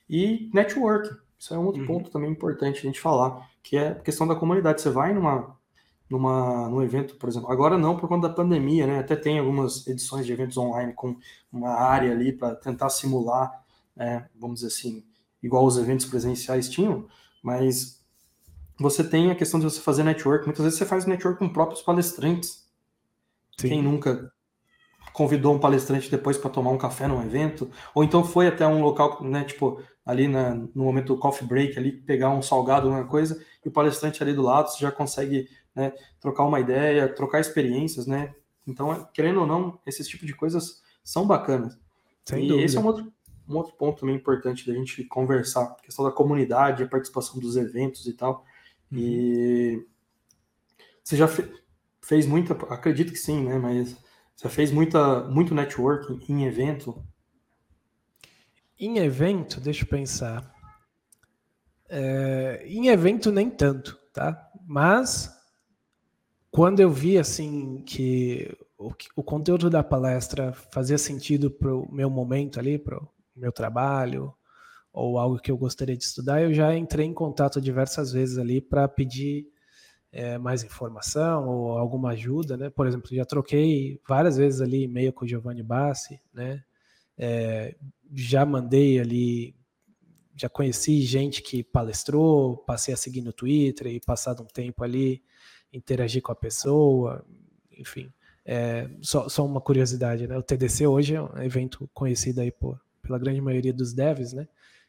e 0.08 0.50
network. 0.54 1.14
Isso 1.38 1.52
é 1.52 1.58
um 1.58 1.66
outro 1.66 1.82
uhum. 1.82 1.86
ponto 1.86 2.10
também 2.10 2.30
importante 2.30 2.78
a 2.78 2.82
gente 2.82 3.00
falar, 3.00 3.50
que 3.62 3.76
é 3.76 3.88
a 3.88 3.94
questão 3.96 4.26
da 4.26 4.34
comunidade. 4.34 4.80
Você 4.80 4.88
vai 4.88 5.12
numa, 5.12 5.54
numa, 6.08 6.68
num 6.68 6.82
evento, 6.82 7.16
por 7.16 7.28
exemplo, 7.28 7.50
agora 7.50 7.76
não 7.76 7.96
por 7.96 8.08
conta 8.08 8.28
da 8.28 8.34
pandemia, 8.34 8.86
né? 8.86 8.98
Até 9.00 9.16
tem 9.16 9.38
algumas 9.38 9.86
edições 9.86 10.24
de 10.24 10.32
eventos 10.32 10.56
online 10.56 10.92
com 10.92 11.16
uma 11.52 11.70
área 11.70 12.12
ali 12.12 12.32
para 12.32 12.54
tentar 12.54 12.88
simular, 12.88 13.64
é, 13.96 14.24
vamos 14.34 14.60
dizer 14.60 14.68
assim, 14.68 15.04
igual 15.42 15.64
os 15.64 15.76
eventos 15.76 16.06
presenciais 16.06 16.68
tinham, 16.68 17.06
mas 17.42 18.04
você 18.78 19.02
tem 19.02 19.30
a 19.30 19.34
questão 19.34 19.58
de 19.58 19.64
você 19.64 19.80
fazer 19.80 20.02
network. 20.02 20.44
Muitas 20.44 20.64
vezes 20.64 20.78
você 20.78 20.86
faz 20.86 21.06
network 21.06 21.38
com 21.38 21.48
próprios 21.48 21.82
palestrantes. 21.82 22.66
Sim. 23.58 23.68
Quem 23.68 23.82
nunca 23.82 24.30
convidou 25.12 25.54
um 25.54 25.58
palestrante 25.58 26.10
depois 26.10 26.36
para 26.36 26.50
tomar 26.50 26.70
um 26.70 26.76
café 26.76 27.08
num 27.08 27.22
evento, 27.22 27.70
ou 27.94 28.04
então 28.04 28.22
foi 28.22 28.48
até 28.48 28.66
um 28.66 28.82
local, 28.82 29.24
né, 29.24 29.44
tipo, 29.44 29.82
ali 30.04 30.28
na, 30.28 30.54
no 30.54 30.84
momento 30.84 31.14
do 31.14 31.18
coffee 31.18 31.48
break, 31.48 31.78
ali, 31.78 31.90
pegar 31.90 32.28
um 32.28 32.42
salgado, 32.42 32.86
uma 32.86 33.06
coisa, 33.06 33.42
e 33.64 33.68
o 33.68 33.72
palestrante 33.72 34.22
ali 34.22 34.34
do 34.34 34.42
lado, 34.42 34.68
você 34.68 34.78
já 34.78 34.92
consegue 34.92 35.48
né, 35.76 35.92
trocar 36.18 36.44
uma 36.44 36.58
ideia, 36.58 37.06
trocar 37.06 37.38
experiências, 37.38 38.06
né? 38.06 38.34
Então, 38.66 39.06
querendo 39.12 39.40
ou 39.40 39.46
não, 39.46 39.78
esses 39.86 40.08
tipos 40.08 40.26
de 40.26 40.34
coisas 40.34 40.82
são 41.04 41.26
bacanas. 41.26 41.78
Sem 42.24 42.46
e 42.46 42.48
dúvida. 42.48 42.64
esse 42.64 42.76
é 42.76 42.80
um 42.80 42.86
outro, 42.86 43.12
um 43.46 43.56
outro 43.56 43.74
ponto 43.74 44.00
também 44.00 44.16
importante 44.16 44.66
da 44.66 44.74
gente 44.74 45.04
conversar, 45.04 45.62
a 45.62 45.74
questão 45.74 46.04
da 46.04 46.10
comunidade, 46.10 46.82
a 46.82 46.88
participação 46.88 47.38
dos 47.38 47.56
eventos 47.56 48.06
e 48.06 48.14
tal. 48.14 48.44
Uhum. 48.90 48.98
E 48.98 49.86
você 51.04 51.16
já 51.16 51.28
fe 51.28 51.48
fez 52.00 52.24
muita, 52.24 52.54
acredito 52.72 53.12
que 53.12 53.18
sim, 53.18 53.44
né? 53.44 53.58
Mas 53.58 53.96
você 54.34 54.48
fez 54.48 54.70
muita, 54.70 55.24
muito 55.24 55.54
networking 55.54 56.20
em 56.28 56.44
evento? 56.44 57.04
Em 58.78 58.98
evento, 58.98 59.60
deixa 59.60 59.82
eu 59.82 59.88
pensar. 59.88 60.54
É, 61.88 62.62
em 62.64 62.88
evento 62.88 63.32
nem 63.32 63.50
tanto, 63.50 63.98
tá? 64.12 64.50
Mas 64.64 65.35
quando 66.50 66.80
eu 66.80 66.90
vi 66.90 67.18
assim 67.18 67.82
que 67.84 68.56
o, 68.78 68.92
o 69.16 69.22
conteúdo 69.22 69.68
da 69.68 69.82
palestra 69.82 70.52
fazia 70.52 70.98
sentido 70.98 71.50
para 71.50 71.74
o 71.74 71.90
meu 71.92 72.10
momento 72.10 72.58
ali, 72.58 72.78
para 72.78 72.98
o 72.98 73.08
meu 73.34 73.52
trabalho 73.52 74.32
ou 74.92 75.18
algo 75.18 75.38
que 75.38 75.50
eu 75.50 75.58
gostaria 75.58 75.96
de 75.96 76.04
estudar, 76.04 76.42
eu 76.42 76.54
já 76.54 76.74
entrei 76.74 77.06
em 77.06 77.12
contato 77.12 77.60
diversas 77.60 78.12
vezes 78.12 78.38
ali 78.38 78.62
para 78.62 78.88
pedir 78.88 79.46
é, 80.10 80.38
mais 80.38 80.64
informação 80.64 81.46
ou 81.46 81.76
alguma 81.76 82.12
ajuda, 82.12 82.56
né? 82.56 82.70
Por 82.70 82.86
exemplo, 82.86 83.14
já 83.14 83.26
troquei 83.26 84.00
várias 84.08 84.38
vezes 84.38 84.62
ali 84.62 84.84
e-mail 84.84 85.12
com 85.12 85.26
o 85.26 85.28
Giovanni 85.28 85.62
Bassi, 85.62 86.18
né? 86.32 86.64
É, 87.18 87.76
já 88.14 88.46
mandei 88.46 88.98
ali, 88.98 89.54
já 90.34 90.48
conheci 90.48 91.02
gente 91.02 91.42
que 91.42 91.62
palestrou, 91.62 92.56
passei 92.58 92.94
a 92.94 92.96
seguir 92.96 93.20
no 93.20 93.32
Twitter 93.32 93.88
e 93.88 94.00
passado 94.00 94.42
um 94.42 94.46
tempo 94.46 94.82
ali 94.82 95.22
interagir 95.76 96.22
com 96.22 96.32
a 96.32 96.36
pessoa, 96.36 97.24
enfim. 97.78 98.10
É, 98.44 98.88
só, 99.00 99.28
só 99.28 99.44
uma 99.44 99.60
curiosidade, 99.60 100.26
né? 100.26 100.36
O 100.36 100.42
TDC 100.42 100.86
hoje 100.86 101.14
é 101.14 101.22
um 101.22 101.42
evento 101.42 101.88
conhecido 101.92 102.40
aí 102.40 102.50
por, 102.50 102.80
pela 103.02 103.18
grande 103.18 103.40
maioria 103.40 103.72
dos 103.72 103.92
devs, 103.92 104.32
né? 104.32 104.46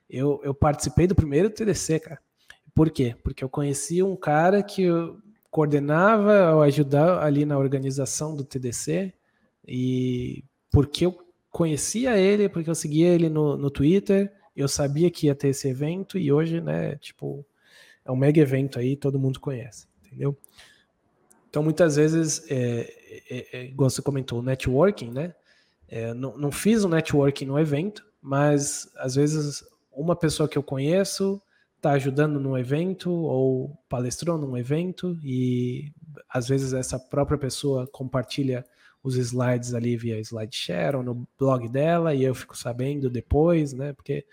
Eu, 0.10 0.40
eu 0.44 0.54
participei 0.54 1.08
do 1.08 1.16
primeiro 1.16 1.50
TDC, 1.50 2.00
cara. 2.00 2.20
Por 2.74 2.90
quê? 2.92 3.16
Porque 3.24 3.44
eu 3.44 3.50
conheci 3.50 4.04
um 4.04 4.16
cara 4.16 4.62
que 4.62 4.86
coordenava 5.50 6.54
ou 6.54 6.62
ajudava 6.62 7.24
ali 7.24 7.46
na 7.46 7.58
organização 7.58 8.36
do 8.36 8.44
TDC 8.44 9.12
e 9.68 10.44
porque 10.72 11.06
eu 11.08 11.18
conhecia 11.50 12.18
ele, 12.18 12.48
porque 12.48 12.70
eu 12.70 12.76
seguia 12.76 13.08
ele 13.08 13.30
no, 13.30 13.58
no 13.58 13.72
Twitter, 13.72 14.32
eu 14.56 14.68
sabia 14.68 15.10
que 15.10 15.26
ia 15.26 15.36
ter 15.36 15.50
esse 15.50 15.68
evento 15.68 16.18
e 16.18 16.32
hoje, 16.32 16.62
né, 16.62 16.96
tipo, 16.98 17.44
é 18.06 18.12
um 18.12 18.16
mega 18.16 18.40
evento 18.40 18.78
aí, 18.78 18.96
todo 18.96 19.20
mundo 19.20 19.40
conhece, 19.40 19.88
entendeu? 20.06 20.38
Então, 21.58 21.64
muitas 21.64 21.96
vezes, 21.96 22.46
é, 22.52 22.94
é, 23.32 23.58
é, 23.58 23.66
igual 23.66 23.90
você 23.90 24.00
comentou, 24.00 24.44
networking, 24.44 25.10
né? 25.10 25.34
É, 25.88 26.14
não, 26.14 26.38
não 26.38 26.52
fiz 26.52 26.86
um 26.86 26.90
networking 26.90 27.46
no 27.46 27.58
evento, 27.58 28.06
mas 28.22 28.88
às 28.96 29.16
vezes 29.16 29.64
uma 29.92 30.16
pessoa 30.16 30.48
que 30.48 30.56
eu 30.56 30.62
conheço 30.62 31.42
está 31.76 31.94
ajudando 31.94 32.40
num 32.40 32.56
evento 32.56 33.12
ou 33.12 33.76
palestrou 33.90 34.38
num 34.38 34.56
evento 34.56 35.18
e 35.24 35.92
às 36.30 36.48
vezes 36.48 36.74
essa 36.74 37.00
própria 37.00 37.40
pessoa 37.40 37.88
compartilha 37.88 38.64
os 39.02 39.16
slides 39.16 39.74
ali 39.74 39.98
via 39.98 40.20
SlideShare 40.20 40.98
ou 40.98 41.02
no 41.02 41.28
blog 41.40 41.68
dela 41.68 42.14
e 42.14 42.24
eu 42.24 42.36
fico 42.36 42.56
sabendo 42.56 43.10
depois, 43.10 43.74
né? 43.74 43.94
Porque 43.94 44.24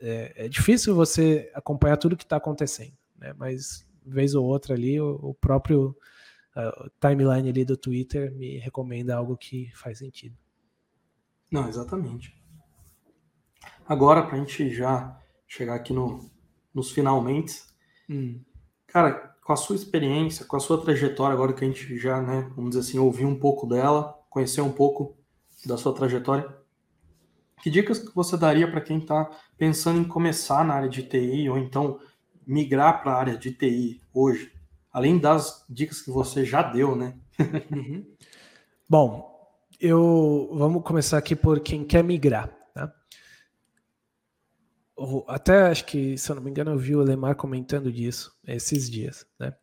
é, 0.00 0.46
é 0.46 0.48
difícil 0.48 0.94
você 0.94 1.52
acompanhar 1.52 1.98
tudo 1.98 2.16
que 2.16 2.24
está 2.24 2.36
acontecendo, 2.36 2.94
né? 3.18 3.34
Mas 3.36 3.84
vez 4.06 4.34
ou 4.34 4.46
outra 4.46 4.72
ali 4.72 4.98
o, 4.98 5.20
o 5.22 5.34
próprio 5.34 5.94
uh, 6.56 6.90
timeline 7.00 7.48
ali 7.48 7.64
do 7.64 7.76
Twitter 7.76 8.32
me 8.34 8.58
recomenda 8.58 9.16
algo 9.16 9.36
que 9.36 9.70
faz 9.74 9.98
sentido. 9.98 10.36
Não, 11.50 11.68
exatamente. 11.68 12.34
Agora, 13.86 14.22
para 14.22 14.36
a 14.36 14.38
gente 14.38 14.70
já 14.70 15.18
chegar 15.46 15.74
aqui 15.74 15.92
no, 15.92 16.30
nos 16.74 16.90
finalmente. 16.90 17.62
Hum. 18.08 18.40
Cara, 18.86 19.36
com 19.44 19.52
a 19.52 19.56
sua 19.56 19.76
experiência, 19.76 20.46
com 20.46 20.56
a 20.56 20.60
sua 20.60 20.80
trajetória, 20.80 21.34
agora 21.34 21.52
que 21.52 21.64
a 21.64 21.68
gente 21.68 21.98
já, 21.98 22.20
né, 22.22 22.50
vamos 22.54 22.70
dizer 22.70 22.88
assim, 22.88 22.98
ouviu 22.98 23.28
um 23.28 23.38
pouco 23.38 23.66
dela, 23.66 24.18
conheceu 24.30 24.64
um 24.64 24.72
pouco 24.72 25.16
da 25.66 25.76
sua 25.76 25.94
trajetória, 25.94 26.48
que 27.62 27.70
dicas 27.70 27.98
que 27.98 28.14
você 28.14 28.36
daria 28.36 28.68
para 28.70 28.80
quem 28.80 28.98
está 28.98 29.30
pensando 29.56 30.00
em 30.00 30.04
começar 30.04 30.64
na 30.64 30.74
área 30.74 30.88
de 30.88 31.02
TI 31.02 31.48
ou 31.48 31.58
então 31.58 32.00
migrar 32.46 33.02
para 33.02 33.12
a 33.12 33.18
área 33.18 33.38
de 33.38 33.52
TI 33.52 34.00
hoje? 34.12 34.52
Além 34.92 35.18
das 35.18 35.64
dicas 35.68 36.00
que 36.02 36.10
você 36.10 36.44
já 36.44 36.62
deu, 36.62 36.94
né? 36.94 37.14
uhum. 37.72 38.04
Bom, 38.88 39.32
eu 39.80 40.50
vamos 40.52 40.82
começar 40.82 41.18
aqui 41.18 41.34
por 41.34 41.60
quem 41.60 41.84
quer 41.84 42.04
migrar 42.04 42.62
até 45.26 45.62
acho 45.62 45.84
que, 45.84 46.16
se 46.16 46.30
eu 46.30 46.36
não 46.36 46.42
me 46.42 46.50
engano, 46.50 46.72
eu 46.72 46.78
vi 46.78 46.94
o 46.94 47.02
Lemar 47.02 47.34
comentando 47.34 47.92
disso 47.92 48.32
esses 48.46 48.88
dias, 48.88 49.26
né? 49.38 49.54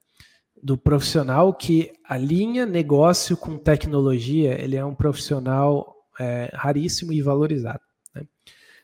Do 0.61 0.77
profissional 0.77 1.53
que 1.53 1.93
alinha 2.03 2.65
negócio 2.65 3.37
com 3.37 3.57
tecnologia, 3.57 4.61
ele 4.61 4.75
é 4.75 4.83
um 4.83 4.93
profissional 4.93 5.95
é, 6.19 6.49
raríssimo 6.53 7.13
e 7.13 7.21
valorizado. 7.21 7.79
Né? 8.13 8.27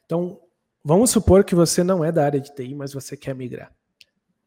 Então, 0.05 0.39
vamos 0.81 1.09
supor 1.09 1.43
que 1.43 1.53
você 1.53 1.83
não 1.83 2.05
é 2.05 2.13
da 2.13 2.23
área 2.23 2.39
de 2.39 2.55
TI, 2.55 2.73
mas 2.73 2.93
você 2.93 3.17
quer 3.17 3.35
migrar. 3.35 3.74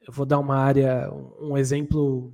Eu 0.09 0.13
vou 0.15 0.25
dar 0.25 0.39
uma 0.39 0.57
área, 0.57 1.13
um 1.39 1.55
exemplo 1.55 2.33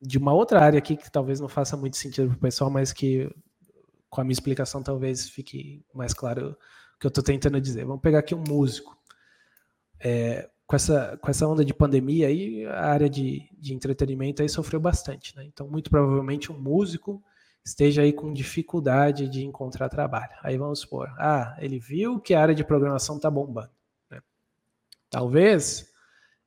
de 0.00 0.16
uma 0.16 0.32
outra 0.32 0.60
área 0.60 0.78
aqui 0.78 0.96
que 0.96 1.10
talvez 1.10 1.40
não 1.40 1.48
faça 1.48 1.76
muito 1.76 1.96
sentido 1.96 2.28
para 2.28 2.36
o 2.36 2.40
pessoal, 2.40 2.70
mas 2.70 2.92
que 2.92 3.28
com 4.08 4.20
a 4.20 4.24
minha 4.24 4.32
explicação 4.32 4.80
talvez 4.80 5.28
fique 5.28 5.84
mais 5.92 6.14
claro 6.14 6.56
que 7.00 7.04
eu 7.04 7.08
estou 7.08 7.24
tentando 7.24 7.60
dizer. 7.60 7.84
Vamos 7.84 8.00
pegar 8.00 8.20
aqui 8.20 8.36
um 8.36 8.44
músico. 8.46 8.96
É, 9.98 10.48
com, 10.64 10.76
essa, 10.76 11.18
com 11.20 11.28
essa 11.28 11.44
onda 11.48 11.64
de 11.64 11.74
pandemia 11.74 12.28
aí, 12.28 12.64
a 12.66 12.86
área 12.86 13.10
de, 13.10 13.50
de 13.58 13.74
entretenimento 13.74 14.40
aí 14.40 14.48
sofreu 14.48 14.78
bastante. 14.78 15.34
Né? 15.34 15.46
Então, 15.46 15.68
muito 15.68 15.90
provavelmente 15.90 16.52
um 16.52 16.58
músico 16.58 17.20
esteja 17.64 18.02
aí 18.02 18.12
com 18.12 18.32
dificuldade 18.32 19.28
de 19.28 19.44
encontrar 19.44 19.88
trabalho. 19.88 20.36
Aí 20.40 20.56
vamos 20.56 20.78
supor, 20.78 21.12
ah, 21.18 21.56
ele 21.58 21.80
viu 21.80 22.20
que 22.20 22.32
a 22.32 22.40
área 22.40 22.54
de 22.54 22.62
programação 22.62 23.16
está 23.16 23.28
bombando. 23.28 23.72
Né? 24.08 24.22
Talvez 25.10 25.89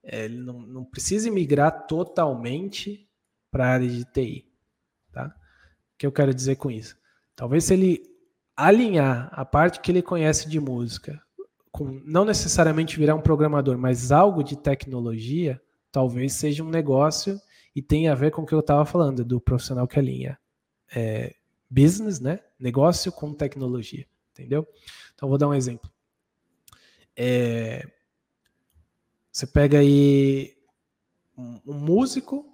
é, 0.04 0.26
ele 0.26 0.38
não, 0.38 0.60
não 0.62 0.84
precise 0.84 1.32
migrar 1.32 1.88
totalmente 1.88 3.08
para 3.50 3.66
a 3.66 3.70
área 3.70 3.88
de 3.88 4.04
TI. 4.06 4.46
Tá? 5.12 5.28
O 5.28 5.98
que 5.98 6.06
eu 6.06 6.12
quero 6.12 6.34
dizer 6.34 6.56
com 6.58 6.70
isso? 6.70 6.98
Talvez 7.36 7.64
se 7.64 7.74
ele 7.74 8.04
alinhar 8.56 9.30
a 9.32 9.46
parte 9.46 9.80
que 9.80 9.92
ele 9.92 10.02
conhece 10.02 10.48
de 10.48 10.60
música 10.60 11.22
com 11.72 12.02
não 12.06 12.24
necessariamente 12.24 13.00
virar 13.00 13.16
um 13.16 13.22
programador, 13.22 13.78
mas 13.80 14.12
algo 14.12 14.44
de 14.44 14.56
tecnologia, 14.56 15.60
talvez 15.92 16.34
seja 16.34 16.64
um 16.64 16.70
negócio 16.70 17.42
e 17.76 17.82
tenha 17.82 18.12
a 18.12 18.16
ver 18.16 18.30
com 18.32 18.44
o 18.44 18.46
que 18.46 18.54
eu 18.54 18.60
estava 18.60 18.86
falando 18.86 19.26
do 19.26 19.42
profissional 19.42 19.88
que 19.88 19.98
alinha 19.98 20.38
é, 20.96 21.34
business, 21.70 22.20
né? 22.20 22.40
Negócio 22.60 23.12
com 23.12 23.34
tecnologia, 23.34 24.06
entendeu? 24.32 24.68
Então 25.16 25.28
vou 25.28 25.38
dar 25.38 25.48
um 25.48 25.54
exemplo. 25.54 25.90
É, 27.16 27.88
você 29.34 29.48
pega 29.48 29.80
aí 29.80 30.54
um, 31.36 31.74
músico 31.74 32.46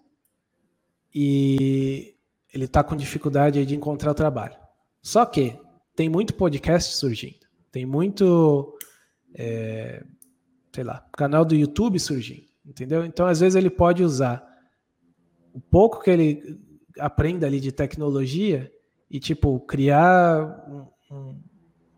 e 1.14 2.16
ele 2.54 2.64
está 2.64 2.82
com 2.82 2.96
dificuldade 2.96 3.66
de 3.66 3.76
encontrar 3.76 4.14
trabalho. 4.14 4.56
Só 5.02 5.26
que 5.26 5.60
tem 5.94 6.08
muito 6.08 6.34
podcast 6.34 6.96
surgindo, 6.96 7.46
tem 7.70 7.86
muito, 7.86 8.78
é, 9.36 10.06
sei 10.74 10.86
lá, 10.86 11.06
canal 11.12 11.44
do 11.44 11.54
YouTube 11.54 12.00
surgindo, 12.00 12.48
entendeu? 12.66 13.04
Então, 13.04 13.28
às 13.28 13.42
vezes, 13.42 13.58
ele 13.58 13.70
pode 13.70 14.02
usar 14.02 14.42
o 15.54 15.60
pouco 15.60 16.02
que 16.02 16.10
ele 16.10 16.62
aprenda 16.98 17.46
ali 17.46 17.60
de 17.60 17.74
tecnologia 17.74 18.72
e, 19.12 19.20
tipo, 19.20 19.60
criar 19.62 20.66
um, 20.70 20.88
um, 21.14 21.42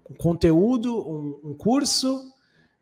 um 0.10 0.16
conteúdo, 0.16 1.08
um, 1.08 1.52
um 1.52 1.54
curso 1.54 2.31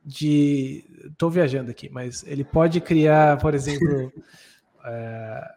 de 0.10 0.84
estou 1.06 1.30
viajando 1.30 1.69
aqui, 1.69 1.88
mas 1.88 2.23
ele 2.26 2.44
pode 2.44 2.81
criar, 2.81 3.38
por 3.38 3.53
exemplo, 3.53 4.11
é, 4.84 5.56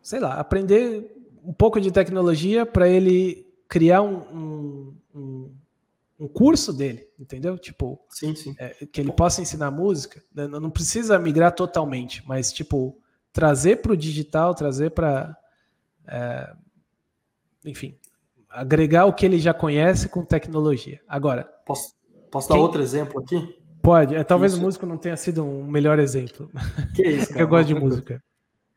sei 0.00 0.20
lá, 0.20 0.40
aprender 0.40 1.14
um 1.44 1.52
pouco 1.52 1.78
de 1.78 1.92
tecnologia 1.92 2.64
para 2.64 2.88
ele 2.88 3.46
criar 3.68 4.00
um, 4.00 4.96
um, 5.14 5.54
um, 6.18 6.28
curso 6.28 6.72
dele, 6.72 7.06
entendeu? 7.18 7.58
Tipo, 7.58 8.00
sim, 8.08 8.34
sim. 8.34 8.54
É, 8.58 8.86
que 8.86 9.02
ele 9.02 9.12
possa 9.12 9.42
ensinar 9.42 9.70
música. 9.70 10.22
Né? 10.34 10.46
Não 10.46 10.70
precisa 10.70 11.18
migrar 11.18 11.52
totalmente, 11.52 12.26
mas 12.26 12.52
tipo 12.52 12.98
trazer 13.34 13.82
para 13.82 13.92
o 13.92 13.96
digital, 13.96 14.54
trazer 14.54 14.92
para, 14.92 15.36
é, 16.06 16.54
enfim, 17.66 17.98
agregar 18.48 19.04
o 19.04 19.12
que 19.12 19.26
ele 19.26 19.38
já 19.38 19.52
conhece 19.52 20.08
com 20.08 20.24
tecnologia. 20.24 21.02
Agora, 21.06 21.44
posso, 21.66 21.94
posso 22.36 22.48
dar 22.48 22.56
outro 22.56 22.82
exemplo 22.82 23.20
aqui? 23.20 23.56
Pode. 23.82 24.14
É, 24.14 24.24
talvez 24.24 24.52
isso. 24.52 24.60
o 24.60 24.64
músico 24.64 24.84
não 24.84 24.96
tenha 24.96 25.16
sido 25.16 25.44
um 25.44 25.64
melhor 25.64 25.98
exemplo. 25.98 26.50
Que 26.94 27.02
isso, 27.02 27.28
cara, 27.32 27.40
eu 27.40 27.48
gosto 27.48 27.68
de 27.68 27.74
música. 27.74 28.22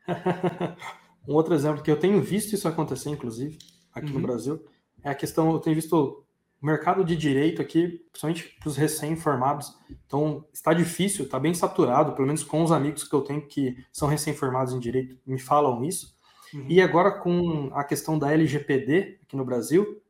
um 1.28 1.34
outro 1.34 1.54
exemplo 1.54 1.82
que 1.82 1.90
eu 1.90 1.98
tenho 1.98 2.20
visto 2.22 2.54
isso 2.54 2.66
acontecer, 2.66 3.10
inclusive, 3.10 3.58
aqui 3.92 4.08
uhum. 4.08 4.14
no 4.14 4.20
Brasil, 4.20 4.64
é 5.02 5.10
a 5.10 5.14
questão, 5.14 5.52
eu 5.52 5.58
tenho 5.58 5.76
visto 5.76 6.24
o 6.62 6.66
mercado 6.66 7.04
de 7.04 7.16
direito 7.16 7.60
aqui, 7.60 8.04
principalmente 8.10 8.56
para 8.60 8.68
os 8.68 8.76
recém-formados, 8.76 9.74
então 10.06 10.44
está 10.52 10.72
difícil, 10.72 11.24
está 11.24 11.38
bem 11.38 11.54
saturado, 11.54 12.12
pelo 12.12 12.26
menos 12.26 12.44
com 12.44 12.62
os 12.62 12.70
amigos 12.70 13.04
que 13.04 13.14
eu 13.14 13.22
tenho 13.22 13.42
que 13.42 13.76
são 13.92 14.08
recém-formados 14.08 14.72
em 14.74 14.78
direito, 14.78 15.18
me 15.26 15.38
falam 15.38 15.84
isso. 15.84 16.14
Uhum. 16.52 16.66
E 16.68 16.80
agora 16.80 17.10
com 17.12 17.70
a 17.72 17.82
questão 17.84 18.18
da 18.18 18.32
LGPD 18.32 19.20
aqui 19.22 19.36
no 19.36 19.44
Brasil, 19.44 20.00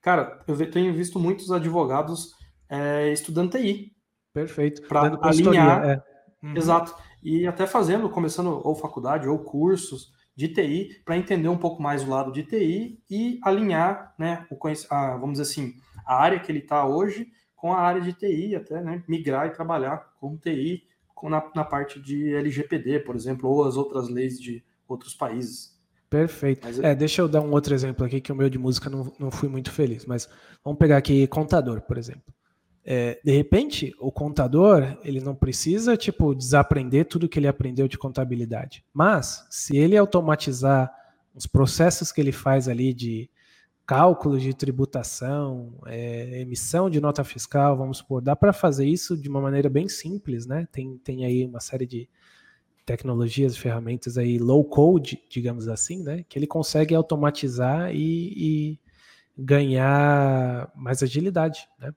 cara, 0.00 0.42
eu 0.46 0.70
tenho 0.70 0.94
visto 0.94 1.18
muitos 1.18 1.50
advogados 1.50 2.34
é, 2.72 3.12
estudando 3.12 3.50
TI. 3.50 3.92
Perfeito. 4.32 4.82
Para 4.88 5.18
alinhar. 5.22 5.84
É. 5.84 6.02
Uhum. 6.42 6.56
Exato. 6.56 6.94
E 7.22 7.46
até 7.46 7.66
fazendo, 7.66 8.08
começando 8.08 8.60
ou 8.64 8.74
faculdade 8.74 9.28
ou 9.28 9.38
cursos 9.38 10.10
de 10.34 10.48
TI 10.48 11.02
para 11.04 11.18
entender 11.18 11.48
um 11.48 11.58
pouco 11.58 11.82
mais 11.82 12.02
o 12.02 12.08
lado 12.08 12.32
de 12.32 12.42
TI 12.42 12.98
e 13.10 13.38
alinhar, 13.44 14.14
né, 14.18 14.46
o 14.50 14.56
a, 14.90 15.16
vamos 15.18 15.32
dizer 15.38 15.42
assim, 15.42 15.74
a 16.06 16.16
área 16.16 16.40
que 16.40 16.50
ele 16.50 16.60
está 16.60 16.86
hoje 16.86 17.28
com 17.54 17.74
a 17.74 17.80
área 17.80 18.00
de 18.00 18.14
TI, 18.14 18.56
até 18.56 18.80
né, 18.80 19.04
migrar 19.06 19.46
e 19.46 19.50
trabalhar 19.50 19.98
com 20.18 20.36
TI 20.38 20.82
com, 21.14 21.28
na, 21.28 21.44
na 21.54 21.64
parte 21.64 22.00
de 22.00 22.34
LGPD, 22.34 23.00
por 23.00 23.14
exemplo, 23.14 23.50
ou 23.50 23.64
as 23.64 23.76
outras 23.76 24.08
leis 24.08 24.40
de 24.40 24.64
outros 24.88 25.14
países. 25.14 25.78
Perfeito. 26.08 26.66
Mas, 26.66 26.78
é, 26.80 26.94
deixa 26.94 27.20
eu 27.20 27.28
dar 27.28 27.42
um 27.42 27.52
outro 27.52 27.74
exemplo 27.74 28.04
aqui, 28.04 28.20
que 28.20 28.32
o 28.32 28.34
meu 28.34 28.48
de 28.48 28.58
música 28.58 28.88
não, 28.88 29.12
não 29.18 29.30
fui 29.30 29.48
muito 29.48 29.70
feliz, 29.70 30.06
mas 30.06 30.28
vamos 30.64 30.78
pegar 30.78 30.96
aqui 30.96 31.26
contador, 31.26 31.82
por 31.82 31.98
exemplo. 31.98 32.32
É, 32.84 33.20
de 33.24 33.30
repente, 33.30 33.94
o 34.00 34.10
contador 34.10 34.98
ele 35.04 35.20
não 35.20 35.34
precisa 35.34 35.96
tipo 35.96 36.34
desaprender 36.34 37.06
tudo 37.06 37.28
que 37.28 37.38
ele 37.38 37.46
aprendeu 37.46 37.86
de 37.86 37.96
contabilidade, 37.96 38.84
mas 38.92 39.46
se 39.50 39.76
ele 39.76 39.96
automatizar 39.96 40.92
os 41.34 41.46
processos 41.46 42.10
que 42.10 42.20
ele 42.20 42.32
faz 42.32 42.68
ali 42.68 42.92
de 42.92 43.30
cálculo 43.86 44.38
de 44.38 44.54
tributação, 44.54 45.74
é, 45.86 46.40
emissão 46.40 46.88
de 46.90 47.00
nota 47.00 47.22
fiscal, 47.24 47.76
vamos 47.76 47.98
supor, 47.98 48.20
dá 48.20 48.34
para 48.34 48.52
fazer 48.52 48.86
isso 48.86 49.16
de 49.16 49.28
uma 49.28 49.40
maneira 49.40 49.68
bem 49.68 49.88
simples, 49.88 50.46
né? 50.46 50.66
Tem, 50.72 50.98
tem 50.98 51.24
aí 51.24 51.44
uma 51.44 51.60
série 51.60 51.86
de 51.86 52.08
tecnologias, 52.84 53.56
ferramentas 53.56 54.18
aí 54.18 54.38
low 54.38 54.64
code, 54.64 55.22
digamos 55.28 55.68
assim, 55.68 56.02
né? 56.02 56.24
Que 56.28 56.38
ele 56.38 56.46
consegue 56.46 56.94
automatizar 56.94 57.94
e, 57.94 58.32
e 58.36 58.80
ganhar 59.36 60.70
mais 60.74 61.02
agilidade, 61.02 61.68
né? 61.78 61.92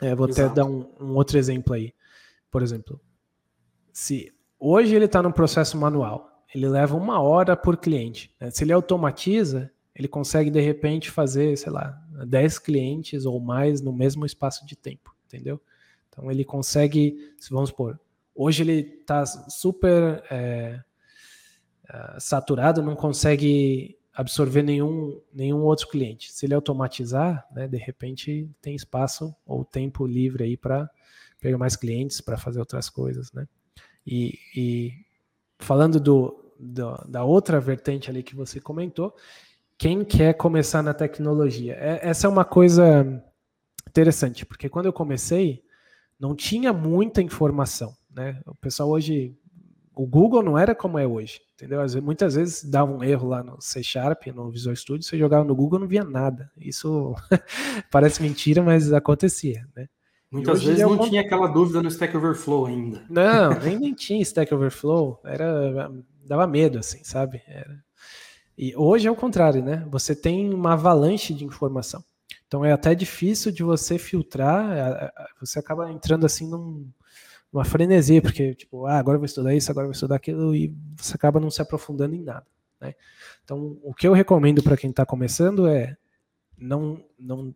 É, 0.00 0.14
vou 0.14 0.28
Exato. 0.28 0.46
até 0.46 0.54
dar 0.54 0.64
um, 0.64 0.86
um, 1.00 1.14
outro 1.14 1.38
exemplo 1.38 1.74
aí. 1.74 1.92
Por 2.50 2.62
exemplo, 2.62 3.00
se 3.92 4.32
hoje 4.58 4.94
ele 4.94 5.06
está 5.06 5.22
no 5.22 5.32
processo 5.32 5.76
manual, 5.76 6.44
ele 6.54 6.68
leva 6.68 6.96
uma 6.96 7.20
hora 7.20 7.56
por 7.56 7.76
cliente. 7.76 8.34
Né? 8.40 8.50
Se 8.50 8.64
ele 8.64 8.72
automatiza, 8.72 9.70
ele 9.94 10.08
consegue 10.08 10.50
de 10.50 10.60
repente 10.60 11.10
fazer, 11.10 11.56
sei 11.58 11.72
lá, 11.72 12.00
10 12.26 12.58
clientes 12.60 13.26
ou 13.26 13.40
mais 13.40 13.80
no 13.80 13.92
mesmo 13.92 14.24
espaço 14.24 14.64
de 14.64 14.76
tempo, 14.76 15.14
entendeu? 15.26 15.60
Então 16.08 16.30
ele 16.30 16.44
consegue, 16.44 17.34
se 17.38 17.50
vamos 17.50 17.70
supor, 17.70 17.98
hoje 18.34 18.62
ele 18.62 18.98
está 19.00 19.26
super 19.26 20.22
é, 20.30 20.80
é, 21.88 22.16
saturado, 22.20 22.82
não 22.82 22.94
consegue 22.94 23.97
absorver 24.18 24.64
nenhum, 24.64 25.22
nenhum 25.32 25.60
outro 25.60 25.86
cliente. 25.86 26.32
Se 26.32 26.44
ele 26.44 26.52
automatizar, 26.52 27.46
né, 27.52 27.68
de 27.68 27.76
repente 27.76 28.50
tem 28.60 28.74
espaço 28.74 29.32
ou 29.46 29.64
tempo 29.64 30.04
livre 30.04 30.42
aí 30.42 30.56
para 30.56 30.90
pegar 31.40 31.56
mais 31.56 31.76
clientes, 31.76 32.20
para 32.20 32.36
fazer 32.36 32.58
outras 32.58 32.90
coisas, 32.90 33.32
né? 33.32 33.46
E, 34.04 34.36
e 34.56 34.92
falando 35.60 36.00
do, 36.00 36.52
do, 36.58 36.96
da 37.08 37.22
outra 37.22 37.60
vertente 37.60 38.10
ali 38.10 38.24
que 38.24 38.34
você 38.34 38.60
comentou, 38.60 39.14
quem 39.78 40.04
quer 40.04 40.34
começar 40.34 40.82
na 40.82 40.92
tecnologia? 40.92 41.74
É, 41.74 42.08
essa 42.08 42.26
é 42.26 42.30
uma 42.30 42.44
coisa 42.44 43.22
interessante, 43.88 44.44
porque 44.44 44.68
quando 44.68 44.86
eu 44.86 44.92
comecei, 44.92 45.62
não 46.18 46.34
tinha 46.34 46.72
muita 46.72 47.22
informação, 47.22 47.96
né? 48.10 48.42
O 48.46 48.54
pessoal 48.56 48.88
hoje 48.88 49.38
o 49.98 50.06
Google 50.06 50.44
não 50.44 50.56
era 50.56 50.76
como 50.76 50.96
é 50.96 51.04
hoje, 51.04 51.40
entendeu? 51.54 51.80
Muitas 52.00 52.36
vezes 52.36 52.62
dava 52.62 52.92
um 52.92 53.02
erro 53.02 53.26
lá 53.26 53.42
no 53.42 53.60
C 53.60 53.82
Sharp, 53.82 54.28
no 54.28 54.48
Visual 54.48 54.76
Studio, 54.76 55.02
você 55.02 55.18
jogava 55.18 55.44
no 55.44 55.56
Google 55.56 55.80
não 55.80 55.88
via 55.88 56.04
nada. 56.04 56.48
Isso 56.56 57.16
parece 57.90 58.22
mentira, 58.22 58.62
mas 58.62 58.92
acontecia, 58.92 59.66
né? 59.74 59.88
Muitas 60.30 60.62
vezes 60.62 60.80
é 60.80 60.84
não 60.84 60.98
tinha 60.98 61.22
aquela 61.22 61.48
dúvida 61.48 61.82
no 61.82 61.88
Stack 61.88 62.16
Overflow 62.16 62.66
ainda. 62.66 63.04
Não, 63.10 63.50
nem, 63.58 63.76
nem 63.76 63.92
tinha 63.92 64.22
Stack 64.22 64.54
Overflow, 64.54 65.20
era 65.24 65.90
dava 66.24 66.46
medo 66.46 66.78
assim, 66.78 67.02
sabe? 67.02 67.42
Era... 67.48 67.82
E 68.56 68.76
hoje 68.76 69.08
é 69.08 69.10
o 69.10 69.16
contrário, 69.16 69.64
né? 69.64 69.84
Você 69.90 70.14
tem 70.14 70.54
uma 70.54 70.74
avalanche 70.74 71.34
de 71.34 71.44
informação. 71.44 72.04
Então 72.46 72.64
é 72.64 72.70
até 72.70 72.94
difícil 72.94 73.50
de 73.50 73.64
você 73.64 73.98
filtrar, 73.98 75.12
você 75.40 75.58
acaba 75.58 75.90
entrando 75.90 76.24
assim 76.24 76.48
num, 76.48 76.88
uma 77.52 77.64
frenesia, 77.64 78.20
porque, 78.20 78.54
tipo, 78.54 78.86
ah, 78.86 78.98
agora 78.98 79.16
eu 79.16 79.20
vou 79.20 79.26
estudar 79.26 79.54
isso, 79.54 79.70
agora 79.70 79.84
eu 79.84 79.88
vou 79.88 79.94
estudar 79.94 80.16
aquilo, 80.16 80.54
e 80.54 80.74
você 80.96 81.14
acaba 81.14 81.40
não 81.40 81.50
se 81.50 81.62
aprofundando 81.62 82.14
em 82.14 82.22
nada. 82.22 82.46
Né? 82.80 82.94
Então, 83.44 83.78
o 83.82 83.94
que 83.94 84.06
eu 84.06 84.12
recomendo 84.12 84.62
para 84.62 84.76
quem 84.76 84.90
está 84.90 85.04
começando 85.06 85.66
é 85.66 85.96
não, 86.56 87.02
não 87.18 87.54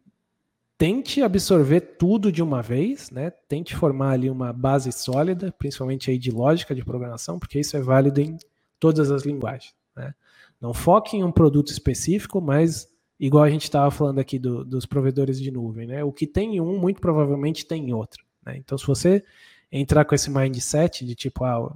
tente 0.83 1.23
absorver 1.23 1.81
tudo 1.81 2.33
de 2.33 2.43
uma 2.43 2.61
vez, 2.61 3.11
né? 3.11 3.31
Tente 3.31 3.77
formar 3.77 4.11
ali 4.11 4.29
uma 4.29 4.53
base 4.53 4.91
sólida, 4.91 5.53
principalmente 5.53 6.11
aí 6.11 6.19
de 6.19 6.31
lógica 6.31 6.75
de 6.75 6.85
programação, 6.85 7.39
porque 7.39 7.61
isso 7.61 7.77
é 7.77 7.81
válido 7.81 8.21
em 8.21 8.37
todas 8.81 9.11
as 9.11 9.23
linguagens. 9.23 9.75
Né? 9.95 10.13
Não 10.61 10.75
foque 10.75 11.17
em 11.17 11.23
um 11.23 11.31
produto 11.31 11.71
específico, 11.71 12.41
mas 12.41 12.89
igual 13.19 13.45
a 13.45 13.51
gente 13.51 13.63
estava 13.63 13.91
falando 13.93 14.19
aqui 14.19 14.39
do, 14.39 14.65
dos 14.65 14.85
provedores 14.85 15.41
de 15.41 15.53
nuvem, 15.53 15.87
né? 15.87 16.03
O 16.03 16.13
que 16.13 16.27
tem 16.27 16.57
em 16.57 16.61
um, 16.61 16.79
muito 16.81 17.01
provavelmente 17.01 17.65
tem 17.65 17.91
em 17.91 17.93
outro. 17.93 18.25
Né? 18.45 18.57
Então, 18.57 18.77
se 18.77 18.85
você 18.85 19.25
entrar 19.73 20.05
com 20.05 20.15
esse 20.15 20.31
mindset 20.31 21.05
de 21.05 21.15
tipo, 21.15 21.45
ah, 21.45 21.75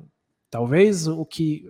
talvez 0.51 1.09
o 1.09 1.25
que 1.25 1.67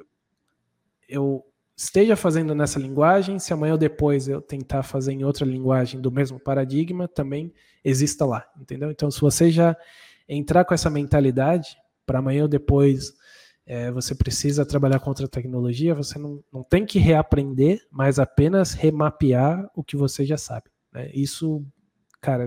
eu 1.08 1.44
esteja 1.76 2.16
fazendo 2.16 2.54
nessa 2.54 2.78
linguagem, 2.78 3.38
se 3.38 3.52
amanhã 3.52 3.72
ou 3.72 3.78
depois 3.78 4.26
eu 4.26 4.40
tentar 4.40 4.82
fazer 4.82 5.12
em 5.12 5.24
outra 5.24 5.44
linguagem 5.46 6.00
do 6.00 6.10
mesmo 6.10 6.40
paradigma, 6.40 7.06
também 7.06 7.52
exista 7.84 8.24
lá, 8.24 8.44
entendeu? 8.58 8.90
Então, 8.90 9.10
se 9.10 9.20
você 9.20 9.50
já 9.50 9.76
entrar 10.28 10.64
com 10.64 10.74
essa 10.74 10.90
mentalidade, 10.90 11.76
para 12.04 12.18
amanhã 12.18 12.42
ou 12.42 12.48
depois 12.48 13.12
é, 13.66 13.90
você 13.90 14.14
precisa 14.14 14.64
trabalhar 14.64 15.00
com 15.00 15.10
outra 15.10 15.28
tecnologia, 15.28 15.94
você 15.94 16.18
não, 16.18 16.42
não 16.52 16.62
tem 16.62 16.86
que 16.86 16.98
reaprender, 16.98 17.84
mas 17.90 18.18
apenas 18.18 18.72
remapear 18.72 19.68
o 19.74 19.82
que 19.82 19.96
você 19.96 20.24
já 20.24 20.38
sabe. 20.38 20.70
Né? 20.92 21.10
Isso, 21.12 21.64
cara, 22.20 22.46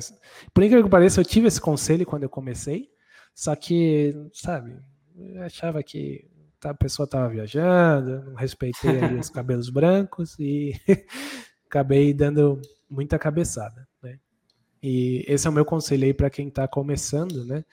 por 0.53 0.63
incrível 0.63 0.85
que 0.85 0.89
pareça, 0.89 1.19
eu 1.19 1.25
tive 1.25 1.47
esse 1.47 1.59
conselho 1.59 2.05
quando 2.05 2.23
eu 2.23 2.29
comecei, 2.29 2.89
só 3.39 3.55
que, 3.55 4.13
sabe, 4.33 4.75
eu 5.15 5.41
achava 5.43 5.81
que 5.81 6.29
a 6.61 6.73
pessoa 6.73 7.05
estava 7.05 7.29
viajando, 7.29 8.25
não 8.25 8.35
respeitei 8.35 8.99
ali 9.01 9.15
os 9.17 9.29
cabelos 9.29 9.69
brancos 9.69 10.35
e 10.37 10.73
acabei 11.65 12.13
dando 12.13 12.61
muita 12.89 13.17
cabeçada, 13.17 13.87
né? 14.03 14.19
E 14.83 15.23
esse 15.25 15.47
é 15.47 15.49
o 15.49 15.53
meu 15.53 15.63
conselho 15.63 16.03
aí 16.03 16.13
para 16.13 16.29
quem 16.29 16.49
está 16.49 16.67
começando, 16.67 17.45
né? 17.45 17.63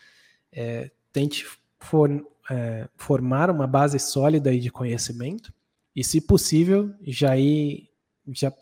É, 0.52 0.88
tente 1.12 1.44
for, 1.80 2.24
é, 2.48 2.88
formar 2.97 3.51
uma 3.51 3.66
base 3.66 3.98
sólida 3.98 4.51
aí 4.51 4.60
de 4.60 4.70
conhecimento 4.70 5.52
e, 5.97 6.05
se 6.05 6.20
possível, 6.20 6.94
já 7.02 7.36
ir 7.36 7.90
já 8.28 8.52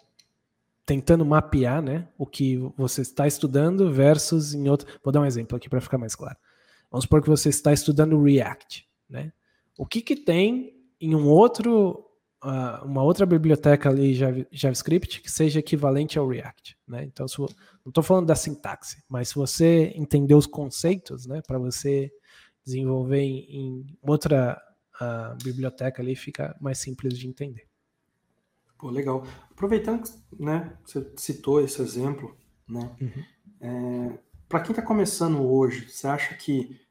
tentando 0.86 1.22
mapear, 1.22 1.82
né, 1.82 2.08
o 2.16 2.24
que 2.24 2.56
você 2.78 3.02
está 3.02 3.26
estudando 3.26 3.92
versus 3.92 4.54
em 4.54 4.70
outro. 4.70 4.88
Vou 5.04 5.12
dar 5.12 5.20
um 5.20 5.26
exemplo 5.26 5.54
aqui 5.54 5.68
para 5.68 5.82
ficar 5.82 5.98
mais 5.98 6.14
claro. 6.14 6.38
Vamos 6.94 7.06
supor 7.06 7.20
que 7.20 7.28
você 7.28 7.48
está 7.48 7.72
estudando 7.72 8.22
React, 8.22 8.88
né? 9.10 9.32
O 9.76 9.84
que, 9.84 10.00
que 10.00 10.14
tem 10.14 10.80
em 11.00 11.12
um 11.12 11.28
outro 11.28 12.08
uh, 12.40 12.84
uma 12.84 13.02
outra 13.02 13.26
biblioteca 13.26 13.88
ali 13.88 14.14
JavaScript 14.52 15.20
que 15.20 15.28
seja 15.28 15.58
equivalente 15.58 16.20
ao 16.20 16.28
React, 16.28 16.78
né? 16.86 17.02
Então, 17.02 17.26
se, 17.26 17.40
não 17.40 17.48
estou 17.88 18.04
falando 18.04 18.26
da 18.26 18.36
sintaxe, 18.36 19.02
mas 19.08 19.30
se 19.30 19.34
você 19.34 19.92
entender 19.96 20.36
os 20.36 20.46
conceitos, 20.46 21.26
né, 21.26 21.42
para 21.44 21.58
você 21.58 22.12
desenvolver 22.64 23.22
em, 23.22 23.40
em 23.50 23.98
outra 24.00 24.56
uh, 25.00 25.36
biblioteca 25.42 26.00
ali, 26.00 26.14
fica 26.14 26.56
mais 26.60 26.78
simples 26.78 27.18
de 27.18 27.26
entender. 27.26 27.66
Pô, 28.78 28.88
legal. 28.88 29.26
Aproveitando 29.50 30.04
que 30.04 30.12
né, 30.40 30.78
você 30.84 31.04
citou 31.16 31.60
esse 31.60 31.82
exemplo, 31.82 32.36
né? 32.68 32.96
Uhum. 33.00 33.24
É, 33.60 34.18
para 34.48 34.60
quem 34.60 34.70
está 34.70 34.82
começando 34.82 35.42
hoje, 35.42 35.90
você 35.90 36.06
acha 36.06 36.36
que 36.36 36.83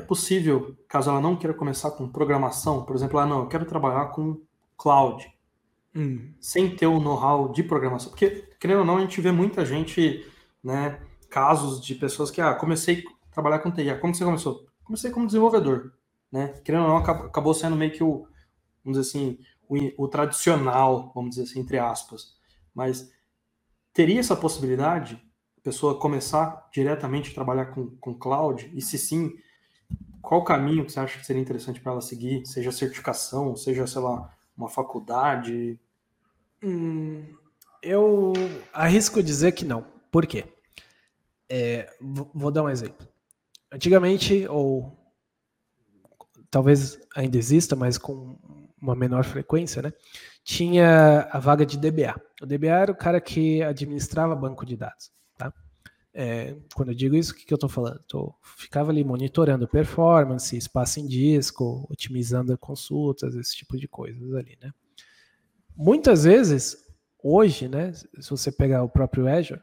é 0.00 0.04
possível, 0.04 0.76
caso 0.88 1.10
ela 1.10 1.20
não 1.20 1.36
queira 1.36 1.54
começar 1.54 1.90
com 1.92 2.08
programação, 2.08 2.84
por 2.84 2.96
exemplo, 2.96 3.18
ah, 3.18 3.26
não, 3.26 3.40
eu 3.40 3.46
quero 3.46 3.64
trabalhar 3.64 4.06
com 4.06 4.40
cloud, 4.76 5.30
hum. 5.94 6.32
sem 6.40 6.74
ter 6.74 6.86
o 6.86 6.98
know-how 6.98 7.52
de 7.52 7.62
programação? 7.62 8.10
Porque, 8.10 8.48
querendo 8.58 8.80
ou 8.80 8.84
não, 8.84 8.96
a 8.96 9.00
gente 9.00 9.20
vê 9.20 9.30
muita 9.30 9.64
gente, 9.64 10.26
né, 10.62 11.00
casos 11.28 11.80
de 11.80 11.94
pessoas 11.94 12.30
que, 12.30 12.40
ah, 12.40 12.54
comecei 12.54 13.04
a 13.30 13.34
trabalhar 13.34 13.60
com 13.60 13.70
TI. 13.70 13.90
Ah, 13.90 13.98
como 13.98 14.14
você 14.14 14.24
começou? 14.24 14.66
Comecei 14.82 15.10
como 15.10 15.26
desenvolvedor, 15.26 15.92
né? 16.32 16.48
Querendo 16.64 16.82
ou 16.82 16.88
não, 16.88 16.96
acabou 16.96 17.54
sendo 17.54 17.76
meio 17.76 17.92
que 17.92 18.02
o, 18.02 18.26
vamos 18.84 18.98
dizer 18.98 19.00
assim, 19.00 19.38
o, 19.68 20.04
o 20.04 20.08
tradicional, 20.08 21.12
vamos 21.14 21.30
dizer 21.30 21.44
assim, 21.44 21.60
entre 21.60 21.78
aspas. 21.78 22.34
Mas 22.74 23.12
teria 23.92 24.18
essa 24.18 24.34
possibilidade, 24.34 25.22
a 25.58 25.60
pessoa 25.62 25.98
começar 25.98 26.68
diretamente 26.72 27.30
a 27.30 27.34
trabalhar 27.34 27.66
com, 27.66 27.90
com 28.00 28.14
cloud? 28.14 28.70
E 28.74 28.82
se 28.82 28.98
sim, 28.98 29.32
qual 30.22 30.40
o 30.40 30.44
caminho 30.44 30.84
que 30.84 30.92
você 30.92 31.00
acha 31.00 31.18
que 31.18 31.26
seria 31.26 31.42
interessante 31.42 31.80
para 31.80 31.92
ela 31.92 32.00
seguir? 32.00 32.44
Seja 32.46 32.72
certificação, 32.72 33.56
seja, 33.56 33.86
sei 33.86 34.00
lá, 34.00 34.32
uma 34.56 34.68
faculdade? 34.68 35.78
Hum, 36.62 37.34
eu 37.82 38.32
arrisco 38.72 39.22
dizer 39.22 39.52
que 39.52 39.64
não. 39.64 39.84
Por 40.10 40.26
quê? 40.26 40.44
É, 41.48 41.92
vou 42.34 42.50
dar 42.50 42.62
um 42.62 42.68
exemplo. 42.68 43.08
Antigamente, 43.72 44.46
ou 44.48 44.96
talvez 46.50 46.98
ainda 47.14 47.38
exista, 47.38 47.74
mas 47.74 47.96
com 47.96 48.36
uma 48.80 48.94
menor 48.94 49.24
frequência, 49.24 49.82
né? 49.82 49.92
Tinha 50.42 51.28
a 51.30 51.38
vaga 51.38 51.64
de 51.64 51.78
DBA. 51.78 52.20
O 52.42 52.46
DBA 52.46 52.68
era 52.68 52.92
o 52.92 52.96
cara 52.96 53.20
que 53.20 53.62
administrava 53.62 54.34
banco 54.34 54.64
de 54.64 54.76
dados? 54.76 55.12
É, 56.12 56.56
quando 56.74 56.88
eu 56.88 56.94
digo 56.94 57.14
isso, 57.14 57.32
o 57.32 57.36
que, 57.36 57.44
que 57.44 57.52
eu 57.52 57.56
estou 57.56 57.68
falando? 57.68 58.00
Tô, 58.08 58.34
ficava 58.56 58.90
ali 58.90 59.04
monitorando 59.04 59.68
performance, 59.68 60.56
espaço 60.56 60.98
em 60.98 61.06
disco, 61.06 61.86
otimizando 61.88 62.56
consultas, 62.58 63.34
esse 63.36 63.56
tipo 63.56 63.78
de 63.78 63.86
coisas 63.86 64.34
ali, 64.34 64.58
né? 64.60 64.72
Muitas 65.76 66.24
vezes, 66.24 66.76
hoje, 67.22 67.68
né, 67.68 67.92
se 67.92 68.28
você 68.28 68.50
pegar 68.50 68.82
o 68.82 68.88
próprio 68.88 69.28
Azure, 69.28 69.60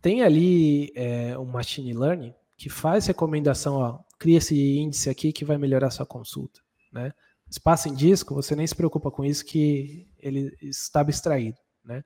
tem 0.00 0.22
ali 0.22 0.92
é, 0.94 1.36
um 1.38 1.44
machine 1.44 1.92
learning 1.92 2.34
que 2.56 2.70
faz 2.70 3.06
recomendação, 3.06 3.74
ó, 3.74 3.98
cria 4.18 4.38
esse 4.38 4.78
índice 4.78 5.10
aqui 5.10 5.32
que 5.32 5.44
vai 5.44 5.58
melhorar 5.58 5.90
sua 5.90 6.06
consulta, 6.06 6.60
né? 6.92 7.12
Espaço 7.50 7.88
em 7.88 7.94
disco, 7.94 8.34
você 8.34 8.56
nem 8.56 8.66
se 8.66 8.74
preocupa 8.74 9.10
com 9.10 9.24
isso 9.24 9.44
que 9.44 10.08
ele 10.18 10.56
está 10.62 11.00
abstraído, 11.00 11.58
né? 11.84 12.04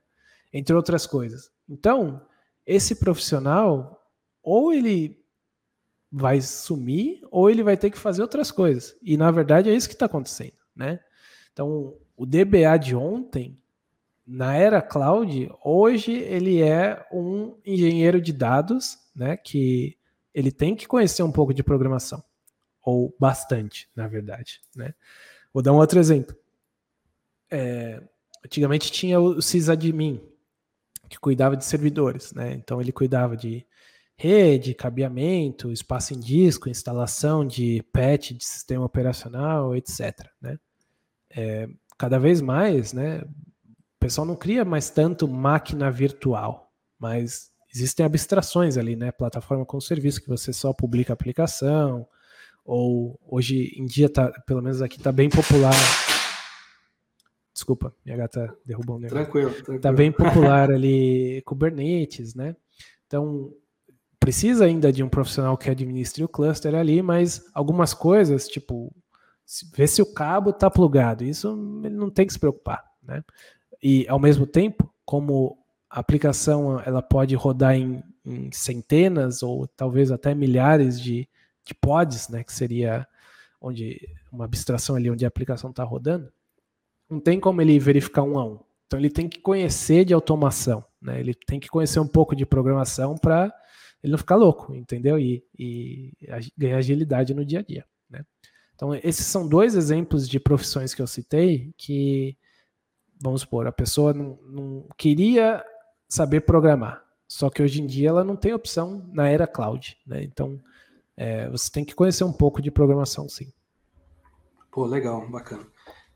Entre 0.51 0.75
outras 0.75 1.05
coisas. 1.05 1.49
Então, 1.69 2.21
esse 2.67 2.95
profissional, 2.95 4.05
ou 4.43 4.73
ele 4.73 5.17
vai 6.11 6.41
sumir, 6.41 7.21
ou 7.31 7.49
ele 7.49 7.63
vai 7.63 7.77
ter 7.77 7.89
que 7.89 7.97
fazer 7.97 8.21
outras 8.21 8.51
coisas. 8.51 8.95
E 9.01 9.15
na 9.15 9.31
verdade 9.31 9.69
é 9.69 9.73
isso 9.73 9.87
que 9.87 9.95
está 9.95 10.05
acontecendo, 10.05 10.57
né? 10.75 10.99
Então, 11.53 11.97
o 12.15 12.25
DBA 12.25 12.77
de 12.77 12.95
ontem, 12.95 13.57
na 14.25 14.55
era 14.55 14.81
cloud, 14.81 15.49
hoje 15.63 16.11
ele 16.11 16.61
é 16.61 17.05
um 17.11 17.57
engenheiro 17.65 18.21
de 18.21 18.33
dados, 18.33 18.97
né? 19.15 19.37
Que 19.37 19.97
ele 20.33 20.51
tem 20.51 20.75
que 20.75 20.87
conhecer 20.87 21.23
um 21.23 21.31
pouco 21.31 21.53
de 21.53 21.63
programação, 21.63 22.23
ou 22.83 23.15
bastante, 23.19 23.89
na 23.95 24.07
verdade, 24.07 24.61
né? 24.75 24.93
Vou 25.53 25.63
dar 25.63 25.71
um 25.71 25.77
outro 25.77 25.99
exemplo. 25.99 26.35
É, 27.49 28.01
antigamente 28.45 28.91
tinha 28.91 29.19
o 29.19 29.41
sysadmin, 29.41 30.21
que 31.07 31.19
cuidava 31.19 31.55
de 31.55 31.65
servidores, 31.65 32.33
né? 32.33 32.53
Então 32.53 32.81
ele 32.81 32.91
cuidava 32.91 33.35
de 33.35 33.65
rede, 34.17 34.73
cabeamento, 34.73 35.71
espaço 35.71 36.13
em 36.13 36.19
disco, 36.19 36.69
instalação 36.69 37.45
de 37.45 37.83
patch 37.93 38.31
de 38.31 38.43
sistema 38.43 38.83
operacional, 38.83 39.75
etc. 39.75 40.27
Né? 40.41 40.57
É, 41.35 41.69
cada 41.97 42.17
vez 42.17 42.41
mais, 42.41 42.93
né? 42.93 43.19
O 43.19 43.99
pessoal 43.99 44.25
não 44.25 44.35
cria 44.35 44.65
mais 44.65 44.89
tanto 44.89 45.27
máquina 45.27 45.91
virtual, 45.91 46.71
mas 46.99 47.51
existem 47.73 48.05
abstrações 48.05 48.77
ali, 48.77 48.95
né? 48.95 49.11
Plataforma 49.11 49.65
com 49.65 49.79
serviço 49.79 50.21
que 50.21 50.29
você 50.29 50.51
só 50.51 50.73
publica 50.73 51.13
a 51.13 51.15
aplicação, 51.15 52.07
ou 52.65 53.19
hoje 53.27 53.73
em 53.77 53.85
dia 53.85 54.09
tá, 54.09 54.29
pelo 54.45 54.61
menos 54.61 54.81
aqui 54.81 54.99
tá 54.99 55.11
bem 55.11 55.29
popular 55.29 55.73
Desculpa, 57.57 57.91
minha 58.05 58.15
gata 58.15 58.55
derrubou 58.63 58.97
um 58.97 58.99
negócio. 58.99 59.23
Tranquilo, 59.23 59.51
tranquilo. 59.51 59.79
Tá 59.79 59.91
bem 59.91 60.11
popular 60.11 60.69
ali 60.69 61.41
Kubernetes, 61.43 62.35
né? 62.35 62.55
Então, 63.07 63.51
precisa 64.19 64.65
ainda 64.65 64.93
de 64.93 65.01
um 65.01 65.09
profissional 65.09 65.57
que 65.57 65.67
administre 65.67 66.23
o 66.23 66.27
cluster 66.27 66.75
ali, 66.75 67.01
mas 67.01 67.49
algumas 67.55 67.95
coisas, 67.95 68.47
tipo, 68.47 68.95
ver 69.73 69.87
se 69.87 70.03
o 70.03 70.13
cabo 70.13 70.53
tá 70.53 70.69
plugado, 70.69 71.23
isso 71.23 71.81
ele 71.83 71.95
não 71.95 72.11
tem 72.11 72.27
que 72.27 72.33
se 72.33 72.37
preocupar, 72.37 72.85
né? 73.01 73.23
E, 73.81 74.07
ao 74.07 74.19
mesmo 74.19 74.45
tempo, 74.45 74.93
como 75.03 75.57
a 75.89 75.99
aplicação 75.99 76.79
ela 76.81 77.01
pode 77.01 77.33
rodar 77.33 77.73
em, 77.73 78.03
em 78.23 78.51
centenas 78.51 79.41
ou 79.41 79.65
talvez 79.65 80.11
até 80.11 80.35
milhares 80.35 81.01
de, 81.01 81.27
de 81.65 81.73
pods, 81.73 82.29
né? 82.29 82.43
Que 82.43 82.53
seria 82.53 83.07
onde 83.59 83.99
uma 84.31 84.45
abstração 84.45 84.95
ali 84.95 85.09
onde 85.09 85.25
a 85.25 85.27
aplicação 85.27 85.71
está 85.71 85.83
rodando, 85.83 86.31
não 87.09 87.19
tem 87.19 87.39
como 87.39 87.61
ele 87.61 87.79
verificar 87.79 88.23
um 88.23 88.37
a 88.37 88.45
um. 88.45 88.59
Então 88.85 88.99
ele 88.99 89.09
tem 89.09 89.27
que 89.27 89.39
conhecer 89.39 90.05
de 90.05 90.13
automação, 90.13 90.83
né? 91.01 91.19
Ele 91.19 91.33
tem 91.33 91.59
que 91.59 91.67
conhecer 91.67 91.99
um 91.99 92.07
pouco 92.07 92.35
de 92.35 92.45
programação 92.45 93.15
para 93.15 93.53
ele 94.03 94.11
não 94.11 94.17
ficar 94.17 94.35
louco, 94.35 94.75
entendeu? 94.75 95.19
E, 95.19 95.43
e 95.57 96.13
ganhar 96.57 96.77
agilidade 96.77 97.33
no 97.33 97.45
dia 97.45 97.59
a 97.59 97.63
dia, 97.63 97.85
né? 98.09 98.25
Então 98.75 98.93
esses 98.95 99.25
são 99.25 99.47
dois 99.47 99.75
exemplos 99.75 100.27
de 100.27 100.39
profissões 100.39 100.93
que 100.93 101.01
eu 101.01 101.07
citei 101.07 101.73
que, 101.77 102.37
vamos 103.21 103.41
supor, 103.41 103.67
a 103.67 103.71
pessoa 103.71 104.13
não, 104.13 104.39
não 104.43 104.87
queria 104.97 105.65
saber 106.07 106.41
programar, 106.41 107.03
só 107.27 107.49
que 107.49 107.61
hoje 107.61 107.81
em 107.81 107.85
dia 107.85 108.09
ela 108.09 108.23
não 108.23 108.37
tem 108.37 108.53
opção 108.53 109.05
na 109.11 109.27
era 109.27 109.47
cloud, 109.47 109.97
né? 110.05 110.23
Então 110.23 110.61
é, 111.17 111.49
você 111.49 111.69
tem 111.69 111.83
que 111.83 111.95
conhecer 111.95 112.23
um 112.23 112.31
pouco 112.31 112.61
de 112.61 112.71
programação, 112.71 113.27
sim. 113.27 113.51
Pô, 114.71 114.85
legal, 114.85 115.27
bacana. 115.27 115.65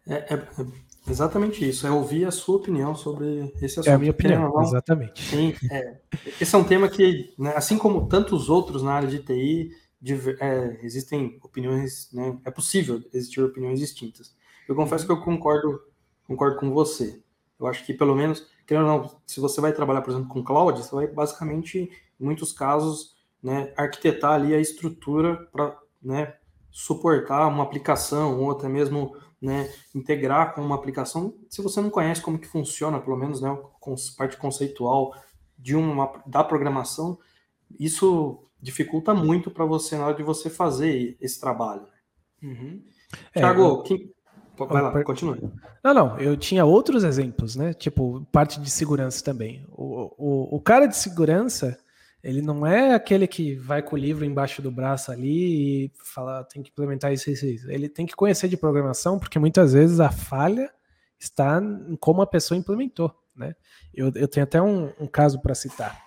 É, 0.07 0.33
é, 0.33 0.33
é, 0.33 0.65
exatamente 1.07 1.67
isso, 1.67 1.85
é 1.85 1.91
ouvir 1.91 2.25
a 2.25 2.31
sua 2.31 2.57
opinião 2.57 2.95
sobre 2.95 3.53
esse 3.61 3.79
assunto. 3.79 3.87
É 3.87 3.93
a 3.93 3.97
minha 3.97 4.11
opinião, 4.11 4.53
não, 4.53 4.61
exatamente. 4.61 5.21
Sim, 5.23 5.55
é, 5.69 5.99
esse 6.39 6.55
é 6.55 6.57
um 6.57 6.63
tema 6.63 6.89
que, 6.89 7.33
né, 7.37 7.53
assim 7.55 7.77
como 7.77 8.07
tantos 8.07 8.49
outros 8.49 8.83
na 8.83 8.93
área 8.93 9.07
de 9.07 9.19
TI, 9.19 9.71
de, 10.01 10.13
é, 10.39 10.79
existem 10.83 11.39
opiniões, 11.43 12.09
né, 12.11 12.37
é 12.43 12.51
possível 12.51 13.01
existir 13.13 13.41
opiniões 13.41 13.79
distintas. 13.79 14.35
Eu 14.67 14.75
confesso 14.75 15.05
que 15.05 15.11
eu 15.11 15.21
concordo, 15.21 15.81
concordo 16.27 16.57
com 16.57 16.71
você. 16.71 17.21
Eu 17.59 17.67
acho 17.67 17.85
que, 17.85 17.93
pelo 17.93 18.15
menos, 18.15 18.47
querendo 18.65 18.87
ou 18.87 18.97
não, 18.97 19.21
se 19.27 19.39
você 19.39 19.61
vai 19.61 19.71
trabalhar, 19.71 20.01
por 20.01 20.11
exemplo, 20.11 20.29
com 20.29 20.43
cloud, 20.43 20.79
você 20.81 20.95
vai 20.95 21.07
basicamente, 21.07 21.91
em 22.19 22.23
muitos 22.23 22.51
casos, 22.51 23.15
né, 23.41 23.71
arquitetar 23.77 24.33
ali 24.33 24.53
a 24.55 24.59
estrutura 24.59 25.47
para 25.51 25.77
né, 26.01 26.35
suportar 26.71 27.47
uma 27.47 27.63
aplicação 27.63 28.39
ou 28.39 28.51
até 28.51 28.67
mesmo 28.67 29.15
né, 29.41 29.71
integrar 29.95 30.53
com 30.53 30.61
uma 30.61 30.75
aplicação, 30.75 31.33
se 31.49 31.61
você 31.61 31.81
não 31.81 31.89
conhece 31.89 32.21
como 32.21 32.37
que 32.37 32.47
funciona, 32.47 32.99
pelo 32.99 33.17
menos, 33.17 33.41
né, 33.41 33.49
a 33.49 34.17
parte 34.17 34.37
conceitual 34.37 35.13
de 35.57 35.75
uma 35.75 36.21
da 36.25 36.43
programação, 36.43 37.17
isso 37.79 38.47
dificulta 38.61 39.13
muito 39.13 39.49
para 39.49 39.65
você 39.65 39.97
na 39.97 40.05
hora 40.05 40.15
de 40.15 40.23
você 40.23 40.49
fazer 40.49 41.17
esse 41.19 41.39
trabalho. 41.39 41.87
Uhum. 42.43 42.83
Tiago, 43.33 43.61
é, 43.61 43.65
eu... 43.65 43.81
quem... 43.81 44.13
vai 44.57 44.81
lá, 44.81 45.03
continue. 45.03 45.39
Não, 45.83 45.93
não, 45.93 46.19
eu 46.19 46.37
tinha 46.37 46.63
outros 46.63 47.03
exemplos, 47.03 47.55
né? 47.55 47.73
Tipo, 47.73 48.25
parte 48.31 48.59
de 48.61 48.69
segurança 48.69 49.23
também. 49.23 49.65
O, 49.69 50.13
o, 50.17 50.55
o 50.57 50.61
cara 50.61 50.85
de 50.85 50.95
segurança, 50.95 51.77
ele 52.23 52.41
não 52.41 52.65
é 52.65 52.93
aquele 52.93 53.27
que 53.27 53.55
vai 53.55 53.81
com 53.81 53.95
o 53.95 53.99
livro 53.99 54.23
embaixo 54.23 54.61
do 54.61 54.71
braço 54.71 55.11
ali 55.11 55.85
e 55.85 55.91
fala, 56.03 56.43
tem 56.43 56.61
que 56.61 56.69
implementar 56.69 57.11
isso, 57.11 57.29
isso, 57.29 57.45
isso. 57.45 57.71
Ele 57.71 57.89
tem 57.89 58.05
que 58.05 58.15
conhecer 58.15 58.47
de 58.47 58.57
programação, 58.57 59.17
porque 59.17 59.39
muitas 59.39 59.73
vezes 59.73 59.99
a 59.99 60.11
falha 60.11 60.71
está 61.19 61.59
em 61.59 61.95
como 61.95 62.21
a 62.21 62.27
pessoa 62.27 62.57
implementou, 62.57 63.13
né? 63.35 63.55
Eu, 63.93 64.11
eu 64.15 64.27
tenho 64.27 64.43
até 64.43 64.61
um, 64.61 64.91
um 64.99 65.07
caso 65.07 65.41
para 65.41 65.55
citar. 65.55 65.99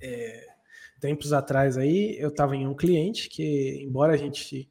É, 0.00 0.46
tempos 1.00 1.32
atrás 1.32 1.76
aí, 1.76 2.16
eu 2.18 2.30
estava 2.30 2.56
em 2.56 2.66
um 2.66 2.74
cliente 2.74 3.28
que, 3.28 3.82
embora 3.82 4.14
a 4.14 4.16
gente 4.16 4.70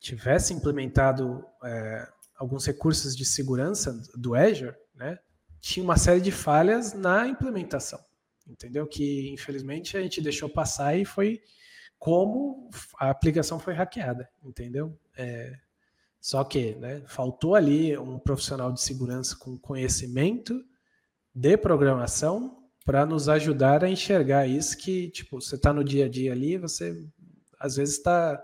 tivesse 0.00 0.54
implementado 0.54 1.44
é, 1.62 2.08
alguns 2.34 2.64
recursos 2.64 3.14
de 3.14 3.24
segurança 3.24 3.92
do 4.16 4.34
Azure, 4.34 4.74
né, 4.94 5.18
tinha 5.60 5.84
uma 5.84 5.98
série 5.98 6.22
de 6.22 6.32
falhas 6.32 6.94
na 6.94 7.28
implementação, 7.28 8.00
entendeu? 8.50 8.86
Que 8.86 9.30
infelizmente 9.30 9.96
a 9.96 10.02
gente 10.02 10.20
deixou 10.20 10.48
passar 10.48 10.96
e 10.96 11.04
foi 11.04 11.40
como 11.98 12.70
a 12.98 13.10
aplicação 13.10 13.58
foi 13.58 13.74
hackeada, 13.74 14.28
entendeu? 14.42 14.98
É, 15.16 15.52
só 16.20 16.42
que, 16.44 16.74
né, 16.76 17.02
faltou 17.06 17.54
ali 17.54 17.96
um 17.96 18.18
profissional 18.18 18.72
de 18.72 18.80
segurança 18.80 19.36
com 19.36 19.58
conhecimento 19.58 20.62
de 21.34 21.56
programação 21.56 22.58
para 22.84 23.06
nos 23.06 23.28
ajudar 23.28 23.84
a 23.84 23.90
enxergar 23.90 24.46
isso 24.46 24.76
que, 24.76 25.10
tipo, 25.10 25.40
você 25.40 25.56
está 25.56 25.72
no 25.72 25.84
dia 25.84 26.06
a 26.06 26.08
dia 26.08 26.32
ali, 26.32 26.58
você 26.58 27.06
às 27.58 27.76
vezes 27.76 27.96
está 27.96 28.42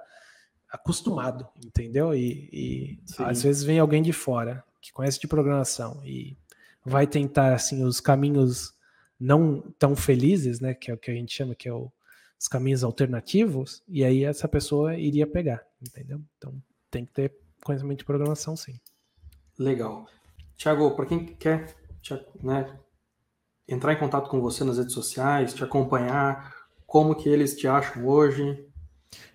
acostumado, 0.71 1.49
entendeu? 1.65 2.15
E, 2.15 2.49
e 2.53 3.01
às 3.19 3.43
vezes 3.43 3.63
vem 3.63 3.79
alguém 3.79 4.03
de 4.03 4.13
fora 4.13 4.63
que 4.81 4.93
conhece 4.93 5.19
de 5.19 5.27
programação 5.27 6.01
e 6.05 6.37
vai 6.85 7.07
tentar 7.07 7.55
assim 7.55 7.83
os 7.83 8.01
caminhos 8.01 8.76
não 9.19 9.63
tão 9.79 9.97
felizes, 9.97 10.61
né? 10.61 10.75
Que 10.75 10.91
é 10.91 10.95
o 10.95 10.99
que 10.99 11.11
a 11.11 11.15
gente 11.15 11.35
chama 11.35 11.55
que 11.55 11.69
é 11.69 11.73
o, 11.73 11.91
os 12.39 12.49
caminhos 12.49 12.85
alternativos. 12.85 13.83
E 13.89 14.05
aí 14.05 14.25
essa 14.25 14.49
pessoa 14.49 14.97
iria 14.97 15.27
pegar, 15.27 15.65
entendeu? 15.81 16.21
Então 16.37 16.55
tem 16.91 17.05
que 17.05 17.13
ter 17.13 17.35
conhecimento 17.65 17.99
de 17.99 18.05
programação, 18.05 18.57
sim. 18.57 18.79
Legal. 19.59 20.07
Tiago, 20.57 20.95
para 20.95 21.07
quem 21.07 21.27
quer 21.27 21.75
né, 22.43 22.79
entrar 23.69 23.93
em 23.93 23.99
contato 23.99 24.29
com 24.31 24.41
você 24.41 24.65
nas 24.65 24.79
redes 24.79 24.95
sociais, 24.95 25.53
te 25.53 25.65
acompanhar, 25.65 26.55
como 26.87 27.15
que 27.15 27.29
eles 27.29 27.57
te 27.57 27.67
acham 27.67 28.07
hoje? 28.07 28.65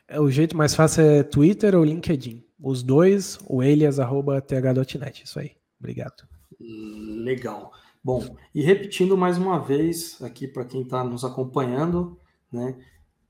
É, 0.07 0.19
o 0.19 0.29
jeito 0.29 0.55
mais 0.55 0.73
fácil 0.73 1.03
é 1.03 1.23
Twitter 1.23 1.75
ou 1.75 1.83
LinkedIn. 1.83 2.43
Os 2.59 2.83
dois, 2.83 3.39
o 3.47 3.61
elias.th.net. 3.63 5.23
Isso 5.23 5.39
aí. 5.39 5.55
Obrigado. 5.79 6.27
Legal. 6.59 7.71
Bom, 8.03 8.35
e 8.53 8.63
repetindo 8.63 9.15
mais 9.15 9.37
uma 9.37 9.59
vez 9.59 10.19
aqui 10.23 10.47
para 10.47 10.65
quem 10.65 10.81
está 10.81 11.03
nos 11.03 11.23
acompanhando, 11.23 12.19
né? 12.51 12.75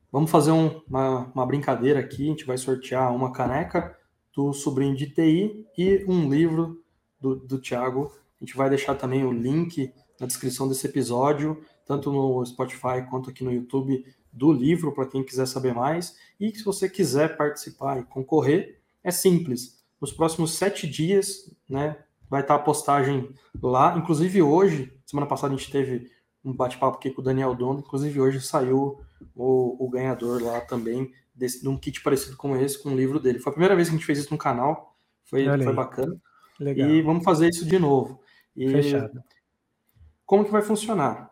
Vamos 0.10 0.32
fazer 0.32 0.52
um, 0.52 0.82
uma, 0.88 1.30
uma 1.36 1.46
brincadeira 1.46 2.00
aqui. 2.00 2.24
A 2.24 2.28
gente 2.28 2.46
vai 2.46 2.58
sortear 2.58 3.14
uma 3.14 3.34
caneca 3.34 3.98
do 4.34 4.54
sobrinho 4.54 4.96
de 4.96 5.08
TI 5.08 5.66
e 5.78 6.06
um 6.08 6.30
livro 6.30 6.82
do, 7.20 7.36
do 7.36 7.60
Tiago. 7.60 8.14
A 8.40 8.46
gente 8.46 8.56
vai 8.56 8.70
deixar 8.70 8.96
também 8.96 9.26
o 9.26 9.32
link 9.32 9.94
na 10.18 10.26
descrição 10.26 10.70
desse 10.70 10.88
episódio, 10.88 11.62
tanto 11.86 12.10
no 12.10 12.46
Spotify 12.46 13.06
quanto 13.10 13.30
aqui 13.30 13.44
no 13.44 13.52
YouTube, 13.52 14.06
do 14.32 14.54
livro, 14.54 14.94
para 14.94 15.08
quem 15.08 15.22
quiser 15.22 15.48
saber 15.48 15.74
mais. 15.74 16.16
E 16.40 16.56
se 16.56 16.64
você 16.64 16.88
quiser 16.88 17.36
participar 17.36 18.00
e 18.00 18.06
concorrer, 18.06 18.80
é 19.04 19.12
simples. 19.12 19.84
Nos 20.00 20.14
próximos 20.14 20.54
sete 20.54 20.88
dias, 20.88 21.54
né, 21.68 21.98
vai 22.32 22.40
estar 22.40 22.56
a 22.56 22.60
postagem 22.60 23.30
lá. 23.62 23.94
Inclusive 23.98 24.42
hoje, 24.42 24.98
semana 25.06 25.28
passada 25.28 25.54
a 25.54 25.58
gente 25.58 25.70
teve 25.70 26.10
um 26.46 26.54
bate-papo 26.54 26.96
aqui 26.96 27.12
com 27.12 27.22
o 27.22 27.24
Daniel 27.24 27.54
Dono, 27.54 27.82
inclusive 27.82 28.22
hoje 28.22 28.40
saiu 28.40 29.02
o, 29.36 29.86
o 29.86 29.90
ganhador 29.90 30.42
lá 30.42 30.62
também 30.62 31.12
desse, 31.36 31.62
de 31.62 31.68
um 31.68 31.78
kit 31.78 32.02
parecido 32.02 32.38
com 32.38 32.56
esse, 32.56 32.82
com 32.82 32.94
o 32.94 32.96
livro 32.96 33.20
dele. 33.20 33.40
Foi 33.40 33.52
a 33.52 33.54
primeira 33.54 33.76
vez 33.76 33.90
que 33.90 33.96
a 33.96 33.98
gente 33.98 34.06
fez 34.06 34.20
isso 34.20 34.32
no 34.32 34.38
canal, 34.38 34.96
foi, 35.26 35.46
foi 35.46 35.74
bacana. 35.74 36.16
Legal. 36.58 36.90
E 36.90 37.02
vamos 37.02 37.26
fazer 37.26 37.50
isso 37.50 37.66
de 37.66 37.78
novo. 37.78 38.22
E 38.56 38.70
Fechado. 38.70 39.22
Como 40.26 40.46
que 40.46 40.52
vai 40.52 40.62
funcionar? 40.62 41.32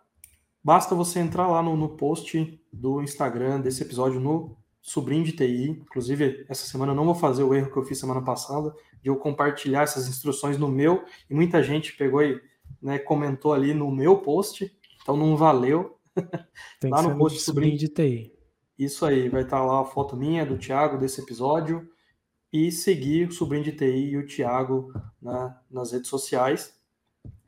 Basta 0.62 0.94
você 0.94 1.20
entrar 1.20 1.48
lá 1.48 1.64
no, 1.64 1.78
no 1.78 1.96
post 1.96 2.62
do 2.74 3.02
Instagram 3.02 3.62
desse 3.62 3.84
episódio 3.84 4.20
no 4.20 4.58
Sobrinho 4.82 5.24
de 5.24 5.34
TI. 5.34 5.70
Inclusive, 5.70 6.46
essa 6.48 6.66
semana 6.66 6.92
eu 6.92 6.96
não 6.96 7.06
vou 7.06 7.16
fazer 7.16 7.44
o 7.44 7.54
erro 7.54 7.72
que 7.72 7.78
eu 7.78 7.84
fiz 7.84 8.00
semana 8.00 8.22
passada, 8.22 8.74
de 9.02 9.10
eu 9.10 9.16
compartilhar 9.16 9.84
essas 9.84 10.08
instruções 10.08 10.58
no 10.58 10.68
meu, 10.68 11.04
e 11.30 11.34
muita 11.34 11.62
gente 11.64 11.96
pegou 11.96 12.22
e 12.22 12.42
né, 12.82 13.00
comentou 13.00 13.54
ali 13.54 13.74
no 13.74 13.92
meu 13.92 14.18
post, 14.18 14.72
então 15.02 15.18
não 15.18 15.36
valeu. 15.36 15.98
Tem 16.80 16.92
lá 16.92 17.02
no 17.02 17.18
post 17.18 17.40
Sobrinho 17.40 17.78
de 17.78 17.88
TI. 17.88 18.34
Isso 18.78 19.06
aí, 19.06 19.28
vai 19.28 19.42
estar 19.42 19.64
lá 19.64 19.82
a 19.82 19.86
foto 19.86 20.16
minha, 20.16 20.46
do 20.46 20.58
Thiago, 20.58 20.98
desse 20.98 21.22
episódio, 21.22 21.90
e 22.52 22.72
seguir 22.72 23.28
o 23.28 23.32
Sobrinho 23.32 23.66
de 23.66 23.74
TI 23.74 24.12
e 24.12 24.18
o 24.18 24.26
Thiago 24.26 24.92
né, 25.22 25.56
nas 25.70 25.92
redes 25.92 26.10
sociais. 26.10 26.74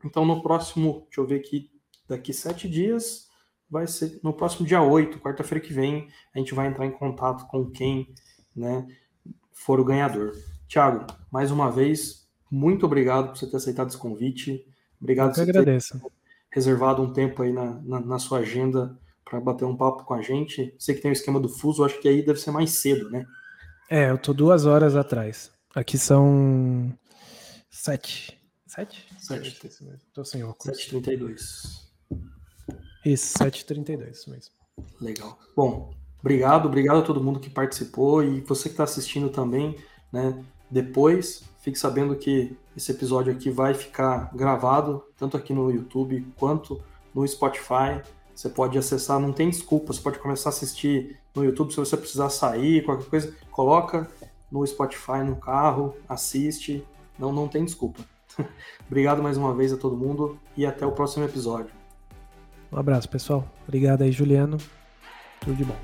Então, 0.04 0.24
no 0.24 0.42
próximo, 0.42 1.06
deixa 1.06 1.20
eu 1.20 1.26
ver 1.26 1.36
aqui, 1.36 1.70
daqui 2.08 2.32
sete 2.32 2.68
dias, 2.68 3.28
vai 3.72 3.86
ser 3.86 4.20
no 4.22 4.34
próximo 4.34 4.66
dia 4.66 4.82
8, 4.82 5.18
quarta-feira 5.18 5.64
que 5.64 5.72
vem, 5.72 6.06
a 6.34 6.38
gente 6.38 6.54
vai 6.54 6.66
entrar 6.66 6.84
em 6.84 6.90
contato 6.90 7.46
com 7.46 7.70
quem 7.70 8.14
né, 8.54 8.86
for 9.50 9.80
o 9.80 9.84
ganhador. 9.84 10.36
Thiago, 10.68 11.06
mais 11.30 11.50
uma 11.50 11.70
vez, 11.70 12.28
muito 12.50 12.84
obrigado 12.84 13.28
por 13.28 13.38
você 13.38 13.46
ter 13.46 13.56
aceitado 13.56 13.88
esse 13.88 13.96
convite. 13.96 14.62
Obrigado 15.00 15.30
por 15.30 15.36
você 15.36 15.40
agradeço. 15.40 15.98
ter 15.98 16.12
reservado 16.50 17.00
um 17.00 17.14
tempo 17.14 17.42
aí 17.42 17.50
na, 17.50 17.80
na, 17.82 18.00
na 18.00 18.18
sua 18.18 18.40
agenda 18.40 18.94
para 19.24 19.40
bater 19.40 19.64
um 19.64 19.74
papo 19.74 20.04
com 20.04 20.12
a 20.12 20.20
gente. 20.20 20.74
Sei 20.78 20.94
que 20.94 21.00
tem 21.00 21.10
o 21.10 21.14
esquema 21.14 21.40
do 21.40 21.48
fuso, 21.48 21.82
acho 21.82 21.98
que 21.98 22.08
aí 22.08 22.22
deve 22.22 22.38
ser 22.38 22.50
mais 22.50 22.72
cedo, 22.72 23.08
né? 23.08 23.24
É, 23.88 24.10
eu 24.10 24.18
tô 24.18 24.34
duas 24.34 24.66
horas 24.66 24.94
atrás. 24.94 25.50
Aqui 25.74 25.96
são 25.96 26.92
sete. 27.70 28.38
Sete? 28.66 29.08
Sete. 29.16 29.58
Tô 30.12 30.22
sem 30.26 30.44
óculos. 30.44 30.78
7h32. 30.78 31.91
Isso, 33.04 33.38
7h32 33.38 34.28
mesmo. 34.28 34.54
Legal. 35.00 35.38
Bom, 35.56 35.92
obrigado, 36.20 36.66
obrigado 36.66 36.98
a 36.98 37.02
todo 37.02 37.22
mundo 37.22 37.40
que 37.40 37.50
participou 37.50 38.22
e 38.22 38.40
você 38.40 38.64
que 38.64 38.74
está 38.74 38.84
assistindo 38.84 39.28
também, 39.28 39.76
né? 40.12 40.42
Depois, 40.70 41.42
fique 41.60 41.78
sabendo 41.78 42.16
que 42.16 42.56
esse 42.76 42.92
episódio 42.92 43.32
aqui 43.32 43.50
vai 43.50 43.74
ficar 43.74 44.30
gravado, 44.34 45.04
tanto 45.16 45.36
aqui 45.36 45.52
no 45.52 45.70
YouTube 45.70 46.26
quanto 46.36 46.82
no 47.14 47.26
Spotify. 47.26 48.00
Você 48.34 48.48
pode 48.48 48.78
acessar, 48.78 49.20
não 49.20 49.32
tem 49.32 49.50
desculpa, 49.50 49.92
você 49.92 50.00
pode 50.00 50.18
começar 50.18 50.48
a 50.48 50.52
assistir 50.52 51.18
no 51.34 51.44
YouTube 51.44 51.70
se 51.70 51.76
você 51.76 51.96
precisar 51.96 52.30
sair, 52.30 52.84
qualquer 52.84 53.08
coisa, 53.08 53.36
coloca 53.50 54.10
no 54.50 54.66
Spotify 54.66 55.22
no 55.24 55.36
carro, 55.36 55.94
assiste, 56.08 56.84
não, 57.18 57.32
não 57.32 57.48
tem 57.48 57.64
desculpa. 57.64 58.00
Obrigado 58.86 59.22
mais 59.22 59.36
uma 59.36 59.54
vez 59.54 59.72
a 59.72 59.76
todo 59.76 59.96
mundo 59.96 60.38
e 60.56 60.64
até 60.64 60.86
o 60.86 60.92
próximo 60.92 61.24
episódio. 61.24 61.81
Um 62.72 62.78
abraço, 62.78 63.08
pessoal. 63.08 63.44
Obrigado 63.68 64.02
aí, 64.02 64.10
Juliano. 64.10 64.56
Tudo 65.40 65.56
de 65.56 65.64
bom. 65.64 65.76